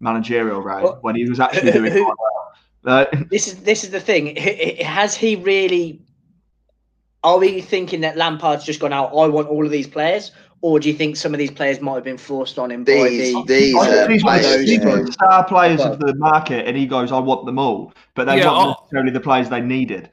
managerial 0.00 0.60
reign 0.60 0.82
Well, 0.82 0.98
when 1.00 1.14
he 1.16 1.26
was 1.28 1.40
actually 1.40 1.72
doing 1.72 1.92
who- 1.92 2.04
quite 2.04 2.16
well. 2.18 2.52
Uh, 2.86 3.06
This 3.30 3.46
is 3.48 3.60
this 3.62 3.82
is 3.82 3.90
the 3.90 4.00
thing. 4.00 4.28
H- 4.28 4.38
h- 4.38 4.82
Has 4.82 5.14
he 5.14 5.36
really? 5.36 6.02
Are 7.22 7.38
we 7.38 7.62
thinking 7.62 8.02
that 8.02 8.18
Lampard's 8.18 8.64
just 8.66 8.80
gone 8.80 8.92
out? 8.92 9.06
I 9.16 9.26
want 9.28 9.48
all 9.48 9.64
of 9.64 9.70
these 9.72 9.86
players, 9.88 10.32
or 10.66 10.80
do 10.80 10.88
you 10.88 10.94
think 10.94 11.14
some 11.14 11.34
of 11.34 11.38
these 11.38 11.50
players 11.50 11.78
might 11.82 11.94
have 11.96 12.04
been 12.04 12.16
forced 12.16 12.58
on 12.58 12.70
him 12.70 12.84
by 12.84 12.92
These, 12.92 13.34
the? 13.34 13.44
these 13.46 13.74
I 13.74 13.78
are 13.80 14.06
think 14.06 14.10
he's 14.12 14.24
one 14.24 14.38
players. 14.40 14.70
yeah. 14.70 15.04
star 15.10 15.44
players 15.44 15.80
of 15.82 15.98
the 15.98 16.14
market, 16.14 16.66
and 16.66 16.74
he 16.74 16.86
goes, 16.86 17.12
"I 17.12 17.18
want 17.18 17.44
them 17.44 17.58
all," 17.58 17.92
but 18.14 18.24
they 18.24 18.38
Yeah, 18.38 18.46
weren't 18.46 18.68
I- 18.68 18.74
necessarily 18.80 19.10
the 19.10 19.20
players 19.20 19.50
they 19.50 19.60
needed. 19.60 20.08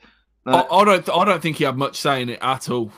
I, 0.45 0.65
I 0.69 0.83
don't. 0.83 1.09
I 1.09 1.23
don't 1.23 1.41
think 1.41 1.55
he 1.55 1.63
had 1.63 1.77
much 1.77 1.95
say 1.95 2.21
in 2.21 2.27
it 2.29 2.39
at 2.41 2.69
all. 2.69 2.91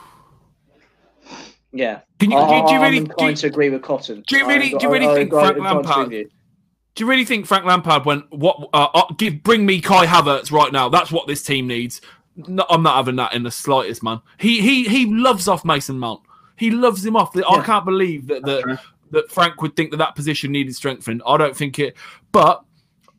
Yeah, 1.72 2.00
Can 2.18 2.32
you? 2.32 2.36
I, 2.38 2.60
do, 2.62 2.66
do 2.66 2.72
you 2.74 2.78
I'm 2.80 2.82
really? 2.92 3.00
Do 3.04 3.24
you, 3.24 3.34
to 3.36 3.46
agree 3.46 3.70
with 3.70 3.82
Cotton. 3.82 4.24
do 4.26 4.36
you 4.36 4.46
really- 4.48 4.74
I- 4.74 4.78
do 4.78 4.86
you 4.86 4.92
really 4.92 5.06
I- 5.06 5.12
I 5.12 5.14
think 5.14 5.28
agree 5.32 5.40
Frank 5.42 5.58
Lampard- 5.58 6.10
do 6.10 7.04
you 7.04 7.06
really 7.10 7.24
think 7.24 7.46
Frank 7.46 7.64
Lampard 7.64 8.04
went? 8.04 8.24
What? 8.30 8.68
Uh, 8.72 8.88
uh, 8.94 9.12
give, 9.16 9.42
bring 9.44 9.64
me 9.66 9.80
Kai 9.80 10.06
Havertz 10.06 10.50
right 10.50 10.72
now. 10.72 10.88
That's 10.88 11.10
what 11.12 11.26
this 11.28 11.42
team 11.44 11.66
needs. 11.68 12.00
No, 12.36 12.64
I'm 12.68 12.82
not 12.82 12.96
having 12.96 13.14
that 13.16 13.32
in 13.32 13.44
the 13.44 13.50
slightest, 13.52 14.02
man. 14.02 14.20
He 14.38 14.60
he 14.60 14.84
he 14.84 15.06
loves 15.06 15.46
off 15.46 15.64
Mason 15.64 15.98
Mount. 16.00 16.20
He 16.56 16.70
loves 16.70 17.04
him 17.04 17.16
off. 17.16 17.36
I 17.36 17.62
can't 17.64 17.84
believe 17.84 18.26
that 18.28 18.42
that, 18.44 18.80
that 19.10 19.30
Frank 19.30 19.60
would 19.62 19.74
think 19.76 19.90
that 19.90 19.96
that 19.98 20.14
position 20.14 20.52
needed 20.52 20.74
strengthening. 20.74 21.20
I 21.26 21.36
don't 21.36 21.56
think 21.56 21.78
it. 21.78 21.96
But 22.32 22.62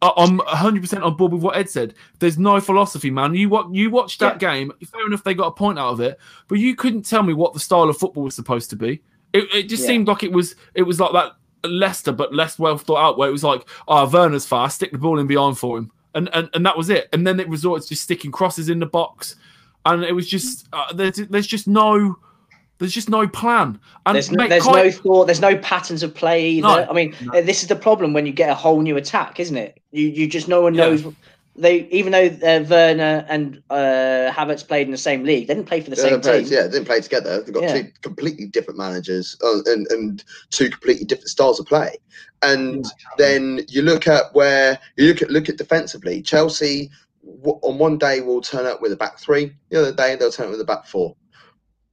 I'm 0.01 0.37
100 0.37 0.81
percent 0.81 1.03
on 1.03 1.15
board 1.17 1.31
with 1.33 1.41
what 1.41 1.57
Ed 1.57 1.69
said. 1.69 1.95
There's 2.19 2.37
no 2.37 2.59
philosophy, 2.61 3.09
man. 3.09 3.33
You 3.33 3.49
what 3.49 3.73
you 3.73 3.89
watched 3.89 4.19
that 4.19 4.39
game. 4.39 4.71
Fair 4.85 5.05
enough, 5.07 5.23
they 5.23 5.33
got 5.33 5.47
a 5.47 5.51
point 5.51 5.79
out 5.79 5.89
of 5.91 6.01
it, 6.01 6.19
but 6.47 6.59
you 6.59 6.75
couldn't 6.75 7.03
tell 7.03 7.23
me 7.23 7.33
what 7.33 7.53
the 7.53 7.59
style 7.59 7.89
of 7.89 7.97
football 7.97 8.23
was 8.23 8.35
supposed 8.35 8.69
to 8.71 8.75
be. 8.75 9.01
It, 9.33 9.53
it 9.53 9.63
just 9.63 9.83
Yeah. 9.83 9.87
seemed 9.87 10.07
like 10.07 10.23
it 10.23 10.31
was 10.31 10.55
it 10.75 10.83
was 10.83 10.99
like 10.99 11.11
that 11.13 11.33
Leicester, 11.69 12.11
but 12.11 12.33
less 12.33 12.59
well 12.59 12.77
thought 12.77 12.99
out. 13.03 13.17
Where 13.17 13.27
it 13.29 13.31
was 13.33 13.43
like, 13.43 13.67
oh, 13.87 14.07
Werner's 14.09 14.45
fast, 14.45 14.75
stick 14.75 14.91
the 14.91 14.97
ball 14.97 15.19
in 15.19 15.27
behind 15.27 15.57
for 15.57 15.77
him, 15.77 15.91
and 16.13 16.29
and, 16.33 16.49
and 16.53 16.65
that 16.65 16.77
was 16.77 16.89
it. 16.89 17.09
And 17.11 17.25
then 17.25 17.39
it 17.39 17.49
resorted 17.49 17.83
to 17.83 17.89
just 17.89 18.03
sticking 18.03 18.31
crosses 18.31 18.69
in 18.69 18.79
the 18.79 18.85
box, 18.85 19.35
and 19.85 20.03
it 20.03 20.13
was 20.13 20.27
just 20.27 20.67
uh, 20.73 20.93
there's 20.93 21.15
there's 21.15 21.47
just 21.47 21.67
no 21.67 22.17
there's 22.77 22.93
just 22.93 23.09
no 23.09 23.27
plan. 23.27 23.79
And 24.05 24.15
There's, 24.15 24.31
no, 24.31 24.47
there's 24.47 24.63
Kai- 24.63 24.83
no 24.83 24.91
thought. 24.91 25.25
There's 25.25 25.41
no 25.41 25.57
patterns 25.57 26.03
of 26.03 26.13
play 26.13 26.45
either. 26.49 26.67
No. 26.67 26.87
I 26.89 26.93
mean, 26.93 27.15
No. 27.21 27.33
uh, 27.39 27.41
this 27.41 27.61
is 27.61 27.69
the 27.69 27.75
problem 27.75 28.13
when 28.13 28.25
you 28.25 28.33
get 28.33 28.49
a 28.49 28.55
whole 28.55 28.81
new 28.81 28.97
attack, 28.97 29.39
isn't 29.39 29.55
it? 29.57 29.79
You 29.91 30.07
you 30.07 30.27
just 30.27 30.47
no 30.47 30.61
one 30.61 30.73
Yeah. 30.73 30.89
knows. 30.89 31.05
They 31.57 31.87
even 31.89 32.11
though 32.11 32.25
uh, 32.25 32.65
Werner 32.69 33.25
and 33.29 33.61
uh, 33.69 34.29
Havertz 34.29 34.67
played 34.67 34.87
in 34.87 34.91
the 34.91 34.97
same 34.97 35.23
league, 35.23 35.47
they 35.47 35.53
didn't 35.53 35.69
play 35.69 35.79
for 35.79 35.89
the 35.89 35.95
They 35.95 36.01
same 36.01 36.11
didn't 36.11 36.23
play, 36.23 36.43
team. 36.43 36.51
yeah, 36.53 36.63
they 36.63 36.69
didn't 36.71 36.85
play 36.85 36.99
together. 36.99 37.41
They've 37.41 37.53
got 37.53 37.63
Yeah. 37.63 37.81
two 37.81 37.87
completely 38.01 38.47
different 38.47 38.77
managers 38.77 39.37
uh, 39.41 39.61
and, 39.67 39.87
and 39.89 40.21
two 40.49 40.69
completely 40.69 41.05
different 41.05 41.29
styles 41.29 41.61
of 41.61 41.65
play. 41.65 41.95
And 42.41 42.85
then 43.17 43.61
you 43.69 43.83
look 43.83 44.05
at 44.05 44.33
where 44.35 44.77
you 44.97 45.07
look 45.07 45.21
at 45.21 45.29
look 45.31 45.47
at 45.47 45.55
defensively. 45.57 46.21
Chelsea 46.21 46.91
on 47.43 47.77
one 47.77 47.97
day 47.97 48.19
will 48.19 48.41
turn 48.41 48.65
up 48.65 48.81
with 48.81 48.91
a 48.91 48.97
back 48.97 49.17
three. 49.17 49.55
The 49.69 49.79
other 49.79 49.93
day 49.93 50.17
they'll 50.17 50.31
turn 50.31 50.47
up 50.47 50.51
with 50.51 50.59
a 50.61 50.65
back 50.65 50.85
four. 50.85 51.15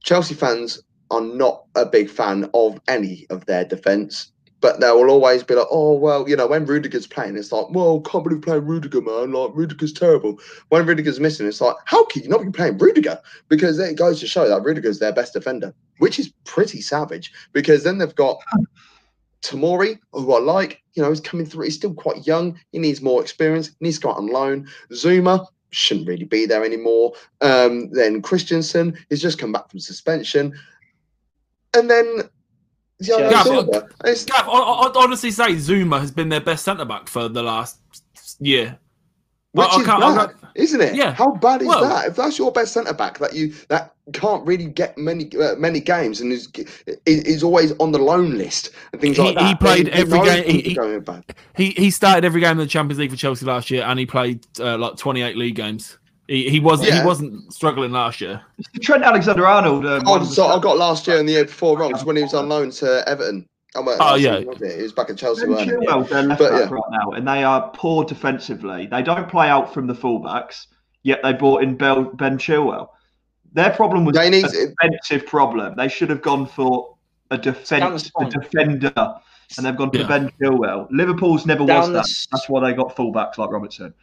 Chelsea 0.03 0.35
fans 0.35 0.81
are 1.11 1.21
not 1.21 1.63
a 1.75 1.85
big 1.85 2.09
fan 2.09 2.49
of 2.53 2.79
any 2.87 3.25
of 3.29 3.45
their 3.45 3.65
defence. 3.65 4.29
But 4.61 4.79
they 4.79 4.89
will 4.91 5.09
always 5.09 5.43
be 5.43 5.55
like, 5.55 5.67
oh 5.69 5.93
well, 5.93 6.27
you 6.29 6.37
know, 6.37 6.47
when 6.47 6.65
Rudiger's 6.65 7.05
playing, 7.05 7.35
it's 7.35 7.51
like, 7.51 7.69
well, 7.71 7.99
can't 7.99 8.23
believe 8.23 8.43
playing 8.43 8.65
Rudiger, 8.65 9.01
man. 9.01 9.33
Like 9.33 9.51
Rudiger's 9.53 9.91
terrible. 9.91 10.39
When 10.69 10.85
Rudiger's 10.85 11.19
missing, 11.19 11.47
it's 11.47 11.59
like, 11.59 11.75
how 11.83 12.05
can 12.05 12.23
you 12.23 12.29
not 12.29 12.45
be 12.45 12.49
playing 12.49 12.77
Rudiger? 12.77 13.19
Because 13.49 13.77
it 13.77 13.97
goes 13.97 14.21
to 14.21 14.27
show 14.27 14.47
that 14.47 14.63
Rudiger's 14.63 14.99
their 14.99 15.11
best 15.11 15.33
defender, 15.33 15.73
which 15.97 16.17
is 16.17 16.31
pretty 16.45 16.79
savage. 16.79 17.33
Because 17.51 17.83
then 17.83 17.97
they've 17.97 18.15
got 18.15 18.37
Tomori, 19.41 19.99
who 20.13 20.33
I 20.33 20.39
like, 20.39 20.81
you 20.93 21.03
know, 21.03 21.09
he's 21.09 21.19
coming 21.19 21.45
through. 21.45 21.65
He's 21.65 21.75
still 21.75 21.93
quite 21.93 22.25
young. 22.25 22.57
He 22.71 22.79
needs 22.79 23.01
more 23.01 23.21
experience. 23.21 23.67
He 23.67 23.75
needs 23.81 23.97
to 23.97 24.03
go 24.03 24.11
out 24.11 24.17
on 24.17 24.27
loan. 24.27 24.69
Zouma 24.93 25.45
shouldn't 25.73 26.07
really 26.07 26.25
be 26.25 26.45
there 26.45 26.63
anymore. 26.63 27.13
Um, 27.41 27.89
then 27.91 28.21
Christensen 28.21 28.97
has 29.09 29.21
just 29.21 29.37
come 29.39 29.51
back 29.51 29.69
from 29.69 29.79
suspension. 29.79 30.53
And 31.75 31.89
then 31.89 32.29
Yeah, 32.99 33.29
Gav, 33.29 33.47
I, 33.47 34.11
I- 34.47 34.87
I'd 34.87 34.91
honestly 34.95 35.31
say 35.31 35.53
Zouma 35.55 35.99
has 35.99 36.11
been 36.11 36.29
their 36.29 36.39
best 36.41 36.63
centre 36.63 36.85
back 36.85 37.07
for 37.09 37.27
the 37.27 37.43
last 37.43 37.79
year. 38.39 38.77
Which 39.53 39.67
I 39.69 39.79
is 39.81 39.85
can't- 39.85 40.03
I'm 40.03 40.15
bad, 40.15 40.35
not- 40.41 40.42
isn't 40.55 40.81
it? 40.81 40.95
Yeah. 40.95 41.13
How 41.13 41.31
bad 41.31 41.61
is 41.61 41.67
Well- 41.67 41.81
that? 41.87 42.07
If 42.07 42.15
that's 42.15 42.37
your 42.39 42.51
best 42.51 42.73
centre 42.73 42.93
back 42.93 43.19
that 43.19 43.33
you 43.33 43.53
that 43.69 43.93
can't 44.11 44.45
really 44.45 44.65
get 44.65 44.97
many 44.97 45.29
uh, 45.41 45.55
many 45.55 45.79
games 45.79 46.19
and 46.21 46.31
is 46.33 46.47
is 47.05 47.23
is 47.23 47.43
always 47.43 47.71
on 47.79 47.91
the 47.91 47.99
loan 47.99 48.37
list 48.37 48.69
and 48.91 49.01
things 49.01 49.17
He- 49.17 49.23
like 49.23 49.35
that. 49.35 49.47
he 49.47 49.55
played 49.55 49.85
then 49.87 49.93
every 49.93 50.19
know 50.19 50.25
game- 50.25 50.43
he- 50.61 50.73
going 50.73 50.99
bad. 51.01 51.23
He 51.55 51.69
he 51.71 51.89
started 51.91 52.25
every 52.25 52.41
game 52.41 52.51
in 52.51 52.57
the 52.57 52.67
Champions 52.67 52.99
League 52.99 53.11
for 53.11 53.17
Chelsea 53.17 53.45
last 53.45 53.71
year, 53.71 53.83
and 53.83 53.97
he 53.99 54.05
played 54.05 54.45
uh, 54.59 54.77
like 54.77 54.97
28 54.97 55.37
league 55.37 55.55
games. 55.55 55.97
He, 56.27 56.49
he 56.49 56.59
wasn't 56.61 56.89
Yeah. 56.89 57.01
he 57.01 57.05
wasn't 57.05 57.51
struggling 57.53 57.91
last 57.91 58.21
year. 58.21 58.41
Trent 58.81 59.03
Alexander-Arnold. 59.03 59.85
Um, 59.85 59.91
one 60.03 60.07
Oh, 60.07 60.15
of 60.21 60.29
the 60.29 60.33
so 60.35 60.47
I 60.47 60.57
got 60.59 60.77
last 60.77 61.05
year 61.05 61.17
and 61.19 61.27
the 61.27 61.33
year 61.33 61.45
before 61.45 61.77
wrong 61.77 61.91
'cause 61.91 62.05
when 62.05 62.15
he 62.15 62.23
was 62.23 62.33
on 62.33 62.47
loan 62.47 62.71
to 62.71 63.03
Everton. 63.07 63.45
Oh, 63.75 63.81
well, 63.81 63.97
Oh, 63.99 64.15
yeah. 64.15 64.33
season, 64.37 64.47
wasn't 64.47 64.71
it? 64.71 64.81
Was 64.83 64.91
back 64.93 65.09
at 65.09 65.17
Chelsea. 65.17 65.41
Ben 65.41 65.51
weren't? 65.51 65.69
Chilwell's 65.69 66.09
their 66.09 66.23
left 66.23 66.39
But, 66.39 66.51
back 66.51 66.69
yeah. 66.69 66.75
right 66.75 66.91
now, 66.91 67.11
and 67.11 67.27
they 67.27 67.43
are 67.43 67.69
poor 67.73 68.03
defensively. 68.05 68.85
They 68.87 69.01
don't 69.01 69.27
play 69.27 69.49
out 69.49 69.73
from 69.73 69.87
the 69.87 69.93
fullbacks, 69.93 70.67
yet 71.03 71.21
they 71.23 71.33
brought 71.33 71.63
in 71.63 71.75
Bel- 71.75 72.03
Ben 72.13 72.37
Chilwell. 72.37 72.89
Their 73.53 73.71
problem 73.71 74.05
was 74.05 74.15
They 74.15 74.29
need- 74.29 74.45
a 74.45 74.49
defensive 74.49 75.25
problem. 75.25 75.75
They 75.75 75.87
should 75.87 76.09
have 76.09 76.21
gone 76.21 76.45
for 76.45 76.95
a 77.31 77.37
defense, 77.37 78.11
a 78.19 78.25
defender, 78.29 78.93
and 79.57 79.65
they've 79.65 79.75
gone 79.77 79.91
for 79.91 79.97
Yeah. 79.97 80.07
Ben 80.07 80.31
Chilwell. 80.41 80.87
Liverpool's 80.91 81.45
never 81.45 81.65
Down 81.65 81.79
was 81.79 81.89
that. 81.91 81.99
s- 81.99 82.27
That's 82.31 82.47
why 82.49 82.61
they 82.61 82.75
got 82.75 82.95
fullbacks 82.95 83.37
like 83.37 83.49
Robertson. 83.51 83.93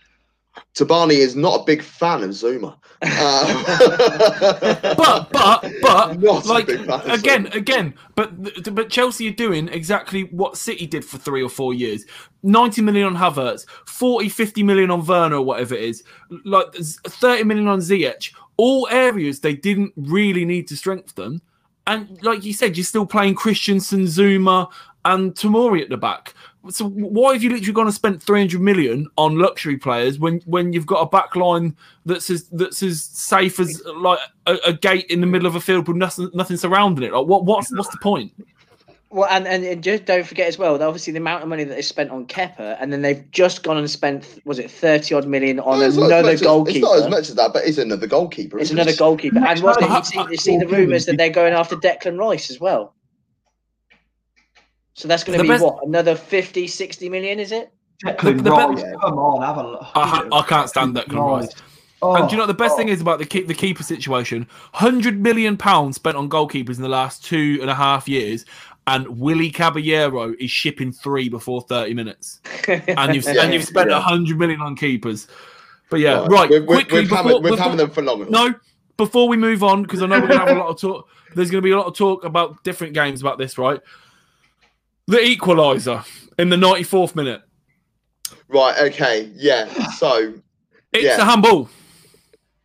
Tabani 0.74 1.14
is 1.14 1.36
not 1.36 1.60
a 1.60 1.64
big 1.64 1.82
fan 1.82 2.22
of 2.22 2.30
Zouma. 2.30 2.76
Uh, 3.02 4.94
But 4.96 5.30
but 5.32 5.64
but 5.82 6.20
Not 6.20 6.44
a 6.44 6.48
like 6.48 6.66
big 6.66 6.84
fan 6.84 7.10
again 7.10 7.46
Zouma. 7.46 7.54
again, 7.54 7.94
but 8.14 8.74
but 8.74 8.90
Chelsea 8.90 9.28
are 9.28 9.32
doing 9.32 9.68
exactly 9.68 10.24
what 10.24 10.56
City 10.58 10.86
did 10.86 11.04
for 11.04 11.16
three 11.18 11.42
or 11.42 11.48
four 11.48 11.72
years. 11.72 12.04
90 12.42 12.82
million 12.82 13.06
on 13.06 13.16
Havertz, 13.16 13.66
40, 13.86 14.28
50 14.28 14.62
million 14.62 14.90
on 14.90 15.04
Werner 15.06 15.36
or 15.36 15.42
whatever 15.42 15.74
it 15.74 15.82
is, 15.84 16.02
like 16.44 16.72
30 16.74 17.44
million 17.44 17.68
on 17.68 17.78
Ziyech. 17.80 18.34
All 18.58 18.86
areas 18.90 19.40
they 19.40 19.54
didn't 19.54 19.92
really 19.96 20.44
need 20.44 20.68
to 20.68 20.76
strengthen. 20.76 21.40
And 21.86 22.22
like 22.22 22.44
you 22.44 22.52
said, 22.52 22.76
you're 22.76 22.84
still 22.84 23.06
playing 23.06 23.34
Christensen, 23.34 24.02
Zouma, 24.04 24.68
and 25.06 25.34
Tomori 25.34 25.80
at 25.82 25.88
the 25.88 25.96
back. 25.96 26.34
So 26.68 26.88
why 26.88 27.32
have 27.32 27.42
you 27.42 27.50
literally 27.50 27.72
gone 27.72 27.86
and 27.86 27.94
spent 27.94 28.22
300 28.22 28.60
million 28.60 29.08
on 29.16 29.38
luxury 29.38 29.78
players 29.78 30.18
when 30.18 30.40
when 30.44 30.74
you've 30.74 30.86
got 30.86 31.00
a 31.00 31.06
back 31.06 31.34
line 31.34 31.74
that's 32.04 32.28
as 32.28 32.48
that's 32.50 32.82
as 32.82 33.02
safe 33.02 33.58
as 33.58 33.82
like 33.96 34.18
a, 34.46 34.56
a 34.66 34.72
gate 34.74 35.06
in 35.06 35.22
the 35.22 35.26
middle 35.26 35.46
of 35.46 35.54
a 35.54 35.60
field 35.60 35.88
with 35.88 35.96
nothing 35.96 36.30
nothing 36.34 36.58
surrounding 36.58 37.04
it? 37.04 37.12
Like 37.14 37.26
what 37.26 37.46
what's 37.46 37.74
what's 37.74 37.88
the 37.88 37.98
point? 38.02 38.32
Well, 39.12 39.28
and, 39.28 39.48
and, 39.48 39.64
and 39.64 39.82
just 39.82 40.04
don't 40.04 40.24
forget 40.24 40.46
as 40.46 40.56
well, 40.56 40.80
obviously 40.80 41.12
the 41.12 41.18
amount 41.18 41.42
of 41.42 41.48
money 41.48 41.64
that 41.64 41.74
they 41.74 41.82
spent 41.82 42.10
on 42.12 42.26
Kepa, 42.26 42.76
and 42.78 42.92
then 42.92 43.02
they've 43.02 43.28
just 43.32 43.64
gone 43.64 43.76
and 43.76 43.90
spent, 43.90 44.38
was 44.44 44.60
it 44.60 44.70
30 44.70 45.16
odd 45.16 45.26
million 45.26 45.58
on 45.58 45.80
No, 45.80 45.84
it's 45.86 45.96
another 45.96 46.22
much 46.22 46.34
as- 46.34 46.42
goalkeeper? 46.42 46.76
It's 46.76 46.84
not 46.86 46.98
as 46.98 47.10
much 47.10 47.28
as 47.28 47.34
that, 47.34 47.52
but 47.52 47.64
it's 47.64 47.78
another 47.78 48.06
goalkeeper. 48.06 48.60
It's 48.60 48.70
another 48.70 48.92
it? 48.92 48.98
goalkeeper. 48.98 49.40
And 49.44 49.60
what 49.64 49.80
you 49.80 50.04
see, 50.04 50.24
you 50.30 50.36
see 50.36 50.58
the 50.58 50.68
rumours 50.68 51.06
that 51.06 51.16
they're 51.16 51.28
going 51.28 51.54
after 51.54 51.74
Declan 51.74 52.20
Rice 52.20 52.50
as 52.50 52.60
well. 52.60 52.94
So 55.00 55.08
that's 55.08 55.24
going 55.24 55.38
to 55.38 55.42
be 55.42 55.48
best- 55.48 55.64
what 55.64 55.86
another 55.86 56.14
50, 56.14 56.66
60 56.66 57.08
million, 57.08 57.40
is 57.40 57.52
it? 57.52 57.72
Declan 58.04 58.36
The- 58.36 58.42
the 58.42 58.50
Rice, 58.50 58.82
be- 58.82 58.88
come 59.00 59.18
on, 59.18 59.42
have 59.42 59.56
a 59.56 59.62
look. 59.70 59.86
I, 59.94 60.28
I 60.30 60.42
can't 60.42 60.68
stand 60.68 60.94
Declan 60.94 61.40
Rice. 61.40 61.54
Oh, 62.02 62.14
and 62.14 62.28
do 62.28 62.32
you 62.32 62.36
know 62.38 62.42
what 62.44 62.46
the 62.48 62.54
best 62.54 62.74
oh. 62.74 62.76
thing 62.76 62.88
is 62.88 63.00
about 63.00 63.18
the 63.18 63.24
keep 63.26 63.46
the 63.46 63.54
keeper 63.54 63.82
situation? 63.82 64.46
Hundred 64.72 65.20
million 65.20 65.56
pounds 65.56 65.96
spent 65.96 66.16
on 66.16 66.28
goalkeepers 66.30 66.76
in 66.76 66.82
the 66.82 66.88
last 66.88 67.24
two 67.24 67.58
and 67.60 67.68
a 67.70 67.74
half 67.74 68.08
years, 68.08 68.44
and 68.86 69.06
Willy 69.20 69.50
Caballero 69.50 70.34
is 70.38 70.50
shipping 70.50 70.92
three 70.92 71.28
before 71.28 71.60
thirty 71.62 71.92
minutes, 71.92 72.40
and 72.68 73.14
you've 73.14 73.24
Yeah, 73.24 73.42
and 73.42 73.52
you've 73.52 73.64
spent 73.64 73.88
a 73.90 73.94
yeah. 73.94 74.00
hundred 74.00 74.38
million 74.38 74.62
on 74.62 74.76
keepers. 74.76 75.28
But 75.90 76.00
yeah, 76.00 76.20
Right. 76.20 76.30
right. 76.30 76.50
We're, 76.50 76.60
we're, 76.60 76.66
quickly 76.76 77.00
we're, 77.00 77.02
before, 77.02 77.16
having, 77.18 77.32
we're 77.32 77.50
before- 77.50 77.56
having 77.58 77.76
them 77.76 77.90
phenomenal. 77.90 78.30
no, 78.32 78.54
before 78.96 79.28
we 79.28 79.36
move 79.36 79.62
on, 79.62 79.82
because 79.82 80.02
I 80.02 80.06
know 80.06 80.20
we're 80.20 80.28
gonna 80.28 80.40
have 80.40 80.56
a 80.56 80.60
lot 80.60 80.68
of 80.68 80.80
talk. 80.80 81.06
There's 81.34 81.50
gonna 81.50 81.60
be 81.60 81.72
a 81.72 81.76
lot 81.76 81.86
of 81.86 81.94
talk 81.96 82.24
about 82.24 82.64
different 82.64 82.94
games 82.94 83.20
about 83.20 83.36
this, 83.36 83.58
right? 83.58 83.78
The 85.06 85.16
equaliser 85.18 86.04
in 86.38 86.48
the 86.50 86.56
94th 86.56 87.14
minute. 87.16 87.42
Right, 88.48 88.76
okay, 88.92 89.30
yeah. 89.34 89.66
So, 89.90 90.34
It's 90.92 91.04
Yeah. 91.04 91.20
a 91.20 91.24
handball. 91.24 91.68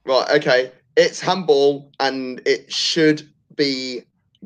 right, 0.05 0.29
okay. 0.31 0.71
It's 0.97 1.19
handball 1.19 1.91
and 1.99 2.41
it 2.45 2.71
should 2.71 3.27
be 3.55 4.01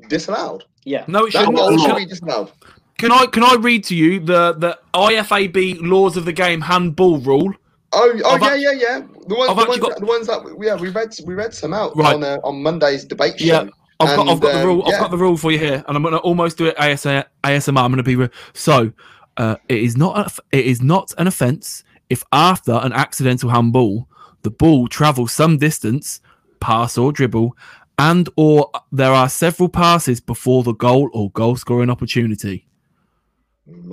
disallowed. 0.08 0.66
yeah. 0.84 1.06
No, 1.08 1.26
it 1.26 1.32
shouldn't. 1.32 1.56
goal 1.56 1.78
should 1.78 1.96
be 1.96 2.06
disallowed. 2.06 2.52
Can 2.98 3.12
I 3.14 3.26
can 3.28 3.44
I 3.44 3.56
read 3.56 3.84
to 3.86 3.96
you 3.96 4.20
the 4.20 4.54
the 4.58 4.78
IFAB 4.94 5.80
laws 5.82 6.18
of 6.18 6.26
the 6.26 6.34
game 6.34 6.60
handball 6.62 7.18
rule? 7.20 7.54
Oh, 7.94 8.12
oh 8.26 8.30
I've 8.32 8.42
yeah, 8.42 8.56
yeah, 8.56 8.72
yeah. 8.72 9.00
The 9.28 9.36
ones, 9.36 9.50
I've 9.52 9.56
the 9.56 9.62
actually 9.62 9.68
ones, 9.68 9.80
got- 9.80 9.90
that, 9.92 10.00
the 10.00 10.06
ones 10.06 10.28
that 10.28 10.58
yeah, 10.62 10.76
we 10.76 10.90
read, 10.90 11.10
we 11.26 11.34
read 11.34 11.54
some 11.54 11.74
out 11.74 11.96
Right. 11.96 12.16
on 12.16 12.24
uh, 12.24 12.40
on 12.44 12.62
Monday's 12.62 13.06
debate 13.06 13.40
show. 13.40 13.46
Yeah. 13.46 13.68
I've 14.00 14.16
got 14.16 14.28
I've 14.28 14.32
And, 14.34 14.42
got 14.42 14.54
the 14.54 14.62
um, 14.62 14.68
rule 14.68 14.88
I've 14.88 15.00
got 15.00 15.12
the 15.12 15.18
rule 15.18 15.38
for 15.38 15.52
you 15.52 15.60
here, 15.60 15.84
and 15.88 15.98
I'm 15.98 16.04
gonna 16.04 16.18
almost 16.18 16.58
do 16.58 16.66
it 16.66 16.78
ASMR. 16.78 17.26
ASMR. 17.44 17.84
I'm 17.84 17.92
gonna 17.92 18.04
be 18.04 18.16
re- 18.16 18.30
so. 18.54 18.92
Uh, 19.38 19.56
it 19.70 19.78
is 19.78 19.96
not 19.96 20.18
a, 20.18 20.58
it 20.58 20.66
is 20.66 20.82
not 20.82 21.14
an 21.18 21.26
offence 21.26 21.86
if 22.10 22.26
after 22.34 22.74
an 22.74 22.92
accidental 22.92 23.50
handball 23.50 24.10
the 24.42 24.52
ball 24.52 24.88
travels 24.88 25.32
some 25.32 25.58
distance, 25.58 26.22
pass 26.60 26.98
or 26.98 27.12
dribble, 27.12 27.56
and 27.98 28.30
or 28.38 28.70
there 28.92 29.12
are 29.12 29.30
several 29.30 29.70
passes 29.70 30.20
before 30.20 30.64
the 30.64 30.74
goal 30.74 31.10
or 31.14 31.32
goal 31.32 31.56
scoring 31.56 31.90
opportunity. 31.90 32.66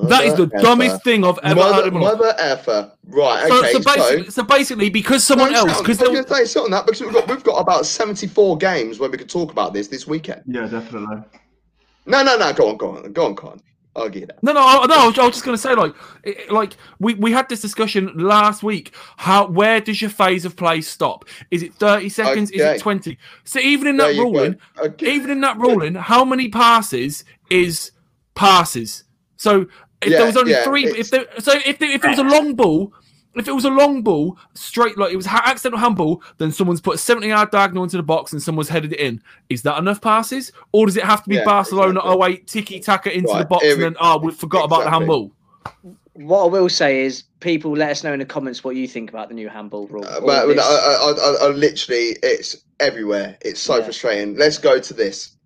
That 0.08 0.24
is 0.24 0.34
the 0.34 0.46
Mother 0.46 0.58
dumbest 0.62 1.04
thing 1.04 1.24
I've 1.24 1.38
ever 1.42 1.60
heard 1.62 1.70
Mother, 1.72 1.88
in 1.88 1.94
my 1.94 2.00
life. 2.00 2.18
mother 2.18 2.34
effer. 2.38 2.92
Right, 3.08 3.48
So, 3.48 3.58
okay. 3.58 3.72
so 3.72 3.78
basically, 3.80 4.30
so 4.30 4.42
basically, 4.42 4.90
because 4.90 5.24
someone 5.24 5.52
No, 5.52 5.60
else, 5.66 5.78
because 5.80 6.02
I 6.02 6.08
was 6.08 6.26
say 6.28 6.44
sit 6.44 6.62
on 6.62 6.70
that 6.72 6.86
because 6.86 7.00
we've 7.00 7.12
got 7.12 7.28
we've 7.28 7.44
got 7.44 7.56
about 7.60 7.86
seventy 7.86 8.26
four 8.26 8.56
games 8.58 8.98
where 8.98 9.08
we 9.10 9.16
could 9.18 9.28
talk 9.30 9.52
about 9.52 9.72
this 9.72 9.88
this 9.88 10.06
weekend. 10.06 10.42
Yeah, 10.46 10.66
definitely. 10.66 11.18
No, 12.06 12.22
no, 12.22 12.36
no. 12.36 12.52
Go 12.52 12.68
on, 12.70 12.76
go 12.76 12.96
on, 12.96 13.12
go 13.12 13.26
on, 13.26 13.34
go 13.34 13.48
on. 13.48 13.60
I'll 13.96 14.10
give 14.10 14.20
you 14.20 14.26
that. 14.26 14.42
No, 14.42 14.52
no, 14.52 14.60
I- 14.60 14.84
no. 14.86 14.94
I 14.94 15.06
was, 15.06 15.18
I 15.18 15.24
was 15.24 15.34
just 15.36 15.44
going 15.46 15.56
to 15.56 15.60
say, 15.62 15.74
like, 15.74 15.94
it- 16.22 16.52
like 16.52 16.76
we, 17.00 17.14
we 17.14 17.32
had 17.32 17.48
this 17.48 17.62
discussion 17.62 18.12
last 18.14 18.62
week. 18.62 18.94
How 19.16 19.46
where 19.46 19.80
does 19.80 20.02
your 20.02 20.10
phase 20.10 20.44
of 20.44 20.54
play 20.54 20.82
stop? 20.82 21.24
Is 21.50 21.62
it 21.62 21.72
thirty 21.74 22.10
seconds? 22.10 22.50
Is 22.50 22.60
it 22.60 22.80
twenty? 22.80 23.16
So 23.44 23.58
even 23.58 23.86
in 23.88 23.96
that 23.96 24.14
ruling, 24.16 24.56
Okay. 24.78 25.12
even 25.14 25.30
in 25.30 25.40
that 25.40 25.56
ruling, 25.56 25.94
how 25.94 26.24
many 26.26 26.48
passes 26.50 27.24
is 27.48 27.90
passes? 28.34 29.04
So 29.37 29.66
if 30.03 30.11
Yeah, 30.11 30.18
there 30.18 30.27
was 30.27 30.37
only 30.37 30.53
yeah, 30.53 30.64
three, 30.64 30.85
it's- 30.87 30.99
if 30.99 31.11
there, 31.11 31.27
so 31.40 31.53
if 31.64 31.79
there, 31.79 31.90
if 31.90 32.05
it 32.05 32.09
was 32.09 32.18
a 32.18 32.22
long 32.25 32.55
ball. 32.55 32.92
If 33.38 33.46
it 33.49 33.53
was 33.53 33.66
a 33.66 33.70
long 33.70 34.01
ball, 34.01 34.38
straight 34.55 34.96
like 34.96 35.12
it 35.12 35.16
was 35.16 35.27
ha- 35.27 35.42
accidental 35.44 35.79
handball, 35.79 36.22
then 36.38 36.51
someone's 36.51 36.81
put 36.81 36.94
a 36.94 36.99
70 36.99 37.29
yard 37.29 37.51
diagonal 37.51 37.85
into 37.85 37.99
the 37.99 38.03
box 38.03 38.33
and 38.33 38.42
someone's 38.42 38.70
headed 38.70 38.94
it 38.94 38.99
in. 38.99 39.22
Is 39.51 39.61
that 39.61 39.77
enough 39.79 40.01
passes? 40.01 40.53
Or 40.72 40.87
does 40.87 40.96
it 40.96 41.05
have 41.05 41.22
to 41.25 41.29
be 41.29 41.35
Yeah, 41.35 41.44
Barcelona 41.44 42.01
exactly. 42.01 42.33
08 42.33 42.46
tiki 42.46 42.81
taka 42.81 43.12
into 43.14 43.31
the 43.37 43.44
box 43.44 43.62
here 43.62 43.75
and 43.75 43.83
then, 43.83 43.96
oh, 44.01 44.16
we 44.20 44.33
forgot 44.44 44.64
about 44.64 44.85
the 44.85 44.90
handball? 44.90 45.33
What 46.14 46.44
I 46.44 46.46
will 46.46 46.70
say 46.70 47.03
is, 47.03 47.25
people 47.40 47.72
let 47.77 47.90
us 47.90 48.03
know 48.03 48.14
in 48.14 48.20
the 48.20 48.25
comments 48.25 48.64
what 48.64 48.75
you 48.75 48.88
think 48.88 49.11
about 49.11 49.29
the 49.29 49.35
new 49.35 49.51
handball 49.51 49.87
rule. 49.88 50.07
Uh, 50.07 50.18
but. 50.20 50.59
I, 50.59 50.62
I, 50.62 51.12
I, 51.12 51.37
I 51.42 51.49
literally, 51.49 52.16
it's 52.22 52.57
everywhere. 52.81 53.37
It's 53.42 53.61
so 53.61 53.77
Yeah. 53.77 53.85
frustrating. 53.85 54.37
Let's 54.38 54.57
go 54.57 54.79
to 54.81 54.94
this. 54.94 55.37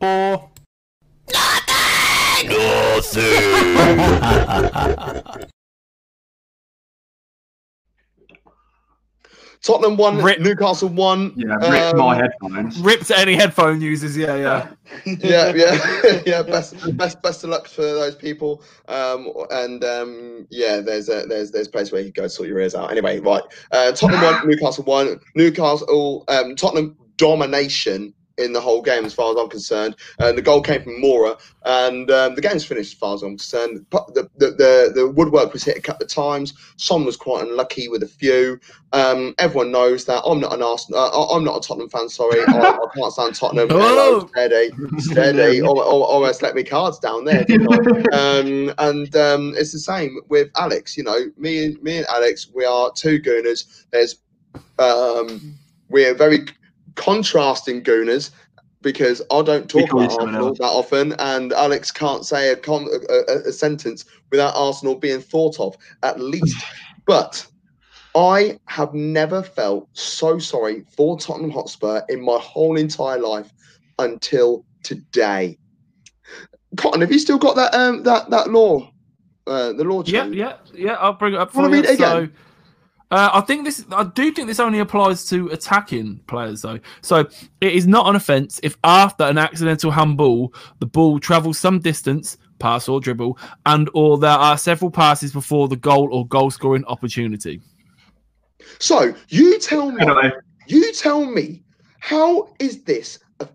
Or 0.00 0.50
Tottenham 9.60 9.96
won, 9.96 10.22
Rip. 10.22 10.38
Newcastle 10.40 10.88
won. 10.88 11.32
Yeah, 11.36 11.56
rip 11.56 11.94
Um, 11.94 11.98
my 11.98 12.16
headphones. 12.16 12.78
Ripped 12.78 13.10
any 13.10 13.34
headphone 13.34 13.80
users. 13.80 14.16
Yeah, 14.16 14.36
yeah. 14.36 14.68
yeah, 15.04 15.52
yeah, 15.54 16.20
yeah. 16.26 16.42
Best, 16.42 16.74
best, 16.96 17.20
best 17.22 17.42
of 17.44 17.50
luck 17.50 17.66
for 17.66 17.82
those 17.82 18.14
people. 18.14 18.62
Um, 18.86 19.32
and 19.50 19.82
um, 19.84 20.46
yeah, 20.50 20.80
there's 20.80 21.08
a 21.08 21.26
there's 21.26 21.50
there's 21.50 21.66
a 21.66 21.70
place 21.70 21.90
where 21.90 22.02
you 22.02 22.12
go 22.12 22.28
sort 22.28 22.48
your 22.48 22.60
ears 22.60 22.74
out. 22.76 22.90
Anyway, 22.92 23.18
right. 23.18 23.42
Uh, 23.72 23.90
Tottenham 23.92 24.22
won, 24.22 24.48
Newcastle 24.48 24.84
won. 24.84 25.18
Newcastle, 25.34 26.24
um, 26.28 26.54
Tottenham 26.54 26.96
domination 27.16 28.14
in 28.38 28.52
the 28.52 28.60
whole 28.60 28.82
game, 28.82 29.04
as 29.04 29.14
far 29.14 29.30
as 29.32 29.36
I'm 29.36 29.48
concerned. 29.48 29.96
And 30.18 30.36
the 30.36 30.42
goal 30.42 30.60
came 30.62 30.82
from 30.82 31.02
Moura, 31.02 31.38
and 31.64 32.10
um, 32.10 32.34
the 32.34 32.40
game's 32.40 32.64
finished, 32.64 32.92
as 32.94 32.98
far 32.98 33.14
as 33.14 33.22
I'm 33.22 33.36
concerned. 33.36 33.84
The 33.90 34.28
the 34.36 34.50
the, 34.52 34.92
the 34.94 35.08
woodwork 35.08 35.52
was 35.52 35.64
hit 35.64 35.76
a 35.76 35.80
couple 35.80 36.04
of 36.04 36.10
times. 36.10 36.54
Son 36.76 37.04
was 37.04 37.16
quite 37.16 37.46
unlucky 37.46 37.88
with 37.88 38.02
a 38.02 38.08
few. 38.08 38.58
Um, 38.92 39.34
everyone 39.38 39.70
knows 39.70 40.06
that 40.06 40.22
I'm 40.24 40.40
not 40.40 40.54
an 40.54 40.62
Arsenal. 40.62 41.00
Uh, 41.00 41.34
I'm 41.34 41.44
not 41.44 41.62
a 41.62 41.66
Tottenham 41.66 41.90
fan. 41.90 42.08
Sorry, 42.08 42.40
I, 42.48 42.58
I 42.70 42.86
can't 42.94 43.12
stand 43.12 43.34
Tottenham. 43.34 43.68
Oh. 44.00 44.26
Steady, 44.28 44.70
steady. 44.98 45.60
Al- 45.60 45.80
al- 45.80 46.02
Almost 46.04 46.42
let 46.42 46.54
me 46.54 46.62
cards 46.62 46.98
down 46.98 47.24
there. 47.24 47.44
Um, 48.12 48.72
and 48.78 49.14
um, 49.16 49.54
it's 49.56 49.72
the 49.72 49.78
same 49.78 50.18
with 50.28 50.50
Alex. 50.56 50.96
You 50.96 51.04
know, 51.04 51.26
me 51.36 51.64
and 51.64 51.82
me 51.82 51.98
and 51.98 52.06
Alex, 52.06 52.48
we 52.54 52.64
are 52.64 52.90
two 52.94 53.20
gooners. 53.20 53.84
There's 53.90 54.16
um, 54.78 55.54
we're 55.88 56.14
very 56.14 56.46
contrasting 56.98 57.82
gooners 57.82 58.30
because 58.82 59.22
I 59.30 59.42
don't 59.42 59.68
talk 59.68 59.92
about 59.92 60.12
Arsenal 60.12 60.48
else. 60.48 60.58
that 60.58 60.64
often, 60.64 61.12
and 61.18 61.52
Alex 61.52 61.90
can't 61.90 62.26
say 62.26 62.52
a, 62.52 62.56
con- 62.56 62.88
a, 63.08 63.48
a, 63.48 63.52
sentence 63.52 64.04
without 64.30 64.54
Arsenal 64.54 64.94
being 64.94 65.20
thought 65.20 65.58
of 65.58 65.76
at 66.02 66.20
least. 66.20 66.56
But 67.06 67.46
I 68.14 68.58
have 68.66 68.92
never 68.92 69.42
felt 69.42 69.88
so 69.94 70.38
sorry 70.38 70.84
for 70.94 71.18
Tottenham 71.18 71.50
Hotspur 71.50 72.02
in 72.10 72.20
my 72.20 72.36
whole 72.38 72.76
entire 72.76 73.18
life 73.18 73.50
until 73.98 74.66
today. 74.82 75.56
Cotton, 76.76 77.00
have 77.00 77.10
you 77.10 77.18
still 77.18 77.38
got 77.38 77.56
that 77.56 77.72
um 77.74 78.02
that 78.02 78.28
that 78.28 78.50
law, 78.50 78.92
uh, 79.46 79.72
the 79.72 79.84
law 79.84 80.02
Yeah, 80.02 80.24
change? 80.24 80.36
yeah, 80.36 80.56
yeah. 80.74 80.92
I'll 80.94 81.14
bring 81.14 81.32
it 81.32 81.40
up 81.40 81.50
for 81.50 81.62
you. 81.62 81.76
read 81.76 81.86
it 81.86 81.96
So, 81.98 82.18
again? 82.18 82.34
Uh, 83.10 83.30
I 83.32 83.40
think 83.40 83.64
this. 83.64 83.84
I 83.90 84.04
do 84.04 84.30
think 84.32 84.48
this 84.48 84.60
only 84.60 84.80
applies 84.80 85.26
to 85.30 85.48
attacking 85.48 86.18
players, 86.26 86.60
though. 86.62 86.78
So 87.00 87.20
it 87.60 87.72
is 87.72 87.86
not 87.86 88.06
an 88.06 88.16
offence 88.16 88.60
if 88.62 88.76
after 88.84 89.24
an 89.24 89.38
accidental 89.38 89.90
handball, 89.90 90.52
the 90.80 90.86
ball 90.86 91.18
travels 91.18 91.56
some 91.58 91.78
distance, 91.78 92.36
pass 92.58 92.86
or 92.86 93.00
dribble, 93.00 93.38
and 93.64 93.88
or 93.94 94.18
there 94.18 94.30
are 94.30 94.58
several 94.58 94.90
passes 94.90 95.32
before 95.32 95.68
the 95.68 95.76
goal 95.76 96.08
or 96.12 96.26
goal 96.26 96.50
scoring 96.50 96.84
opportunity. 96.84 97.62
So 98.78 99.14
you 99.28 99.58
tell 99.58 99.90
me, 99.90 99.98
Penalty. 99.98 100.30
you 100.66 100.92
tell 100.92 101.24
me, 101.24 101.62
how 102.00 102.50
is 102.58 102.82
this 102.82 103.20
a 103.40 103.48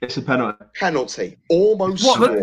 It's 0.00 0.16
a 0.16 0.22
penalty. 0.22 0.64
penalty? 0.74 1.36
Almost. 1.50 2.06
What 2.06 2.20
the, 2.20 2.40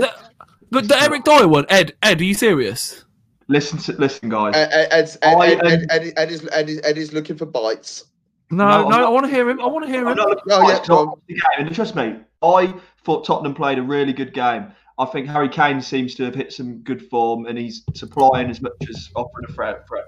the, 0.70 0.82
the, 0.82 0.88
the 0.88 1.02
Eric 1.02 1.24
Dier 1.24 1.48
one? 1.48 1.66
Ed, 1.70 1.96
Ed, 2.04 2.22
are 2.22 2.24
you 2.24 2.36
serious? 2.36 3.04
Listen, 3.48 3.78
to, 3.80 3.92
listen, 3.94 4.30
guys. 4.30 4.56
Ed, 4.56 4.70
Ed, 4.72 4.88
Ed's- 4.92 5.18
Ed, 5.22 5.36
I- 5.36 5.48
Ed, 5.48 5.66
Ed, 5.66 5.86
Ed, 5.90 6.14
Ed 6.18 6.32
is, 6.32 6.50
Ed, 6.52 6.70
is, 6.70 6.82
Ed 6.84 6.98
is 6.98 7.14
looking 7.14 7.36
for 7.38 7.46
bites. 7.46 8.06
No, 8.52 8.66
No, 8.66 8.70
no, 8.70 8.84
I'm 8.86 8.90
not- 8.92 9.04
I 9.04 9.10
want 9.10 9.26
to 9.26 9.32
hear 9.32 9.50
him. 9.50 9.60
I 9.60 9.66
want 9.68 9.86
to 9.86 9.92
hear 9.92 10.02
him. 10.02 10.08
Oh, 10.08 10.16
for 10.16 10.30
yeah, 10.30 10.34
it, 10.34 10.40
go 10.48 10.84
so 10.84 10.94
on. 10.98 11.08
I 11.08 11.10
watched 11.12 11.28
the 11.28 11.34
game, 11.34 11.68
and 11.68 11.76
trust 11.76 11.96
me, 11.96 12.16
I 12.42 12.74
thought 13.04 13.26
Tottenham 13.26 13.54
played 13.54 13.80
a 13.80 13.84
really 13.84 14.14
good 14.14 14.34
game. 14.34 14.72
I 15.00 15.06
think 15.06 15.28
Harry 15.28 15.50
Kane 15.50 15.82
seems 15.82 16.14
to 16.16 16.24
have 16.26 16.36
hit 16.36 16.54
some 16.54 16.78
good 16.84 17.02
form, 17.10 17.48
and 17.48 17.58
he's 17.58 17.84
supplying 17.96 18.50
as 18.50 18.62
much 18.62 18.74
as 18.90 19.10
offering 19.16 19.46
a 19.50 19.54
threat. 19.54 19.88
threat. 19.88 20.06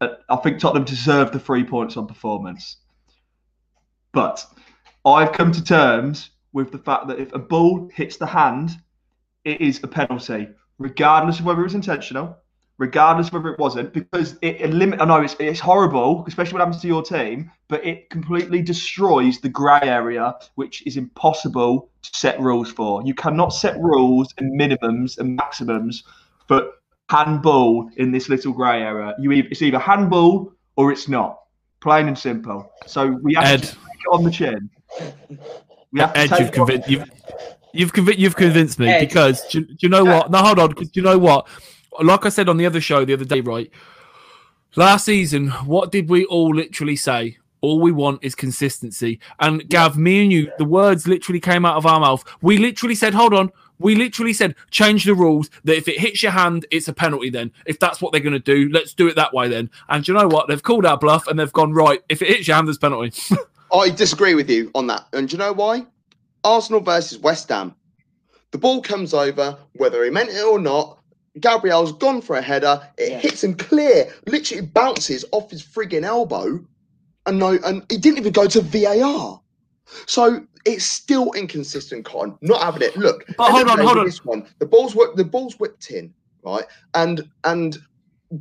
Uh, 0.00 0.08
I 0.30 0.36
think 0.36 0.58
Tottenham 0.58 0.84
deserved 0.84 1.32
the 1.32 1.38
three 1.38 1.64
points 1.64 1.96
on 1.96 2.06
performance. 2.06 2.78
But 4.12 4.44
I've 5.04 5.32
come 5.32 5.52
to 5.52 5.62
terms 5.62 6.30
with 6.54 6.72
the 6.72 6.78
fact 6.78 7.06
that 7.08 7.18
if 7.18 7.32
a 7.34 7.38
ball 7.38 7.90
hits 7.94 8.16
the 8.16 8.26
hand, 8.26 8.70
it 9.44 9.60
is 9.60 9.82
a 9.84 9.88
penalty, 9.88 10.48
regardless 10.78 11.38
of 11.40 11.46
whether 11.46 11.60
it 11.60 11.64
was 11.64 11.74
intentional, 11.74 12.36
regardless 12.78 13.28
of 13.28 13.34
whether 13.34 13.48
it 13.48 13.58
wasn't, 13.58 13.92
because 13.92 14.36
it 14.42 14.60
eliminates. 14.60 15.02
I 15.02 15.06
know 15.06 15.20
it's 15.22 15.36
it's 15.38 15.60
horrible, 15.60 16.24
especially 16.26 16.54
what 16.54 16.60
happens 16.60 16.82
to 16.82 16.88
your 16.88 17.02
team, 17.02 17.50
but 17.68 17.84
it 17.84 18.10
completely 18.10 18.62
destroys 18.62 19.40
the 19.40 19.48
grey 19.48 19.80
area, 19.82 20.34
which 20.56 20.86
is 20.86 20.96
impossible 20.96 21.88
to 22.02 22.10
set 22.18 22.40
rules 22.40 22.70
for. 22.70 23.02
You 23.02 23.14
cannot 23.14 23.50
set 23.50 23.78
rules 23.80 24.32
and 24.38 24.58
minimums 24.58 25.18
and 25.18 25.36
maximums 25.36 26.04
for 26.48 26.70
handball 27.08 27.90
in 27.96 28.10
this 28.10 28.28
little 28.28 28.52
grey 28.52 28.82
area. 28.82 29.14
You 29.18 29.32
e- 29.32 29.48
it's 29.50 29.62
either 29.62 29.78
handball 29.78 30.52
or 30.76 30.92
it's 30.92 31.08
not. 31.08 31.40
Plain 31.80 32.08
and 32.08 32.18
simple. 32.18 32.72
So 32.86 33.18
we 33.22 33.34
have 33.34 33.44
Ed. 33.44 33.62
to 33.62 33.66
take 33.66 33.74
it 33.74 34.08
on 34.10 34.24
the 34.24 34.30
chin. 34.30 34.70
We 35.92 36.00
have 36.00 36.12
to 36.14 36.18
Ed, 36.18 36.30
you've 36.40 36.52
convinced 36.52 36.90
you've 36.90 37.04
you've, 37.78 37.92
convi- 37.92 38.18
you've 38.18 38.36
convinced 38.36 38.78
me 38.78 38.86
because 39.00 39.46
do, 39.48 39.60
you- 39.60 39.64
do 39.66 39.76
you 39.80 39.88
know 39.88 40.04
what? 40.04 40.30
No, 40.30 40.38
hold 40.38 40.58
on. 40.58 40.72
'cause 40.72 40.88
do 40.88 41.00
you 41.00 41.04
know 41.06 41.18
what? 41.18 41.46
Like 42.02 42.26
I 42.26 42.28
said 42.28 42.48
on 42.48 42.56
the 42.56 42.66
other 42.66 42.80
show 42.80 43.04
the 43.04 43.12
other 43.14 43.24
day, 43.24 43.40
right? 43.40 43.70
Last 44.76 45.06
season, 45.06 45.48
what 45.64 45.90
did 45.90 46.08
we 46.08 46.24
all 46.26 46.54
literally 46.54 46.96
say? 46.96 47.38
All 47.62 47.80
we 47.80 47.90
want 47.92 48.22
is 48.22 48.34
consistency. 48.34 49.18
And 49.40 49.66
Gav, 49.70 49.96
me 49.96 50.22
and 50.22 50.30
you, 50.32 50.52
the 50.58 50.66
words 50.66 51.08
literally 51.08 51.40
came 51.40 51.64
out 51.64 51.76
of 51.76 51.86
our 51.86 51.98
mouth. 52.00 52.22
We 52.42 52.58
literally 52.58 52.94
said, 52.94 53.14
hold 53.14 53.32
on. 53.32 53.50
We 53.78 53.94
literally 53.94 54.32
said, 54.34 54.54
change 54.70 55.04
the 55.04 55.14
rules 55.14 55.50
that 55.64 55.76
if 55.76 55.88
it 55.88 55.98
hits 55.98 56.22
your 56.22 56.32
hand, 56.32 56.66
it's 56.70 56.88
a 56.88 56.92
penalty 56.92 57.30
then. 57.30 57.52
If 57.66 57.78
that's 57.78 58.00
what 58.00 58.12
they're 58.12 58.20
going 58.20 58.32
to 58.34 58.38
do, 58.38 58.68
let's 58.72 58.92
do 58.94 59.06
it 59.08 59.16
that 59.16 59.32
way 59.34 59.48
then. 59.48 59.70
And 59.88 60.06
you 60.06 60.14
know 60.14 60.28
what? 60.28 60.48
They've 60.48 60.62
called 60.62 60.84
our 60.86 60.96
bluff 60.98 61.26
and 61.26 61.38
they've 61.38 61.52
gone, 61.52 61.72
right, 61.72 62.02
if 62.08 62.20
it 62.22 62.28
hits 62.28 62.46
your 62.48 62.56
hand, 62.56 62.68
there's 62.68 62.78
penalty. 62.78 63.12
I 63.72 63.88
disagree 63.90 64.34
with 64.34 64.48
you 64.50 64.70
on 64.74 64.86
that. 64.88 65.06
And 65.12 65.28
do 65.28 65.32
you 65.34 65.38
know 65.38 65.52
why? 65.52 65.86
Arsenal 66.46 66.80
versus 66.80 67.18
West 67.18 67.48
Ham. 67.50 67.74
The 68.52 68.58
ball 68.58 68.82
comes 68.82 69.12
over, 69.14 69.58
whether 69.74 70.04
he 70.04 70.10
meant 70.10 70.30
it 70.30 70.44
or 70.44 70.58
not. 70.58 70.98
Gabriel's 71.40 71.92
gone 71.92 72.22
for 72.22 72.36
a 72.36 72.42
header. 72.42 72.80
It 72.98 73.10
Yeah. 73.12 73.18
hits 73.20 73.44
him 73.44 73.54
clear. 73.56 74.12
Literally 74.26 74.62
bounces 74.66 75.24
off 75.32 75.50
his 75.50 75.62
frigging 75.62 76.04
elbow. 76.04 76.64
And 77.26 77.38
no, 77.38 77.58
and 77.64 77.84
he 77.90 77.98
didn't 77.98 78.18
even 78.18 78.32
go 78.32 78.46
to 78.46 78.60
VAR. 78.62 79.42
So 80.06 80.46
it's 80.64 80.84
still 80.84 81.32
inconsistent, 81.32 82.04
Con. 82.04 82.38
Not 82.42 82.62
having 82.62 82.82
it. 82.82 82.96
Look, 82.96 83.24
But 83.36 83.50
hold 83.50 83.60
end 83.62 83.68
of 83.68 83.72
on, 83.72 83.86
hold 83.86 83.98
on. 83.98 84.06
This 84.06 84.24
one, 84.24 84.46
the 84.58 84.66
ball's 84.66 84.94
whipped, 84.94 85.16
the 85.16 85.24
ball's 85.24 85.58
whipped 85.58 85.90
in, 85.90 86.14
right? 86.44 86.64
And 86.94 87.28
and 87.44 87.78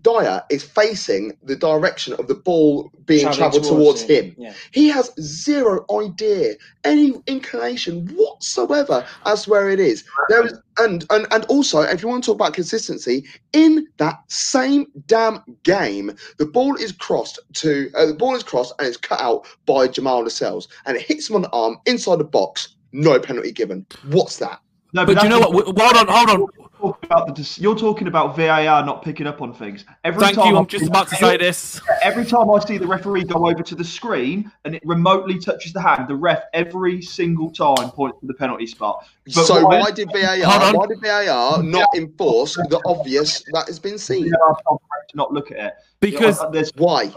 Dier 0.02 0.44
is 0.50 0.64
facing 0.64 1.38
the 1.44 1.56
direction 1.56 2.14
of 2.14 2.28
the 2.28 2.36
ball 2.36 2.92
being 3.06 3.32
travelled 3.32 3.64
towards 3.64 4.02
him. 4.02 4.36
Yeah. 4.38 4.54
He 4.72 4.90
has 4.90 5.12
zero 5.20 5.86
idea, 5.92 6.56
any 6.84 7.14
inclination 7.28 8.08
whatsoever 8.16 9.06
as 9.26 9.44
to 9.44 9.50
where 9.52 9.70
it 9.70 9.80
is. 9.80 10.04
There 10.30 10.46
is, 10.46 10.60
and 10.80 11.06
and 11.10 11.28
and 11.32 11.46
also, 11.46 11.82
if 11.82 12.02
you 12.02 12.08
want 12.08 12.24
to 12.24 12.32
talk 12.32 12.36
about 12.36 12.54
consistency, 12.54 13.26
in 13.54 13.88
that 13.98 14.20
same 14.28 14.88
damn 15.06 15.42
game, 15.64 16.16
the 16.38 16.46
ball 16.46 16.76
is 16.76 16.92
crossed 16.92 17.40
to 17.54 17.92
uh, 17.96 18.08
the 18.08 18.14
ball 18.14 18.36
is 18.36 18.44
crossed 18.44 18.74
and 18.80 18.88
it's 18.88 18.98
cut 18.98 19.22
out 19.22 19.46
by 19.66 19.88
Jamal 19.88 20.22
Lascelles, 20.22 20.68
and 20.86 20.98
it 20.98 21.04
hits 21.04 21.30
him 21.30 21.36
on 21.36 21.44
the 21.44 21.52
arm 21.52 21.78
inside 21.86 22.18
the 22.18 22.26
box. 22.26 22.76
No 22.92 23.20
penalty 23.20 23.52
given. 23.52 23.86
What's 24.06 24.38
that? 24.38 24.60
No, 24.96 25.06
But 25.06 25.18
do 25.20 25.24
you 25.26 25.30
know 25.30 25.40
that's- 25.40 25.54
what? 25.54 25.66
W- 25.66 25.86
Hold 25.86 26.10
on, 26.10 26.16
hold 26.16 26.30
on. 26.30 26.40
You're 26.40 26.94
talking 26.94 27.10
about, 27.10 27.36
the, 27.36 27.58
you're 27.62 27.76
talking 27.76 28.08
about 28.08 28.36
VAR 28.38 28.86
not 28.86 29.02
picking 29.04 29.28
up 29.28 29.42
on 29.42 29.54
things. 29.54 29.84
Every 30.06 30.22
Thank 30.22 30.36
time 30.38 30.48
you. 30.48 30.56
I 30.56 30.60
I'm 30.60 30.68
just 30.68 30.86
see- 30.86 30.90
about 30.90 31.10
to 31.10 31.16
say 31.16 31.36
this. 31.36 31.82
Every 32.02 32.26
time 32.26 32.50
I 32.50 32.60
see 32.60 32.78
the 32.78 32.88
referee 32.88 33.26
go 33.26 33.50
over 33.50 33.62
to 33.62 33.76
the 33.76 33.84
screen 33.84 34.50
and 34.64 34.74
it 34.76 34.82
remotely 34.86 35.38
touches 35.38 35.74
the 35.74 35.82
hand, 35.82 36.08
the 36.08 36.16
ref 36.16 36.44
every 36.54 37.02
single 37.02 37.50
time 37.52 37.92
points 37.92 38.20
to 38.22 38.28
the 38.28 38.36
penalty 38.36 38.68
spot. 38.68 39.06
But 39.26 39.34
so 39.46 39.66
why- 39.66 39.80
why 39.82 39.92
did 39.92 40.08
Hold 40.10 40.22
VAR? 40.24 40.74
Why 40.74 40.86
did 40.88 41.02
VAR 41.02 41.62
not 41.64 41.90
enforce 41.96 42.56
the 42.56 42.80
obvious 42.86 43.44
that 43.52 43.68
has 43.68 43.80
been 43.80 43.98
seen? 43.98 44.30
VAR 44.30 44.58
told 44.66 44.80
the 44.80 44.88
ref 44.98 45.08
to 45.10 45.18
not 45.18 45.34
look 45.34 45.52
at 45.52 45.58
it? 45.58 45.74
Because 46.00 46.40
Yeah, 46.42 46.50
there's 46.54 46.72
Why? 46.78 47.12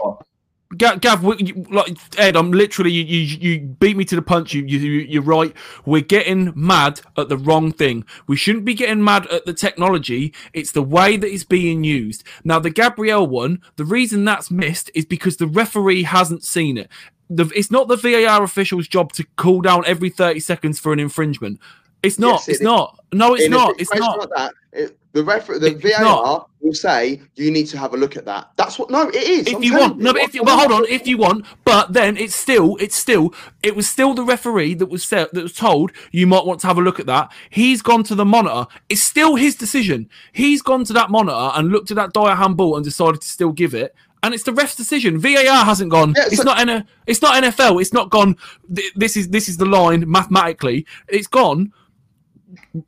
Gav, 0.77 1.01
Gav 1.01 1.23
we- 1.23 1.37
you, 1.39 1.65
like 1.71 1.97
Ed, 2.17 2.35
I'm 2.35 2.51
literally 2.51 2.91
you, 2.91 3.03
you. 3.03 3.37
You 3.39 3.59
beat 3.59 3.97
me 3.97 4.05
to 4.05 4.15
the 4.15 4.21
punch. 4.21 4.53
You, 4.53 4.63
you, 4.63 4.77
you're 4.77 5.23
right. 5.23 5.51
We're 5.85 6.01
getting 6.01 6.53
mad 6.55 7.01
at 7.17 7.27
the 7.27 7.37
wrong 7.37 7.71
thing. 7.71 8.05
We 8.27 8.35
shouldn't 8.35 8.65
be 8.65 8.75
getting 8.75 9.03
mad 9.03 9.25
at 9.27 9.45
the 9.45 9.53
technology. 9.53 10.31
It's 10.53 10.71
the 10.71 10.83
way 10.83 11.17
that 11.17 11.27
it's 11.27 11.43
being 11.43 11.83
used. 11.83 12.23
Now, 12.43 12.59
the 12.59 12.69
Gabriel 12.69 13.25
one, 13.25 13.61
the 13.77 13.85
reason 13.85 14.25
that's 14.25 14.51
missed 14.51 14.91
is 14.93 15.05
because 15.05 15.37
the 15.37 15.47
referee 15.47 16.03
hasn't 16.03 16.43
seen 16.43 16.77
it. 16.77 16.89
The, 17.31 17.51
it's 17.55 17.71
not 17.71 17.87
the 17.87 17.95
VAR 17.95 18.43
official's 18.43 18.87
job 18.87 19.11
to 19.13 19.23
call 19.37 19.61
down 19.61 19.83
every 19.87 20.09
30 20.09 20.39
seconds 20.39 20.79
for 20.79 20.93
an 20.93 20.99
infringement. 20.99 21.59
It's 22.03 22.19
not. 22.19 22.41
Yes, 22.41 22.47
it 22.47 22.51
it's 22.51 22.59
is. 22.59 22.63
not. 22.65 22.99
No, 23.11 23.33
it's 23.33 23.49
not. 23.49 23.79
It's 23.79 23.93
not. 23.95 24.19
like 24.19 24.29
that. 24.35 24.53
It, 24.71 24.98
the 25.13 25.23
refer- 25.23 25.57
the 25.57 25.67
It's 25.71 25.81
VAR 25.81 26.01
not. 26.03 26.49
will 26.61 26.73
say 26.73 27.19
you 27.35 27.49
need 27.49 27.65
to 27.67 27.77
have 27.79 27.93
a 27.93 27.97
look 27.97 28.15
at 28.15 28.25
that. 28.25 28.51
That's 28.57 28.77
what. 28.77 28.91
No, 28.91 29.07
it 29.09 29.15
is. 29.15 29.47
if 29.47 29.55
I'm 29.55 29.63
you 29.63 29.77
want 29.77 29.97
no 29.97 30.13
but 30.13 30.21
if 30.21 30.35
you 30.35 30.43
but 30.43 30.59
hold 30.59 30.71
on 30.71 30.85
if 30.87 31.07
you 31.07 31.17
want 31.17 31.45
but 31.65 31.93
then 31.93 32.15
it's 32.17 32.35
still 32.35 32.75
it's 32.79 32.95
still 32.95 33.33
it 33.63 33.75
was 33.75 33.89
still 33.89 34.13
the 34.13 34.23
referee 34.23 34.75
that 34.75 34.85
was 34.85 35.03
set 35.03 35.33
that 35.33 35.41
was 35.41 35.53
told 35.53 35.91
you 36.11 36.27
might 36.27 36.45
want 36.45 36.59
to 36.61 36.67
have 36.67 36.77
a 36.77 36.81
look 36.81 36.99
at 36.99 37.05
that 37.07 37.31
he's 37.49 37.81
gone 37.81 38.03
to 38.03 38.13
the 38.13 38.25
monitor 38.25 38.67
it's 38.89 39.01
still 39.01 39.35
his 39.35 39.55
decision 39.55 40.07
he's 40.33 40.61
gone 40.61 40.83
to 40.83 40.93
that 40.93 41.09
monitor 41.09 41.51
and 41.57 41.69
looked 41.69 41.89
at 41.91 41.95
that 41.95 42.13
dire 42.13 42.35
handball 42.35 42.75
and 42.75 42.83
decided 42.85 43.19
to 43.21 43.27
still 43.27 43.51
give 43.51 43.73
it 43.73 43.95
and 44.21 44.33
it's 44.33 44.43
the 44.43 44.51
ref's 44.51 44.75
decision. 44.75 45.17
VAR 45.17 45.63
hasn't 45.63 45.89
gone. 45.91 46.13
Yeah, 46.17 46.25
it's 46.25 46.35
so- 46.37 46.43
not 46.43 46.59
N- 46.59 46.85
It's 47.07 47.21
not 47.21 47.41
NFL. 47.41 47.79
It's 47.79 47.93
not 47.93 48.09
gone. 48.09 48.35
th- 48.75 48.91
This 48.93 49.15
is 49.15 49.29
this 49.29 49.47
is 49.47 49.55
the 49.55 49.65
line 49.65 50.03
mathematically. 50.11 50.85
It's 51.07 51.25
gone. 51.27 51.71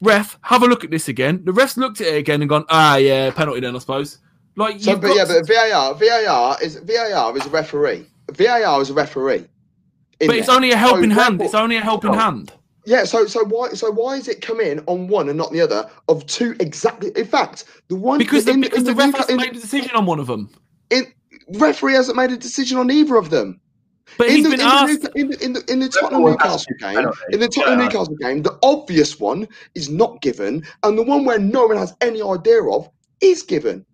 Ref, 0.01 0.37
have 0.41 0.63
a 0.63 0.65
look 0.67 0.83
at 0.83 0.91
this 0.91 1.07
again. 1.07 1.41
The 1.45 1.53
ref's 1.53 1.77
looked 1.77 2.01
at 2.01 2.07
it 2.07 2.15
again 2.17 2.41
and 2.41 2.49
gone. 2.49 2.65
Ah, 2.69 2.97
yeah, 2.97 3.31
penalty 3.31 3.59
then, 3.61 3.75
I 3.75 3.79
suppose. 3.79 4.17
Like, 4.55 4.79
So, 4.81 4.95
but 4.97 5.15
yeah, 5.15 5.25
to- 5.25 5.33
but 5.39 5.47
VAR, 5.47 5.93
VAR 5.95 6.57
is 6.61 6.75
VAR 6.77 7.37
is 7.37 7.45
a 7.45 7.49
referee. 7.49 8.05
VAR 8.31 8.81
is 8.81 8.89
a 8.89 8.93
referee. 8.93 9.45
but 10.19 10.35
it's 10.35 10.47
there. 10.47 10.55
only 10.55 10.71
a 10.71 10.77
helping 10.77 11.09
So 11.13 11.19
hand. 11.21 11.41
It's 11.41 11.53
only 11.55 11.77
a 11.77 11.81
helping 11.81 12.11
Oh. 12.11 12.13
hand. 12.13 12.51
Yeah, 12.85 13.03
so 13.05 13.25
so 13.27 13.43
why 13.45 13.69
so 13.69 13.91
why 13.91 14.15
is 14.15 14.27
it 14.27 14.41
come 14.41 14.59
in 14.59 14.79
on 14.87 15.07
one 15.07 15.29
and 15.29 15.37
not 15.37 15.51
the 15.51 15.61
other 15.61 15.87
of 16.09 16.25
two 16.25 16.55
exactly? 16.59 17.11
In 17.15 17.25
fact, 17.25 17.65
the 17.89 17.95
one 17.95 18.17
Because 18.17 18.45
the, 18.45 18.51
in, 18.51 18.61
because 18.61 18.79
in 18.79 18.83
the 18.85 18.95
ref 18.95 19.13
Newca- 19.13 19.17
hasn't 19.17 19.39
made 19.39 19.51
a 19.51 19.59
decision 19.59 19.91
on 19.95 20.05
one 20.07 20.19
of 20.19 20.27
them. 20.27 20.49
in- 20.89 21.07
referee 21.59 21.93
hasn't 21.93 22.17
made 22.17 22.31
a 22.31 22.37
decision 22.37 22.77
on 22.79 22.89
either 22.89 23.15
of 23.17 23.29
them. 23.29 23.59
But 24.17 24.27
in 24.27 24.35
he's 24.35 24.43
the, 24.43 24.49
been 24.51 24.59
in, 24.61 24.65
asked. 24.65 25.01
the, 25.03 25.11
in, 25.19 25.29
the, 25.29 25.45
in 25.45 25.53
the 25.53 25.71
in 25.71 25.79
the 25.79 25.89
Tottenham 25.89 26.23
Newcastle 26.23 26.73
game, 26.79 26.97
in 27.31 27.39
the 27.39 27.47
Tottenham 27.47 27.79
Yeah. 27.79 27.85
Newcastle 27.85 28.15
game, 28.15 28.41
the 28.41 28.57
obvious 28.63 29.19
one 29.19 29.47
is 29.75 29.89
not 29.89 30.21
given, 30.21 30.63
and 30.83 30.97
the 30.97 31.03
one 31.03 31.25
where 31.25 31.39
no 31.39 31.67
one 31.67 31.77
has 31.77 31.95
any 32.01 32.21
idea 32.21 32.63
of 32.63 32.89
is 33.21 33.43
given. 33.43 33.85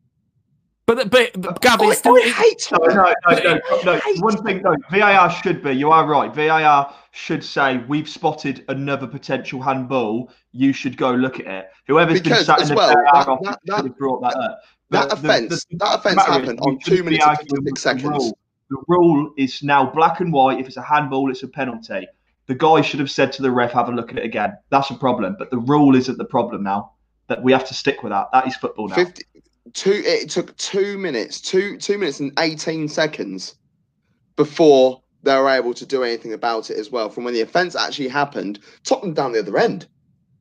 But, 0.85 1.09
but, 1.11 1.31
but 1.41 1.51
uh, 1.51 1.53
Gav, 1.59 1.81
I, 1.81 1.87
it's 1.89 1.99
still. 1.99 2.15
I 2.15 2.21
hate 2.29 2.69
No, 2.71 2.77
no, 2.87 3.13
no, 3.29 3.39
no, 3.43 3.59
no. 3.83 4.01
One 4.19 4.41
thing, 4.43 4.61
no. 4.61 4.73
VAR 4.89 5.29
should 5.29 5.61
be. 5.61 5.71
You 5.73 5.91
are 5.91 6.07
right. 6.07 6.33
VAR 6.33 6.93
should 7.11 7.43
say 7.43 7.79
we've 7.89 8.07
spotted 8.07 8.63
another 8.69 9.05
potential 9.05 9.61
handball. 9.61 10.31
You 10.53 10.71
should 10.71 10.95
go 10.95 11.11
look 11.11 11.41
at 11.41 11.45
it. 11.47 11.65
Whoever's 11.87 12.21
been 12.21 12.31
Because 12.31 12.45
sat 12.45 12.61
in 12.61 12.69
the 12.69 12.75
well, 12.75 12.93
VAR 12.93 13.03
that- 13.03 13.27
office 13.27 13.55
that- 13.65 13.75
should 13.77 13.85
have 13.87 13.97
brought 13.97 14.21
that 14.21 14.37
up. 14.37 14.59
that 14.91 15.09
But 15.09 15.21
the- 15.21 15.27
offence. 15.29 15.65
that 15.71 15.95
offence 15.99 16.23
happened 16.23 16.59
on 16.61 16.79
shouldn't 16.79 16.85
two 16.85 17.03
minutes 17.03 17.23
and 17.25 17.29
arguing 17.31 17.47
fifty 17.49 17.63
with 17.63 17.67
six 17.77 17.81
seconds. 17.81 18.03
rule. 18.23 18.37
The 18.69 18.77
rule 18.87 19.31
is 19.37 19.63
now 19.63 19.89
black 19.89 20.19
and 20.19 20.33
white. 20.33 20.59
If 20.59 20.67
it's 20.67 20.77
a 20.77 20.81
handball, 20.81 21.31
it's 21.31 21.43
a 21.43 21.47
penalty. 21.47 22.07
The 22.47 22.55
guy 22.55 22.81
should 22.81 22.99
have 22.99 23.11
said 23.11 23.31
to 23.33 23.41
the 23.41 23.51
ref, 23.51 23.71
"Have 23.71 23.89
a 23.89 23.91
look 23.91 24.11
at 24.11 24.17
it 24.17 24.25
again." 24.25 24.57
That's 24.69 24.89
a 24.89 24.95
problem. 24.95 25.35
But 25.37 25.51
the 25.51 25.59
rule 25.59 25.95
isn't 25.95 26.17
the 26.17 26.25
problem 26.25 26.63
now. 26.63 26.91
That 27.27 27.43
we 27.43 27.51
have 27.51 27.67
to 27.67 27.73
stick 27.73 28.03
with 28.03 28.11
that. 28.11 28.27
That 28.31 28.47
is 28.47 28.55
football 28.55 28.87
now. 28.87 28.95
50, 28.95 29.23
two. 29.73 30.01
It 30.05 30.29
took 30.29 30.55
two 30.57 30.97
minutes, 30.97 31.41
two 31.41 31.77
two 31.77 31.97
minutes 31.97 32.19
and 32.19 32.31
eighteen 32.39 32.87
seconds 32.87 33.55
before 34.35 35.01
they 35.23 35.35
were 35.35 35.49
able 35.49 35.73
to 35.73 35.85
do 35.85 36.03
anything 36.03 36.33
about 36.33 36.69
it 36.69 36.77
as 36.77 36.89
well. 36.91 37.09
From 37.09 37.25
when 37.25 37.33
the 37.33 37.41
offence 37.41 37.75
actually 37.75 38.07
happened, 38.07 38.59
Tottenham 38.83 39.13
down 39.13 39.33
the 39.33 39.39
other 39.39 39.57
end. 39.57 39.87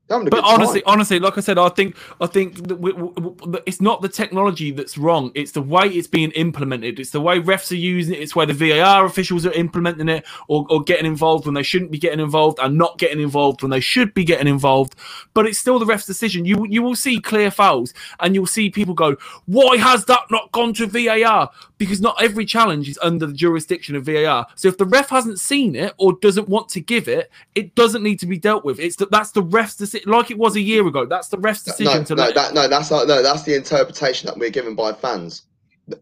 They're 0.08 0.16
having 0.18 0.28
a 0.28 0.30
But 0.30 0.42
good 0.42 0.44
time. 0.44 0.54
honestly, 0.60 0.82
honestly, 0.86 1.18
like 1.20 1.36
I 1.36 1.40
said, 1.40 1.58
I 1.58 1.68
think 1.70 1.96
I 2.20 2.26
think 2.26 2.68
that 2.68 2.76
we, 2.76 2.92
we, 2.92 3.10
we- 3.46 3.60
it's 3.66 3.80
not 3.80 4.02
the 4.02 4.08
technology 4.08 4.70
that's 4.70 4.96
wrong. 4.98 5.32
It's 5.34 5.52
the 5.52 5.62
way 5.62 5.88
it's 5.88 6.06
being 6.06 6.30
implemented. 6.32 7.00
It's 7.00 7.10
the 7.10 7.20
way 7.20 7.40
refs 7.40 7.72
are 7.72 7.76
using 7.76 8.14
it. 8.14 8.20
It's 8.20 8.36
where 8.36 8.46
the 8.46 8.54
VAR 8.54 9.04
officials 9.04 9.46
are 9.46 9.52
implementing 9.52 10.08
it 10.08 10.24
or, 10.48 10.66
or 10.70 10.82
getting 10.84 11.06
involved 11.06 11.46
when 11.46 11.54
they 11.54 11.64
shouldn't 11.64 11.90
be 11.90 11.98
getting 11.98 12.20
involved 12.20 12.58
and 12.62 12.78
not 12.78 12.98
getting 12.98 13.20
involved 13.20 13.62
when 13.62 13.70
they 13.70 13.80
should 13.80 14.14
be 14.14 14.24
getting 14.24 14.46
involved. 14.48 14.94
But 15.34 15.46
it's 15.46 15.58
still 15.58 15.78
the 15.80 15.86
ref's 15.86 16.06
decision. 16.06 16.44
You 16.44 16.66
you 16.68 16.82
will 16.82 16.96
see 16.96 17.20
clear 17.20 17.50
fouls 17.50 17.94
and 18.20 18.34
you'll 18.34 18.46
see 18.46 18.70
people 18.70 18.94
go, 18.94 19.16
"Why 19.46 19.76
has 19.78 20.04
that 20.06 20.22
not 20.30 20.52
gone 20.52 20.72
to 20.74 20.86
VAR?" 20.86 21.50
Because 21.78 22.00
not 22.00 22.22
every 22.22 22.46
challenge 22.46 22.88
is 22.88 22.98
under 23.02 23.26
the 23.26 23.32
jurisdiction 23.34 23.96
of 23.96 24.04
VAR. 24.06 24.46
So 24.54 24.68
if 24.68 24.78
the 24.78 24.86
ref 24.86 25.10
hasn't 25.10 25.40
seen 25.40 25.74
it 25.76 25.94
or 25.98 26.14
doesn't 26.22 26.48
want 26.48 26.68
to 26.70 26.80
give 26.80 27.08
it, 27.08 27.30
it 27.54 27.74
doesn't 27.74 28.02
need 28.02 28.18
to 28.20 28.26
be 28.26 28.38
dealt 28.38 28.64
with. 28.64 28.78
It's 28.80 28.96
the, 28.96 29.06
that's 29.06 29.32
the 29.32 29.42
ref's 29.42 29.76
decision, 29.76 29.95
like 30.06 30.30
it 30.30 30.38
was 30.38 30.56
a 30.56 30.60
year 30.60 30.86
ago. 30.86 31.06
That's 31.06 31.28
the 31.28 31.38
ref's 31.38 31.62
decision 31.62 31.98
no, 31.98 32.04
to 32.04 32.14
no, 32.14 32.32
that, 32.32 32.54
no, 32.54 32.68
that's 32.68 32.90
not, 32.90 33.06
no, 33.08 33.22
that's 33.22 33.42
the 33.44 33.54
interpretation 33.54 34.26
that 34.26 34.36
we're 34.36 34.50
given 34.50 34.74
by 34.74 34.92
fans. 34.92 35.42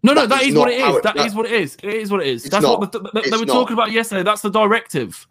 No, 0.03 0.15
no, 0.15 0.23
That 0.23 0.31
that 0.31 0.43
is 0.43 0.49
is 0.49 0.55
what 0.55 0.71
it 0.71 0.81
is. 0.81 0.97
it- 0.97 1.03
That 1.03 1.15
that- 1.17 1.27
is 1.27 1.35
what 1.35 1.47
it 1.47 1.53
is. 1.53 1.77
It 1.83 1.95
is 1.95 2.11
what 2.11 2.21
it 2.21 2.27
is. 2.29 2.45
That's 2.45 2.63
not. 2.63 2.81
what 2.81 2.93
the, 2.93 3.01
they, 3.01 3.21
It's 3.21 3.31
they 3.31 3.37
were 3.37 3.45
not. 3.45 3.53
talking 3.53 3.75
about 3.75 3.93
yesterday. 3.93 4.23
That's 4.23 4.41
the 4.43 4.51
directive. 4.51 5.27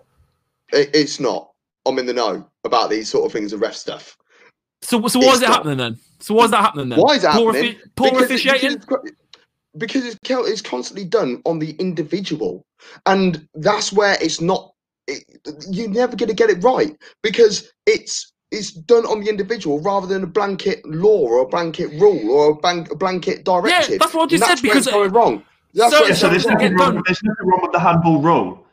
It, 0.72 0.91
it's 0.93 1.20
not. 1.20 1.49
I'm 1.86 1.97
in 1.99 2.05
the 2.05 2.14
know 2.14 2.47
about 2.64 2.89
these 2.89 3.09
sort 3.09 3.26
of 3.26 3.32
things 3.34 3.51
of 3.51 3.61
ref 3.61 3.74
stuff. 3.76 4.16
So, 4.84 5.05
so 5.07 5.20
why 5.20 5.26
It's 5.28 5.36
is 5.38 5.41
it 5.43 5.47
not. 5.47 5.55
happening 5.57 5.78
then? 5.78 5.97
So 6.20 6.34
why 6.36 6.45
is 6.45 6.51
that 6.51 6.61
happening 6.61 6.89
then? 6.89 6.99
Why 6.99 7.16
is 7.16 7.24
it 7.24 7.32
poor 7.32 7.51
happening? 7.53 7.76
offi- 7.76 7.91
poor 7.95 8.09
Because 8.11 8.22
it- 8.22 8.26
officiating. 8.26 8.78
Because 9.76 10.05
it's, 10.05 10.20
because 10.20 10.49
it's, 10.49 10.61
constantly 10.61 11.03
done 11.05 11.41
on 11.45 11.57
the 11.57 11.72
individual, 11.80 12.64
and 13.07 13.47
that's 13.55 13.91
where 13.91 14.18
it's 14.22 14.39
not. 14.39 14.72
It, 15.07 15.24
you're 15.72 15.89
never 15.89 16.16
going 16.16 16.30
to 16.30 16.36
get 16.36 16.49
it 16.51 16.64
right 16.64 16.95
because 17.24 17.72
it's 17.88 18.33
it's 18.54 18.72
done 18.72 19.06
on 19.06 19.22
the 19.22 19.30
individual 19.30 19.80
rather 19.82 20.08
than 20.08 20.24
a 20.24 20.28
blanket 20.28 20.86
law 20.86 21.20
or 21.28 21.41
a 21.41 21.45
blanket 21.47 21.89
rule 21.99 22.32
or 22.32 22.51
a, 22.51 22.56
ban- 22.56 22.88
a 22.91 22.95
blanket 22.95 23.43
directive. 23.43 23.89
Yeah, 23.89 23.97
that's 23.99 24.14
what 24.14 24.32
you 24.32 24.36
And 24.38 24.43
said, 24.45 24.47
where 24.47 24.54
it's 24.54 24.62
because- 24.62 24.88
going 24.88 25.10
uh, 25.10 25.14
wrong. 25.14 25.43
That's 25.74 25.91
So- 25.91 26.04
Yeah, 26.04 26.12
it's 26.12 26.20
so 26.20 26.28
going 26.28 26.34
there's 26.34 26.45
wrong. 26.45 26.54
nothing, 26.54 26.76
wrong, 26.78 26.93
done. 26.95 27.04
there's 27.08 27.24
nothing 27.24 27.47
wrong 27.47 27.60
with 27.64 27.72
the 27.72 27.80
handball 27.80 28.22
rule. 28.22 28.66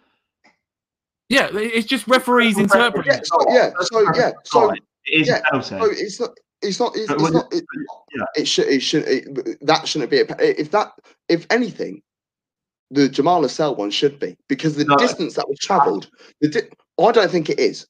Yeah, 1.28 1.48
it's 1.52 1.86
just 1.86 2.06
referees 2.08 2.58
interpreting. 2.58 3.12
Yeah, 3.12 3.20
so, 3.24 3.36
yeah, 3.52 3.70
so 3.80 4.12
yeah, 4.16 4.30
so 4.44 4.70
it 4.72 4.80
is 5.12 5.28
yeah, 5.28 5.38
a 5.38 5.42
penalty. 5.42 5.68
So 5.78 5.84
it's 5.92 6.20
not. 6.20 6.30
It's 6.62 6.78
not. 6.80 6.92
It's, 6.96 7.10
it's 7.10 7.30
not. 7.32 7.54
It, 7.54 7.64
yeah. 8.14 8.24
it 8.36 8.48
should. 8.48 8.66
It 8.66 8.80
should. 8.80 9.04
It, 9.06 9.58
that 9.66 9.86
shouldn't 9.86 10.10
be. 10.10 10.18
A, 10.20 10.60
if 10.60 10.72
that. 10.72 10.92
If 11.28 11.46
anything, 11.50 12.02
the 12.90 13.08
Jamal 13.08 13.40
Lascelles 13.42 13.78
one 13.78 13.90
should 13.92 14.18
be 14.18 14.36
because 14.48 14.74
the 14.74 14.84
No. 14.84 14.96
distance 14.96 15.34
that 15.34 15.48
was 15.48 15.58
travelled. 15.60 16.10
Di- 16.42 16.68
I 16.98 17.12
don't 17.12 17.30
think 17.30 17.48
it 17.48 17.60
is. 17.60 17.86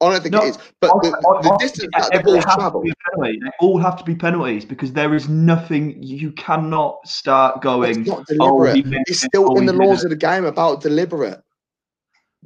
I 0.00 0.10
don't 0.10 0.22
think 0.22 0.32
No, 0.34 0.42
it 0.44 0.48
is. 0.50 0.58
But 0.80 0.90
I- 0.90 0.98
the, 1.02 1.16
I- 1.16 1.42
the 1.42 1.50
I 1.52 1.56
distance 1.58 1.78
think 1.80 1.92
that 1.94 2.10
the 2.12 2.18
it 2.18 2.24
ball's 2.24 2.44
to 2.44 2.50
travelled. 2.56 2.84
be 2.84 2.90
a. 2.90 3.20
They 3.22 3.38
all 3.60 3.78
have 3.78 3.96
to 3.98 4.04
be 4.04 4.14
penalties 4.14 4.64
because 4.64 4.92
there 4.92 5.14
is 5.14 5.28
nothing 5.28 6.02
you 6.02 6.32
cannot 6.32 6.98
start 7.06 7.62
going. 7.62 8.00
It's 8.00 8.08
not 8.08 8.24
"Oh, 8.40 8.64
deliberate. 8.64 8.76
he 8.76 8.82
missed 8.82 9.04
it's 9.08 9.20
still 9.22 9.52
oh, 9.52 9.56
in 9.56 9.66
the 9.66 9.72
laws 9.72 10.02
it." 10.02 10.06
of 10.06 10.10
the 10.10 10.16
game 10.16 10.44
about 10.44 10.80
deliberate. 10.82 11.40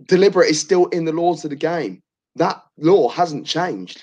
Deliberate 0.06 0.50
is 0.50 0.60
still 0.60 0.86
in 0.86 1.04
the 1.04 1.12
laws 1.12 1.44
of 1.44 1.50
the 1.50 1.56
game. 1.56 2.02
That 2.36 2.62
law 2.78 3.08
hasn't 3.08 3.46
changed. 3.46 4.02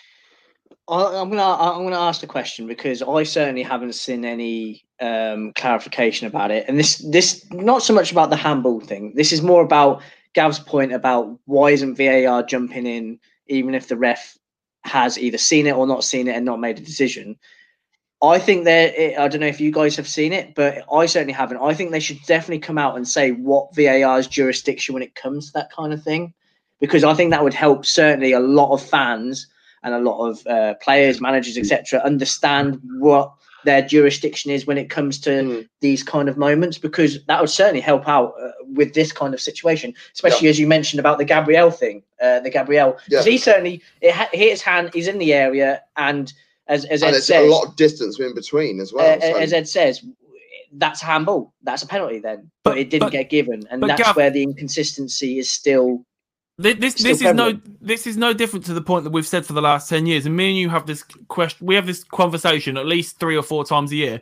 I, 0.90 1.04
I'm 1.22 1.30
gonna 1.30 1.42
I'm 1.44 1.84
gonna 1.84 2.00
ask 2.00 2.22
the 2.22 2.28
question 2.28 2.68
because 2.68 3.02
I 3.02 3.24
certainly 3.24 3.64
haven't 3.64 3.94
seen 3.96 4.26
any 4.26 4.84
um, 5.02 5.54
clarification 5.56 6.28
about 6.28 6.52
it, 6.52 6.66
and 6.68 6.78
this 6.78 6.98
this 6.98 7.46
not 7.52 7.84
so 7.84 7.94
much 7.94 8.12
about 8.12 8.30
the 8.32 8.36
handball 8.36 8.82
thing. 8.82 9.14
This 9.16 9.32
is 9.32 9.42
more 9.42 9.64
about 9.64 10.02
Gav's 10.34 10.60
point 10.60 10.92
about 10.92 11.40
why 11.46 11.72
isn't 11.72 11.96
VAR 11.96 12.44
jumping 12.44 12.86
in 12.86 13.20
even 13.48 13.76
if 13.76 13.88
the 13.88 13.98
ref 13.98 14.38
has 14.84 15.18
either 15.18 15.38
seen 15.38 15.68
it 15.68 15.76
or 15.76 15.88
not 15.88 16.04
seen 16.04 16.28
it 16.28 16.36
and 16.36 16.46
not 16.46 16.60
made 16.60 16.78
a 16.78 16.84
decision. 16.84 17.38
I 18.24 18.40
think 18.40 18.66
that 18.66 18.94
I 19.20 19.28
don't 19.28 19.42
know 19.42 19.48
if 19.48 19.60
you 19.60 19.72
guys 19.72 19.96
have 19.98 20.08
seen 20.08 20.32
it, 20.32 20.56
but 20.56 20.84
I 20.92 21.06
certainly 21.06 21.34
haven't. 21.34 21.58
I 21.58 21.74
think 21.74 21.92
they 21.92 22.00
should 22.00 22.20
definitely 22.26 22.60
come 22.60 22.78
out 22.78 22.96
and 22.96 23.08
say 23.08 23.32
what 23.32 23.76
VAR's 23.76 24.28
jurisdiction 24.28 24.94
when 24.94 25.04
it 25.04 25.16
comes 25.16 25.48
to 25.48 25.54
that 25.54 25.72
kind 25.72 25.92
of 25.94 26.02
thing, 26.04 26.34
because 26.80 27.04
I 27.04 27.14
think 27.14 27.32
that 27.32 27.44
would 27.44 27.54
help 27.54 27.86
certainly 27.86 28.32
a 28.32 28.40
lot 28.40 28.74
of 28.74 28.82
fans 28.82 29.48
and 29.84 29.94
a 29.94 30.00
lot 30.00 30.28
of 30.28 30.48
uh, 30.48 30.74
players, 30.82 31.22
managers, 31.22 31.58
etc., 31.58 32.00
understand 32.00 32.80
what 33.00 33.32
their 33.66 33.82
jurisdiction 33.82 34.52
is 34.52 34.66
when 34.66 34.78
it 34.78 34.90
comes 34.90 35.20
to 35.20 35.30
Mm. 35.30 35.68
these 35.82 36.04
kind 36.04 36.30
of 36.30 36.38
moments, 36.38 36.78
because 36.78 37.24
that 37.26 37.42
would 37.42 37.50
certainly 37.50 37.82
help 37.82 38.08
out 38.08 38.34
uh, 38.42 38.52
with 38.74 38.94
this 38.94 39.12
kind 39.12 39.34
of 39.34 39.42
situation, 39.42 39.94
especially 40.14 40.48
as 40.48 40.60
you 40.60 40.68
mentioned 40.68 41.00
about 41.00 41.18
the 41.18 41.26
Gabriel 41.26 41.72
thing, 41.72 42.02
uh, 42.22 42.40
the 42.40 42.50
Gabriel, 42.50 42.98
because 43.10 43.26
Yeah. 43.26 43.32
he 43.32 43.38
certainly 43.38 43.82
it 44.02 44.12
ha- 44.14 44.30
his 44.32 44.62
hand 44.62 44.92
is 44.96 45.08
in 45.08 45.18
the 45.18 45.34
area, 45.34 45.82
and 45.98 46.32
as 46.68 46.86
as 46.86 47.02
And 47.02 47.10
Ed 47.10 47.14
there's 47.14 47.26
says, 47.26 47.46
a 47.48 47.50
lot 47.52 47.68
of 47.68 47.76
distance 47.76 48.20
in 48.20 48.34
between 48.34 48.80
as 48.80 48.94
well. 48.94 49.18
uh, 49.18 49.20
so- 49.22 49.36
as 49.38 49.52
Ed 49.54 49.68
says, 49.68 50.02
that's 50.78 51.02
a 51.02 51.06
handball. 51.06 51.54
That's 51.64 51.84
a 51.84 51.88
penalty 51.88 52.20
then, 52.20 52.50
but, 52.64 52.72
But- 52.72 52.78
it 52.80 52.90
didn't 52.90 53.08
but- 53.08 53.12
get 53.14 53.30
given, 53.30 53.64
and 53.70 53.82
that's 53.84 54.02
Gav- 54.02 54.16
where 54.16 54.30
the 54.32 54.44
inconsistency 54.44 55.40
is 55.40 55.50
still. 55.52 56.06
Thi- 56.62 56.74
This 56.74 56.96
this 56.96 57.22
is 57.22 57.34
no 57.34 57.60
this 57.82 58.08
is 58.08 58.18
no 58.18 58.34
different 58.34 58.66
to 58.66 58.74
the 58.74 58.82
point 58.82 59.04
that 59.04 59.12
we've 59.12 59.28
said 59.28 59.46
for 59.46 59.54
the 59.54 59.62
last 59.62 59.90
ten 59.90 60.06
years. 60.06 60.26
And 60.26 60.36
me 60.38 60.50
and 60.50 60.58
you 60.58 60.70
have 60.70 60.86
this 60.86 61.04
question. 61.28 61.68
We 61.68 61.76
have 61.76 61.86
this 61.86 62.04
conversation 62.04 62.78
at 62.78 62.86
least 62.86 63.20
three 63.20 63.36
or 63.38 63.44
four 63.44 63.66
times 63.66 63.92
a 63.92 63.98
year. 63.98 64.22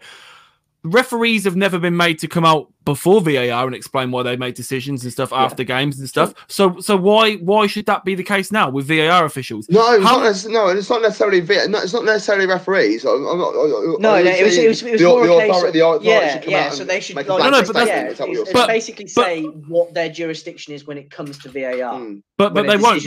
Referees 0.86 1.46
have 1.46 1.56
never 1.56 1.80
been 1.80 1.96
made 1.96 2.20
to 2.20 2.28
come 2.28 2.44
out 2.44 2.70
before 2.84 3.22
VAR 3.22 3.66
and 3.66 3.74
explain 3.74 4.12
why 4.12 4.22
they 4.24 4.36
made 4.36 4.54
decisions 4.56 5.04
and 5.04 5.14
stuff 5.14 5.32
after 5.32 5.64
games 5.64 5.98
and 5.98 6.10
stuff. 6.10 6.34
So 6.48 6.78
so 6.82 6.98
why 6.98 7.36
why 7.36 7.68
should 7.68 7.86
that 7.86 8.04
be 8.04 8.16
the 8.16 8.24
case 8.24 8.52
now 8.52 8.70
with 8.70 8.88
VAR 8.90 9.24
officials? 9.24 9.70
No, 9.70 9.94
it's 9.94 10.04
How- 10.04 10.18
not 10.20 10.46
no, 10.50 10.68
it's 10.68 10.90
not 10.90 11.02
necessarily 11.02 11.40
vi- 11.40 11.68
no, 11.68 11.80
it's 11.80 11.94
not 11.94 12.04
necessarily 12.04 12.46
referees. 12.48 13.06
I'm, 13.06 13.26
I'm 13.26 13.38
not, 13.38 13.54
No, 13.54 13.96
I'm 13.96 14.02
no, 14.02 14.16
it 14.16 14.44
was, 14.44 14.58
it 14.58 14.68
was, 14.68 14.84
it 14.84 14.92
was 14.92 15.02
the, 15.02 15.08
more 15.08 15.26
the 15.26 15.34
a 15.34 15.40
case 15.40 15.50
authority, 15.52 15.68
of- 15.68 15.74
the 15.74 15.80
authority 15.88 16.06
yeah, 16.10 16.34
should 16.34 16.42
come 16.44 16.52
yeah. 16.52 16.66
out 16.66 16.74
So 16.74 16.84
they 16.84 17.00
should, 17.00 17.16
like, 17.16 17.28
No, 17.28 17.38
no, 17.38 17.50
but 17.64 17.68
that's- 17.74 17.88
yeah, 17.88 18.08
is 18.08 18.20
it's, 18.20 18.40
it's 18.42 18.52
But- 18.54 18.68
basically 18.68 19.06
but- 19.06 19.12
say 19.26 19.44
what 19.44 19.94
their 19.94 20.10
jurisdiction 20.10 20.74
is 20.74 20.86
when 20.86 20.98
it 20.98 21.10
comes 21.10 21.38
to 21.40 21.50
VAR. 21.50 21.72
saying? 21.72 22.06
Hmm. 22.06 22.16
But 22.38 22.54
but 22.54 22.66
when 22.66 22.66
a 22.66 22.78
they 22.78 22.84
won't. 22.84 23.04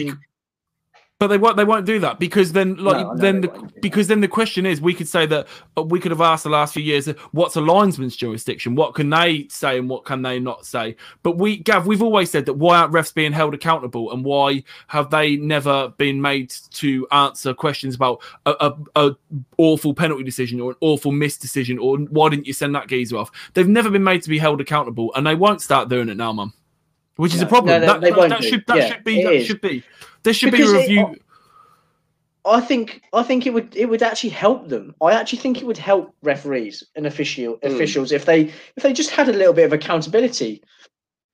But 1.19 1.29
they 1.29 1.39
won't. 1.39 1.57
They 1.57 1.65
won't 1.65 1.87
do 1.87 1.99
that 2.01 2.19
because 2.19 2.53
then, 2.53 2.75
like, 2.77 2.99
No, 3.07 3.17
then 3.17 3.41
the, 3.41 3.49
won't 3.49 3.61
do 3.63 3.67
that. 3.69 3.81
because 3.81 4.07
then 4.07 4.21
the 4.21 4.29
question 4.29 4.67
is, 4.67 4.83
we 4.83 4.93
could 4.93 5.09
say 5.09 5.25
that 5.25 5.49
uh, 5.75 5.83
we 5.83 5.99
could 5.99 6.11
have 6.11 6.21
asked 6.21 6.45
the 6.45 6.51
last 6.51 6.75
few 6.75 6.83
years, 6.83 7.09
uh, 7.09 7.15
what's 7.33 7.57
a 7.57 7.61
linesman's 7.63 8.15
jurisdiction? 8.17 8.75
What 8.75 8.95
can 8.95 9.09
they 9.09 9.47
say 9.49 9.79
and 9.79 9.89
what 9.89 10.05
can 10.05 10.21
they 10.21 10.39
not 10.39 10.67
say? 10.67 10.95
But 11.23 11.39
we, 11.39 11.57
Gav, 11.57 11.87
we've 11.87 12.03
always 12.03 12.31
said 12.31 12.45
that 12.45 12.53
why 12.53 12.77
aren't 12.81 12.93
refs 12.93 13.15
being 13.15 13.33
held 13.33 13.55
accountable 13.55 14.13
and 14.13 14.27
why 14.27 14.63
have 14.89 15.09
they 15.09 15.37
never 15.37 15.89
been 15.97 16.21
made 16.21 16.51
to 16.73 17.09
answer 17.13 17.55
questions 17.55 17.95
about 17.95 18.21
a, 18.45 18.55
a, 18.61 19.07
a 19.09 19.17
awful 19.57 19.95
penalty 19.95 20.23
decision 20.23 20.61
or 20.61 20.73
an 20.73 20.77
awful 20.83 21.13
missed 21.13 21.41
decision 21.41 21.79
or 21.79 21.97
why 21.97 22.29
didn't 22.29 22.47
you 22.47 22.53
send 22.53 22.75
that 22.75 22.89
geezer 22.89 23.17
off? 23.17 23.31
They've 23.55 23.67
never 23.67 23.89
been 23.89 24.05
made 24.05 24.23
to 24.25 24.29
be 24.29 24.37
held 24.37 24.61
accountable, 24.61 25.15
and 25.15 25.27
they 25.27 25.35
won't 25.35 25.63
start 25.63 25.89
doing 25.89 26.11
it 26.11 26.19
now, 26.19 26.35
mum. 26.35 26.53
Which 27.17 27.35
is 27.35 27.41
a 27.41 27.47
problem. 27.47 27.81
no, 27.81 27.87
that 27.87 28.03
that, 28.03 28.29
that 28.29 28.45
should 28.45 28.65
that 28.67 28.77
Yeah, 28.77 28.89
should 28.89 29.03
be 29.05 29.25
that 29.25 29.33
is. 29.33 29.47
should 29.47 29.63
be 29.63 29.83
there 30.27 30.35
should 30.35 30.51
Because 30.53 30.73
be 30.73 30.77
a 30.77 30.81
it- 30.81 30.83
review. 30.83 31.17
I 32.45 32.61
think 32.61 33.03
I 33.13 33.23
think 33.25 33.47
it 33.47 33.53
would 33.55 33.75
it 33.75 33.87
would 33.87 34.03
actually 34.03 34.31
help 34.31 34.69
them. 34.69 34.95
I 35.03 35.13
actually 35.15 35.41
think 35.41 35.61
it 35.61 35.67
would 35.67 35.79
help 35.79 36.15
referees 36.23 36.85
and 36.95 37.07
official 37.07 37.57
Mm. 37.57 37.75
officials 37.75 38.13
if 38.13 38.25
they 38.25 38.41
if 38.77 38.83
they 38.83 38.93
just 38.93 39.11
had 39.11 39.29
a 39.29 39.33
little 39.33 39.53
bit 39.55 39.65
of 39.65 39.73
accountability. 39.73 40.63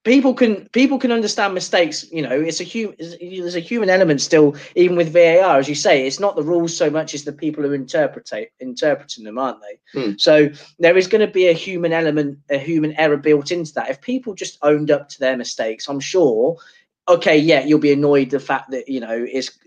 People 0.04 0.32
can 0.34 0.68
people 0.72 0.98
can 0.98 1.12
understand 1.12 1.52
mistakes. 1.54 2.10
You 2.10 2.22
know, 2.22 2.40
it's 2.40 2.60
a 2.60 2.64
human. 2.64 2.96
There's 2.98 3.54
a 3.54 3.60
human 3.60 3.88
element 3.90 4.20
still, 4.22 4.56
even 4.74 4.96
with 4.96 5.12
VAR, 5.12 5.58
as 5.58 5.68
you 5.68 5.74
say. 5.76 6.06
It's 6.06 6.18
not 6.18 6.34
the 6.34 6.42
rules 6.42 6.74
so 6.76 6.88
much 6.90 7.14
as 7.14 7.22
the 7.24 7.32
people 7.32 7.62
who 7.62 7.72
interpret 7.72 8.28
interpreting 8.58 9.24
them, 9.24 9.38
aren't 9.38 9.60
they? 9.60 10.00
Mm. 10.00 10.20
So 10.20 10.48
there 10.80 10.96
is 10.96 11.06
going 11.06 11.24
to 11.24 11.32
be 11.32 11.46
a 11.48 11.52
human 11.52 11.92
element, 11.92 12.38
a 12.50 12.58
human 12.58 12.98
error 12.98 13.18
built 13.18 13.52
into 13.52 13.72
that. 13.74 13.90
If 13.90 14.00
people 14.00 14.34
just 14.34 14.58
owned 14.62 14.90
up 14.90 15.08
to 15.10 15.20
their 15.20 15.36
mistakes, 15.36 15.88
I'm 15.88 16.00
sure. 16.00 16.56
Okay, 17.08 17.36
yeah, 17.36 17.64
you'll 17.64 17.80
be 17.80 17.92
annoyed 17.92 18.30
the 18.30 18.40
fact 18.40 18.70
that 18.70 18.88
you 18.88 19.00
know 19.00 19.26
it's 19.30 19.58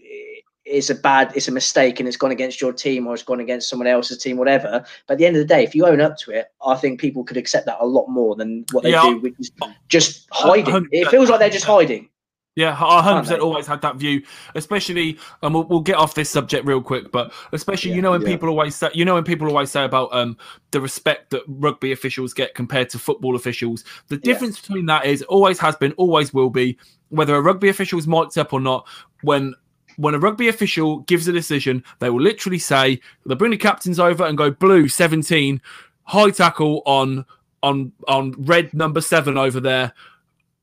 it's 0.65 0.89
a 0.89 0.95
bad, 0.95 1.31
it's 1.35 1.47
a 1.47 1.51
mistake, 1.51 1.99
and 1.99 2.07
it's 2.07 2.17
gone 2.17 2.31
against 2.31 2.59
your 2.59 2.73
team 2.73 3.05
or 3.05 3.13
it's 3.13 3.23
gone 3.23 3.39
against 3.39 3.69
someone 3.69 3.87
else's 3.87 4.17
team, 4.17 4.37
whatever. 4.37 4.83
But 5.07 5.13
at 5.13 5.17
the 5.19 5.25
end 5.25 5.35
of 5.35 5.41
the 5.41 5.47
day, 5.47 5.63
if 5.63 5.75
you 5.75 5.85
own 5.85 6.01
up 6.01 6.17
to 6.19 6.31
it, 6.31 6.47
I 6.65 6.75
think 6.75 6.99
people 6.99 7.23
could 7.23 7.37
accept 7.37 7.67
that 7.67 7.77
a 7.79 7.85
lot 7.85 8.07
more 8.07 8.35
than 8.35 8.65
what 8.71 8.83
they 8.83 8.91
Yeah, 8.91 9.03
do, 9.03 9.19
which 9.19 9.35
is 9.39 9.51
just 9.89 10.27
hiding. 10.31 10.87
It 10.91 11.09
feels 11.09 11.29
like 11.29 11.39
they're 11.39 11.49
just 11.49 11.65
hiding. 11.65 12.09
Yeah, 12.55 12.71
I 12.71 13.01
100% 13.01 13.41
always 13.41 13.67
had 13.67 13.81
that 13.81 13.97
view, 13.97 14.23
especially, 14.55 15.19
and 15.43 15.53
we'll, 15.53 15.65
we'll 15.65 15.81
get 15.81 15.97
off 15.97 16.15
this 16.15 16.29
subject 16.29 16.65
real 16.65 16.81
quick, 16.81 17.11
but 17.11 17.33
especially, 17.51 17.91
you 17.91 18.01
know, 18.01 18.11
when 18.11 18.21
yeah. 18.21 18.27
people 18.29 18.47
always 18.47 18.75
say, 18.75 18.89
you 18.93 19.03
know, 19.03 19.15
when 19.15 19.25
people 19.25 19.49
always 19.49 19.69
say 19.69 19.83
about 19.83 20.13
um 20.13 20.37
the 20.71 20.79
respect 20.79 21.31
that 21.31 21.43
rugby 21.47 21.91
officials 21.91 22.33
get 22.33 22.55
compared 22.55 22.89
to 22.91 22.99
football 22.99 23.35
officials, 23.35 23.83
the 24.07 24.17
difference 24.17 24.57
between 24.57 24.85
that 24.85 25.05
is 25.05 25.21
always 25.23 25.59
has 25.59 25.75
been, 25.75 25.91
always 25.93 26.33
will 26.33 26.49
be, 26.49 26.77
whether 27.09 27.35
a 27.35 27.41
rugby 27.41 27.69
official 27.69 27.99
is 27.99 28.07
mic'd 28.07 28.37
up 28.37 28.53
or 28.53 28.59
not. 28.59 28.87
When 29.21 29.53
when 29.97 30.13
a 30.13 30.19
rugby 30.19 30.47
official 30.47 30.99
gives 30.99 31.27
a 31.27 31.31
decision, 31.31 31.83
they 31.99 32.09
will 32.09 32.21
literally 32.21 32.59
say 32.59 32.99
they'll 33.25 33.37
bring 33.37 33.51
the 33.51 33.57
captains 33.57 33.99
over 33.99 34.25
and 34.25 34.37
go 34.37 34.51
blue 34.51 34.87
17, 34.87 35.61
high 36.03 36.29
tackle 36.31 36.81
on 36.85 37.25
on 37.63 37.91
on 38.07 38.33
red 38.37 38.73
number 38.73 39.01
seven 39.01 39.37
over 39.37 39.59
there. 39.59 39.93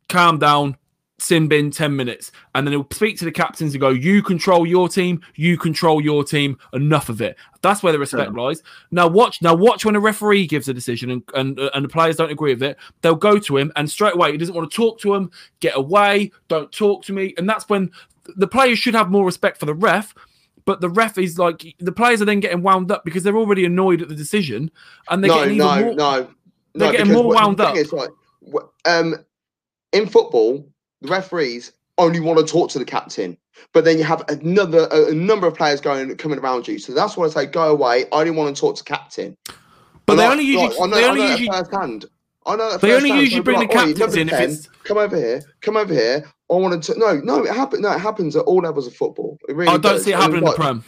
Calm 0.08 0.38
down, 0.38 0.76
sin 1.22 1.48
bin 1.48 1.70
10 1.70 1.94
minutes. 1.94 2.32
And 2.54 2.66
then 2.66 2.72
he'll 2.72 2.86
speak 2.90 3.18
to 3.18 3.24
the 3.24 3.32
captains 3.32 3.74
and 3.74 3.80
go 3.80 3.90
you 3.90 4.22
control 4.22 4.66
your 4.66 4.88
team 4.88 5.20
you 5.34 5.56
control 5.56 6.00
your 6.00 6.24
team. 6.24 6.58
Enough 6.72 7.08
of 7.08 7.20
it. 7.20 7.36
That's 7.62 7.82
where 7.82 7.92
the 7.92 7.98
respect 7.98 8.32
lies. 8.32 8.62
Now 8.90 9.06
watch 9.06 9.40
now 9.42 9.54
watch 9.54 9.84
when 9.84 9.96
a 9.96 10.00
referee 10.00 10.46
gives 10.46 10.68
a 10.68 10.74
decision 10.74 11.10
and, 11.10 11.22
and 11.34 11.58
and 11.58 11.84
the 11.84 11.88
players 11.88 12.16
don't 12.16 12.30
agree 12.30 12.54
with 12.54 12.62
it. 12.62 12.76
They'll 13.00 13.14
go 13.14 13.38
to 13.38 13.56
him 13.56 13.72
and 13.76 13.90
straight 13.90 14.14
away 14.14 14.32
he 14.32 14.38
doesn't 14.38 14.54
want 14.54 14.70
to 14.70 14.76
talk 14.76 14.98
to 15.00 15.14
him 15.14 15.30
get 15.60 15.76
away 15.76 16.32
don't 16.48 16.72
talk 16.72 17.04
to 17.04 17.12
me. 17.12 17.34
And 17.38 17.48
that's 17.48 17.68
when 17.68 17.90
the 18.36 18.46
players 18.46 18.78
should 18.78 18.94
have 18.94 19.10
more 19.10 19.24
respect 19.24 19.58
for 19.58 19.66
the 19.66 19.74
ref 19.74 20.14
but 20.64 20.80
the 20.80 20.88
ref 20.88 21.18
is 21.18 21.38
like 21.38 21.74
the 21.78 21.92
players 21.92 22.22
are 22.22 22.24
then 22.24 22.40
getting 22.40 22.62
wound 22.62 22.90
up 22.90 23.04
because 23.04 23.22
they're 23.22 23.36
already 23.36 23.64
annoyed 23.64 24.00
at 24.00 24.08
the 24.08 24.14
decision 24.14 24.70
and 25.10 25.22
they're 25.22 25.28
no, 25.28 25.40
getting 25.40 25.58
no, 25.58 25.80
more 25.80 25.94
no, 25.94 26.28
they're 26.74 26.86
no. 26.86 26.92
getting 26.92 27.08
because 27.08 27.22
more 27.22 27.34
wound 27.34 27.60
up. 27.60 27.76
Is, 27.76 27.92
like, 27.92 28.10
um, 28.84 29.16
in 29.92 30.08
football, 30.08 30.66
the 31.02 31.08
referees 31.08 31.72
only 31.98 32.20
want 32.20 32.38
to 32.38 32.44
talk 32.50 32.70
to 32.70 32.78
the 32.78 32.84
captain, 32.84 33.36
but 33.72 33.84
then 33.84 33.98
you 33.98 34.04
have 34.04 34.24
another 34.28 34.88
a, 34.90 35.12
number 35.12 35.46
of 35.46 35.54
players 35.54 35.80
going 35.80 36.14
coming 36.16 36.38
around 36.38 36.66
you. 36.66 36.78
So 36.78 36.92
that's 36.94 37.16
why 37.16 37.26
I 37.26 37.28
say 37.28 37.46
go 37.46 37.70
away. 37.70 38.04
I 38.12 38.20
only 38.20 38.30
want 38.30 38.54
to 38.54 38.60
talk 38.60 38.76
to 38.76 38.84
captain. 38.84 39.36
But 40.06 40.16
they 40.16 40.22
Like- 40.22 40.32
only 40.32 40.44
usually 40.44 40.68
like, 40.68 40.80
I 40.80 40.86
know, 40.86 40.96
they 40.96 41.04
I 41.04 41.08
only 41.08 41.26
usually 41.30 41.48
firsthand. 41.48 42.04
I 42.44 42.56
know 42.56 42.70
that 42.72 42.80
They 42.80 42.92
only 42.94 43.10
usually 43.10 43.40
bring 43.40 43.60
they'll 43.60 43.68
the 43.68 43.74
oh, 43.74 43.76
captains 43.78 43.98
number 44.00 44.18
in 44.18 44.28
if 44.28 44.34
it's- 44.34 44.68
Come 44.84 44.98
over 44.98 45.16
here. 45.16 45.42
Come 45.60 45.76
over 45.76 45.94
here. 45.94 46.24
I 46.50 46.54
wanted 46.54 46.82
to. 46.84 46.98
No, 46.98 47.14
no, 47.20 47.44
it 47.44 47.54
happens. 47.54 47.82
No, 47.82 47.92
it 47.92 48.00
happens 48.00 48.34
at 48.34 48.44
all 48.44 48.58
levels 48.62 48.86
of 48.86 48.94
football. 48.94 49.38
It 49.48 49.54
really 49.54 49.68
I 49.68 49.72
don't 49.72 49.82
does. 49.82 50.04
see 50.04 50.12
it 50.12 50.16
happening 50.16 50.38
in 50.38 50.44
the 50.44 50.50
like- 50.50 50.56
Prem. 50.56 50.84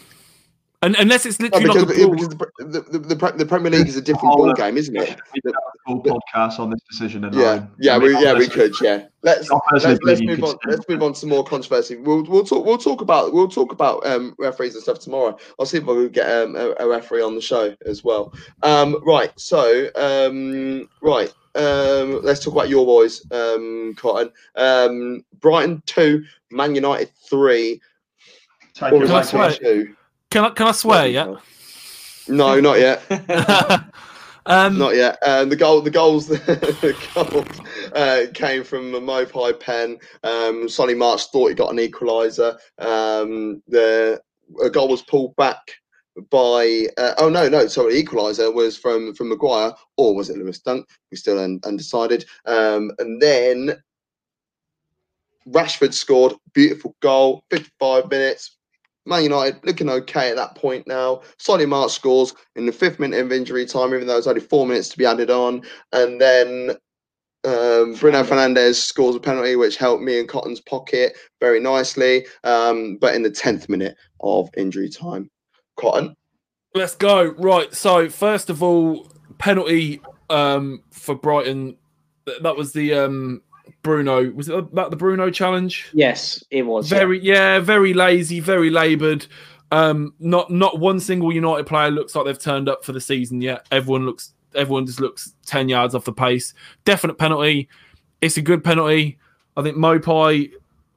And, 0.85 0.95
unless 0.97 1.25
it's 1.25 1.41
No, 1.41 1.49
literally 1.49 1.65
because, 1.65 1.85
like 1.85 1.97
a 1.97 2.11
because 2.11 2.29
the, 2.59 2.81
the, 2.99 3.15
the, 3.15 3.33
the 3.39 3.47
Premier 3.47 3.71
League 3.71 3.89
is 3.89 3.97
a 3.97 4.03
different 4.03 4.35
Oh, 4.35 4.37
ball 4.37 4.47
look. 4.49 4.57
game, 4.59 4.77
isn't 4.77 4.95
it? 4.95 5.19
We 5.35 5.41
could 5.41 5.55
full 5.87 6.03
podcast 6.03 6.59
on 6.59 6.71
this 6.71 6.81
decision 6.91 7.25
alone. 7.25 7.41
Yeah, 7.41 7.67
yeah, 7.79 7.95
I 7.95 7.99
we, 7.99 8.13
yeah, 8.23 8.35
we 8.35 8.49
could, 8.49 8.73
yeah. 8.83 9.07
Let's 9.23 9.49
let's, 9.73 9.99
let's 10.03 10.21
move 10.21 10.45
on. 10.45 10.57
Let's 10.67 10.87
move 10.89 11.03
on 11.03 11.15
to 11.15 11.27
more 11.27 11.45
controversy. 11.45 11.97
We'll 11.97 12.25
we'll 12.25 12.45
talk 12.45 12.67
we'll 12.67 12.79
talk 12.79 13.01
about 13.01 13.33
we'll 13.33 13.49
talk 13.49 13.73
about 13.73 14.07
um, 14.07 14.35
referees 14.39 14.75
and 14.75 14.83
stuff 14.83 15.01
tomorrow. 15.01 15.39
I'll 15.59 15.65
see 15.65 15.79
if 15.79 15.85
I 15.85 15.95
can 15.95 16.09
get 16.11 16.31
um, 16.31 16.57
a, 16.57 16.75
a 16.81 16.87
referee 16.87 17.23
on 17.23 17.35
the 17.35 17.41
show 17.41 17.75
as 17.87 18.05
well. 18.05 18.35
Um, 18.63 19.03
right, 19.07 19.33
so 19.41 19.89
um, 19.97 20.89
right, 21.01 21.33
um, 21.55 22.23
let's 22.23 22.45
talk 22.45 22.53
about 22.53 22.69
your 22.69 22.85
boys, 22.85 23.25
um, 23.31 23.95
Cotton. 23.97 24.31
Um, 24.57 25.25
Brighton 25.41 25.83
two, 25.87 26.25
Man 26.51 26.75
United 26.75 27.11
three. 27.29 27.81
Take 28.75 28.93
What 28.93 29.05
it 29.05 29.11
was 29.11 29.59
Can 30.35 30.43
I 30.43 30.49
swear? 30.49 30.55
Can 30.55 30.67
I 30.67 30.73
swear? 30.73 31.07
Yeah. 31.07 31.37
No, 32.27 32.59
not 32.59 32.81
yet. 32.81 33.03
um, 34.47 34.79
Not 34.79 34.97
yet. 34.97 35.17
Um, 35.25 35.49
the 35.49 35.55
goal, 35.55 35.81
the 35.81 35.93
goals, 35.93 36.27
the 36.29 36.97
goals 37.15 37.93
uh, 37.95 38.25
came 38.35 38.65
from 38.65 38.97
a 38.97 39.01
Maupay 39.01 39.61
pen. 39.61 39.97
Um, 40.25 40.69
Solly 40.69 40.97
March 40.97 41.27
thought 41.27 41.51
he 41.51 41.55
got 41.55 41.71
an 41.71 41.79
equaliser. 41.79 42.55
Um, 42.81 43.63
the 43.69 44.21
a 44.61 44.71
goal 44.71 44.89
was 44.89 45.03
pulled 45.03 45.37
back 45.37 45.61
by. 46.31 46.89
Uh, 46.99 47.15
oh 47.19 47.29
no, 47.29 47.49
no, 47.49 47.69
sorry, 47.69 48.03
equaliser 48.03 48.53
was 48.53 48.77
from 48.77 49.15
from 49.15 49.29
Maguire, 49.29 49.73
or 49.97 50.17
was 50.17 50.31
it 50.31 50.37
Lewis 50.37 50.59
Dunk? 50.59 50.89
We 51.13 51.17
still 51.17 51.39
un- 51.39 51.61
undecided. 51.65 52.25
Um, 52.45 52.91
and 52.99 53.23
then 53.23 53.77
Rashford 55.47 55.95
scored 55.95 56.35
beautiful 56.55 56.97
goal. 57.01 57.45
55 57.51 58.11
minutes. 58.11 58.54
Man 59.07 59.23
United 59.23 59.65
looking 59.65 59.91
okay 59.91 60.31
at 60.31 60.37
that 60.37 60.55
point 60.55 60.87
now. 60.87 61.23
Solly 61.39 61.67
March 61.67 61.93
scores 61.93 62.35
in 62.57 62.67
the 62.67 62.73
fifth 62.73 62.99
minute 62.99 63.21
of 63.21 63.33
injury 63.33 63.67
time, 63.67 63.95
even 63.95 64.07
though 64.07 64.17
it's 64.17 64.27
only 64.27 64.41
four 64.41 64.67
minutes 64.67 64.89
to 64.91 64.99
be 64.99 65.07
added 65.07 65.31
on. 65.31 65.63
And 65.93 66.21
then 66.21 66.71
um, 67.45 67.95
Bruno 67.95 68.23
Fernandes 68.23 68.77
scores 68.77 69.15
a 69.15 69.21
penalty, 69.21 69.57
which 69.57 69.77
helped 69.77 70.03
me 70.03 70.19
in 70.19 70.27
Cotton's 70.27 70.61
pocket 70.61 71.17
very 71.41 71.61
nicely. 71.61 72.27
Um, 72.45 72.97
but 72.97 73.15
in 73.15 73.23
the 73.23 73.31
10th 73.31 73.69
minute 73.69 73.97
of 74.21 74.49
injury 74.57 74.89
time, 74.89 75.31
Cotton. 75.77 76.17
Let's 76.75 76.97
go. 76.97 77.25
Right. 77.39 77.73
So 77.75 78.09
first 78.09 78.51
of 78.51 78.63
all, 78.63 79.13
penalty 79.39 80.01
um, 80.31 80.83
for 80.91 81.15
Brighton. 81.15 81.77
That 82.41 82.57
was 82.57 82.73
the 82.73 82.95
um, 82.95 83.43
Bruno. 83.85 84.33
Was 84.33 84.49
it 84.49 84.75
that 84.75 84.91
the 84.91 84.97
Bruno 84.97 85.31
challenge? 85.31 85.89
yes, 85.93 86.43
it 86.51 86.63
was. 86.63 86.89
Very 86.89 87.21
yeah, 87.21 87.61
very 87.61 87.95
lazy, 87.95 88.41
very 88.41 88.71
laboured. 88.71 89.27
Um, 89.71 90.15
not 90.19 90.51
not 90.51 90.81
one 90.81 90.99
single 90.99 91.33
United 91.33 91.67
player 91.67 91.91
looks 91.93 92.17
like 92.17 92.25
they've 92.25 92.39
turned 92.39 92.69
up 92.69 92.85
for 92.85 92.91
the 92.93 93.01
season 93.01 93.41
yet. 93.41 93.67
Everyone 93.71 94.05
looks 94.07 94.35
everyone 94.57 94.87
just 94.87 95.01
looks 95.01 95.35
ten 95.47 95.69
yards 95.69 95.95
off 95.95 96.05
the 96.05 96.13
pace. 96.13 96.53
Definite 96.85 97.19
penalty. 97.19 97.69
It's 98.21 98.37
a 98.37 98.43
good 98.43 98.65
penalty. 98.65 99.19
I 99.57 99.63
think 99.63 99.77
Maupay 99.77 100.51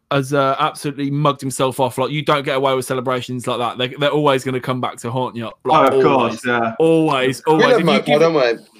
has 0.10 0.32
uh, 0.34 0.56
absolutely 0.60 1.12
mugged 1.12 1.42
himself 1.42 1.80
off. 1.82 1.98
Like 1.98 2.12
you 2.12 2.22
don't 2.24 2.44
get 2.44 2.56
away 2.56 2.74
with 2.74 2.86
celebrations 2.86 3.46
like 3.46 3.60
that. 3.60 3.78
They, 3.78 3.88
they're 4.00 4.10
always 4.10 4.44
going 4.44 4.54
to 4.56 4.62
come 4.62 4.80
back 4.80 4.96
to 5.00 5.12
haunt 5.12 5.36
you. 5.36 5.48
Oh, 5.48 5.52
Like, 5.66 5.92
of 5.92 6.06
always. 6.06 6.42
course, 6.42 6.46
yeah. 6.46 6.76
Always, 6.80 7.44
We 7.46 7.52
always. 7.54 7.66
love 7.68 7.74
If 7.74 7.80
you 7.80 7.86
Maupay, 7.86 8.06
give 8.06 8.20
don't 8.22 8.34
we? 8.34 8.77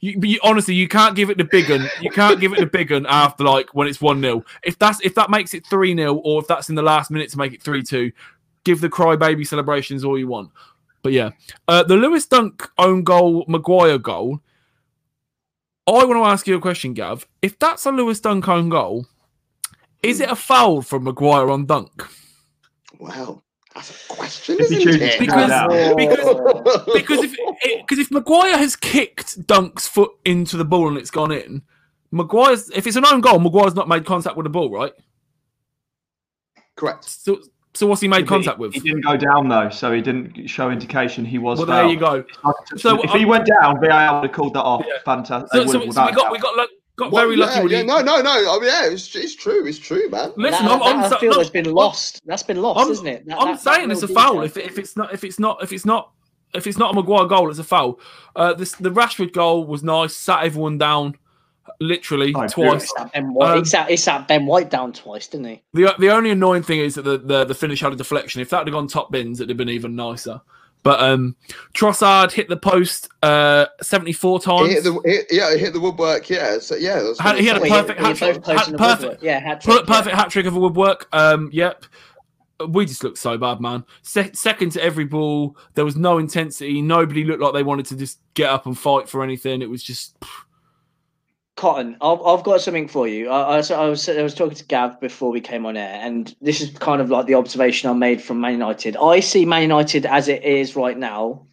You, 0.00 0.20
you, 0.22 0.40
honestly, 0.42 0.74
you 0.74 0.88
can't 0.88 1.16
give 1.16 1.30
it 1.30 1.38
the 1.38 1.44
big 1.44 1.70
un. 1.70 1.88
You 2.00 2.10
can't 2.10 2.40
give 2.40 2.52
it 2.52 2.60
the 2.60 2.66
big 2.66 2.92
un 2.92 3.06
after 3.06 3.44
like 3.44 3.74
when 3.74 3.88
it's 3.88 4.00
one 4.00 4.20
0 4.20 4.44
If 4.62 4.78
that's 4.78 5.00
if 5.00 5.14
that 5.16 5.30
makes 5.30 5.54
it 5.54 5.66
three 5.66 5.94
0 5.94 6.14
or 6.14 6.40
if 6.40 6.46
that's 6.46 6.68
in 6.68 6.74
the 6.74 6.82
last 6.82 7.10
minute 7.10 7.30
to 7.30 7.38
make 7.38 7.52
it 7.52 7.62
three 7.62 7.82
two, 7.82 8.12
give 8.64 8.80
the 8.80 8.88
crybaby 8.88 9.46
celebrations 9.46 10.04
all 10.04 10.18
you 10.18 10.28
want. 10.28 10.50
But 11.02 11.12
yeah, 11.12 11.30
uh, 11.66 11.82
the 11.82 11.96
Lewis 11.96 12.26
Dunk 12.26 12.68
own 12.78 13.02
goal, 13.02 13.44
Maguire 13.48 13.98
goal. 13.98 14.40
I 15.86 16.04
want 16.04 16.18
to 16.18 16.24
ask 16.24 16.46
you 16.46 16.56
a 16.56 16.60
question, 16.60 16.92
Gav. 16.92 17.26
If 17.40 17.58
that's 17.58 17.86
a 17.86 17.90
Lewis 17.90 18.20
Dunk 18.20 18.46
own 18.46 18.68
goal, 18.68 19.06
is 20.02 20.20
it 20.20 20.30
a 20.30 20.36
foul 20.36 20.82
from 20.82 21.04
Maguire 21.04 21.50
on 21.50 21.66
Dunk? 21.66 22.06
Wow. 22.98 23.42
That's 23.74 23.90
a 23.90 24.08
question, 24.08 24.54
If 24.56 24.60
isn't 24.62 24.80
chooses 24.80 25.00
it? 25.02 25.20
Because- 25.20 25.50
go 25.50 25.94
because- 25.94 26.84
Because 26.94 27.24
if 27.24 27.36
because 27.80 27.98
if 27.98 28.10
Maguire 28.10 28.56
has 28.58 28.76
kicked 28.76 29.46
Dunk's 29.46 29.86
foot 29.86 30.10
into 30.24 30.56
the 30.56 30.64
ball 30.64 30.88
and 30.88 30.96
it's 30.98 31.10
gone 31.10 31.30
in, 31.32 31.62
Maguire's 32.10 32.70
if 32.70 32.86
it's 32.86 32.96
an 32.96 33.04
own 33.06 33.20
goal, 33.20 33.38
Maguire's 33.38 33.74
not 33.74 33.88
made 33.88 34.04
contact 34.04 34.36
with 34.36 34.44
the 34.44 34.50
ball, 34.50 34.70
right? 34.70 34.92
Correct. 36.76 37.04
So 37.04 37.40
so 37.74 37.86
what's 37.86 38.00
he 38.00 38.08
made 38.08 38.22
But 38.22 38.28
contact 38.28 38.56
he, 38.56 38.60
with? 38.60 38.74
He 38.74 38.80
didn't 38.80 39.02
go 39.02 39.16
down 39.16 39.48
though, 39.48 39.68
so 39.68 39.92
he 39.92 40.00
didn't 40.00 40.48
show 40.48 40.70
indication 40.70 41.24
he 41.24 41.38
was. 41.38 41.58
Well, 41.58 41.66
there 41.66 41.86
you 41.86 41.98
go. 41.98 42.24
So, 42.76 43.00
if 43.02 43.10
he 43.10 43.22
um, 43.22 43.28
went 43.28 43.46
down, 43.46 43.80
VAR 43.80 44.14
would 44.20 44.28
have 44.28 44.32
called 44.34 44.54
that 44.54 44.62
off. 44.62 44.84
Yeah. 44.86 44.94
Fantastic. 45.04 45.50
So, 45.52 45.66
so, 45.66 45.72
so 45.72 45.78
we 45.80 45.92
got 45.92 46.14
that 46.14 46.32
we 46.32 46.38
got 46.38 46.56
lu- 46.56 46.66
got 46.98 47.12
Well, 47.12 47.24
very 47.24 47.36
lucky 47.36 47.54
yeah, 47.56 47.62
with 47.62 47.72
yeah, 47.72 47.78
the- 47.80 47.86
no, 47.86 48.00
no, 48.02 48.20
no. 48.20 48.30
I 48.30 48.58
mean, 48.58 48.64
yeah, 48.68 48.86
it's, 48.90 49.14
it's 49.16 49.34
true. 49.34 49.64
It's 49.66 49.78
true, 49.78 50.08
man. 50.10 50.32
Listen, 50.36 50.66
That- 50.66 50.72
I'm, 50.74 50.82
I'm, 50.82 51.00
that 51.02 51.12
I 51.14 51.20
feel 51.20 51.32
no, 51.32 51.38
has 51.38 51.48
been 51.50 51.70
lost. 51.72 52.20
That's 52.26 52.42
been 52.42 52.60
lost, 52.60 52.80
I'm- 52.80 52.90
isn't 52.90 53.06
it? 53.06 53.26
That- 53.26 53.38
I'm 53.40 53.54
that- 53.54 53.62
that 53.64 53.74
saying 53.76 53.90
it's 53.90 54.02
a 54.02 54.08
foul. 54.08 54.42
If, 54.42 54.56
if 54.56 54.78
it's 54.78 54.96
not 54.96 55.14
if 55.14 55.24
it's 55.24 55.38
not 55.38 55.62
if 55.62 55.72
it's 55.72 55.86
not 55.86 56.10
if 56.54 56.66
it's 56.66 56.78
not 56.78 56.92
a 56.92 56.94
Maguire 56.94 57.26
goal, 57.26 57.48
it's 57.50 57.58
a 57.58 57.64
foul. 57.64 57.98
Uh, 58.36 58.52
this 58.54 58.72
the 58.72 58.90
Rashford 58.90 59.32
goal 59.32 59.64
was 59.66 59.82
nice, 59.82 60.14
sat 60.14 60.44
everyone 60.44 60.78
down, 60.78 61.16
literally 61.80 62.32
Oh, 62.34 62.46
twice. 62.48 62.84
It's 62.84 62.94
that 62.94 63.12
Ben 63.12 63.32
White. 63.34 63.50
Um, 63.52 63.58
it's, 63.58 63.72
that, 63.72 63.90
it's 63.90 64.04
that 64.06 64.26
Ben 64.28 64.46
White 64.46 64.70
down 64.70 64.92
twice, 64.92 65.26
didn't 65.28 65.46
he? 65.46 65.62
The 65.74 65.94
the 65.98 66.10
only 66.10 66.30
annoying 66.30 66.62
thing 66.62 66.80
is 66.80 66.94
that 66.96 67.02
the, 67.02 67.18
the, 67.18 67.44
the 67.44 67.54
finish 67.54 67.80
had 67.80 67.92
a 67.92 67.96
deflection. 67.96 68.40
If 68.40 68.50
that 68.50 68.64
had 68.64 68.72
gone 68.72 68.88
top 68.88 69.10
bins, 69.12 69.40
it'd 69.40 69.50
have 69.50 69.56
been 69.56 69.68
even 69.68 69.94
nicer. 69.94 70.40
But 70.82 71.00
um, 71.00 71.36
Trossard 71.74 72.32
hit 72.32 72.48
the 72.48 72.56
post 72.56 73.08
uh, 73.22 73.66
74 73.82 74.38
He 74.38 74.44
times. 74.44 74.72
hit 74.72 74.84
the, 74.84 75.00
hit, 75.04 75.26
yeah, 75.30 75.52
he 75.52 75.58
hit 75.58 75.72
the 75.72 75.80
woodwork. 75.80 76.30
Yeah, 76.30 76.58
so 76.60 76.76
yeah, 76.76 77.12
Had- 77.20 77.38
he 77.38 77.46
had 77.46 77.56
a 77.58 77.62
I'm 77.62 77.68
Well, 77.68 77.84
saying. 77.86 77.86
perfect 77.86 78.00
hat 78.00 78.16
trick. 78.16 78.34
both 78.36 78.44
posts 78.44 78.66
in 78.68 78.72
the 78.72 78.78
Perfect. 78.78 79.22
Yeah, 79.22 79.40
hat 79.40 79.62
Per- 79.64 79.72
trick, 79.72 79.84
yeah. 79.88 79.94
perfect 79.96 80.16
hat 80.16 80.30
trick 80.30 80.46
of 80.46 80.56
a 80.56 80.60
woodwork. 80.60 81.08
Um, 81.12 81.50
yep. 81.52 81.84
We 82.68 82.86
just 82.86 83.04
looked 83.04 83.18
so 83.18 83.38
bad, 83.38 83.60
man. 83.60 83.84
Se- 84.02 84.32
second 84.32 84.70
to 84.72 84.82
every 84.82 85.04
ball. 85.04 85.56
There 85.74 85.84
was 85.84 85.94
no 85.96 86.18
intensity. 86.18 86.82
Nobody 86.82 87.22
looked 87.24 87.40
like 87.40 87.52
they 87.52 87.62
wanted 87.62 87.86
to 87.86 87.96
just 87.96 88.18
get 88.34 88.50
up 88.50 88.66
and 88.66 88.76
fight 88.76 89.08
for 89.08 89.22
anything. 89.22 89.62
It 89.62 89.70
was 89.70 89.82
just 89.82 90.16
Cotton, 91.58 91.96
I've, 92.00 92.22
I've 92.22 92.44
got 92.44 92.60
something 92.60 92.86
for 92.86 93.08
you. 93.08 93.30
I, 93.30 93.58
I, 93.58 93.74
I 93.74 93.88
was 93.88 94.08
I 94.08 94.22
was 94.22 94.32
talking 94.34 94.54
to 94.56 94.64
Gav 94.64 95.00
before 95.00 95.30
we 95.32 95.40
came 95.40 95.66
on 95.66 95.76
air, 95.76 95.98
and 96.00 96.32
this 96.40 96.60
is 96.60 96.70
kind 96.78 97.00
of 97.02 97.10
like 97.10 97.26
the 97.26 97.34
observation 97.34 97.90
I 97.90 97.94
made 97.94 98.22
from 98.22 98.40
Man 98.40 98.52
United. 98.52 98.96
I 98.96 99.18
see 99.18 99.44
Man 99.44 99.62
United 99.62 100.06
as 100.06 100.28
it 100.28 100.44
is 100.44 100.76
right 100.76 100.96
now, 100.96 101.46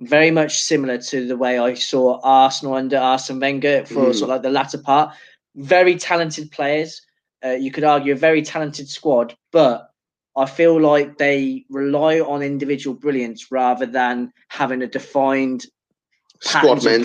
very 0.00 0.30
much 0.30 0.60
similar 0.62 0.96
to 0.96 1.26
the 1.26 1.36
way 1.36 1.58
I 1.58 1.74
saw 1.74 2.20
Arsenal 2.22 2.72
under 2.74 2.96
Arsene 2.96 3.38
Wenger 3.38 3.84
for 3.84 4.06
Mm. 4.10 4.14
sort 4.14 4.22
of 4.22 4.28
like 4.30 4.42
the 4.42 4.50
latter 4.50 4.78
part. 4.78 5.14
Very 5.56 5.96
talented 5.96 6.50
players. 6.50 7.02
Uh, 7.44 7.50
you 7.50 7.70
could 7.70 7.84
argue 7.84 8.14
a 8.14 8.16
very 8.16 8.40
talented 8.40 8.88
squad, 8.88 9.36
but 9.52 9.90
I 10.38 10.46
feel 10.46 10.80
like 10.80 11.18
they 11.18 11.66
rely 11.68 12.20
on 12.20 12.40
individual 12.42 12.96
brilliance 12.96 13.52
rather 13.52 13.84
than 13.84 14.32
having 14.48 14.80
a 14.80 14.86
defined 14.86 15.66
Squad 16.40 16.78
of 16.78 16.82
play, 16.82 16.96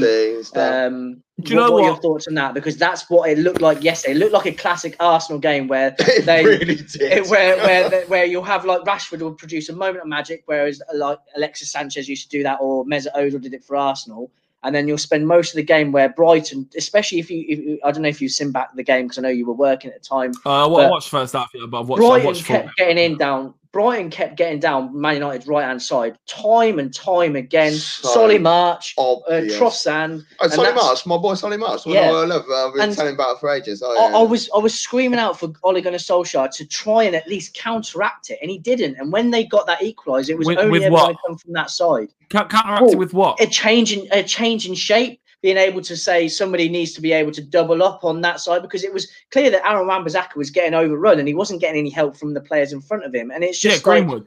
mentality. 0.00 0.42
um, 0.56 1.22
Do 1.40 1.54
you 1.54 1.60
what, 1.60 1.66
know 1.66 1.72
what 1.72 1.84
are 1.84 1.86
your 1.86 1.96
thoughts 1.96 2.26
on 2.26 2.34
that? 2.34 2.52
Because 2.52 2.76
that's 2.76 3.08
what 3.08 3.30
it 3.30 3.38
looked 3.38 3.60
like 3.60 3.82
yesterday. 3.82 4.14
It 4.14 4.18
looked 4.18 4.32
like 4.32 4.46
a 4.46 4.52
classic 4.52 4.96
Arsenal 4.98 5.38
game 5.38 5.68
where 5.68 5.94
it 6.00 6.26
they- 6.26 6.44
really 6.44 6.74
did. 6.76 6.96
it- 7.00 7.26
where 7.28 7.56
where 7.58 8.06
where 8.06 8.24
you'll 8.24 8.42
have 8.42 8.64
like 8.64 8.82
Rashford 8.82 9.20
will 9.20 9.34
produce 9.34 9.68
a 9.68 9.72
moment 9.72 10.02
of 10.02 10.08
magic, 10.08 10.42
whereas 10.46 10.82
uh, 10.92 10.96
like 10.96 11.18
Alexis 11.36 11.70
Sanchez 11.70 12.08
used 12.08 12.30
to 12.30 12.36
do 12.36 12.42
that, 12.42 12.58
or 12.60 12.84
Mesut 12.86 13.14
Ozil 13.14 13.40
did 13.40 13.54
it 13.54 13.62
for 13.62 13.76
Arsenal. 13.76 14.30
And 14.64 14.74
then 14.74 14.88
you'll 14.88 14.98
spend 14.98 15.28
most 15.28 15.50
of 15.50 15.54
the 15.56 15.62
game 15.62 15.92
where 15.92 16.08
Brighton, 16.08 16.68
especially 16.76 17.20
if 17.20 17.30
you, 17.30 17.44
if 17.48 17.78
I 17.84 17.92
don't 17.92 18.02
know 18.02 18.08
if 18.08 18.20
you've 18.20 18.32
seen 18.32 18.50
back 18.50 18.74
the 18.74 18.82
game 18.82 19.04
because 19.06 19.18
I 19.18 19.22
know 19.22 19.28
you 19.28 19.46
were 19.46 19.52
working 19.52 19.92
at 19.92 20.02
the 20.02 20.08
time. 20.08 20.32
Uh, 20.44 20.66
well, 20.68 20.80
I 20.80 20.90
watched 20.90 21.10
first 21.10 21.34
half, 21.34 21.48
yeah, 21.54 21.66
but 21.68 21.82
I've 21.82 21.88
watched. 21.88 22.02
I 22.02 22.08
Brighton 22.08 22.26
watched 22.26 22.44
kept 22.44 22.76
getting 22.76 22.98
in 22.98 23.16
down. 23.16 23.54
Brighton 23.72 24.10
kept 24.10 24.36
getting 24.36 24.60
down 24.60 24.98
Man 24.98 25.14
United's 25.14 25.46
right 25.46 25.64
hand 25.64 25.82
side 25.82 26.18
time 26.26 26.78
and 26.78 26.92
time 26.94 27.36
again. 27.36 27.72
So 27.74 28.08
Solly 28.08 28.38
March, 28.38 28.94
uh, 28.98 29.12
obvious. 29.14 29.58
Trossard. 29.58 30.24
Oh, 30.40 30.44
and 30.44 30.52
Solly 30.52 30.72
March, 30.72 31.04
my 31.06 31.16
boy 31.18 31.34
Solly 31.34 31.56
March. 31.56 31.84
the 31.84 31.90
Yeah. 31.90 32.10
I 32.10 32.24
love. 32.24 32.44
I've 32.50 32.72
been 32.74 32.82
And- 32.82 32.94
telling 32.96 33.14
about 33.14 33.36
it 33.36 33.40
for 33.40 33.50
ages. 33.50 33.82
Oh, 33.84 33.90
I, 33.90 34.10
yeah. 34.10 34.16
I 34.18 34.22
was 34.22 34.48
I 34.54 34.58
was 34.58 34.78
screaming 34.78 35.18
out 35.18 35.38
for 35.38 35.52
Ole 35.62 35.80
Gunnar 35.80 35.98
Solskjaer 35.98 36.50
to 36.56 36.66
try 36.66 37.04
and 37.04 37.14
at 37.14 37.28
least 37.28 37.54
counteract 37.54 38.30
it, 38.30 38.38
and 38.40 38.50
he 38.50 38.58
didn't. 38.58 38.96
And 38.98 39.12
when 39.12 39.30
they 39.30 39.44
got 39.44 39.66
that 39.66 39.80
equaliser, 39.80 40.30
it 40.30 40.38
was 40.38 40.46
With- 40.46 40.58
only 40.58 40.70
with 40.70 40.82
ever 40.84 40.96
going 40.96 41.14
to 41.14 41.20
come 41.26 41.36
from 41.36 41.52
that 41.52 41.70
side. 41.70 42.08
Ca- 42.30 42.46
Counteracted 42.48 42.94
Oh, 42.94 42.96
with 42.96 43.12
what? 43.14 43.40
A 43.40 43.46
change 43.46 43.92
in 43.92 44.06
a 44.12 44.22
change 44.22 44.66
in 44.68 44.74
shape, 44.74 45.20
being 45.40 45.56
able 45.56 45.80
to 45.82 45.96
say 45.96 46.28
somebody 46.28 46.68
needs 46.68 46.92
to 46.92 47.00
be 47.00 47.12
able 47.12 47.30
to 47.32 47.42
double 47.42 47.82
up 47.82 48.04
on 48.04 48.20
that 48.22 48.40
side 48.40 48.62
because 48.62 48.82
it 48.82 48.92
was 48.92 49.08
clear 49.30 49.50
that 49.50 49.64
Aaron 49.68 49.86
Wan-Bissaka 49.86 50.34
was 50.34 50.50
getting 50.50 50.74
overrun 50.74 51.18
and 51.18 51.28
he 51.28 51.34
wasn't 51.34 51.60
getting 51.60 51.78
any 51.78 51.90
help 51.90 52.16
from 52.16 52.34
the 52.34 52.40
players 52.40 52.72
in 52.72 52.80
front 52.80 53.04
of 53.04 53.14
him. 53.14 53.30
And 53.30 53.44
it's 53.44 53.62
yeah, 53.62 53.72
just 53.72 53.86
like 53.86 54.02
Greenwood. 54.02 54.26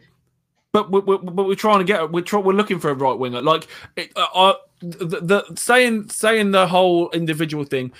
but 0.72 0.90
we're, 0.90 1.02
we're, 1.02 1.18
but 1.18 1.46
we're 1.46 1.56
trying 1.56 1.80
to 1.80 1.84
get 1.84 2.12
we're 2.12 2.22
try, 2.22 2.40
we're 2.40 2.54
looking 2.54 2.80
for 2.80 2.90
a 2.90 2.94
right 2.94 3.18
winger. 3.18 3.42
Like 3.42 3.68
it, 3.98 4.12
uh, 4.16 4.28
uh, 4.34 4.54
the, 4.80 5.20
the 5.22 5.56
saying 5.56 6.10
saying 6.10 6.52
the 6.52 6.66
whole 6.66 7.10
individual 7.12 7.66
thing, 7.66 7.92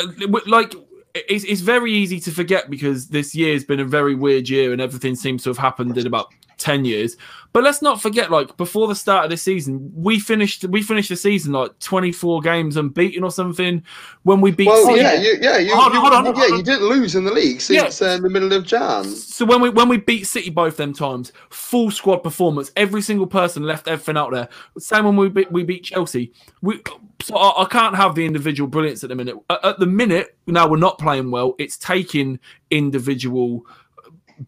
uh, 0.00 0.06
like 0.46 0.74
it's, 1.14 1.44
it's 1.44 1.60
very 1.60 1.92
easy 1.92 2.20
to 2.20 2.30
forget 2.30 2.70
because 2.70 3.08
this 3.08 3.34
year's 3.34 3.64
been 3.64 3.80
a 3.80 3.84
very 3.84 4.14
weird 4.14 4.48
year 4.48 4.72
and 4.72 4.80
everything 4.80 5.14
seems 5.14 5.42
to 5.42 5.50
have 5.50 5.58
happened 5.58 5.98
in 5.98 6.06
about 6.06 6.32
10 6.58 6.84
years 6.84 7.16
but 7.52 7.62
let's 7.62 7.82
not 7.82 8.00
forget 8.00 8.30
like 8.30 8.56
before 8.56 8.88
the 8.88 8.94
start 8.94 9.24
of 9.24 9.30
the 9.30 9.36
season 9.36 9.90
we 9.94 10.18
finished 10.18 10.64
we 10.66 10.82
finished 10.82 11.08
the 11.10 11.16
season 11.16 11.52
like 11.52 11.76
24 11.80 12.40
games 12.40 12.76
unbeaten 12.76 13.22
or 13.24 13.30
something 13.30 13.82
when 14.22 14.40
we 14.40 14.50
beat 14.50 14.66
Well, 14.68 14.86
City. 14.86 15.00
yeah, 15.00 15.14
you, 15.14 15.36
yeah, 15.40 15.58
you, 15.58 15.74
Hold 15.76 15.92
you- 15.92 16.00
hold 16.00 16.12
on, 16.14 16.24
yeah, 16.24 16.32
hold 16.32 16.52
on. 16.52 16.58
you 16.58 16.62
didn't 16.64 16.88
lose 16.88 17.14
in 17.14 17.24
the 17.24 17.32
league 17.32 17.60
since 17.60 18.00
Yeah. 18.00 18.06
uh, 18.08 18.18
the 18.20 18.30
middle 18.30 18.52
of 18.52 18.64
Jan. 18.64 19.04
So 19.04 19.44
when 19.44 19.60
we 19.60 19.68
when 19.70 19.88
we 19.88 19.98
beat 19.98 20.26
City 20.26 20.48
both 20.50 20.76
them 20.76 20.92
times, 20.94 21.32
full 21.50 21.90
squad 21.90 22.18
performance, 22.18 22.72
every 22.76 23.02
single 23.02 23.26
person 23.26 23.64
left 23.64 23.86
everything 23.88 24.16
out 24.16 24.30
there. 24.32 24.48
Same 24.78 25.04
when 25.04 25.16
we 25.16 25.28
beat, 25.28 25.52
we 25.52 25.62
beat 25.64 25.84
Chelsea. 25.84 26.32
We 26.62 26.80
so 27.20 27.36
I, 27.36 27.62
I 27.62 27.64
can't 27.66 27.94
have 27.96 28.14
the 28.14 28.24
individual 28.24 28.68
brilliance 28.68 29.02
at 29.04 29.10
the 29.10 29.14
minute. 29.16 29.36
At, 29.50 29.64
at 29.64 29.78
the 29.78 29.86
minute, 29.86 30.36
now 30.46 30.66
we're 30.68 30.78
not 30.78 30.98
playing 30.98 31.30
well. 31.30 31.54
It's 31.58 31.76
taking 31.76 32.38
individual 32.70 33.66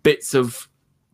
bits 0.03 0.35
of 0.35 0.69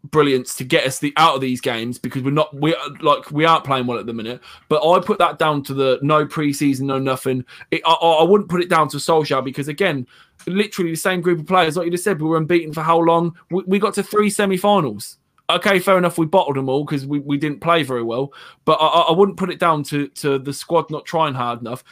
brilliance 0.04 0.54
to 0.56 0.64
get 0.64 0.86
us 0.86 0.98
the 0.98 1.12
out 1.16 1.34
of 1.34 1.40
these 1.40 1.60
games 1.60 1.98
because 1.98 2.22
we're 2.22 2.30
not 2.30 2.54
we 2.58 2.74
like 3.00 3.30
we 3.30 3.44
aren't 3.44 3.64
playing 3.64 3.86
well 3.86 3.98
at 3.98 4.06
the 4.06 4.12
minute. 4.12 4.40
But 4.68 4.86
I 4.88 5.00
put 5.00 5.18
that 5.18 5.38
down 5.38 5.62
to 5.64 5.74
the 5.74 5.98
no 6.02 6.26
preseason, 6.26 6.82
no 6.82 6.98
nothing. 6.98 7.44
It, 7.70 7.82
I, 7.84 7.92
I 7.92 8.22
wouldn't 8.22 8.50
put 8.50 8.62
it 8.62 8.70
down 8.70 8.88
to 8.88 8.96
Solskjaer 8.96 9.44
because 9.44 9.68
again, 9.68 10.06
literally 10.46 10.90
the 10.90 10.96
same 10.96 11.20
group 11.20 11.40
of 11.40 11.46
players, 11.46 11.76
like 11.76 11.84
you 11.84 11.90
just 11.90 12.04
said, 12.04 12.20
we 12.20 12.28
were 12.28 12.36
unbeaten 12.36 12.72
for 12.72 12.82
how 12.82 12.98
long? 12.98 13.36
We, 13.50 13.62
we 13.66 13.78
got 13.78 13.94
to 13.94 14.02
three 14.02 14.30
semi-finals. 14.30 15.18
Okay, 15.50 15.80
fair 15.80 15.98
enough. 15.98 16.16
We 16.16 16.26
bottled 16.26 16.56
them 16.56 16.68
all 16.68 16.84
because 16.84 17.06
we, 17.06 17.18
we 17.18 17.36
didn't 17.36 17.60
play 17.60 17.82
very 17.82 18.04
well. 18.04 18.32
But 18.64 18.78
I, 18.80 18.86
I 18.86 19.00
I 19.08 19.12
wouldn't 19.12 19.38
put 19.38 19.50
it 19.50 19.58
down 19.58 19.82
to 19.84 20.08
to 20.08 20.38
the 20.38 20.52
squad 20.52 20.90
not 20.90 21.04
trying 21.04 21.34
hard 21.34 21.60
enough. 21.60 21.82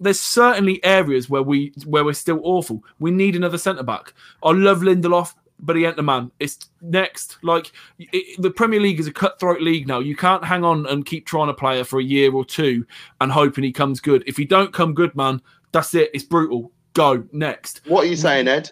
There's 0.00 0.18
certainly 0.18 0.84
areas 0.84 1.30
where 1.30 1.42
we 1.42 1.72
where 1.86 2.04
we're 2.04 2.14
still 2.14 2.40
awful. 2.42 2.82
We 2.98 3.12
need 3.12 3.36
another 3.36 3.58
centre 3.58 3.84
back. 3.84 4.12
I 4.42 4.50
love 4.50 4.80
Lindelof, 4.80 5.34
but 5.60 5.76
he 5.76 5.84
ain't 5.84 5.96
the 5.96 6.02
man. 6.02 6.30
It's 6.40 6.58
next. 6.82 7.38
Like 7.42 7.72
it, 7.98 8.40
the 8.40 8.50
Premier 8.50 8.80
League 8.80 9.00
is 9.00 9.06
a 9.06 9.12
cutthroat 9.12 9.62
league 9.62 9.86
now. 9.86 10.00
You 10.00 10.16
can't 10.16 10.44
hang 10.44 10.64
on 10.64 10.86
and 10.86 11.06
keep 11.06 11.26
trying 11.26 11.48
a 11.48 11.54
player 11.54 11.84
for 11.84 12.00
a 12.00 12.04
year 12.04 12.32
or 12.32 12.44
two 12.44 12.86
and 13.20 13.30
hoping 13.32 13.64
he 13.64 13.72
comes 13.72 14.00
good. 14.00 14.24
If 14.26 14.36
he 14.36 14.44
don't 14.44 14.72
come 14.72 14.94
good, 14.94 15.14
man, 15.16 15.40
that's 15.72 15.94
it. 15.94 16.10
It's 16.12 16.24
brutal. 16.24 16.72
Go 16.94 17.24
next. 17.32 17.80
What 17.86 18.04
are 18.04 18.08
you 18.08 18.16
saying, 18.16 18.46
Ed? 18.48 18.70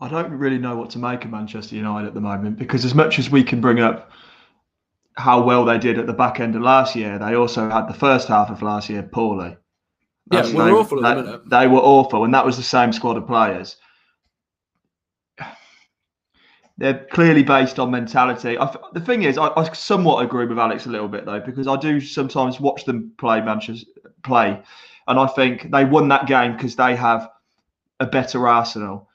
I 0.00 0.08
don't 0.08 0.30
really 0.30 0.58
know 0.58 0.76
what 0.76 0.90
to 0.90 0.98
make 0.98 1.24
of 1.24 1.30
Manchester 1.30 1.74
United 1.74 2.06
at 2.06 2.14
the 2.14 2.20
moment 2.20 2.58
because 2.58 2.84
as 2.84 2.94
much 2.94 3.18
as 3.18 3.30
we 3.30 3.42
can 3.42 3.60
bring 3.60 3.80
up 3.80 4.12
how 5.16 5.42
well 5.42 5.64
they 5.64 5.78
did 5.78 5.98
at 5.98 6.06
the 6.06 6.12
back 6.12 6.38
end 6.38 6.54
of 6.54 6.62
last 6.62 6.94
year, 6.94 7.18
they 7.18 7.34
also 7.34 7.68
had 7.68 7.88
the 7.88 7.94
first 7.94 8.28
half 8.28 8.50
of 8.50 8.62
last 8.62 8.88
year 8.88 9.02
poorly. 9.02 9.56
Yeah, 10.30 10.42
we're 10.54 10.66
they, 10.66 10.70
awful 10.70 11.04
at 11.04 11.14
the 11.16 11.22
they- 11.22 11.26
minute. 11.28 11.50
They 11.50 11.66
were 11.66 11.80
awful, 11.80 12.24
and 12.24 12.32
that 12.34 12.44
was 12.46 12.56
the 12.56 12.62
same 12.62 12.92
squad 12.92 13.16
of 13.16 13.26
players. 13.26 13.76
They're 16.78 17.04
clearly 17.10 17.42
based 17.42 17.80
on 17.80 17.90
mentality. 17.90 18.56
I, 18.56 18.74
the 18.92 19.00
thing 19.00 19.24
is, 19.24 19.36
I, 19.36 19.48
I 19.48 19.72
somewhat 19.72 20.24
agree 20.24 20.46
with 20.46 20.58
Alex 20.58 20.86
a 20.86 20.90
little 20.90 21.08
bit 21.08 21.26
though, 21.26 21.40
because 21.40 21.66
I 21.66 21.76
do 21.76 22.00
sometimes 22.00 22.60
watch 22.60 22.84
them 22.84 23.12
play 23.18 23.40
Manchester 23.40 23.90
play, 24.22 24.62
and 25.08 25.18
I 25.18 25.26
think 25.26 25.70
they 25.72 25.84
won 25.84 26.08
that 26.08 26.26
game 26.26 26.52
because 26.52 26.76
they 26.76 26.94
have 26.94 27.28
a 27.98 28.06
better 28.06 28.46
arsenal. 28.46 29.08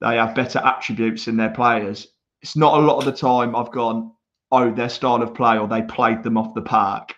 They 0.00 0.16
have 0.16 0.34
better 0.34 0.58
attributes 0.60 1.28
in 1.28 1.36
their 1.36 1.50
players. 1.50 2.08
It's 2.40 2.56
not 2.56 2.78
a 2.78 2.80
lot 2.80 2.98
of 2.98 3.04
the 3.04 3.12
time 3.12 3.54
I've 3.54 3.70
gone, 3.70 4.12
oh, 4.50 4.72
their 4.72 4.88
style 4.88 5.22
of 5.22 5.34
play, 5.34 5.58
or 5.58 5.68
they 5.68 5.82
played 5.82 6.22
them 6.22 6.38
off 6.38 6.54
the 6.54 6.62
park. 6.62 7.14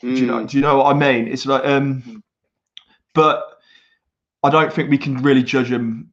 Do 0.00 0.10
you 0.10 0.26
know? 0.26 0.44
Mm. 0.44 0.50
Do 0.50 0.56
you 0.56 0.62
know 0.62 0.78
what 0.78 0.94
I 0.94 0.98
mean? 0.98 1.28
It's 1.28 1.46
like, 1.46 1.64
um, 1.64 2.22
but 3.14 3.44
I 4.42 4.50
don't 4.50 4.72
think 4.72 4.90
we 4.90 4.98
can 4.98 5.22
really 5.22 5.44
judge 5.44 5.70
them 5.70 6.10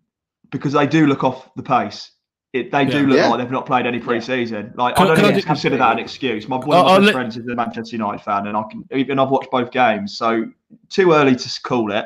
because 0.52 0.74
they 0.74 0.86
do 0.86 1.08
look 1.08 1.24
off 1.24 1.50
the 1.56 1.64
pace. 1.64 2.12
It, 2.54 2.70
they 2.72 2.84
do 2.84 3.08
look 3.08 3.18
Yeah. 3.18 3.30
like 3.30 3.40
they've 3.40 3.50
not 3.52 3.66
played 3.66 3.86
any 3.86 4.00
pre-season. 4.00 4.74
Like 4.76 4.96
Can- 4.96 5.06
I 5.06 5.08
don't 5.16 5.20
I 5.20 5.22
even 5.22 5.36
just- 5.36 5.48
consider 5.48 5.78
that 5.78 5.94
an 5.94 6.00
excuse. 6.00 6.50
My 6.50 6.58
one 6.58 6.70
I'll- 6.78 6.82
of 6.82 6.86
my 6.86 6.92
I'll 6.92 6.98
best 7.00 7.06
let- 7.06 7.14
friends 7.14 7.38
is 7.38 7.48
a 7.48 7.56
Manchester 7.56 7.96
United 7.96 8.22
fan, 8.24 8.48
and 8.48 8.58
I 8.58 8.64
can 8.70 8.84
even 8.92 9.20
I've 9.20 9.30
watched 9.30 9.50
both 9.52 9.72
games. 9.72 10.18
So 10.18 10.46
too 10.90 11.14
early 11.14 11.36
to 11.36 11.62
call 11.64 11.94
it, 11.94 12.06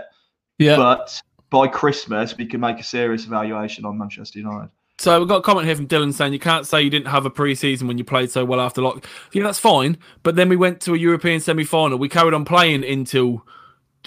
Yeah. 0.59 0.75
but 0.77 1.19
by 1.49 1.67
Christmas 1.67 2.37
we 2.37 2.45
can 2.45 2.59
make 2.59 2.79
a 2.79 2.83
serious 2.83 3.25
evaluation 3.25 3.85
on 3.85 3.97
Manchester 3.97 4.37
United. 4.39 4.69
So 4.99 5.19
we've 5.19 5.27
got 5.27 5.37
a 5.37 5.41
comment 5.41 5.65
here 5.65 5.75
from 5.75 5.87
Dylan 5.87 6.13
saying 6.13 6.31
you 6.31 6.39
can't 6.39 6.65
say 6.67 6.81
you 6.81 6.89
didn't 6.89 7.07
have 7.07 7.25
a 7.25 7.29
pre-season 7.29 7.87
when 7.87 7.97
you 7.97 8.03
played 8.05 8.29
so 8.31 8.45
well 8.45 8.61
after 8.61 8.81
lock. 8.81 9.03
Yeah, 9.33 9.43
that's 9.43 9.59
fine. 9.59 9.97
But 10.23 10.35
then 10.35 10.47
we 10.47 10.55
went 10.55 10.79
to 10.81 10.93
a 10.93 10.97
European 10.97 11.39
semi-final. 11.41 11.97
We 11.97 12.07
carried 12.07 12.33
on 12.35 12.45
playing 12.45 12.85
until 12.85 13.43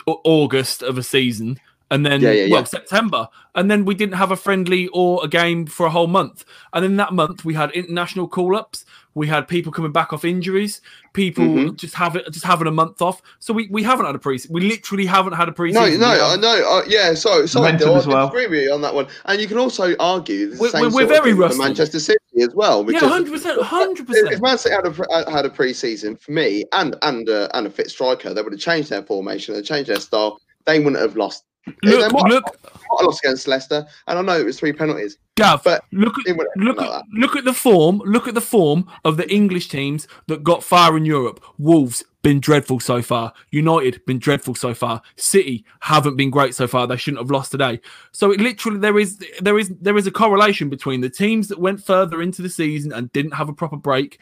August 0.07 0.83
of 0.83 0.97
a 0.97 1.03
season, 1.03 1.59
and 1.91 2.05
then 2.05 2.21
Yeah, 2.21 2.33
yeah, 2.33 2.51
well 2.51 2.61
yeah. 2.61 2.65
September, 2.65 3.29
and 3.55 3.71
then 3.71 3.85
we 3.85 3.95
didn't 3.95 4.15
have 4.17 4.31
a 4.31 4.37
friendly 4.37 4.89
or 4.89 5.25
a 5.25 5.29
game 5.29 5.67
for 5.67 5.87
a 5.87 5.91
whole 5.91 6.07
month. 6.07 6.45
And 6.73 6.85
in 6.85 6.97
that 6.97 7.13
month, 7.13 7.45
we 7.45 7.55
had 7.55 7.71
international 7.73 8.29
call-ups. 8.29 8.85
We 9.15 9.27
had 9.27 9.49
people 9.49 9.73
coming 9.73 9.91
back 9.91 10.13
off 10.13 10.25
injuries. 10.25 10.81
People 11.13 11.45
Mhm. 11.45 11.77
just 11.77 11.95
have 11.95 12.15
it, 12.15 12.31
just 12.31 12.45
having 12.45 12.69
a 12.69 12.71
month 12.71 13.03
off. 13.03 13.21
So 13.41 13.53
we, 13.53 13.67
we 13.71 13.83
haven't 13.83 14.07
had 14.07 14.15
a 14.15 14.19
pre. 14.19 14.39
We 14.49 14.61
literally 14.61 15.07
haven't 15.07 15.33
had 15.33 15.49
a 15.49 15.51
No, 15.51 15.55
pre-season. 15.55 16.01
no, 16.01 16.11
We 16.13 16.21
I 16.21 16.37
know. 16.37 16.71
Uh, 16.79 16.83
yeah, 16.87 17.15
so 17.15 17.45
sorry, 17.47 17.73
Momentum 17.73 17.91
I 17.91 17.97
as 17.97 18.07
well. 18.07 18.27
disagree 18.29 18.47
with 18.47 18.63
you 18.65 18.73
on 18.73 18.83
that 18.83 18.95
one. 18.95 19.07
And 19.25 19.41
you 19.41 19.49
can 19.49 19.59
also 19.59 19.97
argue 19.99 20.51
the 20.51 20.59
We're- 20.59 20.71
same 20.71 20.83
we're- 20.83 20.95
we're 20.95 21.07
very 21.07 21.31
thing 21.31 21.37
for 21.37 21.43
rusty. 21.43 21.59
Manchester 21.59 21.99
City 21.99 22.19
as 22.41 22.55
well. 22.55 22.81
yeah, 22.81 22.87
because 22.93 23.09
hundred 23.09 23.33
percent, 23.33 23.61
hundred 23.63 24.03
If 24.03 24.07
percent. 24.07 24.43
Man 24.43 24.59
City 24.59 24.75
had 24.77 24.87
a 24.87 25.31
had 25.31 25.45
a 25.47 25.51
pre-season 25.51 26.15
for 26.15 26.31
me 26.31 26.65
and 26.73 26.95
and 27.03 27.29
uh, 27.29 27.49
and 27.55 27.67
a 27.67 27.71
fit 27.71 27.91
striker, 27.91 28.33
they 28.33 28.43
would 28.43 28.53
have 28.53 28.61
changed 28.61 28.91
their 28.91 29.03
formation, 29.03 29.55
they 29.55 29.63
changed 29.63 29.91
their 29.91 29.99
style. 29.99 30.39
They 30.67 30.79
wouldn't 30.79 31.01
have 31.03 31.17
lost. 31.17 31.43
Look, 31.83 32.13
might, 32.13 32.25
look, 32.25 32.59
have 32.65 33.07
lost 33.07 33.25
against 33.25 33.49
Leicester, 33.49 33.87
and 34.07 34.19
I 34.19 34.23
know 34.23 34.41
it 34.41 34.45
was 34.45 34.59
three 34.59 34.73
penalties. 34.73 35.19
Gav, 35.37 35.63
But 35.63 35.85
look 35.93 36.15
at 36.27 36.37
look 36.57 36.81
at 36.81 36.89
that. 36.89 37.05
look 37.13 37.37
at 37.37 37.45
the 37.45 37.53
form. 37.53 38.03
Look 38.05 38.27
at 38.27 38.35
the 38.35 38.41
form 38.41 38.91
of 39.05 39.17
the 39.17 39.33
English 39.33 39.69
teams 39.69 40.09
that 40.27 40.43
got 40.43 40.65
far 40.65 40.97
in 40.97 41.05
Europe. 41.05 41.43
Wolves 41.59 42.05
been 42.23 42.41
dreadful 42.41 42.81
so 42.81 43.01
far. 43.01 43.33
United 43.51 44.05
been 44.05 44.19
dreadful 44.19 44.55
so 44.55 44.75
far. 44.75 45.01
City 45.17 45.65
haven't 45.81 46.17
been 46.17 46.31
great 46.31 46.55
so 46.55 46.67
far. 46.67 46.87
They 46.87 46.97
shouldn't 46.97 47.23
have 47.23 47.31
lost 47.31 47.53
today. 47.53 47.81
So 48.13 48.33
it 48.33 48.41
literally 48.41 48.79
there 48.79 48.99
is 48.99 49.23
there 49.41 49.59
is 49.59 49.69
there 49.81 49.97
is 49.97 50.07
a 50.07 50.13
correlation 50.13 50.69
between 50.69 51.01
the 51.01 51.11
teams 51.11 51.49
that 51.49 51.61
went 51.61 51.85
further 51.85 52.21
into 52.21 52.43
the 52.43 52.51
season 52.51 52.93
and 52.93 53.13
didn't 53.13 53.35
have 53.35 53.49
a 53.49 53.55
proper 53.55 53.77
break. 53.77 54.19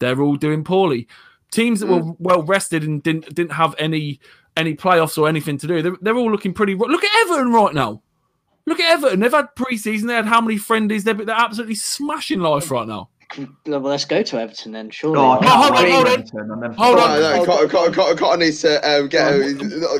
They're 0.00 0.20
all 0.20 0.36
doing 0.36 0.64
poorly. 0.64 1.06
Teams 1.52 1.78
that 1.80 1.86
were 1.86 2.00
mm. 2.00 2.16
well 2.18 2.42
rested 2.42 2.82
and 2.82 3.02
didn't 3.02 3.32
didn't 3.34 3.52
have 3.52 3.76
any 3.78 4.20
any 4.56 4.74
playoffs 4.74 5.18
or 5.18 5.28
anything 5.28 5.58
to 5.58 5.66
do. 5.66 5.82
They're, 5.82 5.96
they're 6.00 6.16
all 6.16 6.30
looking 6.30 6.52
pretty. 6.54 6.74
Look 6.74 7.04
at 7.04 7.26
Everton 7.26 7.52
right 7.52 7.74
now. 7.74 8.02
Look 8.66 8.80
at 8.80 8.90
Everton. 8.92 9.20
They've 9.20 9.30
had 9.30 9.54
pre-season. 9.54 10.08
They 10.08 10.14
had 10.14 10.26
how 10.26 10.40
many 10.40 10.56
friendlies? 10.58 11.04
They're, 11.04 11.14
they're 11.14 11.34
absolutely 11.34 11.76
smashing 11.76 12.40
life 12.40 12.70
right 12.70 12.88
now. 12.88 13.10
Well, 13.66 13.80
let's 13.80 14.04
go 14.04 14.22
to 14.22 14.40
Everton 14.40 14.70
then. 14.72 14.88
Surely. 14.90 15.18
Oh, 15.18 15.30
I 15.30 15.38
I 15.38 15.46
hold 15.48 15.72
on, 15.76 15.90
hold 15.90 16.06
on. 16.06 16.12
Everton, 16.12 16.50
and 16.52 16.74
Hold 16.76 16.98
on. 17.00 17.20
no, 17.20 17.44
Cotton, 17.44 17.68
Cotton, 17.68 17.92
Cotton, 17.92 18.16
Cotton 18.16 18.40
needs 18.40 18.60
to 18.62 18.88
um, 18.88 19.08
get 19.08 19.32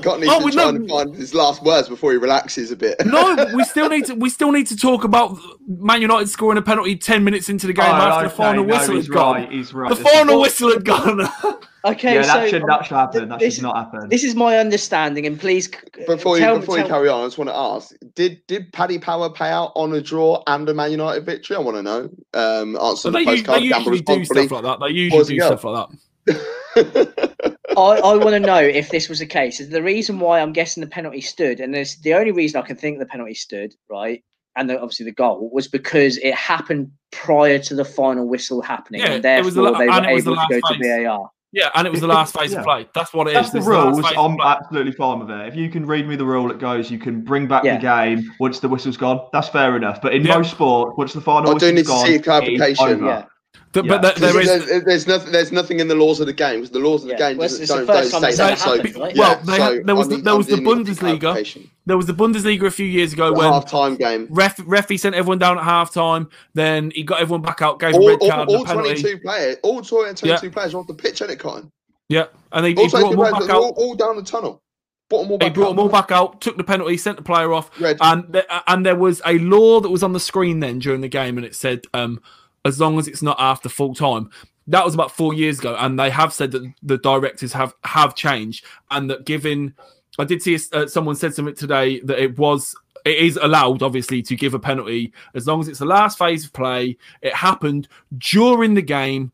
Cotton 0.02 0.20
needs 0.20 0.32
Oh, 0.32 0.44
we 0.44 0.52
to 0.52 0.56
try 0.56 0.62
know- 0.70 0.76
and 0.76 0.88
find 0.88 1.14
his 1.14 1.34
last 1.34 1.62
words 1.64 1.88
before 1.88 2.12
he 2.12 2.18
relaxes 2.18 2.70
a 2.70 2.76
bit. 2.76 2.94
No, 3.04 3.46
we 3.54 3.64
still 3.64 3.88
need 3.88 4.04
to. 4.06 4.14
We 4.14 4.30
still 4.30 4.52
need 4.52 4.68
to 4.68 4.76
talk 4.76 5.02
about 5.02 5.36
Man 5.66 6.00
United 6.02 6.28
scoring 6.28 6.56
a 6.56 6.62
penalty 6.62 6.96
ten 6.96 7.24
minutes 7.24 7.48
into 7.48 7.66
the 7.66 7.72
game 7.72 7.84
Oh, 7.86 7.94
after 7.94 8.26
okay, 8.26 8.28
the 8.28 8.34
final 8.36 8.64
no, 8.64 8.72
whistle 8.76 8.94
he's 8.94 9.06
had 9.06 9.12
gone. 9.14 9.34
right. 9.34 9.50
He's 9.52 9.74
right. 9.74 9.88
The 9.90 9.96
final 9.96 10.40
whistle 10.40 10.70
had 10.72 10.84
gone. 10.84 11.28
Okay, 11.92 12.14
Yeah, 12.14 12.22
so 12.22 12.28
that 12.40 12.48
should 12.50 12.62
that 12.66 12.84
should 12.86 12.94
happen. 12.96 13.28
That 13.28 13.38
this- 13.38 13.54
should 13.54 13.62
not 13.62 13.76
happen. 13.76 14.08
this 14.08 14.24
is 14.24 14.34
my 14.34 14.58
understanding, 14.58 15.26
and 15.26 15.38
please 15.38 15.68
Before 16.06 16.36
you 16.36 16.44
tell, 16.44 16.58
before 16.58 16.78
you 16.78 16.84
carry 16.84 17.08
on, 17.08 17.22
I 17.22 17.26
just 17.26 17.38
want 17.38 17.48
to 17.50 17.56
ask: 17.56 17.94
Did 18.14 18.40
did 18.48 18.72
Paddy 18.72 18.98
Power 18.98 19.30
pay 19.30 19.48
out 19.50 19.72
on 19.76 19.92
a 19.94 20.00
draw 20.00 20.42
and 20.46 20.68
a 20.68 20.74
Man 20.74 20.90
United 20.90 21.24
victory? 21.24 21.56
I 21.56 21.60
want 21.60 21.76
to 21.76 21.82
know. 21.82 22.10
Um, 22.34 22.76
answer 22.76 22.96
So 23.02 23.10
the 23.10 23.18
they, 23.18 23.24
postcard. 23.24 23.60
they 23.62 23.66
usually 23.66 24.00
do 24.00 24.24
stuff 24.24 24.50
like 24.50 24.62
that. 24.64 24.80
They 24.80 24.88
usually 24.92 25.24
do 25.36 25.40
stuff 25.40 25.64
like 25.64 25.88
that. 25.88 25.96
I, 27.76 27.80
I 27.80 28.14
want 28.16 28.30
to 28.30 28.40
know 28.40 28.58
if 28.60 28.90
this 28.90 29.08
was 29.08 29.18
the 29.18 29.26
case. 29.26 29.58
The 29.64 29.82
reason 29.82 30.18
why 30.18 30.40
I'm 30.40 30.52
guessing 30.52 30.80
the 30.80 30.88
penalty 30.88 31.20
stood, 31.20 31.60
and 31.60 31.74
there's 31.74 31.96
the 31.96 32.14
only 32.14 32.32
reason 32.32 32.60
I 32.60 32.66
can 32.66 32.76
think 32.76 32.98
the 32.98 33.06
penalty 33.06 33.34
stood, 33.34 33.74
right, 33.90 34.24
and 34.56 34.68
the, 34.70 34.74
obviously 34.80 35.04
the 35.04 35.12
goal 35.12 35.50
was 35.52 35.68
because 35.68 36.16
it 36.18 36.34
happened 36.34 36.90
prior 37.12 37.58
to 37.60 37.74
the 37.74 37.84
final 37.84 38.26
whistle 38.26 38.62
happening, 38.62 39.02
Yeah, 39.02 39.12
and 39.12 39.24
it 39.24 39.44
was 39.44 39.54
the 39.54 39.62
therefore 39.62 39.72
la- 39.72 39.78
they 39.78 39.88
and 39.98 40.06
were 40.06 40.10
it 40.10 40.14
was 40.14 40.24
the 40.24 40.32
able 40.32 40.42
to 40.42 40.48
go 40.48 40.60
last 40.64 40.74
to 40.74 40.78
phase. 40.82 41.04
VAR. 41.06 41.30
Yeah, 41.52 41.70
and 41.74 41.86
it 41.86 41.90
was 41.90 42.00
the 42.00 42.06
last 42.06 42.36
phase 42.38 42.52
Yeah. 42.52 42.58
of 42.58 42.64
play. 42.64 42.88
That's 42.94 43.14
what 43.14 43.28
it 43.28 43.30
is. 43.30 43.34
That's 43.34 43.50
the 43.50 43.58
is 43.58 43.66
last 43.68 43.96
rules. 44.02 44.12
I'm 44.18 44.36
absolutely 44.40 44.92
fine 44.92 45.20
with 45.20 45.30
it. 45.30 45.46
If 45.48 45.56
you 45.56 45.70
can 45.70 45.86
read 45.86 46.06
me 46.06 46.16
the 46.16 46.24
rule, 46.26 46.50
it 46.50 46.58
goes. 46.58 46.90
You 46.90 46.98
can 46.98 47.22
bring 47.22 47.46
back 47.46 47.64
Yeah. 47.64 47.76
the 47.76 47.82
game 47.82 48.30
once 48.40 48.60
the 48.60 48.68
whistle's 48.68 48.96
gone. 48.96 49.20
That's 49.32 49.48
fair 49.48 49.76
enough. 49.76 50.00
But 50.02 50.12
in 50.14 50.24
Yeah. 50.24 50.36
most 50.36 50.50
sport, 50.50 50.98
once 50.98 51.12
the 51.12 51.20
final 51.20 51.42
I 51.50 51.58
do 51.58 51.66
whistle's 51.66 51.72
need 51.72 51.82
to 51.82 51.88
gone, 51.88 52.06
see 52.06 52.12
it 52.14 52.20
is 52.20 52.22
clarification. 52.26 52.86
over. 52.86 53.06
Yeah. 53.06 53.24
Th- 53.82 53.84
Yeah. 53.86 53.98
But 53.98 54.16
th- 54.16 54.32
there 54.32 54.40
is. 54.40 54.46
there's, 54.66 54.84
there's 54.84 55.06
nothing. 55.06 55.32
There's 55.32 55.52
nothing 55.52 55.80
in 55.80 55.88
the 55.88 55.94
laws 55.94 56.18
of 56.20 56.26
the 56.26 56.32
game. 56.32 56.60
'cause 56.60 56.70
The 56.70 56.78
laws 56.78 57.02
of 57.02 57.08
the 57.08 57.14
Yeah. 57.14 57.28
game 57.30 57.36
Well, 57.36 57.48
doesn't, 57.48 57.62
it's 57.62 57.70
the 57.70 57.76
don't, 57.78 57.86
first 57.86 58.12
don't 58.12 58.20
say 58.22 58.34
that. 58.36 58.58
So 58.58 58.76
happened, 58.76 58.96
right? 58.96 59.16
Well, 59.16 59.30
yeah, 59.30 59.42
they 59.44 59.56
so 59.58 59.82
there 59.84 59.94
was 59.94 60.06
I 60.06 60.16
the- 60.16 60.22
there 60.22 60.36
was 60.36 60.46
do 60.46 60.56
the 60.56 60.62
Bundesliga. 60.62 61.66
There 61.84 61.96
was 61.96 62.06
the 62.06 62.14
Bundesliga 62.14 62.62
a 62.66 62.70
few 62.70 62.86
years 62.86 63.12
ago 63.12 63.26
The 63.26 63.34
when 63.34 63.52
half-time 63.52 63.96
game. 63.96 64.26
ref 64.30 64.58
referee 64.66 64.96
sent 64.96 65.14
everyone 65.14 65.38
down 65.38 65.58
at 65.58 65.64
half 65.64 65.92
time. 65.92 66.28
Then 66.54 66.90
he 66.94 67.02
got 67.02 67.20
everyone 67.20 67.42
back 67.42 67.60
out, 67.62 67.78
gave 67.78 67.94
a 67.94 67.98
red 67.98 68.18
all, 68.20 68.30
card, 68.30 68.48
all 68.48 68.54
and 68.56 68.64
a 68.64 68.68
penalty. 68.68 69.02
22 69.02 69.18
players, 69.18 69.56
all 69.62 69.82
22 69.82 70.50
players 70.50 70.74
were 70.74 70.80
off 70.80 70.86
the 70.86 70.94
pitch, 70.94 71.20
ain't 71.22 71.30
it, 71.30 71.38
Cotton? 71.38 71.70
Yeah, 72.08 72.26
and 72.52 72.64
they 72.64 72.74
All 72.74 72.84
he 72.84 72.88
brought 72.90 73.10
them 73.10 73.18
all 73.20 73.30
back 73.30 73.40
were 73.40 73.52
all, 73.52 73.66
out. 73.68 73.74
all 73.76 73.94
down 73.94 74.16
the 74.16 74.22
tunnel. 74.22 74.62
Brought 75.08 75.22
them 75.22 75.30
all 75.32 75.38
He 75.40 75.50
brought 75.50 75.66
out. 75.66 75.68
them 75.70 75.78
all 75.80 75.88
back 75.88 76.10
out, 76.10 76.40
took 76.40 76.56
the 76.56 76.64
penalty, 76.64 76.96
sent 76.96 77.16
the 77.16 77.22
player 77.22 77.52
off, 77.52 77.70
Red. 77.80 77.98
and 78.00 78.32
th- 78.32 78.44
and 78.66 78.84
there 78.84 78.96
was 78.96 79.22
a 79.24 79.38
law 79.38 79.78
that 79.80 79.88
was 79.90 80.02
on 80.02 80.12
the 80.12 80.18
screen 80.20 80.58
then 80.60 80.78
during 80.80 81.00
the 81.00 81.08
game, 81.08 81.36
and 81.36 81.46
it 81.46 81.54
said 81.54 81.82
um, 81.94 82.20
as 82.66 82.80
long 82.80 82.98
as 82.98 83.08
it's 83.08 83.22
not 83.22 83.36
after 83.38 83.68
full 83.68 83.94
time. 83.94 84.30
That 84.68 84.84
was 84.84 84.94
about 84.94 85.12
four 85.12 85.32
years 85.32 85.60
ago, 85.60 85.76
and 85.78 85.98
they 85.98 86.10
have 86.10 86.32
said 86.32 86.50
that 86.52 86.72
the 86.82 86.98
directors 86.98 87.52
have 87.52 87.74
have 87.84 88.14
changed, 88.14 88.64
and 88.90 89.08
that 89.10 89.24
given 89.24 89.74
I 90.18 90.24
did 90.24 90.42
see 90.42 90.58
uh, 90.72 90.86
someone 90.86 91.16
said 91.16 91.34
something 91.34 91.54
today 91.54 92.00
that 92.00 92.18
it 92.18 92.38
was 92.38 92.74
it 93.04 93.18
is 93.18 93.38
allowed 93.40 93.82
obviously 93.82 94.20
to 94.22 94.34
give 94.34 94.54
a 94.54 94.58
penalty 94.58 95.12
as 95.34 95.46
long 95.46 95.60
as 95.60 95.68
it's 95.68 95.78
the 95.78 95.84
last 95.84 96.18
phase 96.18 96.44
of 96.44 96.52
play. 96.52 96.96
It 97.22 97.34
happened 97.34 97.88
during 98.18 98.74
the 98.74 98.82
game. 98.82 99.32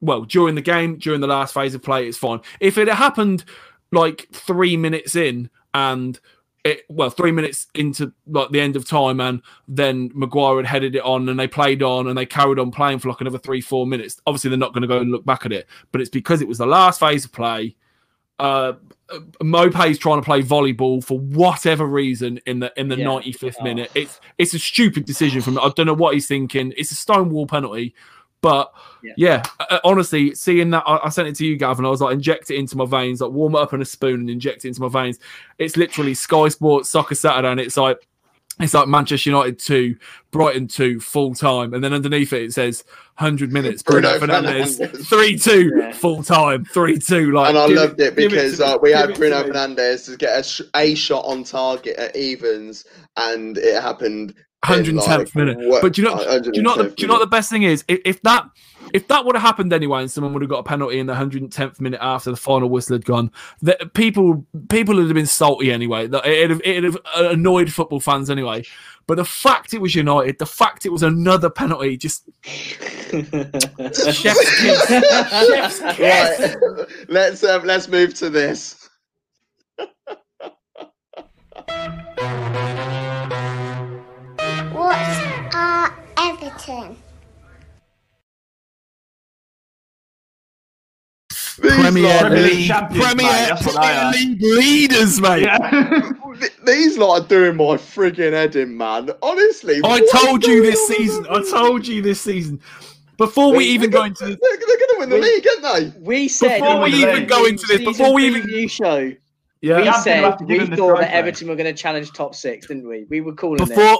Well, 0.00 0.22
during 0.22 0.56
the 0.56 0.62
game, 0.62 0.98
during 0.98 1.20
the 1.20 1.26
last 1.26 1.54
phase 1.54 1.74
of 1.74 1.82
play, 1.82 2.08
it's 2.08 2.18
fine. 2.18 2.40
If 2.60 2.78
it 2.78 2.88
happened 2.88 3.44
like 3.92 4.28
three 4.32 4.76
minutes 4.76 5.14
in 5.14 5.48
and 5.72 6.18
it 6.66 6.84
well 6.88 7.10
three 7.10 7.32
minutes 7.32 7.66
into 7.74 8.12
like 8.26 8.50
the 8.50 8.60
end 8.60 8.76
of 8.76 8.86
time 8.86 9.20
and 9.20 9.40
then 9.68 10.10
Maguire 10.14 10.56
had 10.56 10.66
headed 10.66 10.94
it 10.96 11.02
on 11.02 11.28
and 11.28 11.38
they 11.38 11.46
played 11.48 11.82
on 11.82 12.08
and 12.08 12.16
they 12.18 12.26
carried 12.26 12.58
on 12.58 12.70
playing 12.70 12.98
for 12.98 13.08
like 13.08 13.20
another 13.20 13.38
three 13.38 13.60
four 13.60 13.86
minutes. 13.86 14.20
Obviously 14.26 14.50
they're 14.50 14.58
not 14.58 14.72
going 14.72 14.82
to 14.82 14.88
go 14.88 14.98
and 14.98 15.10
look 15.10 15.24
back 15.24 15.46
at 15.46 15.52
it 15.52 15.66
but 15.92 16.00
it's 16.00 16.10
because 16.10 16.42
it 16.42 16.48
was 16.48 16.58
the 16.58 16.66
last 16.66 17.00
phase 17.00 17.24
of 17.24 17.32
play. 17.32 17.76
Uh 18.38 18.74
Maupay's 19.40 19.98
trying 19.98 20.20
to 20.20 20.24
play 20.24 20.42
volleyball 20.42 21.02
for 21.02 21.18
whatever 21.18 21.86
reason 21.86 22.40
in 22.46 22.58
the 22.58 22.72
in 22.76 22.88
the 22.88 22.98
Yeah. 22.98 23.04
95th 23.06 23.56
Oh. 23.60 23.64
minute. 23.64 23.90
It's 23.94 24.20
it's 24.36 24.52
a 24.54 24.58
stupid 24.58 25.04
decision 25.04 25.40
from 25.42 25.58
I 25.58 25.70
don't 25.76 25.86
know 25.86 25.94
what 25.94 26.14
he's 26.14 26.26
thinking. 26.26 26.72
It's 26.76 26.90
a 26.90 26.96
stonewall 26.96 27.46
penalty 27.46 27.94
but 28.48 28.72
Yeah. 29.02 29.12
yeah, 29.16 29.42
uh, 29.58 29.78
honestly, 29.84 30.34
seeing 30.34 30.70
that, 30.70 30.84
I, 30.86 31.00
I 31.04 31.08
sent 31.08 31.26
it 31.28 31.34
to 31.36 31.46
you, 31.46 31.56
Gavin. 31.56 31.84
I 31.84 31.88
was 31.90 32.00
like, 32.00 32.14
inject 32.14 32.50
it 32.50 32.56
into 32.56 32.76
my 32.76 32.86
veins, 32.86 33.20
like 33.20 33.30
warm 33.32 33.54
it 33.54 33.58
up 33.58 33.72
in 33.72 33.82
a 33.82 33.84
spoon 33.84 34.20
and 34.20 34.30
inject 34.30 34.64
it 34.64 34.68
into 34.68 34.80
my 34.82 34.88
veins. 34.88 35.18
It's 35.58 35.76
literally 35.76 36.14
Sky 36.14 36.48
Sports 36.48 36.88
Soccer 36.88 37.14
Saturday, 37.16 37.48
and 37.50 37.60
it's 37.60 37.76
like, 37.76 38.06
it's 38.58 38.72
like 38.72 38.88
Manchester 38.88 39.28
United 39.30 39.58
two, 39.58 39.96
Brighton 40.30 40.66
two, 40.66 40.98
full 41.00 41.34
time, 41.34 41.74
and 41.74 41.84
then 41.84 41.92
underneath 41.92 42.32
it 42.32 42.42
it 42.44 42.52
says 42.54 42.84
hundred 43.16 43.52
minutes. 43.52 43.82
Bruno, 43.82 44.18
Bruno 44.18 44.40
Fernandez 44.40 44.78
Fernandes. 44.78 45.06
three 45.08 45.36
two, 45.38 45.72
Yeah. 45.76 45.92
full 45.92 46.22
time, 46.22 46.64
three 46.64 46.98
two. 46.98 47.32
Like, 47.32 47.50
and 47.50 47.58
I 47.58 47.66
loved 47.66 48.00
it 48.00 48.16
give 48.16 48.30
because 48.30 48.60
me, 48.60 48.64
uh, 48.64 48.78
we 48.78 48.92
had 48.92 49.10
it 49.10 49.16
Bruno. 49.18 49.42
Fernandes 49.44 50.06
to 50.10 50.16
get 50.16 50.38
a, 50.38 50.42
sh- 50.42 50.62
a 50.74 50.94
shot 50.94 51.24
on 51.26 51.44
target 51.44 51.96
at 51.96 52.16
evens, 52.16 52.86
and 53.18 53.58
it 53.58 53.82
happened. 53.82 54.34
In, 54.70 54.84
110th 54.96 55.06
like, 55.06 55.34
minute. 55.34 55.58
what- 55.58 55.82
But 55.82 55.92
do 55.94 56.02
you 56.02 56.08
know? 56.08 56.14
uh, 56.14 56.38
Do 56.38 56.50
you 56.54 56.62
know? 56.62 56.70
What 56.76 56.78
the, 56.78 56.94
do 56.94 57.02
you 57.02 57.06
know 57.08 57.14
what 57.14 57.20
the 57.20 57.26
best 57.26 57.50
thing 57.50 57.62
is? 57.62 57.84
If, 57.88 58.00
if 58.04 58.22
that 58.22 58.48
if 58.92 59.08
that 59.08 59.24
would 59.24 59.34
have 59.34 59.42
happened 59.42 59.72
anyway, 59.72 60.00
and 60.00 60.10
someone 60.10 60.32
would 60.32 60.42
have 60.42 60.48
got 60.50 60.58
a 60.60 60.62
penalty 60.62 60.98
in 61.00 61.06
the 61.06 61.14
110th 61.14 61.80
minute 61.80 61.98
after 62.00 62.30
the 62.30 62.36
final 62.36 62.68
whistle 62.68 62.94
had 62.94 63.04
gone, 63.04 63.32
that 63.62 63.94
people 63.94 64.46
people 64.68 64.94
would 64.94 65.06
have 65.06 65.14
been 65.14 65.26
salty 65.26 65.72
anyway. 65.72 66.06
That 66.06 66.24
it'd 66.26 66.50
have, 66.50 66.60
it'd 66.64 66.84
have 66.84 66.98
annoyed 67.16 67.72
football 67.72 68.00
fans 68.00 68.30
anyway. 68.30 68.64
But 69.08 69.16
the 69.16 69.24
fact 69.24 69.72
it 69.74 69.80
was 69.80 69.94
United, 69.94 70.38
the 70.38 70.46
fact 70.46 70.84
it 70.86 70.90
was 70.90 71.02
another 71.02 71.48
penalty, 71.50 71.96
just 71.96 72.28
chef's 72.42 74.12
kiss. 74.60 74.86
Chef's 74.88 75.80
kiss. 75.80 75.98
Right, 75.98 76.56
let's 77.08 77.42
um, 77.44 77.64
let's 77.64 77.88
move 77.88 78.14
to 78.14 78.30
this. 78.30 78.88
Everton? 86.56 86.96
These 91.62 91.72
Premier 91.74 92.30
League, 92.30 92.70
Premier, 92.70 93.14
mate, 93.16 93.22
that's 93.48 93.64
what 93.66 93.80
they 93.80 93.88
Premier. 93.88 94.10
League 94.12 94.42
leaders, 94.42 95.20
mate. 95.20 95.42
Yeah. 95.42 96.12
These 96.66 96.98
lot 96.98 97.22
are 97.22 97.26
doing 97.26 97.56
my 97.56 97.76
frigging 97.76 98.32
head 98.32 98.56
in, 98.56 98.76
man. 98.76 99.08
Honestly, 99.22 99.80
I 99.82 100.06
told 100.12 100.44
you 100.44 100.62
this 100.62 100.78
on 100.90 100.96
season. 100.96 101.26
I 101.30 101.42
told 101.50 101.86
you 101.86 102.02
this 102.02 102.20
season. 102.20 102.60
Before 103.16 103.52
we 103.56 103.64
They're 103.64 103.74
even 103.74 103.90
go 103.90 104.04
into 104.04 104.24
they're, 104.26 104.36
they're 104.36 104.56
going 104.58 104.78
to 104.90 104.96
win 104.98 105.08
the 105.08 105.16
We- 105.16 105.22
league, 105.22 105.46
aren't 105.64 105.94
they? 105.94 106.00
we 106.00 106.28
said 106.28 106.60
Before 106.60 106.82
we 106.82 106.90
even 106.92 107.22
the 107.22 107.26
go 107.26 107.46
into 107.46 107.66
this, 107.66 107.82
before 107.82 108.12
we 108.12 108.26
even- 108.26 108.42
preview 108.42 108.70
show, 108.70 109.12
yeah. 109.60 109.80
we 109.80 109.92
said 110.02 110.22
have 110.24 110.38
to 110.38 110.44
give 110.44 110.68
we 110.68 110.76
thought 110.76 110.98
that 110.98 111.08
trophy. 111.08 111.12
Everton 111.12 111.48
were 111.48 111.56
going 111.56 111.74
to 111.74 111.80
challenge 111.80 112.12
top 112.12 112.34
six, 112.34 112.66
didn't 112.66 112.86
we? 112.88 113.04
We 113.08 113.20
were 113.20 113.34
calling 113.34 113.60
it. 113.62 113.68
before 113.68 113.98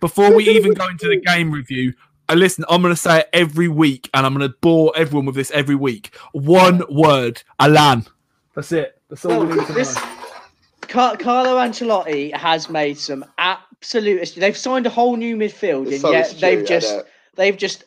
before 0.00 0.34
we 0.34 0.48
even 0.50 0.74
go 0.74 0.86
into 0.88 1.08
the 1.08 1.16
game 1.20 1.50
review 1.50 1.92
uh, 2.28 2.34
listen 2.34 2.64
i'm 2.68 2.82
going 2.82 2.92
to 2.94 3.00
say 3.00 3.20
it 3.20 3.28
every 3.32 3.68
week 3.68 4.10
and 4.12 4.26
i'm 4.26 4.36
going 4.36 4.48
to 4.48 4.54
bore 4.60 4.92
everyone 4.96 5.24
with 5.26 5.34
this 5.36 5.50
every 5.52 5.74
week 5.76 6.14
one 6.32 6.82
word 6.90 7.42
Allan 7.60 8.04
that's 8.54 8.72
it 8.72 9.00
that's 9.08 9.24
all 9.24 9.44
we 9.46 9.54
need 9.56 9.66
to 9.66 9.72
This- 9.72 9.94
know. 9.94 10.02
Car- 10.82 11.16
Carlo 11.16 11.56
Ancelotti 11.56 12.32
has 12.36 12.68
made 12.70 12.96
some 12.96 13.24
absolute. 13.38 14.34
They've 14.36 14.56
signed 14.56 14.86
a 14.86 14.90
whole 14.90 15.16
new 15.16 15.36
midfield, 15.36 15.88
and 15.90 16.00
so 16.00 16.12
yet 16.12 16.36
they've 16.40 16.58
isn't 16.58 16.66
just 16.68 16.94
it? 16.94 17.06
they've 17.34 17.56
just. 17.56 17.84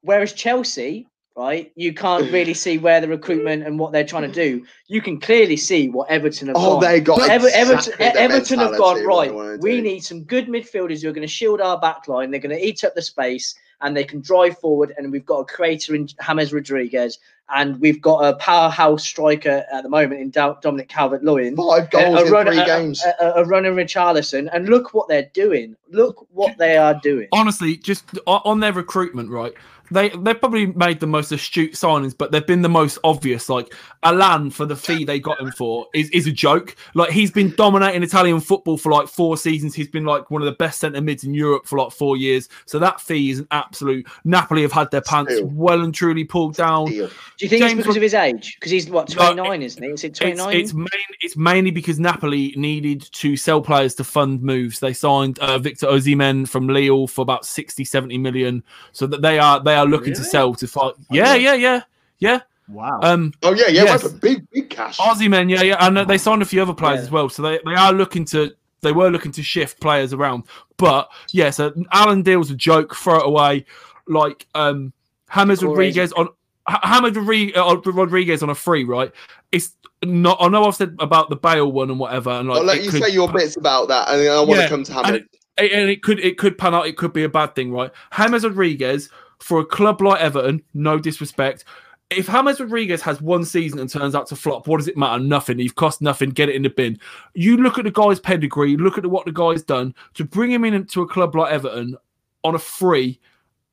Whereas 0.00 0.32
Chelsea, 0.32 1.07
right, 1.38 1.72
you 1.76 1.94
can't 1.94 2.30
really 2.32 2.54
see 2.54 2.78
where 2.78 3.00
the 3.00 3.08
recruitment 3.08 3.62
and 3.64 3.78
what 3.78 3.92
they're 3.92 4.04
trying 4.04 4.30
to 4.30 4.32
do. 4.32 4.64
You 4.88 5.00
can 5.00 5.20
clearly 5.20 5.56
see 5.56 5.88
what 5.88 6.10
Everton 6.10 6.48
have 6.48 6.56
Oh, 6.58 6.72
gone. 6.74 6.80
they 6.80 7.00
got 7.00 7.28
Ever- 7.30 7.46
exactly 7.46 7.60
Everton, 7.74 7.94
their 7.98 8.16
Everton 8.16 8.58
have 8.58 8.70
mentality, 8.72 9.04
gone 9.04 9.36
right. 9.36 9.60
We 9.60 9.76
do. 9.76 9.82
need 9.82 10.00
some 10.04 10.24
good 10.24 10.48
midfielders 10.48 11.02
who 11.02 11.08
are 11.08 11.12
going 11.12 11.26
to 11.26 11.32
shield 11.32 11.60
our 11.60 11.78
back 11.80 12.08
line. 12.08 12.30
They're 12.30 12.40
going 12.40 12.56
to 12.58 12.62
eat 12.66 12.82
up 12.84 12.94
the 12.94 13.02
space 13.02 13.54
and 13.80 13.96
they 13.96 14.02
can 14.04 14.20
drive 14.20 14.58
forward. 14.58 14.92
And 14.98 15.12
we've 15.12 15.24
got 15.24 15.38
a 15.38 15.44
creator 15.44 15.94
in 15.94 16.08
James 16.08 16.52
Rodriguez, 16.52 17.18
and 17.50 17.80
we've 17.80 18.02
got 18.02 18.18
a 18.24 18.34
powerhouse 18.36 19.04
striker 19.04 19.64
at 19.72 19.82
the 19.84 19.88
moment 19.88 20.20
in 20.20 20.30
Dominic 20.30 20.88
Calvert-Lewin. 20.88 21.56
five 21.56 21.88
goals 21.90 22.22
in 22.26 22.32
runner, 22.32 22.50
three 22.52 22.60
a- 22.60 22.66
games. 22.66 23.02
A, 23.20 23.24
a, 23.24 23.32
a 23.42 23.44
runner 23.44 23.72
Richarlison, 23.72 24.50
and 24.52 24.68
look 24.68 24.92
what 24.94 25.06
they're 25.08 25.30
doing. 25.32 25.76
Look 25.90 26.26
what 26.32 26.58
they 26.58 26.76
are 26.76 26.98
doing. 27.02 27.28
honestly 27.32 27.76
just 27.76 28.04
on 28.26 28.58
their 28.60 28.72
recruitment 28.72 29.30
right 29.30 29.54
they 29.90 30.08
they've 30.10 30.38
probably 30.40 30.66
made 30.66 31.00
the 31.00 31.06
most 31.06 31.32
astute 31.32 31.72
signings 31.72 32.16
but 32.16 32.30
they've 32.32 32.46
been 32.46 32.62
the 32.62 32.68
most 32.68 32.98
obvious 33.04 33.48
like 33.48 33.74
Allan 34.02 34.50
for 34.50 34.66
the 34.66 34.76
fee 34.76 35.04
they 35.04 35.18
got 35.18 35.40
him 35.40 35.50
for 35.52 35.86
is, 35.94 36.08
is 36.10 36.26
a 36.26 36.32
joke 36.32 36.76
like 36.94 37.10
he's 37.10 37.30
been 37.30 37.54
dominating 37.56 38.02
italian 38.02 38.40
football 38.40 38.76
for 38.78 38.92
like 38.92 39.08
four 39.08 39.36
seasons 39.36 39.74
he's 39.74 39.88
been 39.88 40.04
like 40.04 40.30
one 40.30 40.42
of 40.42 40.46
the 40.46 40.52
best 40.52 40.80
centre 40.80 41.00
mids 41.00 41.24
in 41.24 41.34
europe 41.34 41.66
for 41.66 41.78
like 41.78 41.92
four 41.92 42.16
years 42.16 42.48
so 42.66 42.78
that 42.78 43.00
fee 43.00 43.30
is 43.30 43.40
an 43.40 43.46
absolute 43.50 44.06
napoli 44.24 44.62
have 44.62 44.72
had 44.72 44.90
their 44.90 45.00
pants 45.02 45.34
Still. 45.34 45.46
well 45.48 45.82
and 45.82 45.94
truly 45.94 46.24
pulled 46.24 46.54
down 46.54 46.86
Deal. 46.86 47.08
Do 47.08 47.14
you 47.44 47.48
think 47.48 47.60
James 47.60 47.72
it's 47.72 47.76
because 47.78 47.86
was- 47.88 47.96
of 47.96 48.02
his 48.02 48.14
age? 48.14 48.56
Because 48.58 48.72
he's 48.72 48.88
what 48.90 49.08
No, 49.10 49.16
twenty 49.16 49.42
nine, 49.48 49.62
isn't 49.62 49.82
he? 49.82 49.88
Is 49.90 50.04
it 50.04 50.08
It's, 50.08 50.18
twenty 50.18 50.34
nine? 50.36 50.56
it's, 50.56 50.74
main, 50.74 50.86
it's 51.20 51.36
mainly 51.36 51.70
because 51.70 51.98
Napoli 52.00 52.52
needed 52.56 53.00
to 53.12 53.36
sell 53.36 53.60
players 53.60 53.94
to 53.96 54.04
fund 54.04 54.42
moves. 54.42 54.80
They 54.80 54.92
signed 54.92 55.38
uh, 55.38 55.58
Victor 55.58 55.86
Osimhen 55.86 56.48
from 56.48 56.66
Lille 56.68 57.06
for 57.06 57.22
about 57.22 57.44
60, 57.46 57.84
70 57.84 58.18
million. 58.18 58.62
So 58.92 59.06
that 59.06 59.22
they 59.22 59.38
are 59.38 59.62
they 59.62 59.74
are 59.78 59.86
looking 59.86 60.14
to 60.14 60.22
sell 60.24 60.54
to 60.54 60.66
fight. 60.68 60.94
Yeah, 61.10 61.34
yeah, 61.34 61.54
yeah, 61.54 61.82
yeah. 62.18 62.40
Wow. 62.68 63.00
Um, 63.02 63.32
Oh 63.42 63.54
yeah, 63.54 63.68
yeah, 63.68 63.84
Yes. 63.84 64.02
that's 64.02 64.12
a 64.12 64.16
big, 64.18 64.46
big 64.50 64.68
cash. 64.68 64.98
Osimhen, 64.98 65.48
yeah, 65.50 65.62
yeah, 65.62 65.76
and 65.80 65.96
uh, 65.96 66.04
they 66.04 66.18
signed 66.18 66.42
a 66.42 66.44
few 66.44 66.60
other 66.60 66.74
players 66.74 66.98
Yeah. 66.98 67.04
as 67.04 67.10
well. 67.10 67.28
So 67.30 67.42
they, 67.42 67.58
they 67.64 67.74
are 67.74 67.92
looking 67.94 68.26
to 68.26 68.54
they 68.82 68.92
were 68.92 69.10
looking 69.10 69.32
to 69.32 69.42
shift 69.42 69.80
players 69.80 70.12
around. 70.12 70.44
But 70.76 71.08
yeah, 71.32 71.48
so 71.50 71.72
Allan 71.92 72.22
Deal's 72.22 72.50
a 72.50 72.54
joke, 72.54 72.94
throw 72.94 73.20
it 73.20 73.26
away. 73.26 73.64
Like 74.06 74.46
um 74.54 74.92
Hammers 75.28 75.60
Corey. 75.60 75.70
Rodriguez 75.70 76.12
on 76.12 76.28
H- 76.70 76.76
James 76.84 77.16
Rodri- 77.16 77.56
uh, 77.56 77.90
Rodriguez 77.92 78.42
on 78.42 78.50
a 78.50 78.54
free, 78.54 78.84
right? 78.84 79.10
It's 79.50 79.72
not. 80.04 80.36
I 80.38 80.48
know 80.48 80.64
I've 80.64 80.74
said 80.76 80.94
about 80.98 81.30
the 81.30 81.36
Bale 81.36 81.72
one 81.72 81.90
and 81.90 81.98
whatever, 81.98 82.30
and 82.30 82.48
like 82.48 82.58
I'll 82.58 82.64
let 82.64 82.84
you 82.84 82.90
could- 82.90 83.02
say 83.02 83.08
your 83.10 83.32
bits 83.32 83.56
about 83.56 83.88
that, 83.88 84.10
and 84.10 84.20
then 84.20 84.30
I 84.30 84.40
want 84.40 84.50
Yeah, 84.50 84.62
to 84.64 84.68
come 84.68 84.84
to 84.84 84.98
and 85.06 85.16
it, 85.16 85.72
and 85.72 85.90
it 85.90 86.02
could 86.02 86.20
it 86.20 86.36
could 86.38 86.56
pan 86.58 86.74
out. 86.74 86.86
It 86.86 86.96
could 86.98 87.12
be 87.14 87.24
a 87.24 87.28
bad 87.28 87.54
thing, 87.54 87.72
right? 87.72 87.90
James 88.16 88.44
Rodriguez 88.44 89.08
for 89.40 89.60
a 89.60 89.64
club 89.64 90.00
like 90.00 90.20
Everton, 90.20 90.62
no 90.74 90.98
disrespect. 90.98 91.64
If 92.10 92.26
James 92.26 92.58
Rodriguez 92.58 93.02
has 93.02 93.20
one 93.20 93.44
season 93.44 93.78
and 93.78 93.90
turns 93.90 94.14
out 94.14 94.26
to 94.28 94.36
flop, 94.36 94.66
what 94.66 94.78
does 94.78 94.88
it 94.88 94.96
matter? 94.96 95.22
Nothing. 95.22 95.58
He's 95.58 95.72
cost 95.72 96.00
nothing. 96.00 96.30
Get 96.30 96.48
it 96.48 96.54
in 96.54 96.62
the 96.62 96.70
bin. 96.70 96.98
You 97.34 97.58
look 97.58 97.76
at 97.76 97.84
the 97.84 97.90
guy's 97.90 98.18
pedigree. 98.18 98.76
Look 98.78 98.96
at 98.96 99.04
what 99.04 99.26
the 99.26 99.32
guy's 99.32 99.62
done 99.62 99.94
to 100.14 100.24
bring 100.24 100.50
him 100.50 100.64
into 100.64 101.02
a 101.02 101.06
club 101.06 101.34
like 101.34 101.52
Everton 101.52 101.96
on 102.44 102.54
a 102.54 102.58
free, 102.58 103.20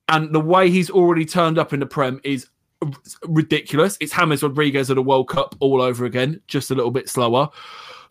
and 0.09 0.35
the 0.35 0.39
way 0.41 0.69
he's 0.69 0.89
already 0.89 1.25
turned 1.25 1.57
up 1.57 1.71
in 1.71 1.79
the 1.79 1.85
Prem 1.85 2.19
is 2.23 2.47
ridiculous. 3.23 3.97
It's 4.01 4.13
James 4.13 4.43
Rodriguez 4.43 4.91
at 4.91 4.97
a 4.97 5.01
World 5.01 5.29
Cup 5.29 5.55
all 5.59 5.81
over 5.81 6.05
again, 6.05 6.41
just 6.47 6.71
a 6.71 6.75
little 6.75 6.91
bit 6.91 7.09
slower. 7.09 7.49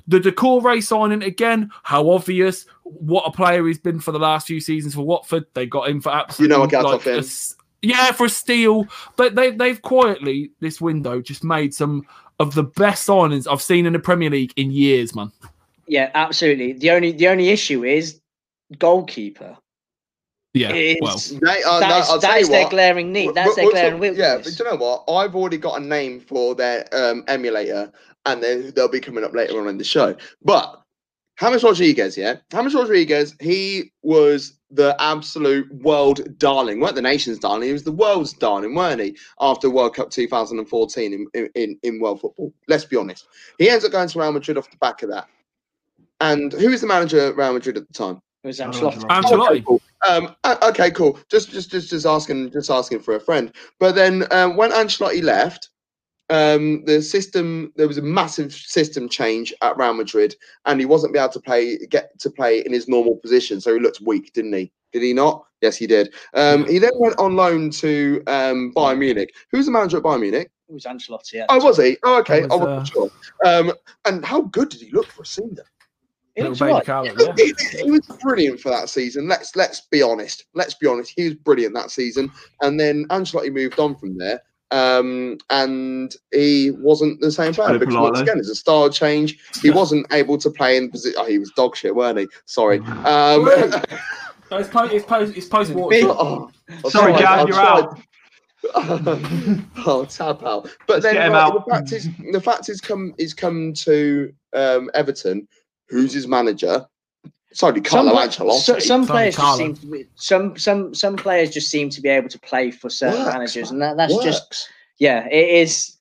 The 0.07 0.21
Doucouré's 0.21 0.89
signing 0.89 1.23
again, 1.23 1.71
how 1.83 2.11
obvious. 2.11 2.67
What 2.83 3.25
a 3.27 3.31
player 3.31 3.67
he's 3.67 3.79
been 3.79 4.01
for 4.01 4.13
the 4.13 4.19
last 4.19 4.47
few 4.47 4.61
seasons 4.61 4.95
for 4.95 5.03
Watford. 5.03 5.47
They 5.55 5.67
got 5.67 5.89
him 5.89 6.01
for 6.03 6.11
absolutely. 6.13 6.45
You 6.45 6.57
know 6.57 6.61
what 6.61 6.71
got 6.71 6.85
like, 6.85 6.95
off 6.97 7.07
him. 7.07 7.15
a 7.15 7.19
s- 7.19 7.57
Yeah, 7.83 8.13
for 8.13 8.27
a 8.27 8.29
steal. 8.29 8.87
But 9.17 9.35
they 9.35 9.51
they've 9.53 9.81
quietly 9.81 10.51
this 10.61 10.81
window 10.81 11.21
just 11.23 11.43
made 11.45 11.73
some 11.75 12.07
of 12.39 12.55
the 12.55 12.65
best 12.65 13.07
signings 13.09 13.51
I've 13.51 13.63
seen 13.63 13.87
in 13.87 13.93
the 13.95 13.99
Premier 13.99 14.29
League 14.29 14.53
in 14.57 14.71
years, 14.71 15.15
man. 15.15 15.33
Yeah, 15.87 16.11
absolutely. 16.15 16.75
The 16.75 16.91
only 16.91 17.13
the 17.13 17.29
only 17.29 17.49
issue 17.49 17.85
is 17.85 18.21
goalkeeper. 18.79 19.57
Yeah, 20.53 20.73
It's- 20.73 21.33
well, 21.33 21.41
They, 21.43 21.63
uh, 21.65 21.81
that 21.81 21.89
no, 21.89 21.99
is, 21.99 22.09
I'll 22.11 22.21
that 22.21 22.29
tell 22.31 22.39
is 22.41 22.47
you 22.49 22.53
their 22.55 22.69
glaring 22.69 23.13
need. 23.13 23.35
That's 23.35 23.49
We'll- 23.49 23.57
their 23.57 23.65
we'll 23.65 23.73
glaring 23.73 23.93
talk- 23.95 24.01
weakness. 24.03 24.19
Yeah, 24.21 24.37
but 24.37 24.45
do 24.45 24.51
you 24.65 24.71
know 24.71 24.77
what? 24.77 25.05
I've 25.13 25.35
already 25.35 25.57
got 25.59 25.81
a 25.81 25.85
name 25.85 26.21
for 26.21 26.55
their 26.55 26.87
um, 26.93 27.25
emulator, 27.27 27.91
and 28.27 28.43
then 28.43 28.73
they'll 28.75 28.89
be 28.89 29.01
coming 29.01 29.25
up 29.25 29.35
later 29.35 29.61
on 29.61 29.69
in 29.69 29.79
the 29.79 29.85
show. 29.85 30.17
But 30.43 30.83
James 31.41 31.65
Rodriguez, 31.65 32.17
yeah, 32.17 32.37
James 32.51 32.75
Rodriguez, 32.75 33.35
he 33.41 33.93
was 34.03 34.59
the 34.71 34.97
absolute 34.99 35.73
world 35.73 36.39
darling, 36.39 36.81
weren't 36.81 36.95
the 36.95 37.03
nation's 37.03 37.39
darling? 37.39 37.69
He 37.69 37.73
was 37.73 37.85
the 37.85 37.93
world's 37.93 38.33
darling, 38.33 38.75
weren't 38.75 39.01
he? 39.01 39.17
After 39.41 39.71
World 39.71 39.95
Cup 39.95 40.11
2014 40.11 41.29
in, 41.33 41.49
in, 41.55 41.79
in 41.83 42.01
world 42.01 42.21
football. 42.21 42.53
Let's 42.69 42.85
be 42.85 42.97
honest. 42.97 43.27
He 43.59 43.69
ends 43.69 43.85
up 43.85 43.93
going 43.93 44.09
to 44.09 44.19
Real 44.19 44.33
Madrid 44.33 44.59
off 44.59 44.71
the 44.71 44.77
back 44.79 45.03
of 45.03 45.11
that. 45.11 45.29
And 46.21 46.53
who 46.53 46.71
was 46.71 46.81
the 46.81 46.87
manager 46.87 47.21
at 47.21 47.37
Real 47.37 47.53
Madrid 47.53 47.77
at 47.77 47.87
the 47.87 47.95
time? 47.95 48.21
It 48.43 48.49
was 48.49 48.61
Ancelotti. 48.61 49.01
Ancelotti. 49.05 49.51
Okay, 49.51 49.61
cool. 49.63 49.81
Um, 50.09 50.37
uh, 50.45 50.57
okay, 50.71 50.91
cool. 50.91 51.19
Just, 51.31 51.51
just, 51.51 51.71
just, 51.71 51.91
just 51.91 52.07
asking, 52.07 52.51
just 52.51 52.71
asking 52.71 53.01
for 53.01 53.17
a 53.17 53.21
friend. 53.21 53.53
But 53.81 53.95
then 53.95 54.27
um, 54.31 54.57
when 54.57 54.71
Ancelotti 54.71 55.23
left, 55.23 55.71
um, 56.31 56.85
the 56.85 57.03
system 57.03 57.73
there 57.77 57.89
was 57.89 57.99
a 57.99 58.03
massive 58.03 58.53
system 58.53 59.09
change 59.09 59.53
at 59.63 59.77
Real 59.77 59.95
Madrid, 59.95 60.35
and 60.65 60.81
he 60.81 60.87
wasn't 60.87 61.13
be 61.13 61.19
able 61.19 61.33
to 61.33 61.41
play, 61.41 61.79
get 61.91 62.19
to 62.21 62.31
play 62.31 62.61
in 62.65 62.73
his 62.73 62.89
normal 62.89 63.17
position, 63.17 63.61
so 63.61 63.75
he 63.75 63.81
looked 63.81 64.01
weak, 64.01 64.33
didn't 64.33 64.55
he? 64.55 64.73
Did 64.93 65.03
he 65.03 65.13
not? 65.13 65.45
Yes, 65.61 65.77
he 65.77 65.87
did. 65.87 66.15
Um, 66.35 66.67
he 66.67 66.79
then 66.79 66.93
went 66.97 67.19
on 67.19 67.37
loan 67.37 67.71
to 67.71 68.23
um, 68.27 68.73
Bayern 68.77 68.99
Munich. 68.99 69.35
Who's 69.51 69.67
the 69.67 69.73
manager 69.73 69.97
at 69.97 70.03
Bayern 70.03 70.21
Munich? 70.21 70.51
It 70.69 70.73
was 70.73 70.85
Ancelotti. 70.85 71.33
Yeah. 71.35 71.47
Oh, 71.49 71.63
was 71.63 71.79
he? 71.79 71.99
Oh, 72.05 72.19
okay. 72.21 72.43
That 72.43 72.53
I 72.53 72.57
was, 72.57 72.67
wasn't 72.67 72.89
sure. 72.89 73.11
Um, 73.45 73.73
and 74.05 74.25
how 74.25 74.43
good 74.43 74.69
did 74.71 74.81
he 74.81 74.91
look 74.93 75.07
for 75.07 75.23
a 75.23 75.27
season? 75.27 75.59
It 76.37 76.43
little 76.43 76.51
looks 76.51 76.61
right. 76.61 76.85
Carlo, 76.85 77.13
yeah. 77.19 77.33
he, 77.37 77.53
he 77.83 77.91
was 77.91 78.07
brilliant 78.21 78.61
for 78.61 78.69
that 78.71 78.89
season. 78.89 79.29
Let's 79.29 79.55
let's 79.55 79.83
be 79.83 80.03
honest. 80.03 80.47
Let's 80.55 80.75
be 80.75 80.87
honest. 80.87 81.13
He 81.15 81.25
was 81.25 81.35
brilliant 81.35 81.75
that 81.75 81.91
season, 81.91 82.31
and 82.61 82.79
then 82.79 83.05
Ancelotti 83.09 83.53
moved 83.53 83.79
on 83.79 83.95
from 83.95 84.19
there, 84.19 84.43
um, 84.71 85.39
and 85.51 86.15
he 86.33 86.71
wasn't 86.73 87.21
the 87.21 87.31
same 87.31 87.53
player 87.55 87.79
because 87.79 87.95
once 87.95 88.21
again, 88.21 88.39
it's 88.39 88.49
a 88.49 88.55
style 88.55 88.91
change. 88.91 89.39
He 89.63 89.71
wasn't 89.71 90.07
able 90.13 90.39
to 90.39 90.51
play 90.51 90.77
in 90.77 90.91
position. 90.91 91.19
Oh, 91.21 91.27
he 91.27 91.39
was 91.39 91.51
dog 91.51 91.77
shit, 91.77 91.95
weren't 91.95 92.19
he? 92.19 92.29
Sorry. 92.47 92.81
Um, 93.05 93.49
it's 94.53 94.69
post, 94.69 94.93
it's 94.93 95.05
post, 95.05 95.37
it's 95.37 95.47
post 95.47 95.73
oh, 95.75 96.51
Sorry, 96.89 97.13
tried, 97.13 97.19
Jan, 97.19 97.47
you're 97.47 97.61
out. 97.61 98.01
oh, 99.87 100.07
tap 100.09 100.43
out. 100.43 100.71
But 100.87 101.03
Let's 101.03 101.05
then 101.05 101.15
get 101.15 101.27
him 101.27 101.33
like, 101.33 101.43
out. 101.43 101.65
the 101.65 101.71
fact 101.71 101.93
is, 101.93 102.09
the 102.33 102.41
fact 102.41 102.69
is, 102.69 102.81
come 102.81 103.15
he's 103.19 103.35
come 103.35 103.73
to 103.75 104.33
um, 104.55 104.91
Everton. 104.95 105.47
Who's 105.89 106.15
his 106.15 106.27
manager? 106.27 106.87
Sorry, 107.55 107.81
Carlo 107.81 108.13
Some, 108.29 108.29
Ancelotti. 108.49 108.83
some 108.83 109.05
Sonny 109.05 109.07
players 109.07 109.37
just 109.37 109.57
seem 109.59 109.75
to 109.77 109.87
be, 109.87 110.07
some 110.17 110.57
some 110.59 110.95
some 110.95 111.17
players 111.17 111.51
just 111.51 111.71
seem 111.71 111.89
to 111.91 112.01
be 112.01 112.09
able 112.09 112.29
to 112.29 112.39
play 112.41 112.71
for 112.71 112.91
certain 112.91 113.21
Works, 113.21 113.33
managers, 113.33 113.73
man. 113.73 113.83
and 113.91 113.99
that, 114.01 114.09
that's 114.09 114.25
just 114.25 114.69
yeah, 114.99 115.27
it 115.29 115.49
is. 115.63 115.97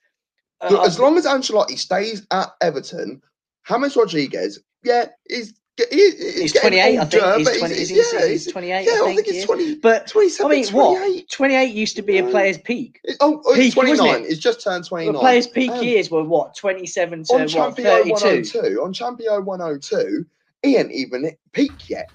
uh, 0.62 0.82
as 0.82 1.00
long 1.00 1.18
as 1.18 1.26
Ancelotti 1.26 1.78
stays 1.78 2.26
at 2.32 2.50
Everton, 2.62 3.22
James 3.68 3.96
Rodriguez, 3.96 4.60
yeah, 4.84 5.06
he's 5.30 5.54
he, 5.78 5.86
he's, 5.92 6.36
he's 6.40 6.54
getting 6.54 6.70
28, 6.72 7.00
I 7.00 7.06
think. 7.06 7.48
He's 7.48 7.58
20, 7.60 7.74
he's, 7.76 7.92
is 7.92 8.14
yeah, 8.14 8.28
he's 8.28 8.44
he's, 8.46 8.54
28, 8.54 8.86
yeah, 8.86 8.92
I 8.92 8.96
I 8.96 9.06
think. 9.06 9.16
think 9.16 9.28
he's 9.28 9.38
is. 9.38 9.46
20, 9.46 9.76
But 9.76 10.06
27, 10.08 10.52
I 10.52 10.56
mean, 10.56 10.68
what? 10.68 10.98
28. 11.00 11.30
28 11.32 11.74
used 11.74 11.96
to 11.96 12.02
be 12.04 12.18
a 12.20 12.28
player's 12.28 12.58
peak. 12.60 13.00
Oh, 13.22 13.42
oh, 13.46 13.56
he's 13.56 13.74
Peak, 13.74 13.78
wasn't 13.84 13.98
29. 14.02 14.24
it? 14.24 14.30
He's 14.30 14.40
just 14.40 14.64
turned 14.64 14.86
29. 14.86 15.14
The 15.14 15.20
player's 15.20 15.48
peak 15.48 15.72
Um, 15.72 15.84
years 15.84 16.12
were 16.12 16.24
what? 16.24 16.56
27 16.56 17.24
to 17.24 17.34
on 17.34 17.40
what? 17.42 17.76
32. 17.76 18.12
102, 18.14 18.82
on 18.84 18.94
Champion 18.94 19.46
102, 19.46 20.26
he 20.64 20.78
ain't 20.78 20.92
even 20.92 21.26
at 21.26 21.34
peak 21.52 21.90
yet. 21.90 22.10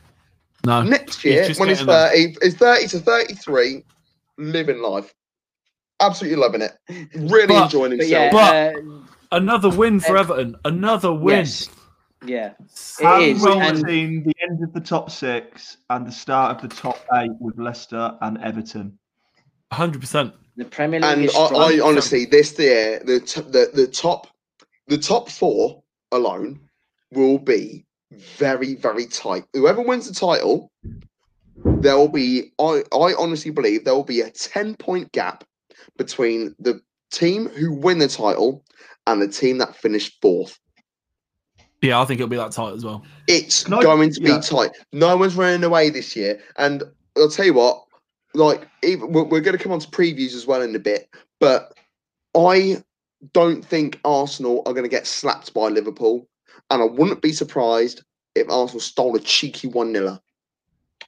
No, 0.67 0.83
Next 0.83 1.25
year, 1.25 1.47
just 1.47 1.61
when 1.61 1.69
he's 1.69 1.79
getting 1.79 1.87
there. 1.93 2.09
30, 2.11 2.37
he's 2.43 2.55
30 2.57 2.87
to 2.89 2.99
33, 2.99 3.85
living 4.39 4.83
life. 4.83 5.15
Absolutely 6.01 6.37
loving 6.39 6.63
it. 6.63 6.77
Really 7.15 7.47
But- 7.47 7.65
enjoying 7.65 7.91
But 7.97 8.01
himself. 8.07 8.33
yeah, 8.33 8.73
But- 8.73 8.77
uh, 8.77 8.83
another 9.33 9.71
win 9.71 10.01
for 10.01 10.17
Everton. 10.17 10.57
Another 10.65 11.13
win. 11.13 11.39
yes, 11.39 11.69
yeah. 12.25 12.53
Have 13.01 13.21
It 13.23 13.37
is, 13.37 13.43
we 13.45 13.53
and- 13.53 13.79
seen 13.87 14.23
the 14.25 14.35
end 14.43 14.63
of 14.65 14.73
the 14.73 14.81
top 14.81 15.11
six 15.11 15.77
and 15.91 16.07
the 16.07 16.13
start 16.13 16.57
of 16.63 16.69
the 16.69 16.75
top 16.75 17.05
eight 17.15 17.31
with 17.41 17.59
Leicester 17.59 18.17
and 18.21 18.39
Everton? 18.39 18.99
hundred 19.73 20.01
percent. 20.01 20.33
The 20.57 20.65
Premier 20.65 20.99
League 21.01 21.11
and 21.11 21.25
is 21.27 21.37
I. 21.37 21.41
I 21.55 21.81
honestly, 21.81 22.25
this 22.25 22.59
year, 22.59 23.01
the, 23.05 23.21
t- 23.21 23.43
the 23.43 23.71
the 23.75 23.87
top, 23.87 24.27
the 24.89 24.99
top 24.99 25.29
four 25.31 25.83
alone 26.11 26.59
will 27.13 27.39
be 27.39 27.85
very, 28.13 28.75
very 28.75 29.07
tight. 29.07 29.45
Whoever 29.53 29.83
wins 29.83 30.09
the 30.09 30.15
title, 30.15 30.71
there 31.57 31.97
will 31.97 32.09
be. 32.09 32.53
I, 32.59 32.83
I 32.93 33.15
honestly 33.19 33.51
believe 33.51 33.85
there 33.85 33.95
will 33.95 34.05
be 34.05 34.21
a 34.21 34.31
ten 34.31 34.75
point 34.77 35.13
gap 35.13 35.45
between 35.97 36.55
the 36.59 36.81
team 37.11 37.49
who 37.49 37.73
win 37.73 37.99
the 37.99 38.09
title 38.09 38.65
and 39.07 39.21
the 39.21 39.29
team 39.29 39.59
that 39.59 39.77
finished 39.77 40.19
fourth. 40.21 40.59
Yeah, 41.81 42.01
I 42.01 42.05
think 42.05 42.19
it'll 42.21 42.29
be 42.29 42.37
that 42.37 42.53
tight 42.53 42.75
as 42.75 42.85
well. 42.85 43.05
It's 43.29 43.65
Can 43.65 43.75
I- 43.75 43.83
going 43.83 44.11
to 44.13 44.21
be 44.21 44.31
yeah. 44.31 44.41
tight. 44.41 44.71
No 44.93 45.17
one's 45.17 45.37
running 45.37 45.63
away 45.65 45.91
this 45.91 46.17
year, 46.17 46.41
and 46.57 46.83
I'll 47.17 47.29
tell 47.31 47.47
you 47.47 47.55
what. 47.55 47.85
Like, 48.35 48.69
even 48.85 49.11
we're, 49.13 49.25
we're 49.25 49.41
going 49.41 49.57
to 49.57 49.63
come 49.63 49.73
on 49.73 49.81
to 49.81 49.89
previews 49.89 50.35
as 50.35 50.47
well 50.47 50.61
in 50.61 50.77
a 50.77 50.79
bit, 50.79 51.09
but 51.41 51.73
I 52.37 52.83
don't 53.33 53.65
think 53.65 53.99
Arsenal 54.05 54.63
are 54.67 54.75
going 54.75 54.85
to 54.85 54.89
get 54.89 55.07
slapped 55.07 55.55
by 55.55 55.69
Liverpool, 55.69 56.29
and 56.71 56.83
I 56.83 56.87
wouldn't 56.87 57.23
be 57.23 57.33
surprised 57.33 58.03
if 58.35 58.49
Arsenal 58.51 58.81
stole 58.81 59.17
a 59.17 59.21
cheeky 59.21 59.69
one 59.69 59.93
0 59.95 60.19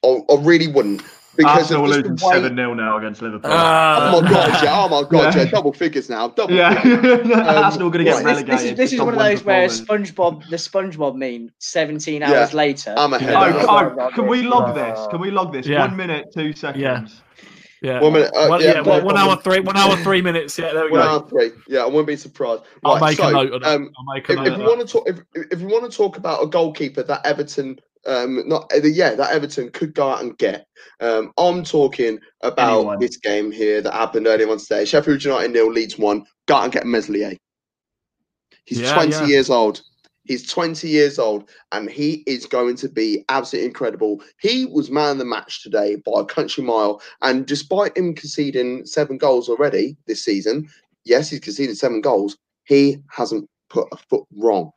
I, 0.03 0.07
I 0.07 0.35
really 0.41 0.67
wouldn't 0.67 1.01
because 1.37 1.61
Arsenal 1.71 1.85
are 1.85 1.97
losing 1.97 2.17
7 2.17 2.55
0 2.55 2.73
now 2.73 2.97
against 2.97 3.21
Liverpool. 3.21 3.49
Uh, 3.51 4.11
Oh 4.13 4.21
my 4.21 4.29
god! 4.29 4.63
Yeah. 4.63 4.73
Oh 4.75 4.89
my 4.89 5.09
god! 5.09 5.35
Yeah. 5.35 5.43
Yeah. 5.43 5.49
Double 5.51 5.71
figures 5.73 6.09
now. 6.09 6.27
Double 6.29 6.53
yeah, 6.53 6.81
figures. 6.81 7.31
Arsenal 7.37 7.87
are 7.87 7.91
going 7.91 8.03
to 8.05 8.11
get 8.11 8.15
This, 8.17 8.23
relegated. 8.25 8.47
this 8.51 8.63
is, 8.63 8.77
this 8.77 8.93
is 8.93 8.99
one 8.99 9.13
of 9.13 9.19
those 9.19 9.43
where. 9.43 9.67
SpongeBob, 9.67 10.49
the 10.49 10.57
SpongeBob 10.57 11.15
meme, 11.15 11.49
17 11.59 12.19
Yeah. 12.21 12.31
hours 12.31 12.53
later. 12.53 12.93
I'm 12.97 13.13
ahead. 13.13 13.33
Oh, 13.33 13.95
oh, 13.97 14.09
can 14.13 14.27
we 14.27 14.41
log 14.41 14.75
this? 14.75 14.99
Can 15.09 15.21
we 15.21 15.31
log 15.31 15.53
this? 15.53 15.65
Yeah. 15.65 15.79
One 15.87 15.95
minute, 15.95 16.25
two 16.33 16.51
seconds. 16.53 17.21
Yeah. 17.81 17.99
One 17.99 18.13
minute. 18.13 18.31
Uh, 18.35 18.47
One, 18.47 18.61
yeah, 18.61 18.81
yeah, 18.85 18.99
one, 19.01 19.17
hour 19.17 19.35
three, 19.37 19.59
one 19.59 19.75
hour 19.75 19.95
three 19.97 20.21
minutes. 20.21 20.57
Yeah, 20.57 20.71
there 20.73 20.85
we 20.85 20.91
One 20.91 21.01
go. 21.01 21.05
One 21.07 21.21
hour 21.23 21.29
three. 21.29 21.51
Yeah, 21.67 21.79
I 21.81 21.85
wouldn't 21.85 22.07
be 22.07 22.15
surprised. 22.15 22.63
I'll 22.85 22.99
Right, 22.99 23.09
make 23.09 23.17
so, 23.17 23.27
a 23.27 23.31
note 23.31 23.53
of 23.53 23.63
um, 23.63 23.91
I'll 23.97 24.13
make 24.15 24.29
a 24.29 24.33
if, 24.33 24.37
note 24.37 24.47
if 24.47 24.57
you 24.59 24.63
want 24.65 24.81
to 24.81 24.87
talk, 24.87 25.09
if, 25.09 25.19
if 25.51 25.59
you 25.61 25.67
want 25.67 25.91
to 25.91 25.97
talk 25.97 26.17
about 26.17 26.43
a 26.43 26.47
goalkeeper 26.47 27.01
that 27.03 27.25
Everton, 27.25 27.79
um, 28.05 28.47
not 28.47 28.71
uh, 28.71 28.81
yeah, 28.83 29.15
that 29.15 29.31
Everton 29.33 29.71
could 29.71 29.95
go 29.95 30.09
out 30.09 30.21
and 30.21 30.37
get. 30.37 30.67
Um, 30.99 31.31
I'm 31.39 31.63
talking 31.63 32.19
about 32.41 32.77
Anyone. 32.79 32.99
this 32.99 33.17
game 33.17 33.51
here 33.51 33.81
that 33.81 33.93
happened 33.93 34.27
earlier 34.27 34.49
on 34.49 34.59
today. 34.59 34.85
Sheffield 34.85 35.23
United 35.23 35.51
nil, 35.51 35.71
Leeds 35.71 35.97
one. 35.97 36.25
Go 36.47 36.55
out 36.55 36.63
and 36.65 36.73
get 36.73 36.85
Meslier. 36.85 37.35
He's 38.65 38.81
Yeah, 38.81 38.93
20 38.93 39.11
yeah. 39.11 39.25
years 39.25 39.49
old. 39.49 39.81
He's 40.31 40.47
20 40.47 40.87
years 40.87 41.19
old, 41.19 41.49
and 41.73 41.89
he 41.89 42.23
is 42.25 42.45
going 42.45 42.77
to 42.77 42.87
be 42.87 43.25
absolutely 43.27 43.67
incredible. 43.67 44.23
He 44.39 44.65
was 44.65 44.89
man 44.89 45.11
of 45.11 45.17
the 45.17 45.25
match 45.25 45.61
today 45.61 45.97
by 45.97 46.21
a 46.21 46.23
country 46.23 46.63
mile, 46.63 47.01
and 47.21 47.45
despite 47.45 47.97
him 47.97 48.15
conceding 48.15 48.85
seven 48.85 49.17
goals 49.17 49.49
already 49.49 49.97
this 50.07 50.23
season, 50.23 50.69
yes, 51.03 51.29
he's 51.29 51.41
conceded 51.41 51.77
seven 51.77 51.99
goals. 51.99 52.37
He 52.63 52.99
hasn't 53.09 53.49
put 53.69 53.89
a 53.91 53.97
foot 53.97 54.23
wrong. 54.33 54.71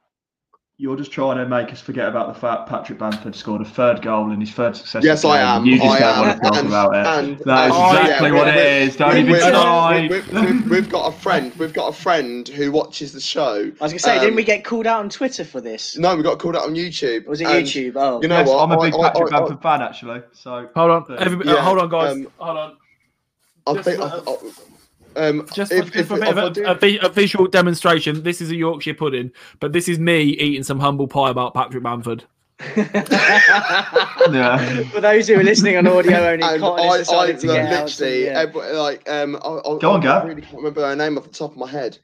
You're 0.77 0.97
just 0.97 1.13
trying 1.13 1.37
to 1.37 1.47
make 1.47 1.73
us 1.73 1.81
forget 1.81 2.09
about 2.09 2.35
the 2.35 2.41
fact 2.41 2.69
Patrick 2.69 2.99
Bamford 2.99 3.37
scored 3.37 3.61
a 3.63 3.65
third 3.65 4.03
goal 4.03 4.33
in 4.33 4.41
his 4.41 4.51
third 4.51 4.75
successive 4.77 5.05
Yes, 5.05 5.25
I 5.25 5.39
am. 5.39 5.65
You 5.65 5.79
just 5.79 5.89
I 5.89 5.99
don't 6.01 6.09
am. 6.19 6.25
want 6.27 6.43
to 6.43 6.49
talk 6.49 6.57
And- 6.59 6.67
about 6.67 6.95
it. 6.97 7.07
and- 7.07 7.39
that 7.45 7.71
is 7.71 7.77
and- 7.77 7.99
exactly 7.99 8.29
yeah, 8.31 8.35
what 8.35 8.49
it 8.49 8.57
is. 8.57 8.97
Don't 8.97 9.15
we- 9.15 9.21
even 9.21 9.33
we- 9.35 9.39
try. 9.39 10.09
we- 10.11 10.21
we- 10.21 10.53
we- 10.53 10.69
We've 10.75 10.89
got 10.89 11.07
a 11.07 11.17
friend. 11.17 11.53
We've 11.59 11.73
got 11.73 11.91
a 11.91 11.93
friend 11.93 12.49
who 12.49 12.73
watches 12.73 13.13
the 13.13 13.21
show. 13.21 13.53
I 13.81 13.85
was 13.85 13.93
going 13.93 13.93
to 13.93 13.99
say, 14.01 14.15
didn't 14.15 14.31
Um, 14.31 14.35
we 14.35 14.43
get 14.43 14.65
called 14.65 14.89
out 14.89 14.99
on 14.99 15.09
Twitter 15.11 15.45
for 15.45 15.61
this? 15.61 15.97
No, 15.97 16.17
we 16.17 16.25
got 16.25 16.41
called 16.41 16.57
out 16.57 16.65
on 16.65 16.75
YouTube. 16.75 17.29
Was 17.29 17.41
it 17.41 17.47
and 17.47 17.65
YouTube? 17.65 17.93
Oh, 17.95 18.21
You 18.21 18.27
know 18.27 18.39
Yes, 18.39 18.49
what? 18.49 18.61
I'm 18.65 18.73
a 18.73 18.81
big 18.81 18.95
I- 18.95 18.99
I- 18.99 19.03
Patrick 19.11 19.33
I- 19.33 19.37
I- 19.37 19.41
Bamford 19.43 19.63
fan, 19.63 19.81
actually. 19.81 20.23
So 20.33 20.69
Hold 20.75 20.91
on, 20.91 21.05
Yeah. 21.09 21.37
Yeah, 21.45 21.53
uh, 21.53 21.63
hold 21.63 21.79
on, 21.79 21.89
guys. 21.89 22.13
um, 22.15 22.27
hold 22.39 22.59
on. 22.59 22.73
I 23.69 23.75
Just 23.75 23.85
think. 23.89 24.01
For- 25.15 25.21
I- 25.21 25.25
I- 25.25 25.29
Um, 25.29 25.47
Just 25.55 25.73
if- 25.73 25.91
for, 25.93 25.99
if- 25.99 26.09
for 26.09 26.17
a, 26.17 26.21
bit 26.21 26.29
if 26.29 26.37
I 26.37 26.43
of 26.47 26.53
do- 26.53 26.65
a, 26.65 27.05
a, 27.05 27.07
a 27.07 27.09
visual 27.09 27.47
demonstration, 27.47 28.23
this 28.23 28.41
is 28.41 28.51
a 28.51 28.57
Yorkshire 28.57 28.95
pudding, 28.95 29.31
but 29.61 29.73
this 29.73 29.89
is 29.89 29.99
me 29.99 30.23
eating 30.23 30.63
some 30.63 30.81
humble 30.81 31.09
pie 31.09 31.31
about 31.31 31.55
Patrick 31.55 31.83
Bamford. 31.83 32.25
yeah. 32.77 34.59
For 34.91 35.01
those 35.01 35.29
who 35.29 35.39
are 35.39 35.43
listening 35.43 35.77
on 35.77 35.87
audio 35.87 36.19
only, 36.19 36.43
and 36.45 36.61
Cotton 36.61 36.89
I, 36.89 36.97
has 36.99 37.09
I 37.09 37.27
decided 37.27 37.41
to 37.41 37.47
get 37.49 37.67
out. 37.73 37.85
literally, 37.85 38.25
yeah. 38.27 38.41
every- 38.41 38.73
like, 38.73 39.09
um, 39.09 39.37
I, 39.37 39.39
I, 39.39 39.79
Go 39.79 39.93
on, 39.93 40.01
I 40.01 40.03
Gav. 40.03 40.25
really 40.29 40.43
can't 40.43 40.57
remember 40.57 40.87
her 40.87 40.97
name 40.97 41.19
off 41.19 41.25
the 41.25 41.31
top 41.31 41.53
of 41.53 41.57
my 41.57 41.69
head. 41.69 41.99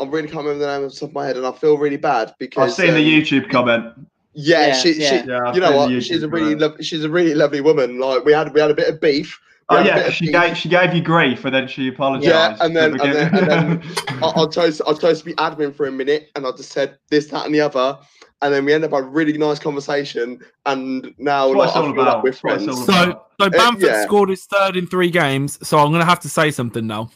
I 0.00 0.04
really 0.04 0.28
can't 0.28 0.44
remember 0.44 0.66
the 0.66 0.76
name 0.76 0.86
off 0.86 0.92
the 0.94 1.00
top 1.00 1.08
of 1.10 1.14
my 1.14 1.26
head, 1.26 1.36
and 1.36 1.46
I 1.46 1.52
feel 1.52 1.78
really 1.78 1.96
bad 1.96 2.34
because 2.38 2.62
I've 2.72 2.76
because 2.76 2.78
seen 2.94 2.94
the 2.94 3.16
um, 3.16 3.22
YouTube 3.22 3.50
comment. 3.50 4.08
Yeah, 4.34 4.66
Yeah, 4.68 4.72
she, 4.74 4.92
yeah. 5.00 5.22
she 5.22 5.28
Yeah, 5.28 5.54
you 5.54 5.60
know 5.60 5.76
what? 5.76 6.02
She's 6.02 6.22
a 6.22 6.28
really, 6.28 6.54
lo- 6.56 6.76
she's 6.80 7.04
a 7.04 7.08
really 7.08 7.34
lovely 7.34 7.60
woman. 7.60 8.00
Like 8.00 8.24
we 8.24 8.32
had, 8.32 8.52
we 8.52 8.60
had 8.60 8.70
a 8.70 8.74
bit 8.74 8.88
of 8.88 9.00
beef, 9.00 9.38
Oh 9.70 9.80
we 9.80 9.86
yeah, 9.88 9.94
bit 9.94 10.00
'cause 10.02 10.08
of 10.08 10.14
she 10.14 10.24
beef. 10.26 10.32
gave 10.32 10.56
she 10.58 10.68
gave 10.68 10.94
you 10.94 11.00
grief 11.02 11.44
and 11.44 11.54
then 11.54 11.66
she 11.68 11.88
apologised. 11.88 12.28
Yeah, 12.28 12.56
and 12.60 12.76
then- 12.76 13.00
and 13.00 13.00
then- 13.00 13.34
and 13.34 13.80
beginning. 13.80 13.96
I, 14.22 14.42
I 14.42 14.46
chose 14.48 14.80
I 14.82 14.92
chose 14.94 15.20
to 15.20 15.24
be 15.24 15.34
admin 15.34 15.74
for 15.74 15.86
a 15.86 15.92
minute, 15.92 16.30
and 16.36 16.46
I 16.46 16.50
just 16.52 16.70
said 16.72 16.98
this, 17.10 17.26
that, 17.28 17.46
and 17.46 17.54
the 17.54 17.60
other, 17.62 17.98
and 18.42 18.52
then 18.52 18.64
we 18.66 18.74
ended 18.74 18.92
up 18.92 18.98
a 18.98 19.02
really 19.02 19.32
nice 19.38 19.58
conversation, 19.58 20.38
and 20.66 21.14
now 21.18 21.46
That's 21.46 21.56
what 21.56 21.66
like, 21.68 21.76
I 21.76 21.78
all 21.80 21.84
feel 21.86 21.96
like 21.96 22.08
about. 22.08 22.22
we're 22.24 22.30
That's 22.32 22.42
what 22.42 22.54
it's 22.56 22.64
friends. 22.64 22.78
all 22.78 22.84
So, 22.86 23.02
about. 23.10 23.26
so 23.40 23.46
uh, 23.46 23.50
Bamford 23.50 23.82
yeah. 23.84 24.04
scored 24.04 24.28
his 24.28 24.44
third 24.44 24.76
in 24.76 24.86
three 24.86 25.10
games. 25.10 25.58
So 25.66 25.78
I'm 25.78 25.88
going 25.88 26.00
to 26.00 26.06
have 26.06 26.20
to 26.20 26.28
say 26.28 26.50
something 26.50 26.86
now, 26.86 27.10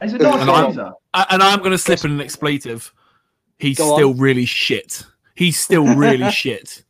He's 0.00 0.12
a 0.12 0.18
nice 0.18 0.40
And 0.40 0.50
I'm- 0.50 0.94
and 1.30 1.42
I'm 1.42 1.58
going 1.58 1.72
to 1.72 1.78
slip 1.78 2.04
in 2.04 2.12
an 2.12 2.20
expletive. 2.20 2.92
He's 3.58 3.76
Go 3.78 3.90
on. 3.94 3.98
still 3.98 4.14
really 4.14 4.44
shit. 4.44 5.04
He's 5.34 5.58
still 5.58 5.96
really 5.96 6.30
shit. 6.42 6.84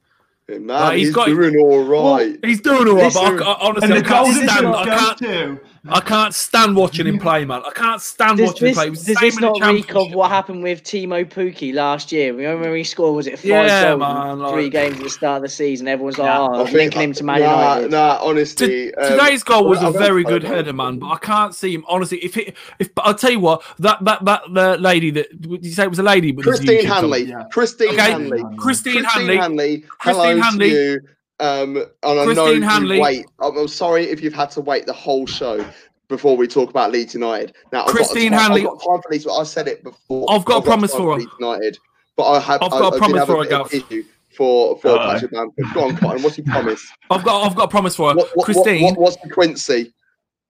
Man, 0.51 0.67
Like, 0.67 0.97
he's 0.97 1.09
he's, 1.09 1.15
got- 1.15 1.27
doing 1.27 1.57
all 1.59 1.85
right. 1.85 2.39
He's 2.43 2.61
doing 2.63 2.89
all 2.89 2.95
right, 2.97 3.13
but 3.13 3.23
I, 3.43 3.53
I, 3.53 3.69
honestly, 3.69 3.85
And 3.85 3.93
I 3.93 3.99
the 4.01 4.09
can't 4.09 4.25
golden 4.27 4.49
stand. 4.49 4.67
boot 4.67 4.75
I 4.77 4.85
can't. 4.85 5.19
to 5.19 5.68
I 5.89 6.01
can't 6.01 6.35
stand 6.35 6.75
watching 6.77 7.07
him 7.07 7.19
play, 7.19 7.45
man. 7.45 7.63
I 7.67 7.71
can't 7.71 8.01
stand 8.01 8.39
Does 8.39 8.49
watching 8.49 8.69
him 8.69 8.75
play. 8.75 8.87
It 8.89 8.91
was 8.91 9.05
the 9.05 9.15
does 9.15 9.21
this 9.21 9.41
not 9.41 9.61
reek 9.63 9.95
of 9.95 10.13
what 10.13 10.31
happened 10.31 10.63
with 10.63 10.83
Teemu 10.83 11.25
Pukki 11.31 11.73
last 11.73 12.11
year? 12.13 12.33
Remember 12.35 12.69
when 12.69 12.79
he 12.79 12.85
scored, 12.85 13.15
was 13.17 13.27
it 13.27 13.39
five 13.39 13.45
Yeah, 13.45 13.89
goals 13.97 14.01
man, 14.01 14.39
like- 14.41 14.53
three 14.55 14.71
games 14.71 14.97
at 14.99 15.03
the 15.05 15.11
start 15.11 15.37
of 15.37 15.43
the 15.43 15.49
season? 15.49 15.89
Everyone's 15.89 16.19
like, 16.19 16.27
Yeah. 16.27 16.41
oh, 16.41 16.61
I 16.61 16.65
think- 16.65 16.77
linking 16.77 17.01
him 17.03 17.13
to 17.15 17.25
Man 17.25 17.41
nah, 17.41 17.75
United. 17.75 17.91
Nah, 17.93 18.19
honestly, 18.21 18.67
T- 18.69 18.95
um, 18.95 19.11
Today's 19.19 19.43
goal 19.43 19.69
was 19.69 19.79
I'll 19.79 19.95
a 19.95 19.99
very 19.99 20.25
good 20.25 20.45
it. 20.45 20.49
header, 20.49 20.73
man. 20.73 20.99
But 20.99 21.09
I 21.09 21.19
can't 21.19 21.55
see 21.55 21.75
him 21.75 21.85
honestly. 21.89 22.19
If 22.19 22.37
it, 22.37 22.57
if 22.79 22.91
I'll 22.99 23.15
tell 23.15 23.31
you 23.33 23.41
what, 23.41 23.63
that 23.79 24.05
that 24.05 24.25
that 24.25 24.43
the 24.53 24.77
lady 24.79 25.11
that 25.13 25.41
did 25.41 25.65
you 25.65 25.73
say 25.73 25.85
it 25.85 25.91
was 25.91 25.99
a 25.99 26.03
lady? 26.03 26.33
Christine 26.33 26.85
Hanley. 26.85 27.25
Yeah. 27.25 27.45
Christine 27.53 27.89
Okay. 27.91 28.11
Hanley. 28.11 28.43
Christine, 28.57 29.03
Christine 29.05 29.05
Hanley. 29.05 29.37
Hanley. 29.37 29.85
Christine 29.99 30.25
hello 30.25 30.41
Hanley. 30.43 30.71
to 30.71 30.75
you. 30.77 31.01
Um, 31.41 31.77
and 31.77 31.87
I 32.21 32.25
Christine 32.25 32.35
know 32.35 32.51
you 32.51 32.63
Hanley. 32.63 33.01
wait. 33.01 33.27
I'm, 33.41 33.57
I'm 33.57 33.69
sorry 33.69 34.05
if 34.05 34.21
you've 34.23 34.35
had 34.35 34.51
to 34.53 34.61
wait 34.61 34.87
the 34.87 34.93
whole 34.93 35.27
show 35.27 35.65
before 36.09 36.37
we 36.37 36.49
talk 36.49 36.71
about 36.71 36.91
Leeds 36.91 37.15
United. 37.15 37.55
Now, 37.73 37.83
I've 37.85 37.89
Christine 37.91 38.33
got, 38.33 38.43
Hanley. 38.43 38.61
I've 38.63 38.67
got 38.69 38.79
time 38.83 39.03
for 39.03 39.09
Leeds. 39.11 39.27
I 39.27 39.43
said 39.45 39.69
it 39.69 39.85
before. 39.85 40.27
I've 40.31 40.45
got 40.45 40.63
a 40.63 40.67
promise 40.67 40.91
time 40.93 41.01
for 41.01 41.13
her. 41.13 41.19
Leeds 41.21 41.33
United, 41.39 41.79
but 42.17 42.25
I 42.31 42.41
have. 42.41 42.63
I've 42.63 42.71
got 42.71 42.83
a 42.83 42.87
I 42.87 42.91
did 42.91 42.99
promise 42.99 43.19
have 43.19 43.27
for 43.29 43.37
her, 43.37 43.43
bit 43.45 43.53
of 43.53 43.71
Gav. 43.71 43.75
issue 43.91 44.05
For 44.37 44.79
for 44.79 44.89
Uh-oh. 44.89 45.13
Patrick 45.13 45.31
Bamford. 45.33 45.65
Go 45.75 45.85
on, 45.89 45.97
Cotton. 45.97 46.23
What's 46.23 46.39
your 46.39 46.47
promise? 46.49 46.87
I've 47.11 47.25
got 47.25 47.47
I've 47.47 47.55
got 47.57 47.65
a 47.65 47.69
promise 47.69 47.95
for 47.97 48.11
her, 48.11 48.17
What, 48.17 48.31
what, 48.35 48.45
Christine. 48.45 48.83
What, 48.83 48.91
what, 48.97 49.01
what's 49.01 49.17
the 49.23 49.31
Quincy? 49.31 49.93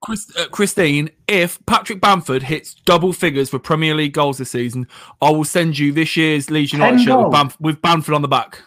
Chris, 0.00 0.30
uh, 0.36 0.46
Christine, 0.50 1.10
if 1.26 1.58
Patrick 1.66 2.00
Bamford 2.00 2.44
hits 2.44 2.74
double 2.74 3.12
figures 3.12 3.50
for 3.50 3.58
Premier 3.58 3.96
League 3.96 4.12
goals 4.12 4.38
this 4.38 4.52
season, 4.52 4.86
I 5.20 5.30
will 5.30 5.44
send 5.44 5.76
you 5.76 5.90
this 5.92 6.16
year's 6.16 6.50
Leeds 6.52 6.72
United 6.72 7.00
shirt 7.00 7.16
with, 7.18 7.32
goals? 7.32 7.34
Bamf- 7.34 7.60
with 7.60 7.82
Bamford 7.82 8.14
on 8.14 8.22
the 8.22 8.28
back. 8.28 8.62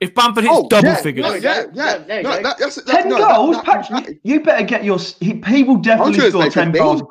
If 0.00 0.14
Bamford 0.14 0.44
hits 0.44 0.54
Oh, 0.56 0.66
double 0.68 0.88
yeah, 0.88 0.96
figures, 0.96 1.24
No, 1.26 1.34
yeah, 1.34 1.64
yeah. 1.74 1.98
There 1.98 2.22
No, 2.22 2.42
that, 2.42 2.56
that's, 2.58 2.76
that, 2.76 2.86
Ten 2.86 3.08
no, 3.10 3.18
goals, 3.18 3.56
that- 3.56 3.64
Patrick. 3.66 4.06
that- 4.06 4.16
You 4.22 4.40
better 4.40 4.64
get 4.64 4.82
your. 4.82 4.98
He, 5.20 5.42
he 5.46 5.62
will 5.62 5.76
definitely 5.76 6.30
score 6.30 6.44
ten 6.44 6.72
15. 6.72 6.72
goals. 6.72 7.02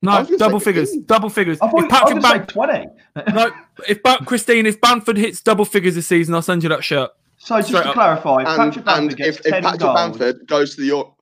No, 0.00 0.12
was 0.20 0.26
gonna 0.28 0.38
double 0.38 0.60
figures, 0.60 0.92
double 1.06 1.28
figures. 1.28 1.58
I 1.60 1.68
thought, 1.68 1.84
If 1.84 1.92
I 1.92 1.98
Patrick 1.98 2.14
was 2.16 2.24
gonna 2.24 2.38
say 2.38 2.52
twenty. 2.52 2.86
no, 3.34 3.50
if 3.88 4.02
ba- 4.02 4.24
Christine, 4.24 4.64
if 4.64 4.80
Bamford 4.80 5.18
hits 5.18 5.40
double 5.42 5.64
figures 5.64 5.94
this 5.96 6.06
season, 6.06 6.34
I'll 6.34 6.40
send 6.42 6.62
you 6.62 6.68
that 6.70 6.84
shirt. 6.84 7.10
So 7.36 7.56
just 7.56 7.68
Straight 7.68 7.82
to 7.82 7.88
up. 7.88 7.94
clarify, 7.94 8.36
And, 8.44 8.46
Patrick 8.56 8.84
Bamford 8.84 9.16
gets 9.18 9.38
if, 9.40 9.46
if 9.46 9.52
ten 9.52 9.62
Patrick 9.64 9.80
goals. 9.80 9.96
Bamford 9.96 10.46
goes 10.46 10.74
to 10.76 10.80
the 10.80 10.86
York. 10.86 11.12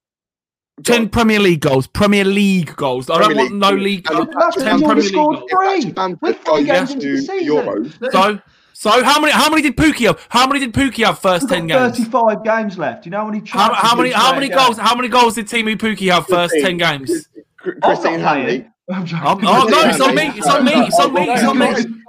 Ten 0.85 1.09
Premier 1.09 1.39
League 1.41 1.61
goals, 1.63 1.87
Premier 1.87 2.25
League 2.25 2.77
goals. 2.77 3.09
I 3.09 3.15
don't 3.19 3.29
Premier 3.29 3.45
want 3.45 3.55
no 3.55 3.71
league. 3.71 4.07
if 4.11 4.29
That's 4.39 4.57
ten 4.57 4.79
he's 4.79 4.83
Bamford- 4.83 4.85
already 4.85 4.85
Premier 4.85 5.03
League 5.03 5.49
goals. 5.51 5.83
three. 5.83 5.91
Bamford 5.93 6.19
We're 6.23 6.33
three 6.35 6.65
goes 6.65 6.67
games 6.67 6.89
to 6.91 6.95
into 6.97 7.07
the 7.09 7.17
the 7.17 7.23
season. 7.23 7.57
Euros. 7.57 8.13
So, 8.13 8.41
so 8.79 9.03
how 9.03 9.19
many? 9.21 9.33
How 9.33 9.49
many 9.49 9.63
did 9.63 9.75
Pukki 9.75 10.07
have? 10.07 10.25
How 10.29 10.47
many 10.47 10.61
did 10.61 10.75
Pukki 10.75 11.03
have 11.07 11.19
first 11.19 11.45
We've 11.45 11.51
ten 11.59 11.67
got 11.67 11.95
games? 11.95 11.99
Thirty-five 11.99 12.45
games 12.45 12.77
left. 12.77 13.07
You 13.07 13.11
know 13.13 13.21
how 13.21 13.27
many? 13.31 13.39
How, 13.49 13.69
chances 13.71 13.89
how 13.91 13.97
many? 13.97 14.11
How 14.11 14.35
many 14.35 14.49
goals? 14.51 14.77
game? 14.77 14.85
How 14.85 14.95
many 14.95 15.09
goals 15.09 15.35
did 15.37 15.47
Teemu 15.47 15.77
Pukki 15.79 16.13
have 16.13 16.27
first 16.27 16.55
ten 16.61 16.77
games? 16.77 17.29
Cr- 17.57 17.71
I'm 17.83 17.97
Christine 17.97 18.21
Hanley. 18.21 18.69
I'm 18.93 19.07
joking. 19.07 19.27
Um, 19.27 19.41
oh 19.47 19.65
no, 19.67 19.81
it's 19.89 19.99
on 20.01 20.15
me. 20.15 20.27
It's 20.29 20.47
on 20.47 20.63
me. 20.65 20.73
It's 20.75 20.99
on 21.01 21.15
me. 21.15 21.23
It's 21.31 21.43
on 21.43 21.59
me. 21.59 21.67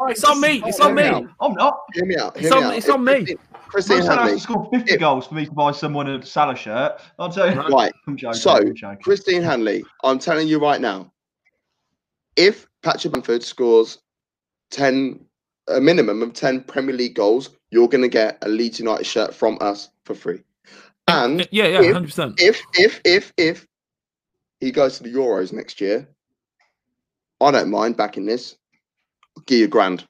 It's 0.10 0.24
on 0.26 0.42
me. 0.42 0.62
It's 0.66 0.80
on 0.82 0.94
me. 0.94 1.04
I'm 1.40 1.54
not. 1.54 1.80
Hear 1.94 2.06
me 2.06 2.18
out. 2.18 2.38
Hear 2.38 2.48
It's 2.48 2.56
me 2.56 2.58
on- 2.62 2.64
out. 2.72 2.78
it's 2.78 2.90
on 2.90 3.04
me. 3.06 3.14
Christine- 3.14 3.38
Christine 3.70 3.98
Christian 3.98 3.98
has 3.98 4.08
Hanley. 4.08 4.34
to 4.34 4.40
score 4.40 4.70
50 4.74 4.92
If- 4.94 5.00
goals 5.00 5.28
for 5.28 5.36
me 5.36 5.46
to 5.46 5.52
buy 5.54 5.72
someone 5.72 6.08
a 6.10 6.26
Salah 6.26 6.56
shirt. 6.56 7.00
I'll 7.18 7.30
tell 7.32 7.50
you. 7.52 7.62
Right. 7.62 7.94
I'm 8.08 8.16
joking. 8.18 8.40
So, 8.40 8.52
I'm 8.52 8.76
joking. 8.76 9.00
Christine 9.04 9.42
Hanley, 9.42 9.84
I'm 10.04 10.20
telling 10.20 10.48
you 10.50 10.60
right 10.60 10.80
now, 10.82 11.12
if 12.36 12.68
Patrick 12.84 13.14
Bamford 13.14 13.42
scores 13.44 14.00
10, 14.72 15.20
a 15.68 15.80
minimum 15.82 16.22
of 16.22 16.34
10 16.34 16.64
Premier 16.64 16.96
League 16.96 17.16
goals, 17.16 17.50
you're 17.72 17.88
going 17.90 18.02
to 18.02 18.08
get 18.08 18.38
a 18.42 18.50
Leeds 18.50 18.80
United 18.80 19.06
shirt 19.06 19.34
from 19.34 19.58
us 19.62 19.90
for 20.06 20.16
free. 20.16 20.42
And 21.08 21.48
Yeah, 21.52 21.68
yeah, 21.68 21.82
if- 21.82 21.94
hundred 21.94 22.08
percent. 22.08 22.40
if, 22.42 22.62
if, 22.74 23.02
if, 23.06 23.34
if 23.38 23.68
he 24.60 24.72
goes 24.72 24.98
to 24.98 25.04
the 25.04 25.14
Euros 25.14 25.54
next 25.54 25.80
year, 25.82 26.08
I 27.40 27.52
don't 27.52 27.70
mind 27.70 27.98
backing 27.98 28.26
this. 28.26 28.56
I'll 29.38 29.44
give 29.46 29.60
you 29.60 29.66
a 29.66 29.70
grand. 29.70 30.06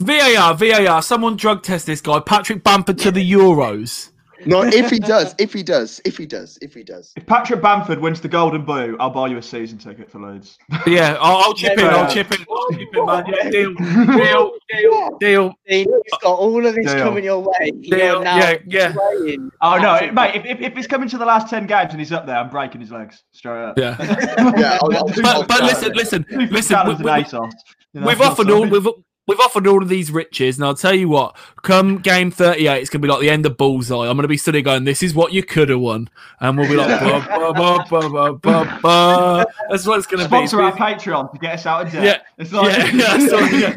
VAR, 0.00 0.54
VAR. 0.54 1.02
Someone 1.02 1.36
drug 1.36 1.62
test 1.62 1.86
this 1.86 2.00
guy, 2.00 2.20
Patrick 2.20 2.62
Bamford, 2.62 2.98
to 2.98 3.10
the 3.10 3.32
Euros. 3.32 4.10
No, 4.46 4.62
if 4.62 4.90
he 4.90 4.98
does, 4.98 5.34
if 5.38 5.52
he 5.52 5.62
does, 5.62 6.00
if 6.04 6.16
he 6.16 6.26
does, 6.26 6.58
if 6.62 6.74
he 6.74 6.82
does. 6.82 7.12
If 7.16 7.26
Patrick 7.26 7.60
Bamford 7.62 7.98
wins 8.00 8.20
the 8.20 8.28
Golden 8.28 8.64
Boot, 8.64 8.96
I'll 9.00 9.10
buy 9.10 9.28
you 9.28 9.38
a 9.38 9.42
season 9.42 9.78
ticket 9.78 10.10
for 10.10 10.20
loads. 10.20 10.58
Yeah, 10.86 11.16
I'll, 11.20 11.36
I'll 11.38 11.54
chip 11.54 11.78
in. 11.78 11.84
I'll 11.86 12.10
chip 12.10 12.30
in. 12.32 12.44
I'll 12.50 12.70
chip 12.70 12.88
in, 12.94 13.04
man. 13.06 13.24
Yeah, 13.26 13.50
deal, 13.50 13.74
deal, 13.74 14.50
deal, 14.70 15.18
deal. 15.20 15.54
He's 15.66 15.86
got 16.22 16.38
all 16.38 16.64
of 16.66 16.74
this 16.74 16.92
Deal. 16.92 17.02
coming 17.02 17.24
your 17.24 17.40
way. 17.40 17.70
Deal. 17.70 17.98
You're 17.98 18.24
now 18.24 18.36
Yeah, 18.36 18.58
yeah. 18.66 18.92
playing. 18.92 19.50
Oh 19.62 19.78
no, 19.78 19.94
it- 19.96 20.12
mate! 20.14 20.34
If, 20.36 20.44
if, 20.46 20.60
if 20.60 20.76
it's 20.78 20.86
coming 20.86 21.08
to 21.08 21.18
the 21.18 21.24
last 21.26 21.48
ten 21.48 21.66
games 21.66 21.90
and 21.92 22.00
he's 22.00 22.12
up 22.12 22.26
there, 22.26 22.36
I'm 22.36 22.50
breaking 22.50 22.80
his 22.80 22.90
legs 22.90 23.22
straight 23.32 23.62
up. 23.64 23.78
Yeah. 23.78 23.96
Yeah, 24.58 24.78
I'll- 24.82 24.96
I'll- 24.96 25.08
But 25.22 25.48
but 25.48 25.62
listen, 25.62 25.92
listen, 25.94 26.24
Two 26.28 26.40
listen. 26.46 26.76
Tallons 26.76 27.02
we- 27.02 27.10
and 27.10 27.18
we- 27.18 27.24
ASOS. 27.30 27.52
You 27.92 28.00
know, 28.00 28.06
We've 28.08 28.18
that's 28.18 28.30
offered 28.30 28.50
all 28.50 28.66
we've 28.66 28.88
we've 29.26 29.40
offered 29.40 29.66
all 29.66 29.82
of 29.82 29.88
these 29.88 30.10
riches, 30.10 30.56
and 30.58 30.64
I'll 30.66 30.74
tell 30.74 30.94
you 30.94 31.08
what. 31.08 31.36
Come 31.62 31.98
game 31.98 32.30
thirty 32.30 32.66
eight, 32.66 32.80
it's 32.82 32.90
gonna 32.90 33.02
be 33.02 33.08
like 33.08 33.20
the 33.20 33.30
end 33.30 33.46
of 33.46 33.56
Bullseye. 33.56 34.06
I'm 34.08 34.16
gonna 34.16 34.28
be 34.28 34.36
sitting 34.36 34.62
going, 34.64 34.84
"This 34.84 35.02
is 35.02 35.14
what 35.14 35.32
you 35.32 35.42
could 35.42 35.70
have 35.70 35.80
won," 35.80 36.10
and 36.40 36.58
we'll 36.58 36.68
be 36.68 36.76
like, 36.76 37.00
"Ba, 37.00 37.26
ba, 37.28 37.52
ba, 37.54 37.84
ba, 37.88 38.08
ba, 38.10 38.32
ba, 38.34 38.78
ba." 38.82 39.46
"That's 39.70 39.86
what 39.86 39.98
it's 39.98 40.06
gonna 40.06 40.24
be." 40.24 40.28
Sponsor 40.28 40.60
our 40.62 40.72
Patreon 40.72 41.32
to 41.32 41.38
get 41.38 41.54
us 41.54 41.66
out 41.66 41.86
of 41.86 41.92
debt. 41.92 42.04
Yeah, 42.04 42.18
It's 42.44 42.52
like, 42.52 42.76
yeah, 42.92 43.16
that's 43.18 43.32
what- 43.32 43.52
yeah. 43.52 43.76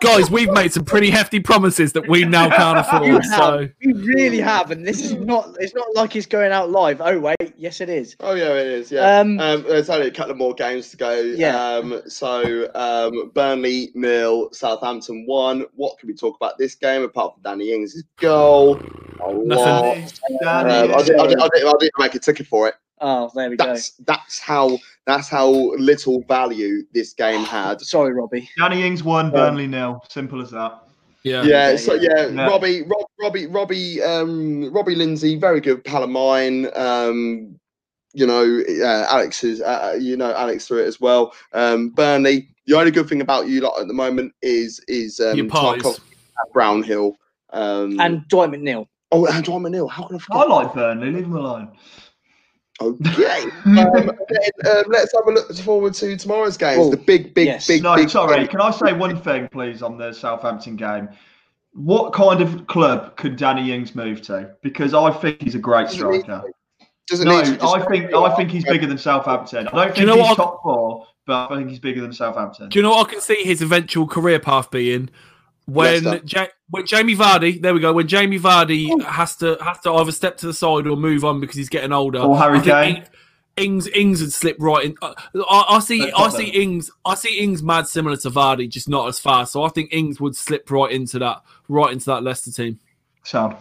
Guys, 0.00 0.30
we've 0.30 0.50
made 0.52 0.72
some 0.72 0.84
pretty 0.84 1.10
hefty 1.10 1.40
promises 1.40 1.92
that 1.92 2.08
we 2.08 2.24
now 2.24 2.48
can't 2.50 2.76
You 3.06 3.16
afford. 3.18 3.24
So 3.24 3.58
have. 3.60 3.70
You 3.80 3.94
really 3.94 4.40
have, 4.40 4.70
and 4.70 4.86
this 4.86 5.02
is 5.02 5.12
not. 5.14 5.54
It's 5.60 5.74
not 5.74 5.86
like 5.94 6.16
it's 6.16 6.26
going 6.26 6.50
out 6.52 6.70
live. 6.70 7.00
Oh 7.00 7.18
wait, 7.20 7.36
yes 7.56 7.80
it 7.80 7.88
is. 7.88 8.16
Oh 8.20 8.34
yeah, 8.34 8.52
it 8.54 8.66
is. 8.66 8.90
Yeah. 8.90 9.18
Um, 9.20 9.38
Um, 9.40 9.62
there's 9.62 9.88
only 9.90 10.08
a 10.08 10.10
couple 10.10 10.32
of 10.32 10.36
more 10.38 10.54
games 10.54 10.90
to 10.90 10.96
go. 10.96 11.12
Yeah. 11.20 11.56
Um, 11.64 12.02
so 12.06 12.68
um, 12.74 13.30
Burnley 13.34 13.90
nil, 13.94 14.48
Southampton 14.64 15.26
won. 15.28 15.66
What 15.74 15.98
can 15.98 16.06
we 16.06 16.14
talk 16.14 16.36
about 16.36 16.56
this 16.56 16.74
game 16.74 17.02
apart 17.02 17.34
from 17.34 17.42
Danny 17.42 17.74
Ings' 17.74 18.02
goal? 18.16 18.80
A 19.20 19.30
lot. 19.30 19.98
Um, 19.98 20.06
Danny, 20.40 20.72
I, 20.72 21.02
did, 21.02 21.16
I, 21.20 21.26
did, 21.26 21.38
I, 21.38 21.48
did, 21.52 21.66
I 21.66 21.72
didn't 21.78 21.98
make 21.98 22.14
a 22.14 22.18
ticket 22.18 22.46
for 22.46 22.68
it. 22.68 22.74
Oh, 22.98 23.30
there 23.34 23.50
we 23.50 23.56
go. 23.58 23.66
That's 23.66 23.90
that's 24.06 24.38
how 24.38 24.78
that's 25.06 25.28
how 25.28 25.50
little 25.50 26.22
value 26.22 26.84
this 26.94 27.12
game 27.12 27.44
had. 27.44 27.78
Sorry, 27.82 28.14
Robbie. 28.14 28.48
Danny 28.56 28.86
Ings 28.86 29.04
won, 29.04 29.30
Burnley 29.30 29.66
nil. 29.66 30.02
Simple 30.08 30.40
as 30.40 30.52
that. 30.52 30.82
yeah, 31.24 31.42
Yeah, 31.42 31.70
yeah, 31.72 31.76
so 31.76 31.92
yeah. 31.92 32.08
yeah, 32.16 32.26
Yeah. 32.28 32.46
Robbie, 32.46 32.82
Rob, 32.84 33.06
Robbie, 33.20 33.46
Robbie, 33.48 34.02
um, 34.02 34.72
Robbie 34.72 34.94
Lindsay, 34.94 35.36
very 35.36 35.60
good 35.60 35.84
pal 35.84 36.04
of 36.04 36.08
mine. 36.08 36.70
Um, 36.74 37.60
you 38.14 38.26
know, 38.26 38.62
uh, 38.82 39.06
Alex 39.10 39.44
is, 39.44 39.60
uh, 39.60 39.96
you 40.00 40.16
know, 40.16 40.32
Alex 40.34 40.66
through 40.66 40.84
it 40.84 40.86
as 40.86 41.00
well. 41.00 41.34
Um, 41.52 41.90
Burnley, 41.90 42.48
the 42.66 42.76
only 42.76 42.90
good 42.90 43.08
thing 43.08 43.20
about 43.20 43.48
you 43.48 43.60
lot 43.60 43.80
at 43.80 43.88
the 43.88 43.94
moment 43.94 44.32
is 44.40 44.80
is 44.88 45.20
um, 45.20 45.36
Your. 45.36 45.46
Tarkov 45.46 45.98
at 45.98 46.52
Brownhill. 46.52 47.16
Um, 47.50 48.00
And 48.00 48.26
Dwight 48.28 48.50
McNeil. 48.50 48.86
oh, 49.12 49.26
and 49.26 49.44
John 49.44 49.62
Manil, 49.62 49.90
how 49.90 50.04
can 50.04 50.16
I 50.16 50.18
forget? 50.18 50.42
I 50.42 50.44
like 50.46 50.74
Burnley. 50.74 51.10
Leave 51.10 51.24
him 51.24 51.36
alone. 51.36 51.76
Okay, 52.80 53.44
um, 53.66 53.74
then, 53.76 54.76
um, 54.76 54.84
let's 54.88 55.12
have 55.14 55.26
a 55.28 55.30
look 55.30 55.54
forward 55.58 55.94
to 55.94 56.16
tomorrow's 56.16 56.56
games. 56.56 56.78
Oh, 56.80 56.90
the 56.90 56.96
big, 56.96 57.32
big, 57.32 57.46
yes. 57.46 57.68
big, 57.68 57.84
no, 57.84 57.94
big. 57.94 58.10
sorry. 58.10 58.38
game. 58.38 58.48
Can 58.48 58.60
I 58.60 58.72
say 58.72 58.92
one 58.92 59.20
thing, 59.20 59.48
please, 59.48 59.80
on 59.80 59.96
the 59.96 60.12
Southampton 60.12 60.74
game? 60.74 61.08
What 61.72 62.12
kind 62.12 62.40
of 62.40 62.66
club 62.66 63.16
could 63.16 63.36
Danny 63.36 63.72
Ings 63.72 63.94
move 63.94 64.22
to? 64.22 64.50
Because 64.62 64.92
I 64.92 65.12
think 65.12 65.42
he's 65.42 65.54
a 65.54 65.60
great 65.60 65.88
striker. 65.88 66.42
Doesn't 67.08 67.28
No, 67.28 67.38
need 67.38 67.46
to, 67.46 67.56
just- 67.56 67.76
I 67.76 67.84
think 67.86 68.14
I 68.14 68.34
think 68.34 68.50
he's 68.50 68.64
bigger 68.64 68.86
than 68.86 68.98
Southampton. 68.98 69.68
I 69.68 69.70
don't 69.70 69.86
think 69.86 69.98
you 69.98 70.06
know 70.06 70.16
he's 70.16 70.28
what? 70.28 70.36
top 70.36 70.62
four, 70.62 71.06
but 71.26 71.50
I 71.50 71.56
think 71.56 71.68
he's 71.68 71.78
bigger 71.78 72.00
than 72.00 72.12
Southampton. 72.12 72.70
Do 72.70 72.78
you 72.78 72.82
know 72.82 72.90
what 72.90 73.08
I 73.08 73.10
can 73.10 73.20
see 73.20 73.44
his 73.44 73.60
eventual 73.62 74.06
career 74.06 74.38
path 74.38 74.70
being? 74.70 75.10
When 75.66 76.22
ja- 76.26 76.46
when 76.70 76.86
Jamie 76.86 77.16
Vardy, 77.16 77.60
there 77.60 77.72
we 77.72 77.80
go. 77.80 77.92
When 77.92 78.06
Jamie 78.06 78.38
Vardy 78.38 78.88
oh. 78.90 78.98
has 79.00 79.36
to 79.36 79.56
has 79.62 79.80
to 79.80 79.92
either 79.94 80.12
step 80.12 80.36
to 80.38 80.46
the 80.46 80.54
side 80.54 80.86
or 80.86 80.96
move 80.96 81.24
on 81.24 81.40
because 81.40 81.56
he's 81.56 81.70
getting 81.70 81.92
older. 81.92 82.20
Or 82.20 82.36
Harry 82.38 82.60
Kane. 82.60 83.04
Ings 83.56 83.86
Ings 83.88 84.20
would 84.20 84.32
slip 84.32 84.56
right 84.58 84.84
in. 84.84 84.96
I, 85.00 85.14
I 85.48 85.64
I 85.76 85.78
see 85.78 86.00
That's 86.00 86.12
I 86.16 86.28
see 86.30 86.50
them. 86.50 86.60
Ings 86.60 86.90
I 87.04 87.14
see 87.14 87.38
Ings 87.38 87.62
mad 87.62 87.86
similar 87.86 88.16
to 88.18 88.30
Vardy, 88.30 88.68
just 88.68 88.88
not 88.88 89.08
as 89.08 89.18
fast. 89.18 89.52
So 89.52 89.62
I 89.62 89.68
think 89.68 89.92
Ings 89.92 90.20
would 90.20 90.36
slip 90.36 90.70
right 90.70 90.90
into 90.90 91.18
that 91.20 91.42
right 91.68 91.92
into 91.92 92.06
that 92.06 92.22
Leicester 92.22 92.50
team. 92.50 92.80
Sound. 93.22 93.56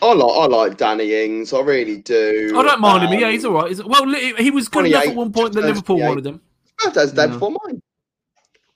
I 0.00 0.12
like 0.12 0.36
I 0.36 0.46
like 0.46 0.76
Danny 0.76 1.24
Ings. 1.24 1.52
I 1.52 1.60
really 1.60 1.98
do. 1.98 2.54
I 2.56 2.62
don't 2.62 2.80
mind 2.80 3.04
him. 3.04 3.10
Um, 3.10 3.18
Yeah, 3.18 3.30
he's 3.30 3.44
all 3.44 3.52
right. 3.54 3.68
He's, 3.68 3.82
well, 3.82 4.06
he 4.14 4.50
was 4.50 4.68
good 4.68 4.86
enough 4.86 5.06
at 5.08 5.14
one 5.14 5.32
point 5.32 5.54
that 5.54 5.64
Liverpool 5.64 5.98
wanted 5.98 6.26
him. 6.26 6.40
Birthday's 6.84 7.12
the 7.12 7.16
day 7.16 7.22
Yeah. 7.26 7.32
before 7.34 7.50
mine, 7.50 7.82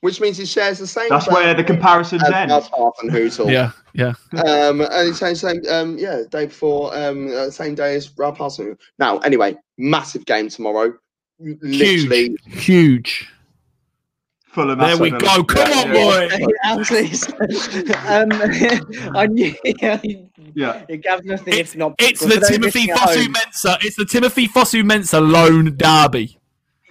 which 0.01 0.19
means 0.19 0.37
he 0.37 0.45
shares 0.45 0.79
the 0.79 0.87
same. 0.87 1.07
That's 1.09 1.29
where 1.29 1.53
the 1.53 1.61
birthday 1.61 1.73
comparisons 1.73 2.23
as 2.23 2.31
end. 2.31 2.51
Half 2.51 2.69
and 3.01 3.09
Hootle. 3.11 3.49
Yeah, 3.49 3.71
yeah. 3.93 4.13
Um, 4.33 4.81
and 4.81 5.09
it's 5.09 5.19
same 5.19 5.35
same 5.35 5.61
um 5.69 5.97
yeah 5.97 6.23
day 6.29 6.47
before 6.47 6.93
um 6.97 7.31
uh, 7.33 7.49
same 7.49 7.75
day 7.75 7.95
as 7.95 8.11
Ralph 8.17 8.37
Hasenhuttl. 8.37 8.77
Now 8.99 9.19
anyway, 9.19 9.55
massive 9.77 10.25
game 10.25 10.49
tomorrow. 10.49 10.93
Literally, 11.39 12.35
Huge. 12.47 13.29
Fulham. 14.53 14.77
There 14.79 14.97
we 14.97 15.09
go. 15.09 15.43
Come 15.43 15.71
on, 15.71 15.95
Yeah. 15.95 16.27
boy. 16.27 16.29
Um, 18.07 18.29
I 19.15 19.27
knew 19.27 19.53
Yeah. 20.55 20.83
it 20.87 21.01
gave 21.03 21.23
nothing 21.25 21.53
It's, 21.53 21.71
if 21.71 21.75
not. 21.77 21.95
it's 21.99 22.19
the 22.21 22.39
Timothy 22.47 22.87
listening 22.87 22.95
Fosu 22.95 23.23
home, 23.25 23.33
Mensah. 23.33 23.83
It's 23.83 23.95
the 23.95 24.05
Timothy 24.05 24.47
Fosu 24.47 24.83
Mensah 24.83 25.31
loan 25.31 25.75
derby. 25.77 26.39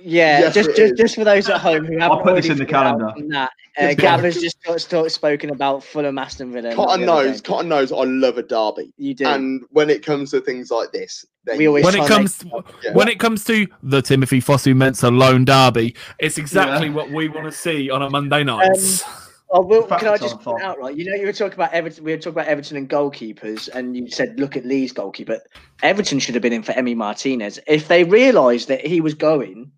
Yeah, 0.04 0.40
Yes, 0.40 0.54
just, 0.54 0.70
just 0.70 0.80
is. 0.80 0.92
just 0.98 1.14
for 1.14 1.22
those 1.24 1.48
at 1.48 1.60
home 1.60 1.84
who 1.84 1.96
haven't 1.98 2.18
I 2.18 2.22
put 2.22 2.34
this 2.36 2.46
in 2.48 2.58
the 2.58 2.66
calendar. 2.66 3.12
from 3.16 3.28
That 3.28 3.50
uh, 3.78 3.94
Gav 3.94 4.20
has 4.24 4.34
just 4.40 4.60
got, 4.64 4.84
got 4.90 5.10
spoken 5.12 5.50
about 5.50 5.84
Fulham 5.84 6.18
Aston 6.18 6.50
Villa. 6.52 6.70
not 6.70 6.76
Cotton 6.76 7.00
the 7.02 7.06
knows, 7.06 7.40
game. 7.40 7.52
Cotton 7.54 7.68
knows 7.68 7.92
I 7.92 8.02
love 8.02 8.36
a 8.36 8.42
derby. 8.42 8.92
You 8.96 9.14
do. 9.14 9.24
And 9.26 9.62
when 9.70 9.88
it 9.90 10.04
comes 10.04 10.32
to 10.32 10.40
things 10.40 10.72
like 10.72 10.90
this, 10.90 11.24
then 11.44 11.56
We 11.56 11.68
always 11.68 11.84
When 11.84 11.94
it 11.94 12.06
comes 12.08 12.44
make- 12.44 12.52
Yeah. 12.82 12.92
when 12.94 13.06
it 13.06 13.20
comes 13.20 13.44
to 13.44 13.68
the 13.84 14.02
Timothy 14.02 14.40
Fosu 14.40 14.74
Mensah 14.74 15.16
loan 15.16 15.44
derby, 15.44 15.94
it's 16.18 16.36
exactly 16.36 16.90
what 16.90 17.10
we 17.12 17.28
want 17.28 17.46
to 17.46 17.52
see 17.52 17.88
on 17.88 18.02
a 18.02 18.10
Monday 18.10 18.42
night. 18.42 19.04
Oh, 19.54 19.60
well, 19.66 19.82
can 19.86 20.08
I 20.08 20.16
just 20.16 20.40
point 20.40 20.62
out, 20.62 20.78
right? 20.78 20.96
You 20.96 21.04
know, 21.10 21.14
you 21.14 21.26
were 21.26 21.32
talking 21.32 21.54
about 21.54 21.72
Everton. 21.74 22.04
We 22.04 22.12
were 22.12 22.16
talking 22.16 22.32
about 22.32 22.46
Everton 22.46 22.76
and 22.78 22.88
goalkeepers, 22.88 23.68
and 23.68 23.94
you 23.96 24.08
said, 24.08 24.40
"Look 24.40 24.56
at 24.56 24.64
Lee's 24.64 24.92
goalkeeper." 24.92 25.40
Everton 25.82 26.18
should 26.20 26.34
have 26.34 26.42
been 26.42 26.54
in 26.54 26.62
for 26.62 26.72
Emi 26.72 26.96
Martinez. 26.96 27.58
If 27.66 27.88
they 27.88 28.04
realised 28.04 28.68
that 28.68 28.86
he 28.86 29.02
was 29.02 29.12
going, 29.12 29.70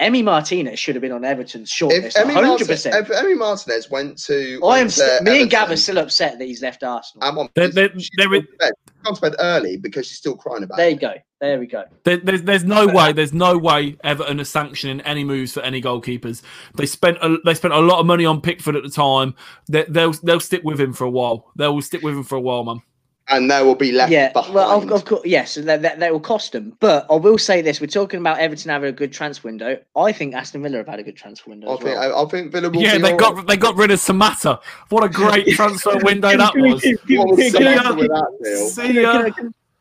Emi 0.00 0.24
Martinez 0.24 0.80
should 0.80 0.96
have 0.96 1.02
been 1.02 1.12
on 1.12 1.24
Everton's 1.24 1.70
shortlist. 1.70 2.06
if 2.06 2.14
Emi, 2.14 2.32
hundred 2.32 2.48
Martinez, 2.48 2.66
percent. 2.68 2.96
if 2.96 3.08
Emi 3.16 3.38
Martinez 3.38 3.88
went 3.90 4.18
to, 4.24 4.60
I 4.64 4.78
am. 4.78 4.86
went 4.86 4.90
to 4.90 4.96
St- 4.96 5.22
me 5.22 5.42
and 5.42 5.50
Gav 5.50 5.70
are 5.70 5.76
still 5.76 5.98
upset 5.98 6.38
that 6.38 6.44
he's 6.46 6.60
left 6.62 6.82
Arsenal. 6.82 7.28
I'm 7.28 7.38
on. 7.38 7.48
There- 7.54 7.68
there- 7.68 7.90
she's 7.94 8.10
there 8.16 8.26
gone 8.28 8.36
is- 8.38 8.46
to 8.50 8.56
bed. 8.58 8.72
Gone 9.04 9.14
to 9.14 9.20
bed 9.20 9.34
early 9.38 9.76
because 9.76 10.06
she's 10.08 10.18
still 10.18 10.36
crying 10.36 10.64
about 10.64 10.76
there 10.78 10.88
it. 10.88 10.94
you 10.94 10.98
go. 10.98 11.14
There 11.40 11.58
we 11.58 11.66
go. 11.66 11.84
There, 12.04 12.18
there's 12.18 12.42
there's 12.42 12.64
no 12.64 12.88
uh, 12.88 12.92
way 12.92 13.12
there's 13.12 13.32
no 13.32 13.56
way 13.56 13.96
Everton 14.04 14.40
are 14.40 14.44
sanctioning 14.44 15.00
any 15.02 15.24
moves 15.24 15.52
for 15.54 15.60
any 15.62 15.80
goalkeepers. 15.80 16.42
They 16.76 16.84
spent 16.86 17.16
a, 17.22 17.38
they 17.44 17.54
spent 17.54 17.72
a 17.72 17.78
lot 17.80 17.98
of 18.00 18.06
money 18.06 18.26
on 18.26 18.40
Pickford 18.42 18.76
at 18.76 18.82
the 18.82 18.90
time. 18.90 19.34
They, 19.68 19.84
they'll 19.88 20.12
they'll 20.12 20.40
stick 20.40 20.62
with 20.64 20.78
him 20.78 20.92
for 20.92 21.04
a 21.04 21.10
while. 21.10 21.50
They 21.56 21.66
will 21.68 21.80
stick 21.82 22.02
with 22.02 22.14
him 22.14 22.24
for 22.24 22.36
a 22.36 22.40
while, 22.40 22.64
man. 22.64 22.82
and 23.28 23.50
they 23.50 23.62
will 23.62 23.74
be 23.74 23.90
left 23.92 24.12
yeah, 24.12 24.32
behind. 24.32 24.54
well, 24.54 24.70
of, 24.82 24.90
of 24.92 25.04
course, 25.06 25.22
yes, 25.24 25.54
that, 25.54 25.80
that, 25.82 25.98
that 26.00 26.12
will 26.12 26.20
cost 26.20 26.52
them. 26.52 26.76
But 26.80 27.06
I 27.08 27.14
will 27.14 27.38
say 27.38 27.62
this: 27.62 27.80
we're 27.80 27.86
talking 27.86 28.20
about 28.20 28.38
Everton 28.38 28.68
having 28.70 28.90
a 28.90 28.92
good 28.92 29.12
transfer 29.12 29.48
window. 29.48 29.78
I 29.96 30.12
think 30.12 30.34
Aston 30.34 30.62
Villa 30.62 30.76
have 30.78 30.88
had 30.88 30.98
a 30.98 31.02
good 31.04 31.16
transfer 31.16 31.48
window. 31.48 31.68
I 31.70 31.72
as 31.74 31.78
think 31.80 31.96
well. 31.98 32.18
I, 32.18 32.22
I 32.22 32.28
think 32.28 32.52
Villa 32.52 32.68
will 32.68 32.82
Yeah, 32.82 32.96
be 32.96 33.02
they 33.02 33.12
all 33.12 33.18
got 33.18 33.36
right. 33.36 33.46
they 33.46 33.56
got 33.56 33.76
rid 33.76 33.90
of 33.92 33.98
Samatta. 34.00 34.60
What 34.90 35.04
a 35.04 35.08
great 35.08 35.46
transfer 35.56 35.96
window 36.02 36.36
that 36.36 36.54
was. 36.54 36.84
What 37.08 37.28
was 37.38 37.38
Can 37.38 37.52
the 37.52 37.58
you- 37.70 37.76
matter 37.76 37.94
with 37.94 38.08
that 38.08 38.38
deal? 38.42 38.68
See 38.68 39.00
ya. 39.00 39.30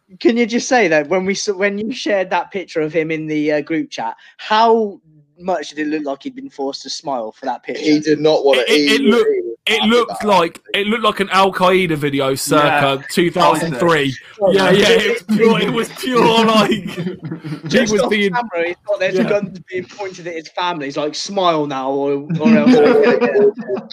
Can, 0.10 0.18
can- 0.18 0.30
can 0.30 0.38
you 0.38 0.46
just 0.46 0.68
say 0.68 0.88
that 0.88 1.08
when 1.08 1.26
we 1.26 1.36
when 1.56 1.78
you 1.78 1.92
shared 1.94 2.30
that 2.32 2.52
picture 2.52 2.82
of 2.82 2.92
him 2.94 3.12
in 3.12 3.28
the 3.28 3.52
uh, 3.54 3.62
group 3.62 3.90
chat, 3.90 4.16
how 4.38 5.00
much 5.38 5.70
did 5.70 5.80
it 5.80 5.88
look 5.88 6.04
like 6.06 6.24
he'd 6.24 6.36
been 6.36 6.50
forced 6.50 6.82
to 6.84 6.90
smile 6.90 7.32
for 7.32 7.46
that 7.46 7.64
picture? 7.64 7.82
He 7.84 8.00
did 8.00 8.20
not 8.20 8.44
want 8.46 8.60
It- 8.60 8.68
to. 8.68 8.74
it- 8.74 8.92
it 8.92 9.02
looked- 9.02 9.30
It 9.72 9.84
looked 9.84 10.24
like. 10.24 10.58
like 10.58 10.62
it 10.74 10.88
looked 10.88 11.04
like 11.04 11.20
an 11.20 11.30
Al 11.30 11.52
Qaeda 11.54 11.96
video 11.96 12.34
circa 12.34 13.04
2003. 13.12 14.16
Oh, 14.42 14.52
Yeah, 14.52 14.72
yeah, 14.72 14.88
it 14.90 15.12
was 15.28 15.38
pure. 15.38 15.62
It 15.62 15.70
was 15.72 15.90
pure 15.90 16.46
like 16.46 16.72
he 16.72 17.68
Just 17.68 17.94
was 17.94 18.02
off 18.02 18.10
being. 18.10 18.34
camera, 18.34 18.68
he's 18.68 18.76
got 18.88 19.00
there's 19.00 19.14
Yeah. 19.16 19.28
a 19.28 19.30
gun 19.30 19.56
being 19.70 19.86
pointed 19.86 20.26
at 20.26 20.34
his 20.34 20.48
family. 20.50 20.86
He's 20.88 20.98
like, 20.98 21.14
smile 21.14 21.68
now, 21.68 21.92
or, 21.92 22.14
or 22.42 22.58
else. 22.58 22.76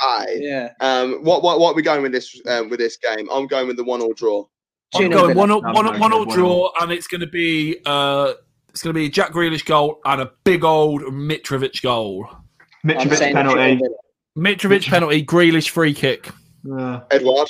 Aye. 0.00 0.36
yeah. 0.40 0.72
Um, 0.80 1.22
what, 1.24 1.42
what 1.42 1.60
what 1.60 1.72
are 1.72 1.74
we 1.74 1.82
going 1.82 2.00
with 2.02 2.12
this 2.12 2.40
um, 2.46 2.70
with 2.70 2.78
this 2.78 2.96
game? 2.96 3.28
I'm 3.30 3.46
going 3.46 3.66
with 3.66 3.76
the 3.76 3.84
one 3.84 4.00
all 4.00 4.14
draw. 4.14 4.46
I'm 4.94 5.10
going 5.10 5.26
Villa. 5.28 5.34
one, 5.34 5.50
all- 5.50 5.62
one, 5.62 5.86
going 5.86 6.00
one 6.00 6.12
all 6.12 6.24
draw, 6.24 6.70
and 6.80 6.92
it's 6.92 7.06
going 7.06 7.20
to 7.20 7.26
be 7.26 7.78
uh, 7.84 8.32
it's 8.70 8.82
going 8.82 8.94
to 8.94 8.98
be 8.98 9.06
a 9.06 9.10
Jack 9.10 9.32
Grealish 9.32 9.64
goal 9.64 10.00
and 10.04 10.20
a 10.20 10.30
big 10.44 10.64
old 10.64 11.02
Mitrovic 11.02 11.82
goal. 11.82 12.26
I'm 12.84 12.90
Mitrovic 12.90 13.32
penalty. 13.32 13.80
2-0 13.82 13.88
Mitrovic 14.38 14.86
penalty, 14.88 15.24
Grealish 15.24 15.70
free 15.70 15.94
kick, 15.94 16.28
Uh, 16.70 17.00
Edward. 17.10 17.48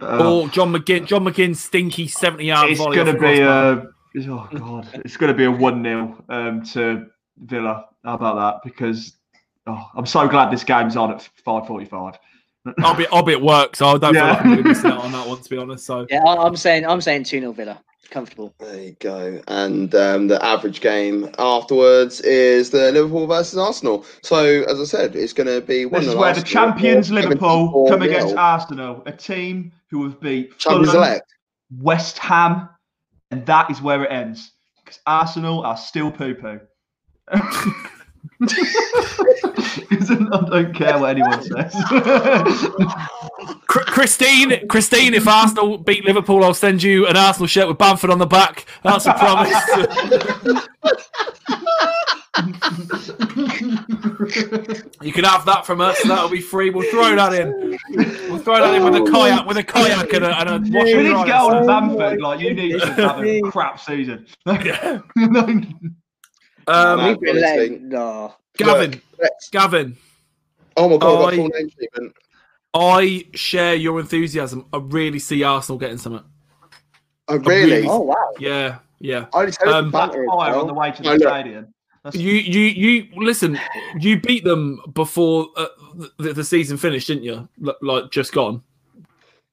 uh, 0.00 0.42
or 0.42 0.48
John 0.48 0.72
McGinn. 0.72 1.06
John 1.06 1.24
McGinn 1.24 1.54
stinky 1.56 2.06
seventy 2.08 2.46
yard 2.46 2.70
it's 2.70 2.78
volley. 2.78 2.96
going 2.96 3.14
to 3.14 3.20
be 3.20 3.40
a. 3.40 3.86
Oh 4.30 4.48
god, 4.54 4.88
it's 5.04 5.16
going 5.16 5.32
to 5.32 5.36
be 5.36 5.44
a 5.44 5.50
one 5.50 5.82
0 5.82 6.24
um, 6.28 6.62
to 6.66 7.06
Villa. 7.38 7.86
How 8.04 8.14
about 8.14 8.36
that? 8.36 8.60
Because 8.70 9.16
oh, 9.66 9.90
I'm 9.96 10.06
so 10.06 10.28
glad 10.28 10.52
this 10.52 10.62
game's 10.62 10.96
on 10.96 11.10
at 11.10 11.28
5:45. 11.44 12.14
I'll 12.78 12.94
be 12.96 13.06
I'll 13.12 13.22
be 13.22 13.32
at 13.34 13.42
work, 13.42 13.76
so 13.76 13.86
I 13.88 13.98
don't 13.98 14.14
Yeah. 14.14 14.20
feel 14.20 14.28
like 14.36 14.44
I'm 14.44 14.56
to 14.56 14.62
be 14.62 14.68
missing 14.70 14.90
out 14.90 14.98
on 15.04 15.12
that 15.12 15.28
one. 15.28 15.38
To 15.40 15.50
be 15.50 15.56
honest, 15.58 15.84
so 15.86 16.06
Yeah, 16.10 16.22
I- 16.24 16.46
I'm 16.46 16.56
saying 16.56 16.86
I'm 16.86 17.00
saying 17.00 17.24
2 17.24 17.40
0 17.40 17.52
Villa. 17.52 17.80
Comfortable. 18.10 18.54
There 18.60 18.80
you 18.80 18.96
go. 19.00 19.40
And 19.48 19.92
um, 19.94 20.28
the 20.28 20.42
average 20.44 20.80
game 20.80 21.30
afterwards 21.38 22.20
is 22.20 22.70
the 22.70 22.92
Liverpool 22.92 23.26
versus 23.26 23.58
Arsenal. 23.58 24.04
So 24.22 24.62
as 24.68 24.78
I 24.78 24.84
said, 24.84 25.16
it's 25.16 25.32
going 25.32 25.46
to 25.48 25.60
be 25.66 25.86
one 25.86 26.00
This 26.02 26.08
is 26.08 26.14
nil 26.14 26.20
where 26.22 26.34
the 26.34 26.42
champions 26.42 27.10
Liverpool 27.10 27.72
74 27.72 27.88
come 27.88 28.02
against 28.02 28.26
nil. 28.28 28.38
Arsenal, 28.38 29.02
a 29.06 29.12
team 29.12 29.72
who 29.90 30.04
have 30.04 30.20
beat 30.20 30.56
champions 30.58 30.90
Fulham, 30.92 31.02
elect. 31.08 31.34
West 31.80 32.18
Ham, 32.18 32.68
and 33.30 33.44
that 33.46 33.70
is 33.70 33.80
where 33.82 34.04
it 34.04 34.12
ends. 34.12 34.52
Because 34.84 35.00
Arsenal 35.06 35.62
are 35.64 35.76
still 35.76 36.10
poo 36.12 36.34
poo. 36.34 36.60
I 40.32 40.46
don't 40.50 40.74
care 40.74 40.98
what 40.98 41.10
anyone 41.10 41.42
says. 41.42 41.74
Christine, 43.66 44.66
Christine, 44.68 45.14
if 45.14 45.26
Arsenal 45.26 45.78
beat 45.78 46.04
Liverpool, 46.04 46.44
I'll 46.44 46.54
send 46.54 46.82
you 46.82 47.06
an 47.06 47.16
Arsenal 47.16 47.46
shirt 47.46 47.68
with 47.68 47.78
Bamford 47.78 48.10
on 48.10 48.18
the 48.18 48.26
back. 48.26 48.66
That's 48.82 49.06
a 49.06 49.14
promise. 49.14 49.54
you 55.02 55.12
can 55.12 55.24
have 55.24 55.44
that 55.46 55.62
from 55.64 55.80
us. 55.80 56.00
That'll 56.02 56.28
be 56.28 56.40
free. 56.40 56.70
We'll 56.70 56.90
throw 56.90 57.14
that 57.14 57.32
in. 57.32 57.78
We'll 58.28 58.38
throw 58.38 58.58
that 58.58 58.74
in 58.74 58.84
with 58.84 58.94
a 58.96 59.00
oh. 59.00 59.10
kayak, 59.10 59.46
with 59.46 59.56
a 59.56 59.64
kayak 59.64 60.12
and 60.12 60.24
a, 60.24 60.40
and 60.40 60.48
a 60.50 60.58
we 60.58 60.94
need 60.94 61.02
to 61.04 61.10
dry. 61.10 61.26
get 61.26 61.36
on 61.36 61.62
Oh 61.62 61.66
Bamford. 61.66 62.20
Like 62.20 62.40
you 62.40 62.54
need 62.54 62.80
to 62.80 62.92
have 62.94 63.24
a 63.24 63.40
crap 63.50 63.80
season. 63.80 64.26
Yeah. 66.68 66.74
Um, 66.74 67.06
We've 67.08 67.20
been 67.20 67.36
honestly. 67.44 67.78
no. 67.82 68.34
Gavin, 68.56 69.00
Let's- 69.20 69.48
Gavin, 69.50 69.96
Oh 70.76 70.88
my 70.88 70.96
god, 70.96 71.34
I 71.34 71.36
I- 71.36 71.36
name. 71.36 72.12
I 72.74 73.24
share 73.34 73.74
your 73.74 74.00
enthusiasm. 74.00 74.66
I 74.72 74.78
really 74.78 75.18
see 75.20 75.42
Arsenal 75.44 75.78
getting 75.78 75.98
something. 75.98 76.24
Oh 77.28 77.38
really? 77.38 77.70
really- 77.72 77.88
Oh 77.88 78.00
wow. 78.00 78.30
Yeah, 78.38 78.78
yeah. 79.00 79.26
I 79.34 79.46
just 79.46 79.60
hope 79.62 79.74
Um, 79.74 79.90
the 79.90 79.98
That's 79.98 80.14
fire 80.14 80.26
well. 80.26 80.60
on 80.62 80.66
the 80.66 80.74
way 80.74 80.90
to 80.90 81.02
the 81.02 81.10
look. 81.10 81.20
stadium. 81.20 81.68
That's- 82.02 82.20
You, 82.20 82.32
you, 82.34 82.60
you. 82.60 83.06
Listen, 83.16 83.58
you 83.98 84.20
beat 84.20 84.44
them 84.44 84.80
before 84.92 85.48
uh, 85.56 85.66
the, 86.18 86.32
the 86.34 86.44
season 86.44 86.76
finished, 86.76 87.06
didn't 87.06 87.22
you? 87.24 87.48
L- 87.66 87.76
like 87.80 88.10
just 88.10 88.32
gone. 88.32 88.62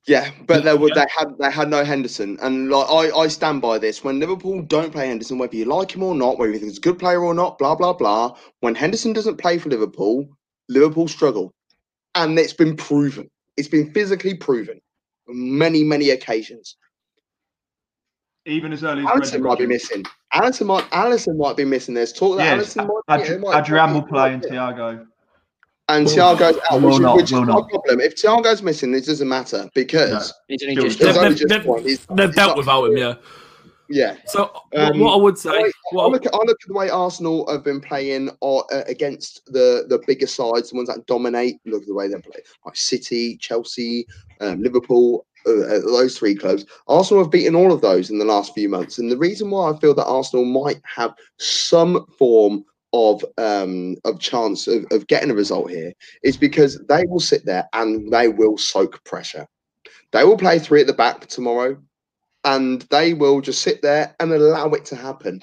Yeah, 0.07 0.31
but 0.47 0.63
they 0.63 0.73
were 0.73 0.87
Yeah. 0.89 0.95
they 0.95 1.05
had 1.15 1.37
they 1.37 1.51
had 1.51 1.69
no 1.69 1.83
Henderson, 1.83 2.37
and 2.41 2.69
like 2.71 2.87
I, 2.89 3.15
I 3.15 3.27
stand 3.27 3.61
by 3.61 3.77
this. 3.77 4.03
When 4.03 4.19
Liverpool 4.19 4.61
don't 4.63 4.91
play 4.91 5.07
Henderson, 5.07 5.37
whether 5.37 5.55
you 5.55 5.65
like 5.65 5.91
him 5.95 6.01
or 6.01 6.15
not, 6.15 6.39
whether 6.39 6.51
you 6.51 6.57
think 6.57 6.71
he's 6.71 6.79
a 6.79 6.81
good 6.81 6.97
player 6.97 7.21
or 7.23 7.33
not, 7.35 7.59
blah 7.59 7.75
blah 7.75 7.93
blah. 7.93 8.35
When 8.61 8.73
Henderson 8.73 9.13
doesn't 9.13 9.37
play 9.37 9.59
for 9.59 9.69
Liverpool, 9.69 10.27
Liverpool 10.69 11.07
struggle, 11.07 11.53
and 12.15 12.37
it's 12.39 12.53
been 12.53 12.75
proven. 12.75 13.29
It's 13.57 13.67
been 13.67 13.93
physically 13.93 14.33
proven 14.33 14.79
on 15.29 15.57
many 15.57 15.83
many 15.83 16.09
occasions. 16.09 16.77
Even 18.47 18.73
as 18.73 18.83
early 18.83 19.03
as 19.03 19.07
Alisson 19.09 19.41
might 19.41 19.59
be 19.59 19.67
missing. 19.67 20.03
Alisson 20.33 20.65
might 20.65 20.89
Alisson 20.89 21.37
might 21.37 21.55
be 21.57 21.63
missing. 21.65 21.93
There's 21.93 22.11
talk 22.11 22.37
that 22.37 22.57
Yes, 22.57 22.73
Alisson 22.73 22.83
uh, 22.85 22.87
might 23.07 23.23
be. 23.23 23.33
Ad- 23.35 23.41
might- 23.41 23.59
Adrian 23.59 23.93
will 23.93 24.01
play 24.01 24.29
be- 24.29 24.33
and 24.33 24.43
Thiago. 24.43 25.05
And 25.95 26.05
Will- 26.05 26.13
Thiago's 26.13 26.59
out, 26.71 26.81
will 26.81 26.87
which, 26.89 26.93
is- 26.95 26.99
not, 26.99 27.15
which 27.17 27.25
is 27.25 27.31
will 27.33 27.45
no 27.45 27.53
not. 27.59 27.69
problem. 27.69 27.99
If 28.01 28.15
Thiago's 28.15 28.61
missing, 28.61 28.91
this 28.91 29.05
doesn't 29.05 29.27
matter 29.27 29.69
because 29.73 30.33
He's 30.47 30.63
only 30.63 30.75
Still- 30.75 30.85
just 30.85 30.99
there's 30.99 31.15
They've- 31.15 31.23
only 31.23 31.35
just 31.37 31.49
they've- 31.49 31.65
one. 31.65 31.83
He's- 31.83 32.05
They've 32.15 32.27
he's 32.27 32.35
dealt 32.35 32.49
not- 32.49 32.57
without 32.57 32.85
him, 32.85 32.97
yeah. 32.97 33.13
Yeah. 33.93 34.15
So 34.27 34.49
Um, 34.73 34.99
what 34.99 35.13
I 35.13 35.17
would 35.17 35.35
I, 35.35 35.39
say, 35.39 35.49
I, 35.49 35.71
what, 35.91 36.11
look 36.11 36.25
at, 36.25 36.33
I 36.33 36.37
look 36.37 36.57
at 36.61 36.67
the 36.67 36.73
way 36.73 36.89
Arsenal 36.89 37.45
have 37.51 37.65
been 37.65 37.81
playing 37.81 38.29
uh, 38.41 38.57
uh, 38.59 38.83
against 38.87 39.41
the 39.47 39.83
the 39.89 39.99
bigger 40.07 40.27
sides, 40.27 40.69
the 40.69 40.77
ones 40.77 40.87
that 40.87 41.05
dominate. 41.07 41.57
Look 41.65 41.81
at 41.81 41.87
the 41.89 41.93
way 41.93 42.07
they 42.07 42.15
play, 42.21 42.39
like 42.65 42.75
City, 42.77 43.35
Chelsea, 43.37 44.07
um, 44.39 44.61
Liverpool. 44.63 45.25
Uh, 45.45 45.61
uh, 45.61 45.79
those 45.79 46.17
three 46.17 46.35
clubs, 46.35 46.65
Arsenal 46.87 47.23
have 47.23 47.31
beaten 47.31 47.55
all 47.55 47.71
of 47.73 47.81
those 47.81 48.11
in 48.11 48.19
the 48.19 48.23
last 48.23 48.53
few 48.53 48.69
months, 48.69 48.99
and 48.99 49.11
the 49.11 49.17
reason 49.17 49.49
why 49.49 49.71
I 49.71 49.77
feel 49.79 49.95
that 49.95 50.05
Arsenal 50.05 50.45
might 50.45 50.79
have 50.85 51.13
some 51.39 52.05
form 52.19 52.63
of 52.93 53.23
um 53.37 53.95
of 54.03 54.19
chance 54.19 54.67
of, 54.67 54.85
of 54.91 55.07
getting 55.07 55.31
a 55.31 55.35
result 55.35 55.69
here 55.69 55.93
is 56.23 56.35
because 56.35 56.77
they 56.89 57.03
will 57.07 57.19
sit 57.19 57.45
there 57.45 57.67
and 57.73 58.11
they 58.11 58.27
will 58.27 58.57
soak 58.57 59.03
pressure. 59.05 59.47
They 60.11 60.23
will 60.25 60.37
play 60.37 60.59
three 60.59 60.81
at 60.81 60.87
the 60.87 60.93
back 60.93 61.27
tomorrow, 61.27 61.77
and 62.43 62.81
they 62.89 63.13
will 63.13 63.41
just 63.41 63.61
sit 63.61 63.81
there 63.81 64.15
and 64.19 64.31
allow 64.31 64.69
it 64.71 64.85
to 64.85 64.95
happen. 64.95 65.41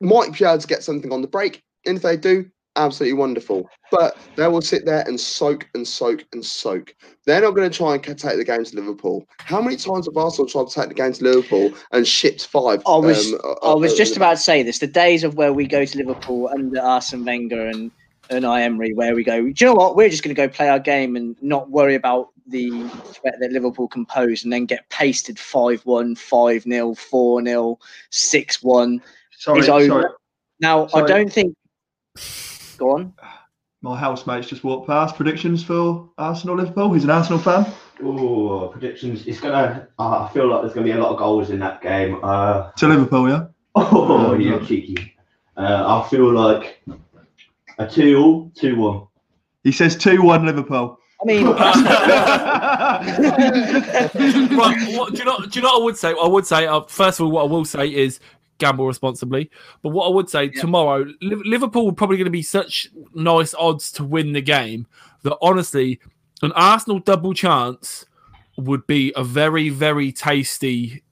Might 0.00 0.32
be 0.38 0.44
able 0.44 0.58
to 0.58 0.66
get 0.66 0.84
something 0.84 1.12
on 1.12 1.22
the 1.22 1.28
break, 1.28 1.62
and 1.86 1.96
if 1.96 2.02
they 2.02 2.16
do, 2.16 2.48
absolutely 2.78 3.18
wonderful. 3.18 3.68
But 3.90 4.16
they 4.36 4.48
will 4.48 4.62
sit 4.62 4.84
there 4.86 5.04
and 5.06 5.20
soak 5.20 5.68
and 5.74 5.86
soak 5.86 6.24
and 6.32 6.44
soak. 6.44 6.94
They're 7.26 7.40
not 7.40 7.50
going 7.50 7.70
to 7.70 7.76
try 7.76 7.94
and 7.94 8.02
take 8.02 8.36
the 8.36 8.44
game 8.44 8.64
to 8.64 8.76
Liverpool. 8.76 9.26
How 9.40 9.60
many 9.60 9.76
times 9.76 10.06
have 10.06 10.16
Arsenal 10.16 10.48
tried 10.48 10.68
to 10.68 10.74
take 10.74 10.88
the 10.88 10.94
game 10.94 11.12
to 11.12 11.24
Liverpool 11.24 11.72
and 11.92 12.06
shipped 12.06 12.46
five? 12.46 12.82
I 12.86 12.96
was 12.96 13.32
um, 13.32 13.40
I 13.62 13.74
was 13.74 13.92
uh, 13.92 13.96
just 13.96 14.14
uh, 14.14 14.16
about 14.16 14.36
to 14.36 14.42
say 14.42 14.62
this. 14.62 14.78
The 14.78 14.86
days 14.86 15.24
of 15.24 15.34
where 15.34 15.52
we 15.52 15.66
go 15.66 15.84
to 15.84 15.98
Liverpool 15.98 16.48
under 16.48 16.80
Arsene 16.80 17.24
Wenger 17.24 17.66
and 17.66 17.90
and 18.30 18.44
I 18.44 18.62
Emery, 18.62 18.92
where 18.92 19.14
we 19.14 19.24
go, 19.24 19.40
do 19.40 19.48
you 19.48 19.66
know 19.66 19.74
what? 19.74 19.96
We're 19.96 20.10
just 20.10 20.22
going 20.22 20.34
to 20.34 20.40
go 20.40 20.48
play 20.48 20.68
our 20.68 20.78
game 20.78 21.16
and 21.16 21.36
not 21.40 21.70
worry 21.70 21.94
about 21.94 22.28
the 22.46 22.88
threat 22.88 23.36
that 23.40 23.52
Liverpool 23.52 23.88
can 23.88 24.06
pose, 24.06 24.44
and 24.44 24.52
then 24.52 24.66
get 24.66 24.88
pasted 24.90 25.36
5-1, 25.36 25.82
5-0, 25.84 26.64
4-0, 26.64 27.76
6-1. 28.10 29.00
Sorry, 29.32 29.58
It's 29.60 29.68
over. 29.68 29.86
sorry. 29.86 30.04
Now, 30.60 30.88
I 30.94 31.02
don't 31.02 31.32
think. 31.32 31.54
Go 32.78 32.92
on. 32.92 33.12
My 33.82 33.96
housemate's 33.98 34.48
just 34.48 34.64
walked 34.64 34.86
past. 34.86 35.16
Predictions 35.16 35.62
for 35.62 36.08
Arsenal 36.16 36.56
Liverpool. 36.56 36.92
He's 36.92 37.04
an 37.04 37.10
Arsenal 37.10 37.38
fan. 37.38 37.66
Oh, 38.02 38.68
predictions. 38.68 39.26
It's 39.26 39.40
gonna. 39.40 39.88
Uh, 39.98 40.24
I 40.24 40.32
feel 40.32 40.48
like 40.48 40.62
there's 40.62 40.74
gonna 40.74 40.86
be 40.86 40.92
a 40.92 40.98
lot 40.98 41.10
of 41.12 41.18
goals 41.18 41.50
in 41.50 41.58
that 41.60 41.82
game. 41.82 42.20
Uh, 42.22 42.70
To 42.72 42.88
Liverpool, 42.88 43.28
yeah. 43.28 43.46
oh, 43.74 44.34
you 44.34 44.64
cheeky. 44.64 45.14
Uh, 45.56 46.02
I 46.04 46.08
feel 46.08 46.32
like 46.32 46.80
a 47.78 47.86
two-all, 47.88 48.52
two-one. 48.56 49.06
He 49.64 49.72
says 49.72 49.96
two 49.96 50.22
one 50.22 50.46
Liverpool. 50.46 50.98
I 51.20 51.24
mean, 51.24 51.46
right, 51.46 51.58
what, 54.96 55.12
do 55.12 55.18
you 55.18 55.24
know? 55.24 55.38
Do 55.38 55.58
you 55.58 55.62
know 55.62 55.68
what 55.72 55.80
I 55.80 55.84
would 55.84 55.96
say? 55.96 56.10
I 56.10 56.26
would 56.26 56.46
say 56.46 56.66
uh, 56.66 56.82
first 56.82 57.18
of 57.18 57.26
all, 57.26 57.32
what 57.32 57.42
I 57.42 57.46
will 57.46 57.64
say 57.64 57.88
is 57.88 58.20
gamble 58.58 58.86
responsibly. 58.86 59.50
But 59.82 59.90
what 59.90 60.06
I 60.06 60.10
would 60.14 60.28
say 60.28 60.48
tomorrow, 60.48 61.06
Liverpool 61.20 61.88
are 61.88 61.94
probably 61.94 62.16
going 62.16 62.26
to 62.26 62.30
be 62.30 62.42
such 62.42 62.88
nice 63.14 63.54
odds 63.54 63.90
to 63.92 64.04
win 64.04 64.32
the 64.32 64.42
game 64.42 64.86
that 65.22 65.36
honestly, 65.40 66.00
an 66.42 66.52
Arsenal 66.52 66.98
double 67.00 67.32
chance 67.34 68.04
would 68.56 68.86
be 68.86 69.12
a 69.16 69.24
very, 69.24 69.68
very 69.68 70.12
tasty 70.12 71.02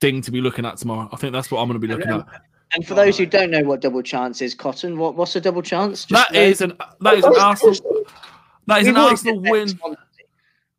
thing 0.00 0.20
to 0.22 0.30
be 0.30 0.40
looking 0.40 0.64
at 0.64 0.76
tomorrow. 0.76 1.08
I 1.12 1.16
think 1.16 1.32
that's 1.32 1.50
what 1.50 1.60
I'm 1.60 1.68
going 1.68 1.80
to 1.80 1.86
be 1.86 1.92
looking 1.92 2.10
at. 2.10 2.26
and 2.74 2.86
for 2.86 2.94
those 2.94 3.18
who 3.18 3.26
don't 3.26 3.50
know 3.50 3.62
what 3.62 3.80
double 3.80 4.02
chance 4.02 4.40
is, 4.42 4.54
Cotton, 4.54 4.98
what, 4.98 5.16
what's 5.16 5.34
a 5.36 5.40
double 5.40 5.62
chance? 5.62 6.04
Just 6.04 6.30
That 6.30 6.32
know- 6.34 6.40
is 6.40 6.60
an 6.60 6.76
that 7.00 7.14
is 7.14 7.24
an 7.24 7.34
Arsenal. 7.38 8.04
That 8.66 8.82
is 8.82 8.88
an 8.88 8.96
Arsenal 8.96 9.40
win. 9.40 9.68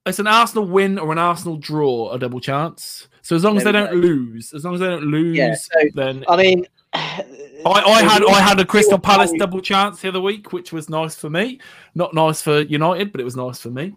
It's 0.05 0.19
an 0.19 0.27
Arsenal 0.27 0.65
win 0.65 0.97
or 0.99 1.11
an 1.11 1.17
Arsenal 1.17 1.57
draw, 1.57 2.11
a 2.13 2.19
double 2.19 2.39
chance. 2.39 3.06
So 3.27 3.35
as 3.35 3.43
long 3.43 3.57
as 3.57 3.65
they 3.65 3.73
don't 3.73 3.91
lose, 3.93 4.53
as 4.53 4.63
long 4.63 4.75
as 4.75 4.79
they 4.79 4.85
don't 4.87 5.03
lose, 5.03 5.35
Yeah, 5.35 5.53
so, 5.53 5.69
then 5.95 6.23
I 6.29 6.37
mean, 6.37 6.65
I, 6.93 7.25
I 7.65 8.01
had 8.09 8.23
I 8.23 8.39
had 8.39 8.57
a 8.57 8.63
Crystal 8.65 8.97
Palace 8.97 9.33
double 9.37 9.59
chance 9.59 9.99
the 9.99 10.07
other 10.07 10.21
week, 10.21 10.53
which 10.53 10.71
was 10.71 10.87
nice 10.89 11.13
for 11.15 11.29
me. 11.29 11.59
Not 11.93 12.13
nice 12.13 12.41
for 12.41 12.61
United, 12.61 13.11
but 13.11 13.19
it 13.19 13.25
was 13.25 13.35
nice 13.35 13.59
for 13.59 13.69
me. 13.69 13.93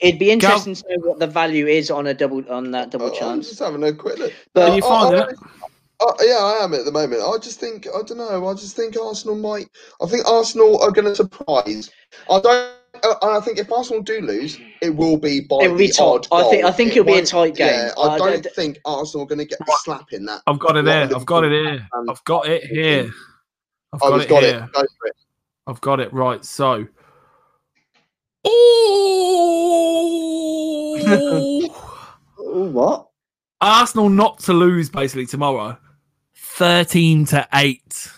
It'd 0.00 0.18
be 0.18 0.32
interesting 0.32 0.74
to 0.74 0.84
know 0.88 1.06
what 1.08 1.20
the 1.20 1.28
value 1.28 1.68
is 1.68 1.88
on 1.88 2.08
a 2.08 2.14
double 2.14 2.42
on 2.50 2.72
that 2.72 2.90
double 2.90 3.12
I'm 3.12 3.14
chance. 3.14 3.48
just 3.48 3.60
having 3.60 3.84
a 3.84 3.92
quick 3.92 4.18
look. 4.18 4.32
But 4.54 4.70
Are 4.70 4.76
you 4.76 4.84
I- 4.84 4.88
finding 4.88 5.20
it? 5.20 5.36
Uh, 6.00 6.12
yeah, 6.22 6.38
I 6.38 6.64
am 6.64 6.74
at 6.74 6.84
the 6.84 6.90
moment. 6.90 7.22
I 7.22 7.38
just 7.38 7.60
think 7.60 7.86
I 7.86 8.02
don't 8.02 8.18
know. 8.18 8.48
I 8.48 8.54
just 8.54 8.74
think 8.74 8.96
Arsenal 9.00 9.36
might. 9.36 9.68
I 10.02 10.06
think 10.06 10.26
Arsenal 10.26 10.82
are 10.82 10.90
going 10.90 11.04
to 11.06 11.14
surprise. 11.14 11.92
I 12.28 12.40
don't. 12.40 12.72
Uh, 13.04 13.14
I 13.22 13.40
think 13.40 13.58
if 13.58 13.70
Arsenal 13.70 14.02
do 14.02 14.20
lose, 14.20 14.58
it 14.80 14.90
will 14.90 15.16
be 15.18 15.40
by 15.40 15.58
It 15.62 15.68
will 15.70 15.78
be 15.78 15.86
the 15.88 15.92
tight. 15.92 16.04
odd 16.04 16.26
I 16.32 16.42
think- 16.50 16.62
goal. 16.62 16.70
I 16.70 16.72
think 16.72 16.90
it'll 16.92 17.04
be 17.04 17.18
a 17.18 17.26
tight 17.26 17.54
game. 17.54 17.66
Yeah, 17.68 17.90
I 17.98 18.02
I 18.08 18.18
don't 18.18 18.42
don't- 18.42 18.54
think 18.54 18.78
Arsenal 18.84 19.24
are 19.24 19.28
going 19.28 19.38
to 19.40 19.44
get 19.44 19.58
the 19.58 19.76
slap 19.84 20.12
in 20.12 20.24
that. 20.26 20.42
I've 20.46 20.58
got 20.58 20.76
it 20.76 20.84
Like 20.84 21.08
here. 21.08 21.16
I've 21.16 21.26
got 21.26 21.44
it 21.44 21.52
here. 21.52 21.86
and- 21.92 22.10
I've 22.10 22.24
got 22.24 22.48
it 22.48 22.64
here. 22.64 23.10
I've 23.92 24.00
got 24.00 24.14
he's 24.14 24.24
it 24.24 24.28
got 24.28 24.42
here. 24.42 24.64
it. 24.68 24.72
Go 24.72 24.80
for 24.80 25.06
it. 25.06 25.16
I've 25.66 25.80
got 25.80 26.00
it 26.00 26.12
right. 26.12 26.44
So. 26.44 26.86
Ooh. 28.46 28.50
Ooh, 32.38 32.38
what? 32.72 33.08
Arsenal 33.60 34.08
not 34.08 34.40
to 34.40 34.52
lose 34.52 34.90
basically 34.90 35.26
tomorrow. 35.26 35.76
Thirteen 36.36 37.24
to 37.26 37.46
eight. 37.54 38.10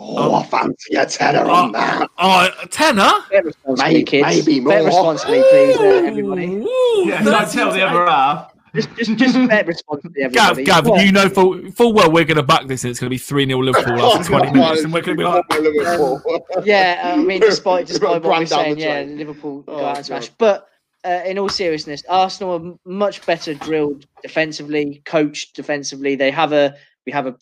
Oh, 0.00 0.34
I 0.36 0.42
fancy 0.44 0.94
a 0.94 1.04
tenner 1.06 1.40
Oh, 1.44 1.50
on 1.50 1.72
that. 1.72 2.08
oh, 2.18 2.48
tenner. 2.70 3.10
Bet 3.30 3.44
responsibly, 3.44 3.92
Maybe- 3.92 4.02
kids. 4.04 4.46
maybe 4.46 4.60
Bet 4.60 4.78
more. 4.78 4.86
responsibly, 4.86 5.42
please, 5.50 5.76
uh, 5.76 5.82
everybody. 6.06 6.46
Ooh, 6.46 7.02
Yeah, 7.06 7.22
don't 7.22 7.50
tell 7.50 7.70
the 7.72 7.78
to 7.78 7.86
other 7.86 8.02
eight. 8.04 8.08
half. 8.08 8.52
Just, 8.74 8.88
just, 8.96 9.16
just 9.16 9.48
bet 9.48 9.66
responsibly, 9.66 10.22
Gav, 10.28 10.50
everybody. 10.58 10.64
Gav, 10.64 10.86
Well, 10.86 11.02
you 11.04 11.10
know 11.10 11.28
full, 11.28 11.70
full 11.72 11.92
well 11.94 12.12
we're 12.12 12.24
going 12.26 12.36
to 12.36 12.42
back 12.42 12.66
this 12.68 12.84
and 12.84 12.90
it's 12.90 13.00
going 13.00 13.06
to 13.08 13.14
be 13.14 13.18
3 13.18 13.46
0 13.46 13.58
Liverpool 13.60 14.00
after 14.14 14.24
20 14.24 14.52
minutes. 14.52 14.84
And 14.84 14.92
we're 14.92 15.00
going 15.00 15.16
to 15.16 15.22
be 15.22 15.28
like, 15.28 15.44
Liverpool. 15.50 16.22
yeah, 16.64 17.00
I 17.14 17.16
mean, 17.16 17.40
despite 17.40 17.86
despite 17.88 18.22
what 18.22 18.38
we're 18.40 18.46
saying, 18.46 18.78
yeah, 18.78 19.02
drain. 19.02 19.16
Liverpool 19.18 19.62
go 19.62 19.72
Oh, 19.80 19.84
out 19.86 19.96
and 19.96 20.06
smash. 20.06 20.28
But 20.38 20.68
uh, 21.04 21.22
in 21.24 21.38
all 21.38 21.48
seriousness, 21.48 22.02
Arsenal 22.08 22.54
are 22.54 22.74
much 22.84 23.24
better 23.24 23.54
drilled 23.54 24.06
defensively, 24.22 25.02
coached 25.06 25.56
defensively. 25.56 26.14
They 26.14 26.30
have 26.30 26.52
a 26.52 26.74
we 27.06 27.12
have 27.12 27.26
a 27.26 27.36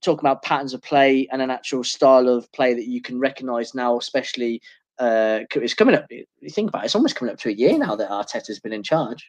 talking 0.00 0.20
about 0.20 0.42
patterns 0.42 0.74
of 0.74 0.82
play 0.82 1.28
and 1.30 1.42
an 1.42 1.50
actual 1.50 1.84
style 1.84 2.28
of 2.28 2.50
play 2.52 2.74
that 2.74 2.86
you 2.86 3.00
can 3.00 3.18
recognise 3.18 3.74
now, 3.74 3.98
especially. 3.98 4.60
Uh, 4.98 5.40
it's 5.56 5.74
coming 5.74 5.94
up. 5.94 6.06
You 6.10 6.24
think 6.50 6.68
about 6.68 6.82
it, 6.82 6.86
it's 6.86 6.94
almost 6.94 7.16
coming 7.16 7.32
up 7.32 7.40
to 7.40 7.48
a 7.48 7.52
year 7.52 7.76
now 7.76 7.96
that 7.96 8.10
Arteta's 8.10 8.60
been 8.60 8.72
in 8.72 8.84
charge. 8.84 9.28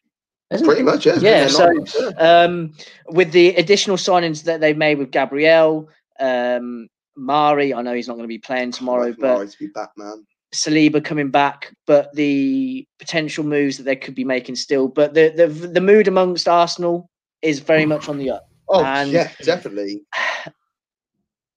Pretty 0.52 0.82
it? 0.82 0.84
much, 0.84 1.06
yeah. 1.06 1.18
Yeah, 1.20 1.48
so- 1.48 2.14
um, 2.20 2.74
with 3.08 3.32
the 3.32 3.50
additional 3.56 3.98
signings 3.98 4.44
that 4.44 4.62
they've 4.62 4.78
made 4.78 5.00
with 5.00 5.12
Gabriel, 5.12 5.90
um, 6.20 6.88
Mari, 7.16 7.74
I 7.74 7.82
know 7.82 7.94
he's 7.94 8.08
not 8.08 8.16
going 8.16 8.26
to 8.26 8.28
be 8.28 8.38
playing 8.38 8.72
tomorrow, 8.72 9.08
Like 9.08 9.18
but 9.18 9.52
to 9.52 9.58
be 9.58 9.68
back, 9.68 9.90
man. 9.98 10.26
Saliba 10.54 11.04
coming 11.04 11.32
back, 11.32 11.74
but 11.86 12.14
the 12.14 12.88
potential 13.00 13.44
moves 13.44 13.78
that 13.78 13.84
they 13.84 13.96
could 13.96 14.16
be 14.16 14.24
making 14.24 14.56
still. 14.56 14.88
But 14.88 15.14
the 15.14 15.30
the 15.30 15.48
the 15.48 15.82
mood 15.82 16.08
amongst 16.08 16.48
Arsenal 16.48 17.10
is 17.42 17.60
very 17.60 17.86
much 17.86 18.08
on 18.08 18.18
the 18.18 18.30
up. 18.30 18.48
Oh, 18.68 18.84
And- 18.84 19.12
yeah, 19.12 19.32
definitely. 19.44 20.04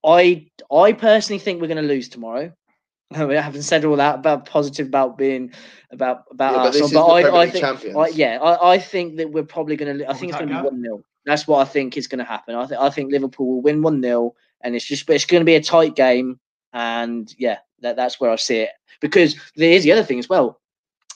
I 0.04 0.46
I 0.70 0.92
personally 0.92 1.38
think 1.38 1.60
we're 1.60 1.68
going 1.68 1.82
to 1.82 1.88
lose 1.88 2.08
tomorrow. 2.08 2.52
I 3.10 3.34
haven't 3.34 3.62
said 3.62 3.84
all 3.84 3.96
that 3.96 4.16
about 4.16 4.46
positive 4.46 4.86
about 4.86 5.16
being 5.16 5.52
about 5.90 6.24
about 6.30 6.54
Yeah, 6.54 6.62
but 6.62 6.72
this 6.72 6.82
Arsenal, 6.82 7.16
is 7.16 7.24
but, 7.24 7.30
the 7.30 7.36
I, 7.36 7.40
I 7.40 7.50
think. 7.50 7.96
I, 7.96 8.08
yeah, 8.08 8.38
I, 8.40 8.74
I 8.74 8.78
think 8.78 9.16
that 9.16 9.30
we're 9.30 9.42
probably 9.42 9.76
going 9.76 9.98
to. 9.98 10.08
I 10.08 10.14
think 10.14 10.30
it's 10.30 10.38
going 10.38 10.50
to 10.50 10.62
be 10.62 10.68
one 10.68 10.82
0 10.82 11.02
That's 11.24 11.48
what 11.48 11.66
I 11.66 11.70
think 11.70 11.96
is 11.96 12.06
going 12.06 12.18
to 12.18 12.24
happen. 12.24 12.54
I 12.54 12.66
think 12.66 12.80
I 12.80 12.90
think 12.90 13.10
Liverpool 13.10 13.46
will 13.46 13.62
win 13.62 13.82
one 13.82 14.02
0 14.02 14.34
and 14.60 14.74
it's 14.74 14.84
just 14.84 15.08
it's 15.10 15.24
going 15.24 15.40
to 15.40 15.46
be 15.46 15.54
a 15.54 15.62
tight 15.62 15.96
game. 15.96 16.38
And 16.72 17.34
yeah, 17.38 17.58
that, 17.80 17.96
that's 17.96 18.20
where 18.20 18.30
I 18.30 18.36
see 18.36 18.58
it. 18.58 18.70
Because 19.00 19.36
there's 19.56 19.84
the 19.84 19.92
other 19.92 20.02
thing 20.04 20.18
as 20.18 20.28
well. 20.28 20.60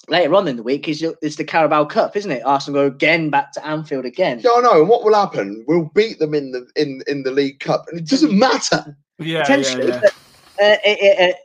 Later 0.09 0.35
on 0.35 0.49
in 0.49 0.57
the 0.57 0.63
week 0.63 0.89
is 0.89 1.05
is 1.23 1.37
the 1.37 1.45
Carabao 1.45 1.85
Cup, 1.85 2.17
isn't 2.17 2.31
it? 2.31 2.43
Arsenal 2.45 2.83
go 2.83 2.87
again 2.87 3.31
back 3.31 3.53
to 3.53 3.65
Anfield 3.65 4.05
again. 4.05 4.41
Yeah, 4.43 4.51
I 4.57 4.61
know. 4.61 4.81
And 4.81 4.89
what 4.89 5.05
will 5.05 5.15
happen? 5.15 5.65
We'll 5.69 5.91
beat 5.95 6.19
them 6.19 6.35
in 6.35 6.51
the 6.51 6.67
in 6.75 7.03
in 7.07 7.23
the 7.23 7.31
League 7.31 7.61
Cup, 7.61 7.87
and 7.89 8.01
it 8.01 8.09
doesn't 8.09 8.37
matter. 8.37 8.97
yeah, 9.19 9.27
yeah, 9.27 9.43
potentially. 9.43 9.89
yeah. 9.89 10.01
but, 10.01 10.13
uh, 10.61 10.77
it, 10.85 10.99
it, 11.01 11.35
uh, 11.35 11.39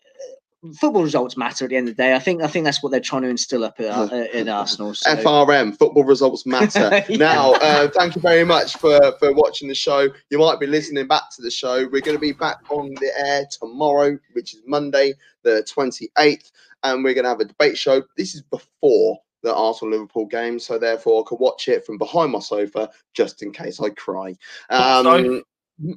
football 0.79 1.03
results 1.03 1.37
matter 1.37 1.65
at 1.65 1.69
the 1.69 1.77
end 1.77 1.87
of 1.87 1.95
the 1.95 2.03
day. 2.03 2.15
I 2.15 2.19
think 2.19 2.41
I 2.41 2.47
think 2.47 2.65
that's 2.65 2.81
what 2.81 2.91
they're 2.91 2.99
trying 2.99 3.21
to 3.23 3.29
instill 3.29 3.63
up 3.63 3.79
at, 3.79 3.85
uh, 3.85 4.25
in 4.33 4.49
Arsenal. 4.49 4.93
So. 4.93 5.15
FRM, 5.15 5.77
football 5.77 6.03
results 6.03 6.45
matter. 6.45 7.03
Yeah. 7.07 7.17
Now, 7.17 7.53
uh, 7.53 7.89
thank 7.89 8.15
you 8.15 8.21
very 8.21 8.43
much 8.43 8.75
for, 8.77 8.99
for 9.19 9.33
watching 9.33 9.67
the 9.67 9.75
show. 9.75 10.07
You 10.29 10.39
might 10.39 10.59
be 10.59 10.67
listening 10.67 11.07
back 11.07 11.29
to 11.35 11.41
the 11.41 11.51
show. 11.51 11.87
We're 11.87 12.01
going 12.01 12.17
to 12.17 12.19
be 12.19 12.31
back 12.31 12.57
on 12.69 12.93
the 12.95 13.11
air 13.17 13.45
tomorrow, 13.49 14.17
which 14.33 14.55
is 14.55 14.61
Monday, 14.65 15.13
the 15.43 15.65
28th, 15.69 16.51
and 16.83 17.03
we're 17.03 17.13
going 17.13 17.23
to 17.23 17.29
have 17.29 17.39
a 17.39 17.45
debate 17.45 17.77
show. 17.77 18.01
This 18.17 18.35
is 18.35 18.41
before 18.43 19.17
the 19.43 19.53
Arsenal 19.53 19.91
Liverpool 19.93 20.25
game, 20.25 20.59
so 20.59 20.77
therefore 20.79 21.23
I 21.23 21.29
can 21.29 21.37
watch 21.39 21.67
it 21.67 21.85
from 21.85 21.97
behind 21.97 22.31
my 22.31 22.39
sofa 22.39 22.89
just 23.13 23.43
in 23.43 23.51
case 23.51 23.79
I 23.79 23.89
cry. 23.89 24.29
Um, 24.69 25.07
Also, 25.07 25.41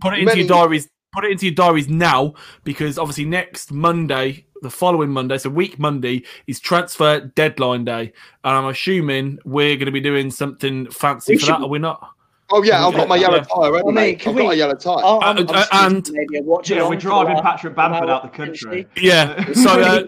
Put 0.01 0.12
it 0.12 0.19
into 0.20 0.24
many- 0.27 0.40
your 0.40 0.48
diaries. 0.48 0.89
Put 1.12 1.24
it 1.24 1.32
into 1.32 1.47
your 1.47 1.55
diaries 1.57 1.89
now 1.89 2.35
because 2.62 2.97
obviously 2.97 3.24
next 3.24 3.73
Monday, 3.73 4.47
the 4.62 4.70
following 4.70 5.11
Monday, 5.11 5.39
so 5.39 5.48
week 5.51 5.77
Monday 5.78 6.23
is 6.47 6.61
transfer 6.61 7.19
deadline 7.35 7.85
day, 7.85 8.12
and 8.44 8.57
I'm 8.57 8.66
assuming 8.66 9.39
we're 9.44 9.74
going 9.77 9.86
to 9.86 9.90
be 9.93 10.01
doing 10.01 10.31
something 10.31 10.89
fancy 10.90 11.32
We 11.32 11.39
for 11.39 11.47
should 11.47 11.55
that. 11.57 11.62
Are 11.62 11.69
we 11.69 11.78
not? 11.81 12.12
Oh 12.52 12.62
yeah, 12.62 12.85
I've 12.86 12.94
got 12.94 13.06
my 13.09 13.16
yellow 13.16 13.40
tie 13.40 13.47
already. 13.55 13.82
I 13.82 13.86
mean, 13.86 13.94
mate. 13.94 14.18
can 14.20 14.31
I've 14.31 14.36
got 14.36 14.43
we- 14.43 14.48
my 14.48 14.55
yellow 14.55 14.74
tie. 14.74 15.01
Oh, 15.02 15.18
I'm- 15.20 15.39
Uh, 15.39 15.40
I'm 15.52 15.56
uh, 15.56 15.86
and- 15.86 16.10
maybe 16.12 16.40
watch 16.44 16.70
Yeah, 16.70 16.89
we're 16.89 16.97
driving 16.97 17.35
that, 17.36 17.44
Patrick 17.44 17.74
Bamford 17.77 18.09
out 18.10 18.22
the 18.22 18.28
country. 18.28 18.86
Yeah. 18.97 19.44
So 19.55 19.81
uh, 19.81 20.06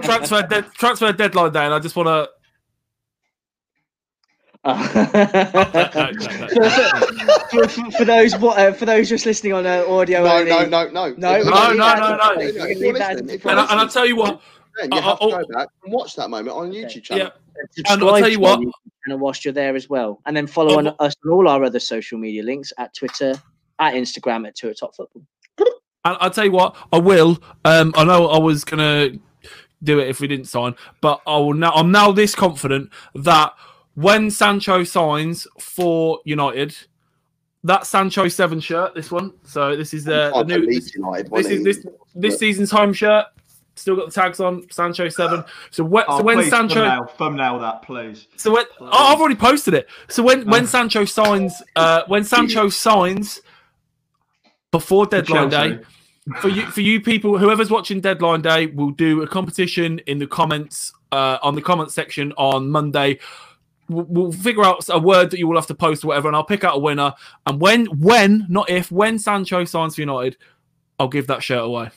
transfer 0.00 0.42
de- 0.42 0.62
transfer 0.62 1.12
deadline 1.12 1.52
day, 1.52 1.64
and 1.64 1.74
I 1.74 1.78
just 1.78 1.94
want 1.96 2.08
to. 2.08 2.28
for, 7.52 7.68
for- 7.68 7.90
for 7.90 8.04
those 8.04 8.36
what 8.38 8.58
uh, 8.58 8.72
for 8.72 8.86
those 8.86 9.08
just 9.08 9.26
listening 9.26 9.52
on 9.52 9.66
uh, 9.66 9.84
audio 9.86 10.24
no, 10.24 10.36
only, 10.38 10.50
no, 10.50 10.64
no, 10.64 10.88
no, 10.88 11.14
No, 11.16 11.34
If- 11.34 11.44
No, 11.46 11.72
no, 11.72 11.94
no, 11.94 12.16
no. 12.16 12.34
point. 12.34 12.38
We 12.38 12.44
If 12.46 12.54
can 12.56 12.68
you're 12.68 12.78
leave 12.78 12.94
that 12.98 13.10
as 13.12 13.20
a 13.20 13.22
listening, 13.22 13.34
if 13.36 13.42
point. 13.42 13.58
And, 13.58 13.60
I, 13.68 13.72
and 13.72 13.80
I'll 13.80 13.88
tell 13.88 14.06
you 14.06 14.16
what. 14.16 14.40
Then 14.80 14.90
you 14.92 14.98
Uh, 14.98 15.02
have 15.02 15.18
uh, 15.20 15.26
to 15.26 15.30
go 15.46 15.54
back 15.54 15.68
and 15.84 15.92
watch 15.92 16.16
that 16.16 16.30
moment 16.30 16.56
on 16.56 16.72
YouTube 16.72 17.02
channel. 17.04 17.26
Yeah. 17.26 17.92
And 17.92 18.02
I'll 18.02 18.18
tell 18.18 18.28
you 18.28 18.40
what- 18.40 18.58
our 18.58 18.64
YouTube 18.64 18.72
channel 19.04 19.18
whilst 19.18 19.44
you're 19.44 19.54
there 19.54 19.76
as 19.76 19.88
well, 19.88 20.20
and 20.26 20.36
then 20.36 20.46
follow 20.46 20.74
Oh, 20.74 20.78
on 20.78 20.88
us 20.98 21.14
on 21.24 21.32
all 21.32 21.48
our 21.48 21.64
other 21.64 21.80
social 21.80 22.18
media 22.18 22.42
links 22.42 22.72
at 22.78 22.94
Twitter, 22.94 23.34
at 23.78 23.94
Instagram, 23.94 24.46
at 24.46 24.54
Tour 24.54 24.74
Top 24.74 24.94
Football. 24.94 25.22
And 26.06 26.16
I'll 26.20 26.30
tell 26.30 26.44
you 26.44 26.52
what, 26.52 26.76
I 26.92 26.98
will. 26.98 27.38
Um, 27.64 27.92
I 27.96 28.04
know 28.04 28.28
I 28.28 28.38
was 28.38 28.64
gonna 28.64 29.10
do 29.82 29.98
it 30.00 30.08
if 30.08 30.20
we 30.20 30.28
didn't 30.28 30.46
sign, 30.46 30.74
but 31.00 31.20
I 31.26 31.36
will 31.38 31.54
now. 31.54 31.72
I'm 31.72 31.90
now 31.90 32.12
this 32.12 32.34
confident 32.34 32.90
that 33.14 33.52
when 33.94 34.30
Sancho 34.30 34.84
signs 34.84 35.46
for 35.58 36.20
United, 36.24 36.76
that 37.62 37.86
Sancho 37.86 38.28
seven 38.28 38.60
shirt, 38.60 38.94
this 38.94 39.10
one. 39.10 39.32
So 39.44 39.76
this 39.76 39.94
is 39.94 40.04
the, 40.04 40.30
the 40.34 40.58
new. 40.58 40.66
This, 40.66 40.94
United, 40.94 41.30
this 41.30 41.46
is 41.46 41.64
this 41.64 41.86
this 42.14 42.38
season's 42.38 42.70
home 42.70 42.92
shirt. 42.92 43.26
Still 43.76 43.96
got 43.96 44.06
the 44.06 44.12
tags 44.12 44.38
on 44.38 44.70
Sancho 44.70 45.08
seven. 45.08 45.44
So 45.70 45.82
when 45.82 46.04
Oh, 46.06 46.18
so 46.18 46.24
when 46.24 46.36
please, 46.38 46.50
Sancho 46.50 46.74
thumbnail, 46.74 47.06
thumbnail 47.18 47.58
that, 47.58 47.82
please. 47.82 48.28
so 48.36 48.52
when 48.52 48.64
oh, 48.80 48.88
I've 48.92 49.18
already 49.18 49.34
posted 49.34 49.74
it. 49.74 49.88
So 50.08 50.22
when 50.22 50.46
when 50.48 50.66
Sancho 50.66 51.04
signs 51.04 51.60
uh 51.74 52.02
when 52.06 52.22
Sancho 52.24 52.68
signs 52.68 53.40
before 54.70 55.06
deadline 55.06 55.48
day 55.48 55.80
for 56.40 56.48
you 56.48 56.66
for 56.66 56.82
you 56.82 57.00
people 57.00 57.36
whoever's 57.36 57.70
watching 57.70 58.00
deadline 58.00 58.42
day 58.42 58.66
we'll 58.66 58.90
do 58.90 59.22
a 59.22 59.26
competition 59.26 59.98
in 60.06 60.18
the 60.18 60.26
comments 60.26 60.92
uh 61.12 61.38
on 61.42 61.54
the 61.54 61.62
comment 61.62 61.90
section 61.90 62.32
on 62.36 62.70
Monday. 62.70 63.18
We'll, 63.88 64.06
we'll 64.08 64.32
figure 64.32 64.64
out 64.64 64.88
a 64.88 64.98
word 64.98 65.30
that 65.32 65.38
you 65.38 65.46
will 65.48 65.56
have 65.56 65.66
to 65.66 65.74
post 65.74 66.04
or 66.04 66.08
whatever, 66.08 66.28
and 66.28 66.36
I'll 66.36 66.44
pick 66.44 66.64
out 66.64 66.76
a 66.76 66.78
winner. 66.78 67.12
And 67.46 67.60
when, 67.60 67.84
when, 68.00 68.46
not 68.48 68.70
if, 68.70 68.90
when 68.90 69.18
Sancho 69.18 69.66
signs 69.66 69.96
for 69.96 70.00
United, 70.00 70.38
I'll 70.98 71.08
give 71.08 71.26
that 71.26 71.42
shirt 71.42 71.62
away. 71.62 71.90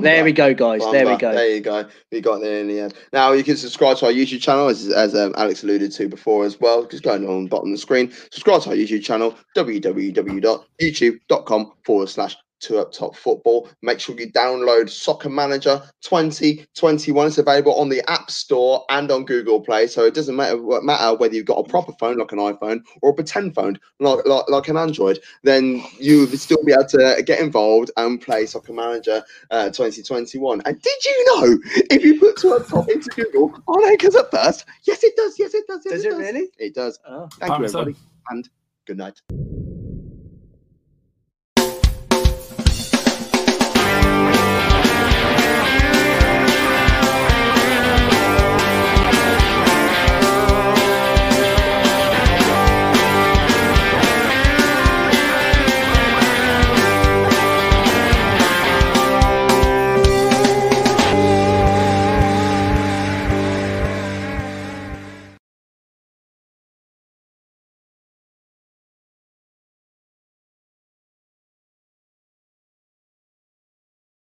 There 0.00 0.24
we 0.24 0.32
go, 0.32 0.54
guys. 0.54 0.80
There 0.90 1.06
we 1.06 1.16
go. 1.16 1.32
There 1.32 1.54
you 1.54 1.60
go. 1.60 1.88
We 2.12 2.20
got 2.20 2.40
there 2.40 2.60
in 2.60 2.68
the 2.68 2.80
end. 2.80 2.94
Now 3.12 3.32
you 3.32 3.44
can 3.44 3.56
subscribe 3.56 3.96
to 3.98 4.06
our 4.06 4.12
YouTube 4.12 4.40
channel, 4.40 4.68
as, 4.68 4.88
as 4.88 5.14
um, 5.14 5.34
Alex 5.36 5.62
alluded 5.62 5.92
to 5.92 6.08
before 6.08 6.44
as 6.44 6.58
well. 6.60 6.86
Just 6.86 7.02
going 7.02 7.28
on 7.28 7.44
the 7.44 7.50
bottom 7.50 7.70
of 7.70 7.74
the 7.74 7.80
screen. 7.80 8.10
Subscribe 8.30 8.62
to 8.62 8.70
our 8.70 8.76
YouTube 8.76 9.02
channel, 9.02 9.36
www.youtube.com 9.56 11.72
forward 11.84 12.08
slash 12.08 12.36
two 12.64 12.78
up 12.78 12.92
top 12.92 13.14
football. 13.14 13.68
Make 13.82 14.00
sure 14.00 14.18
you 14.18 14.32
download 14.32 14.88
Soccer 14.88 15.28
Manager 15.28 15.82
2021. 16.02 17.26
It's 17.26 17.38
available 17.38 17.74
on 17.74 17.88
the 17.88 18.02
App 18.10 18.30
Store 18.30 18.84
and 18.88 19.10
on 19.10 19.24
Google 19.24 19.60
Play. 19.60 19.86
So 19.86 20.04
it 20.04 20.14
doesn't 20.14 20.34
matter, 20.34 20.58
matter 20.82 21.16
whether 21.16 21.34
you've 21.34 21.44
got 21.44 21.58
a 21.58 21.68
proper 21.68 21.92
phone 22.00 22.18
like 22.18 22.32
an 22.32 22.38
iPhone 22.38 22.80
or 23.02 23.10
a 23.10 23.14
pretend 23.14 23.54
phone 23.54 23.78
like, 24.00 24.24
like, 24.26 24.48
like 24.48 24.68
an 24.68 24.76
Android, 24.76 25.18
then 25.42 25.82
you 25.98 26.20
would 26.20 26.40
still 26.40 26.62
be 26.64 26.72
able 26.72 26.86
to 26.86 27.22
get 27.24 27.40
involved 27.40 27.90
and 27.96 28.20
play 28.20 28.46
Soccer 28.46 28.72
Manager 28.72 29.22
uh, 29.50 29.66
2021. 29.66 30.62
And 30.64 30.80
did 30.80 31.04
you 31.04 31.24
know 31.26 31.58
if 31.90 32.02
you 32.02 32.18
put 32.18 32.36
two 32.36 32.54
up 32.54 32.66
top 32.66 32.88
into 32.88 33.10
Google, 33.10 33.52
oh, 33.68 33.84
it 33.84 34.00
comes 34.00 34.16
up 34.16 34.30
first? 34.30 34.64
Yes, 34.84 35.04
it 35.04 35.14
does. 35.16 35.38
Yes, 35.38 35.54
it 35.54 35.66
does. 35.66 35.82
Yes, 35.84 35.94
Does 35.94 36.04
it 36.04 36.16
really? 36.16 36.48
It 36.58 36.74
does. 36.74 36.98
Oh. 37.06 37.28
Thank 37.38 37.58
you, 37.58 37.66
Apparently 37.66 37.68
so. 37.68 37.80
everybody. 37.80 38.06
And 38.30 38.48
good 38.86 38.98
night. 38.98 39.73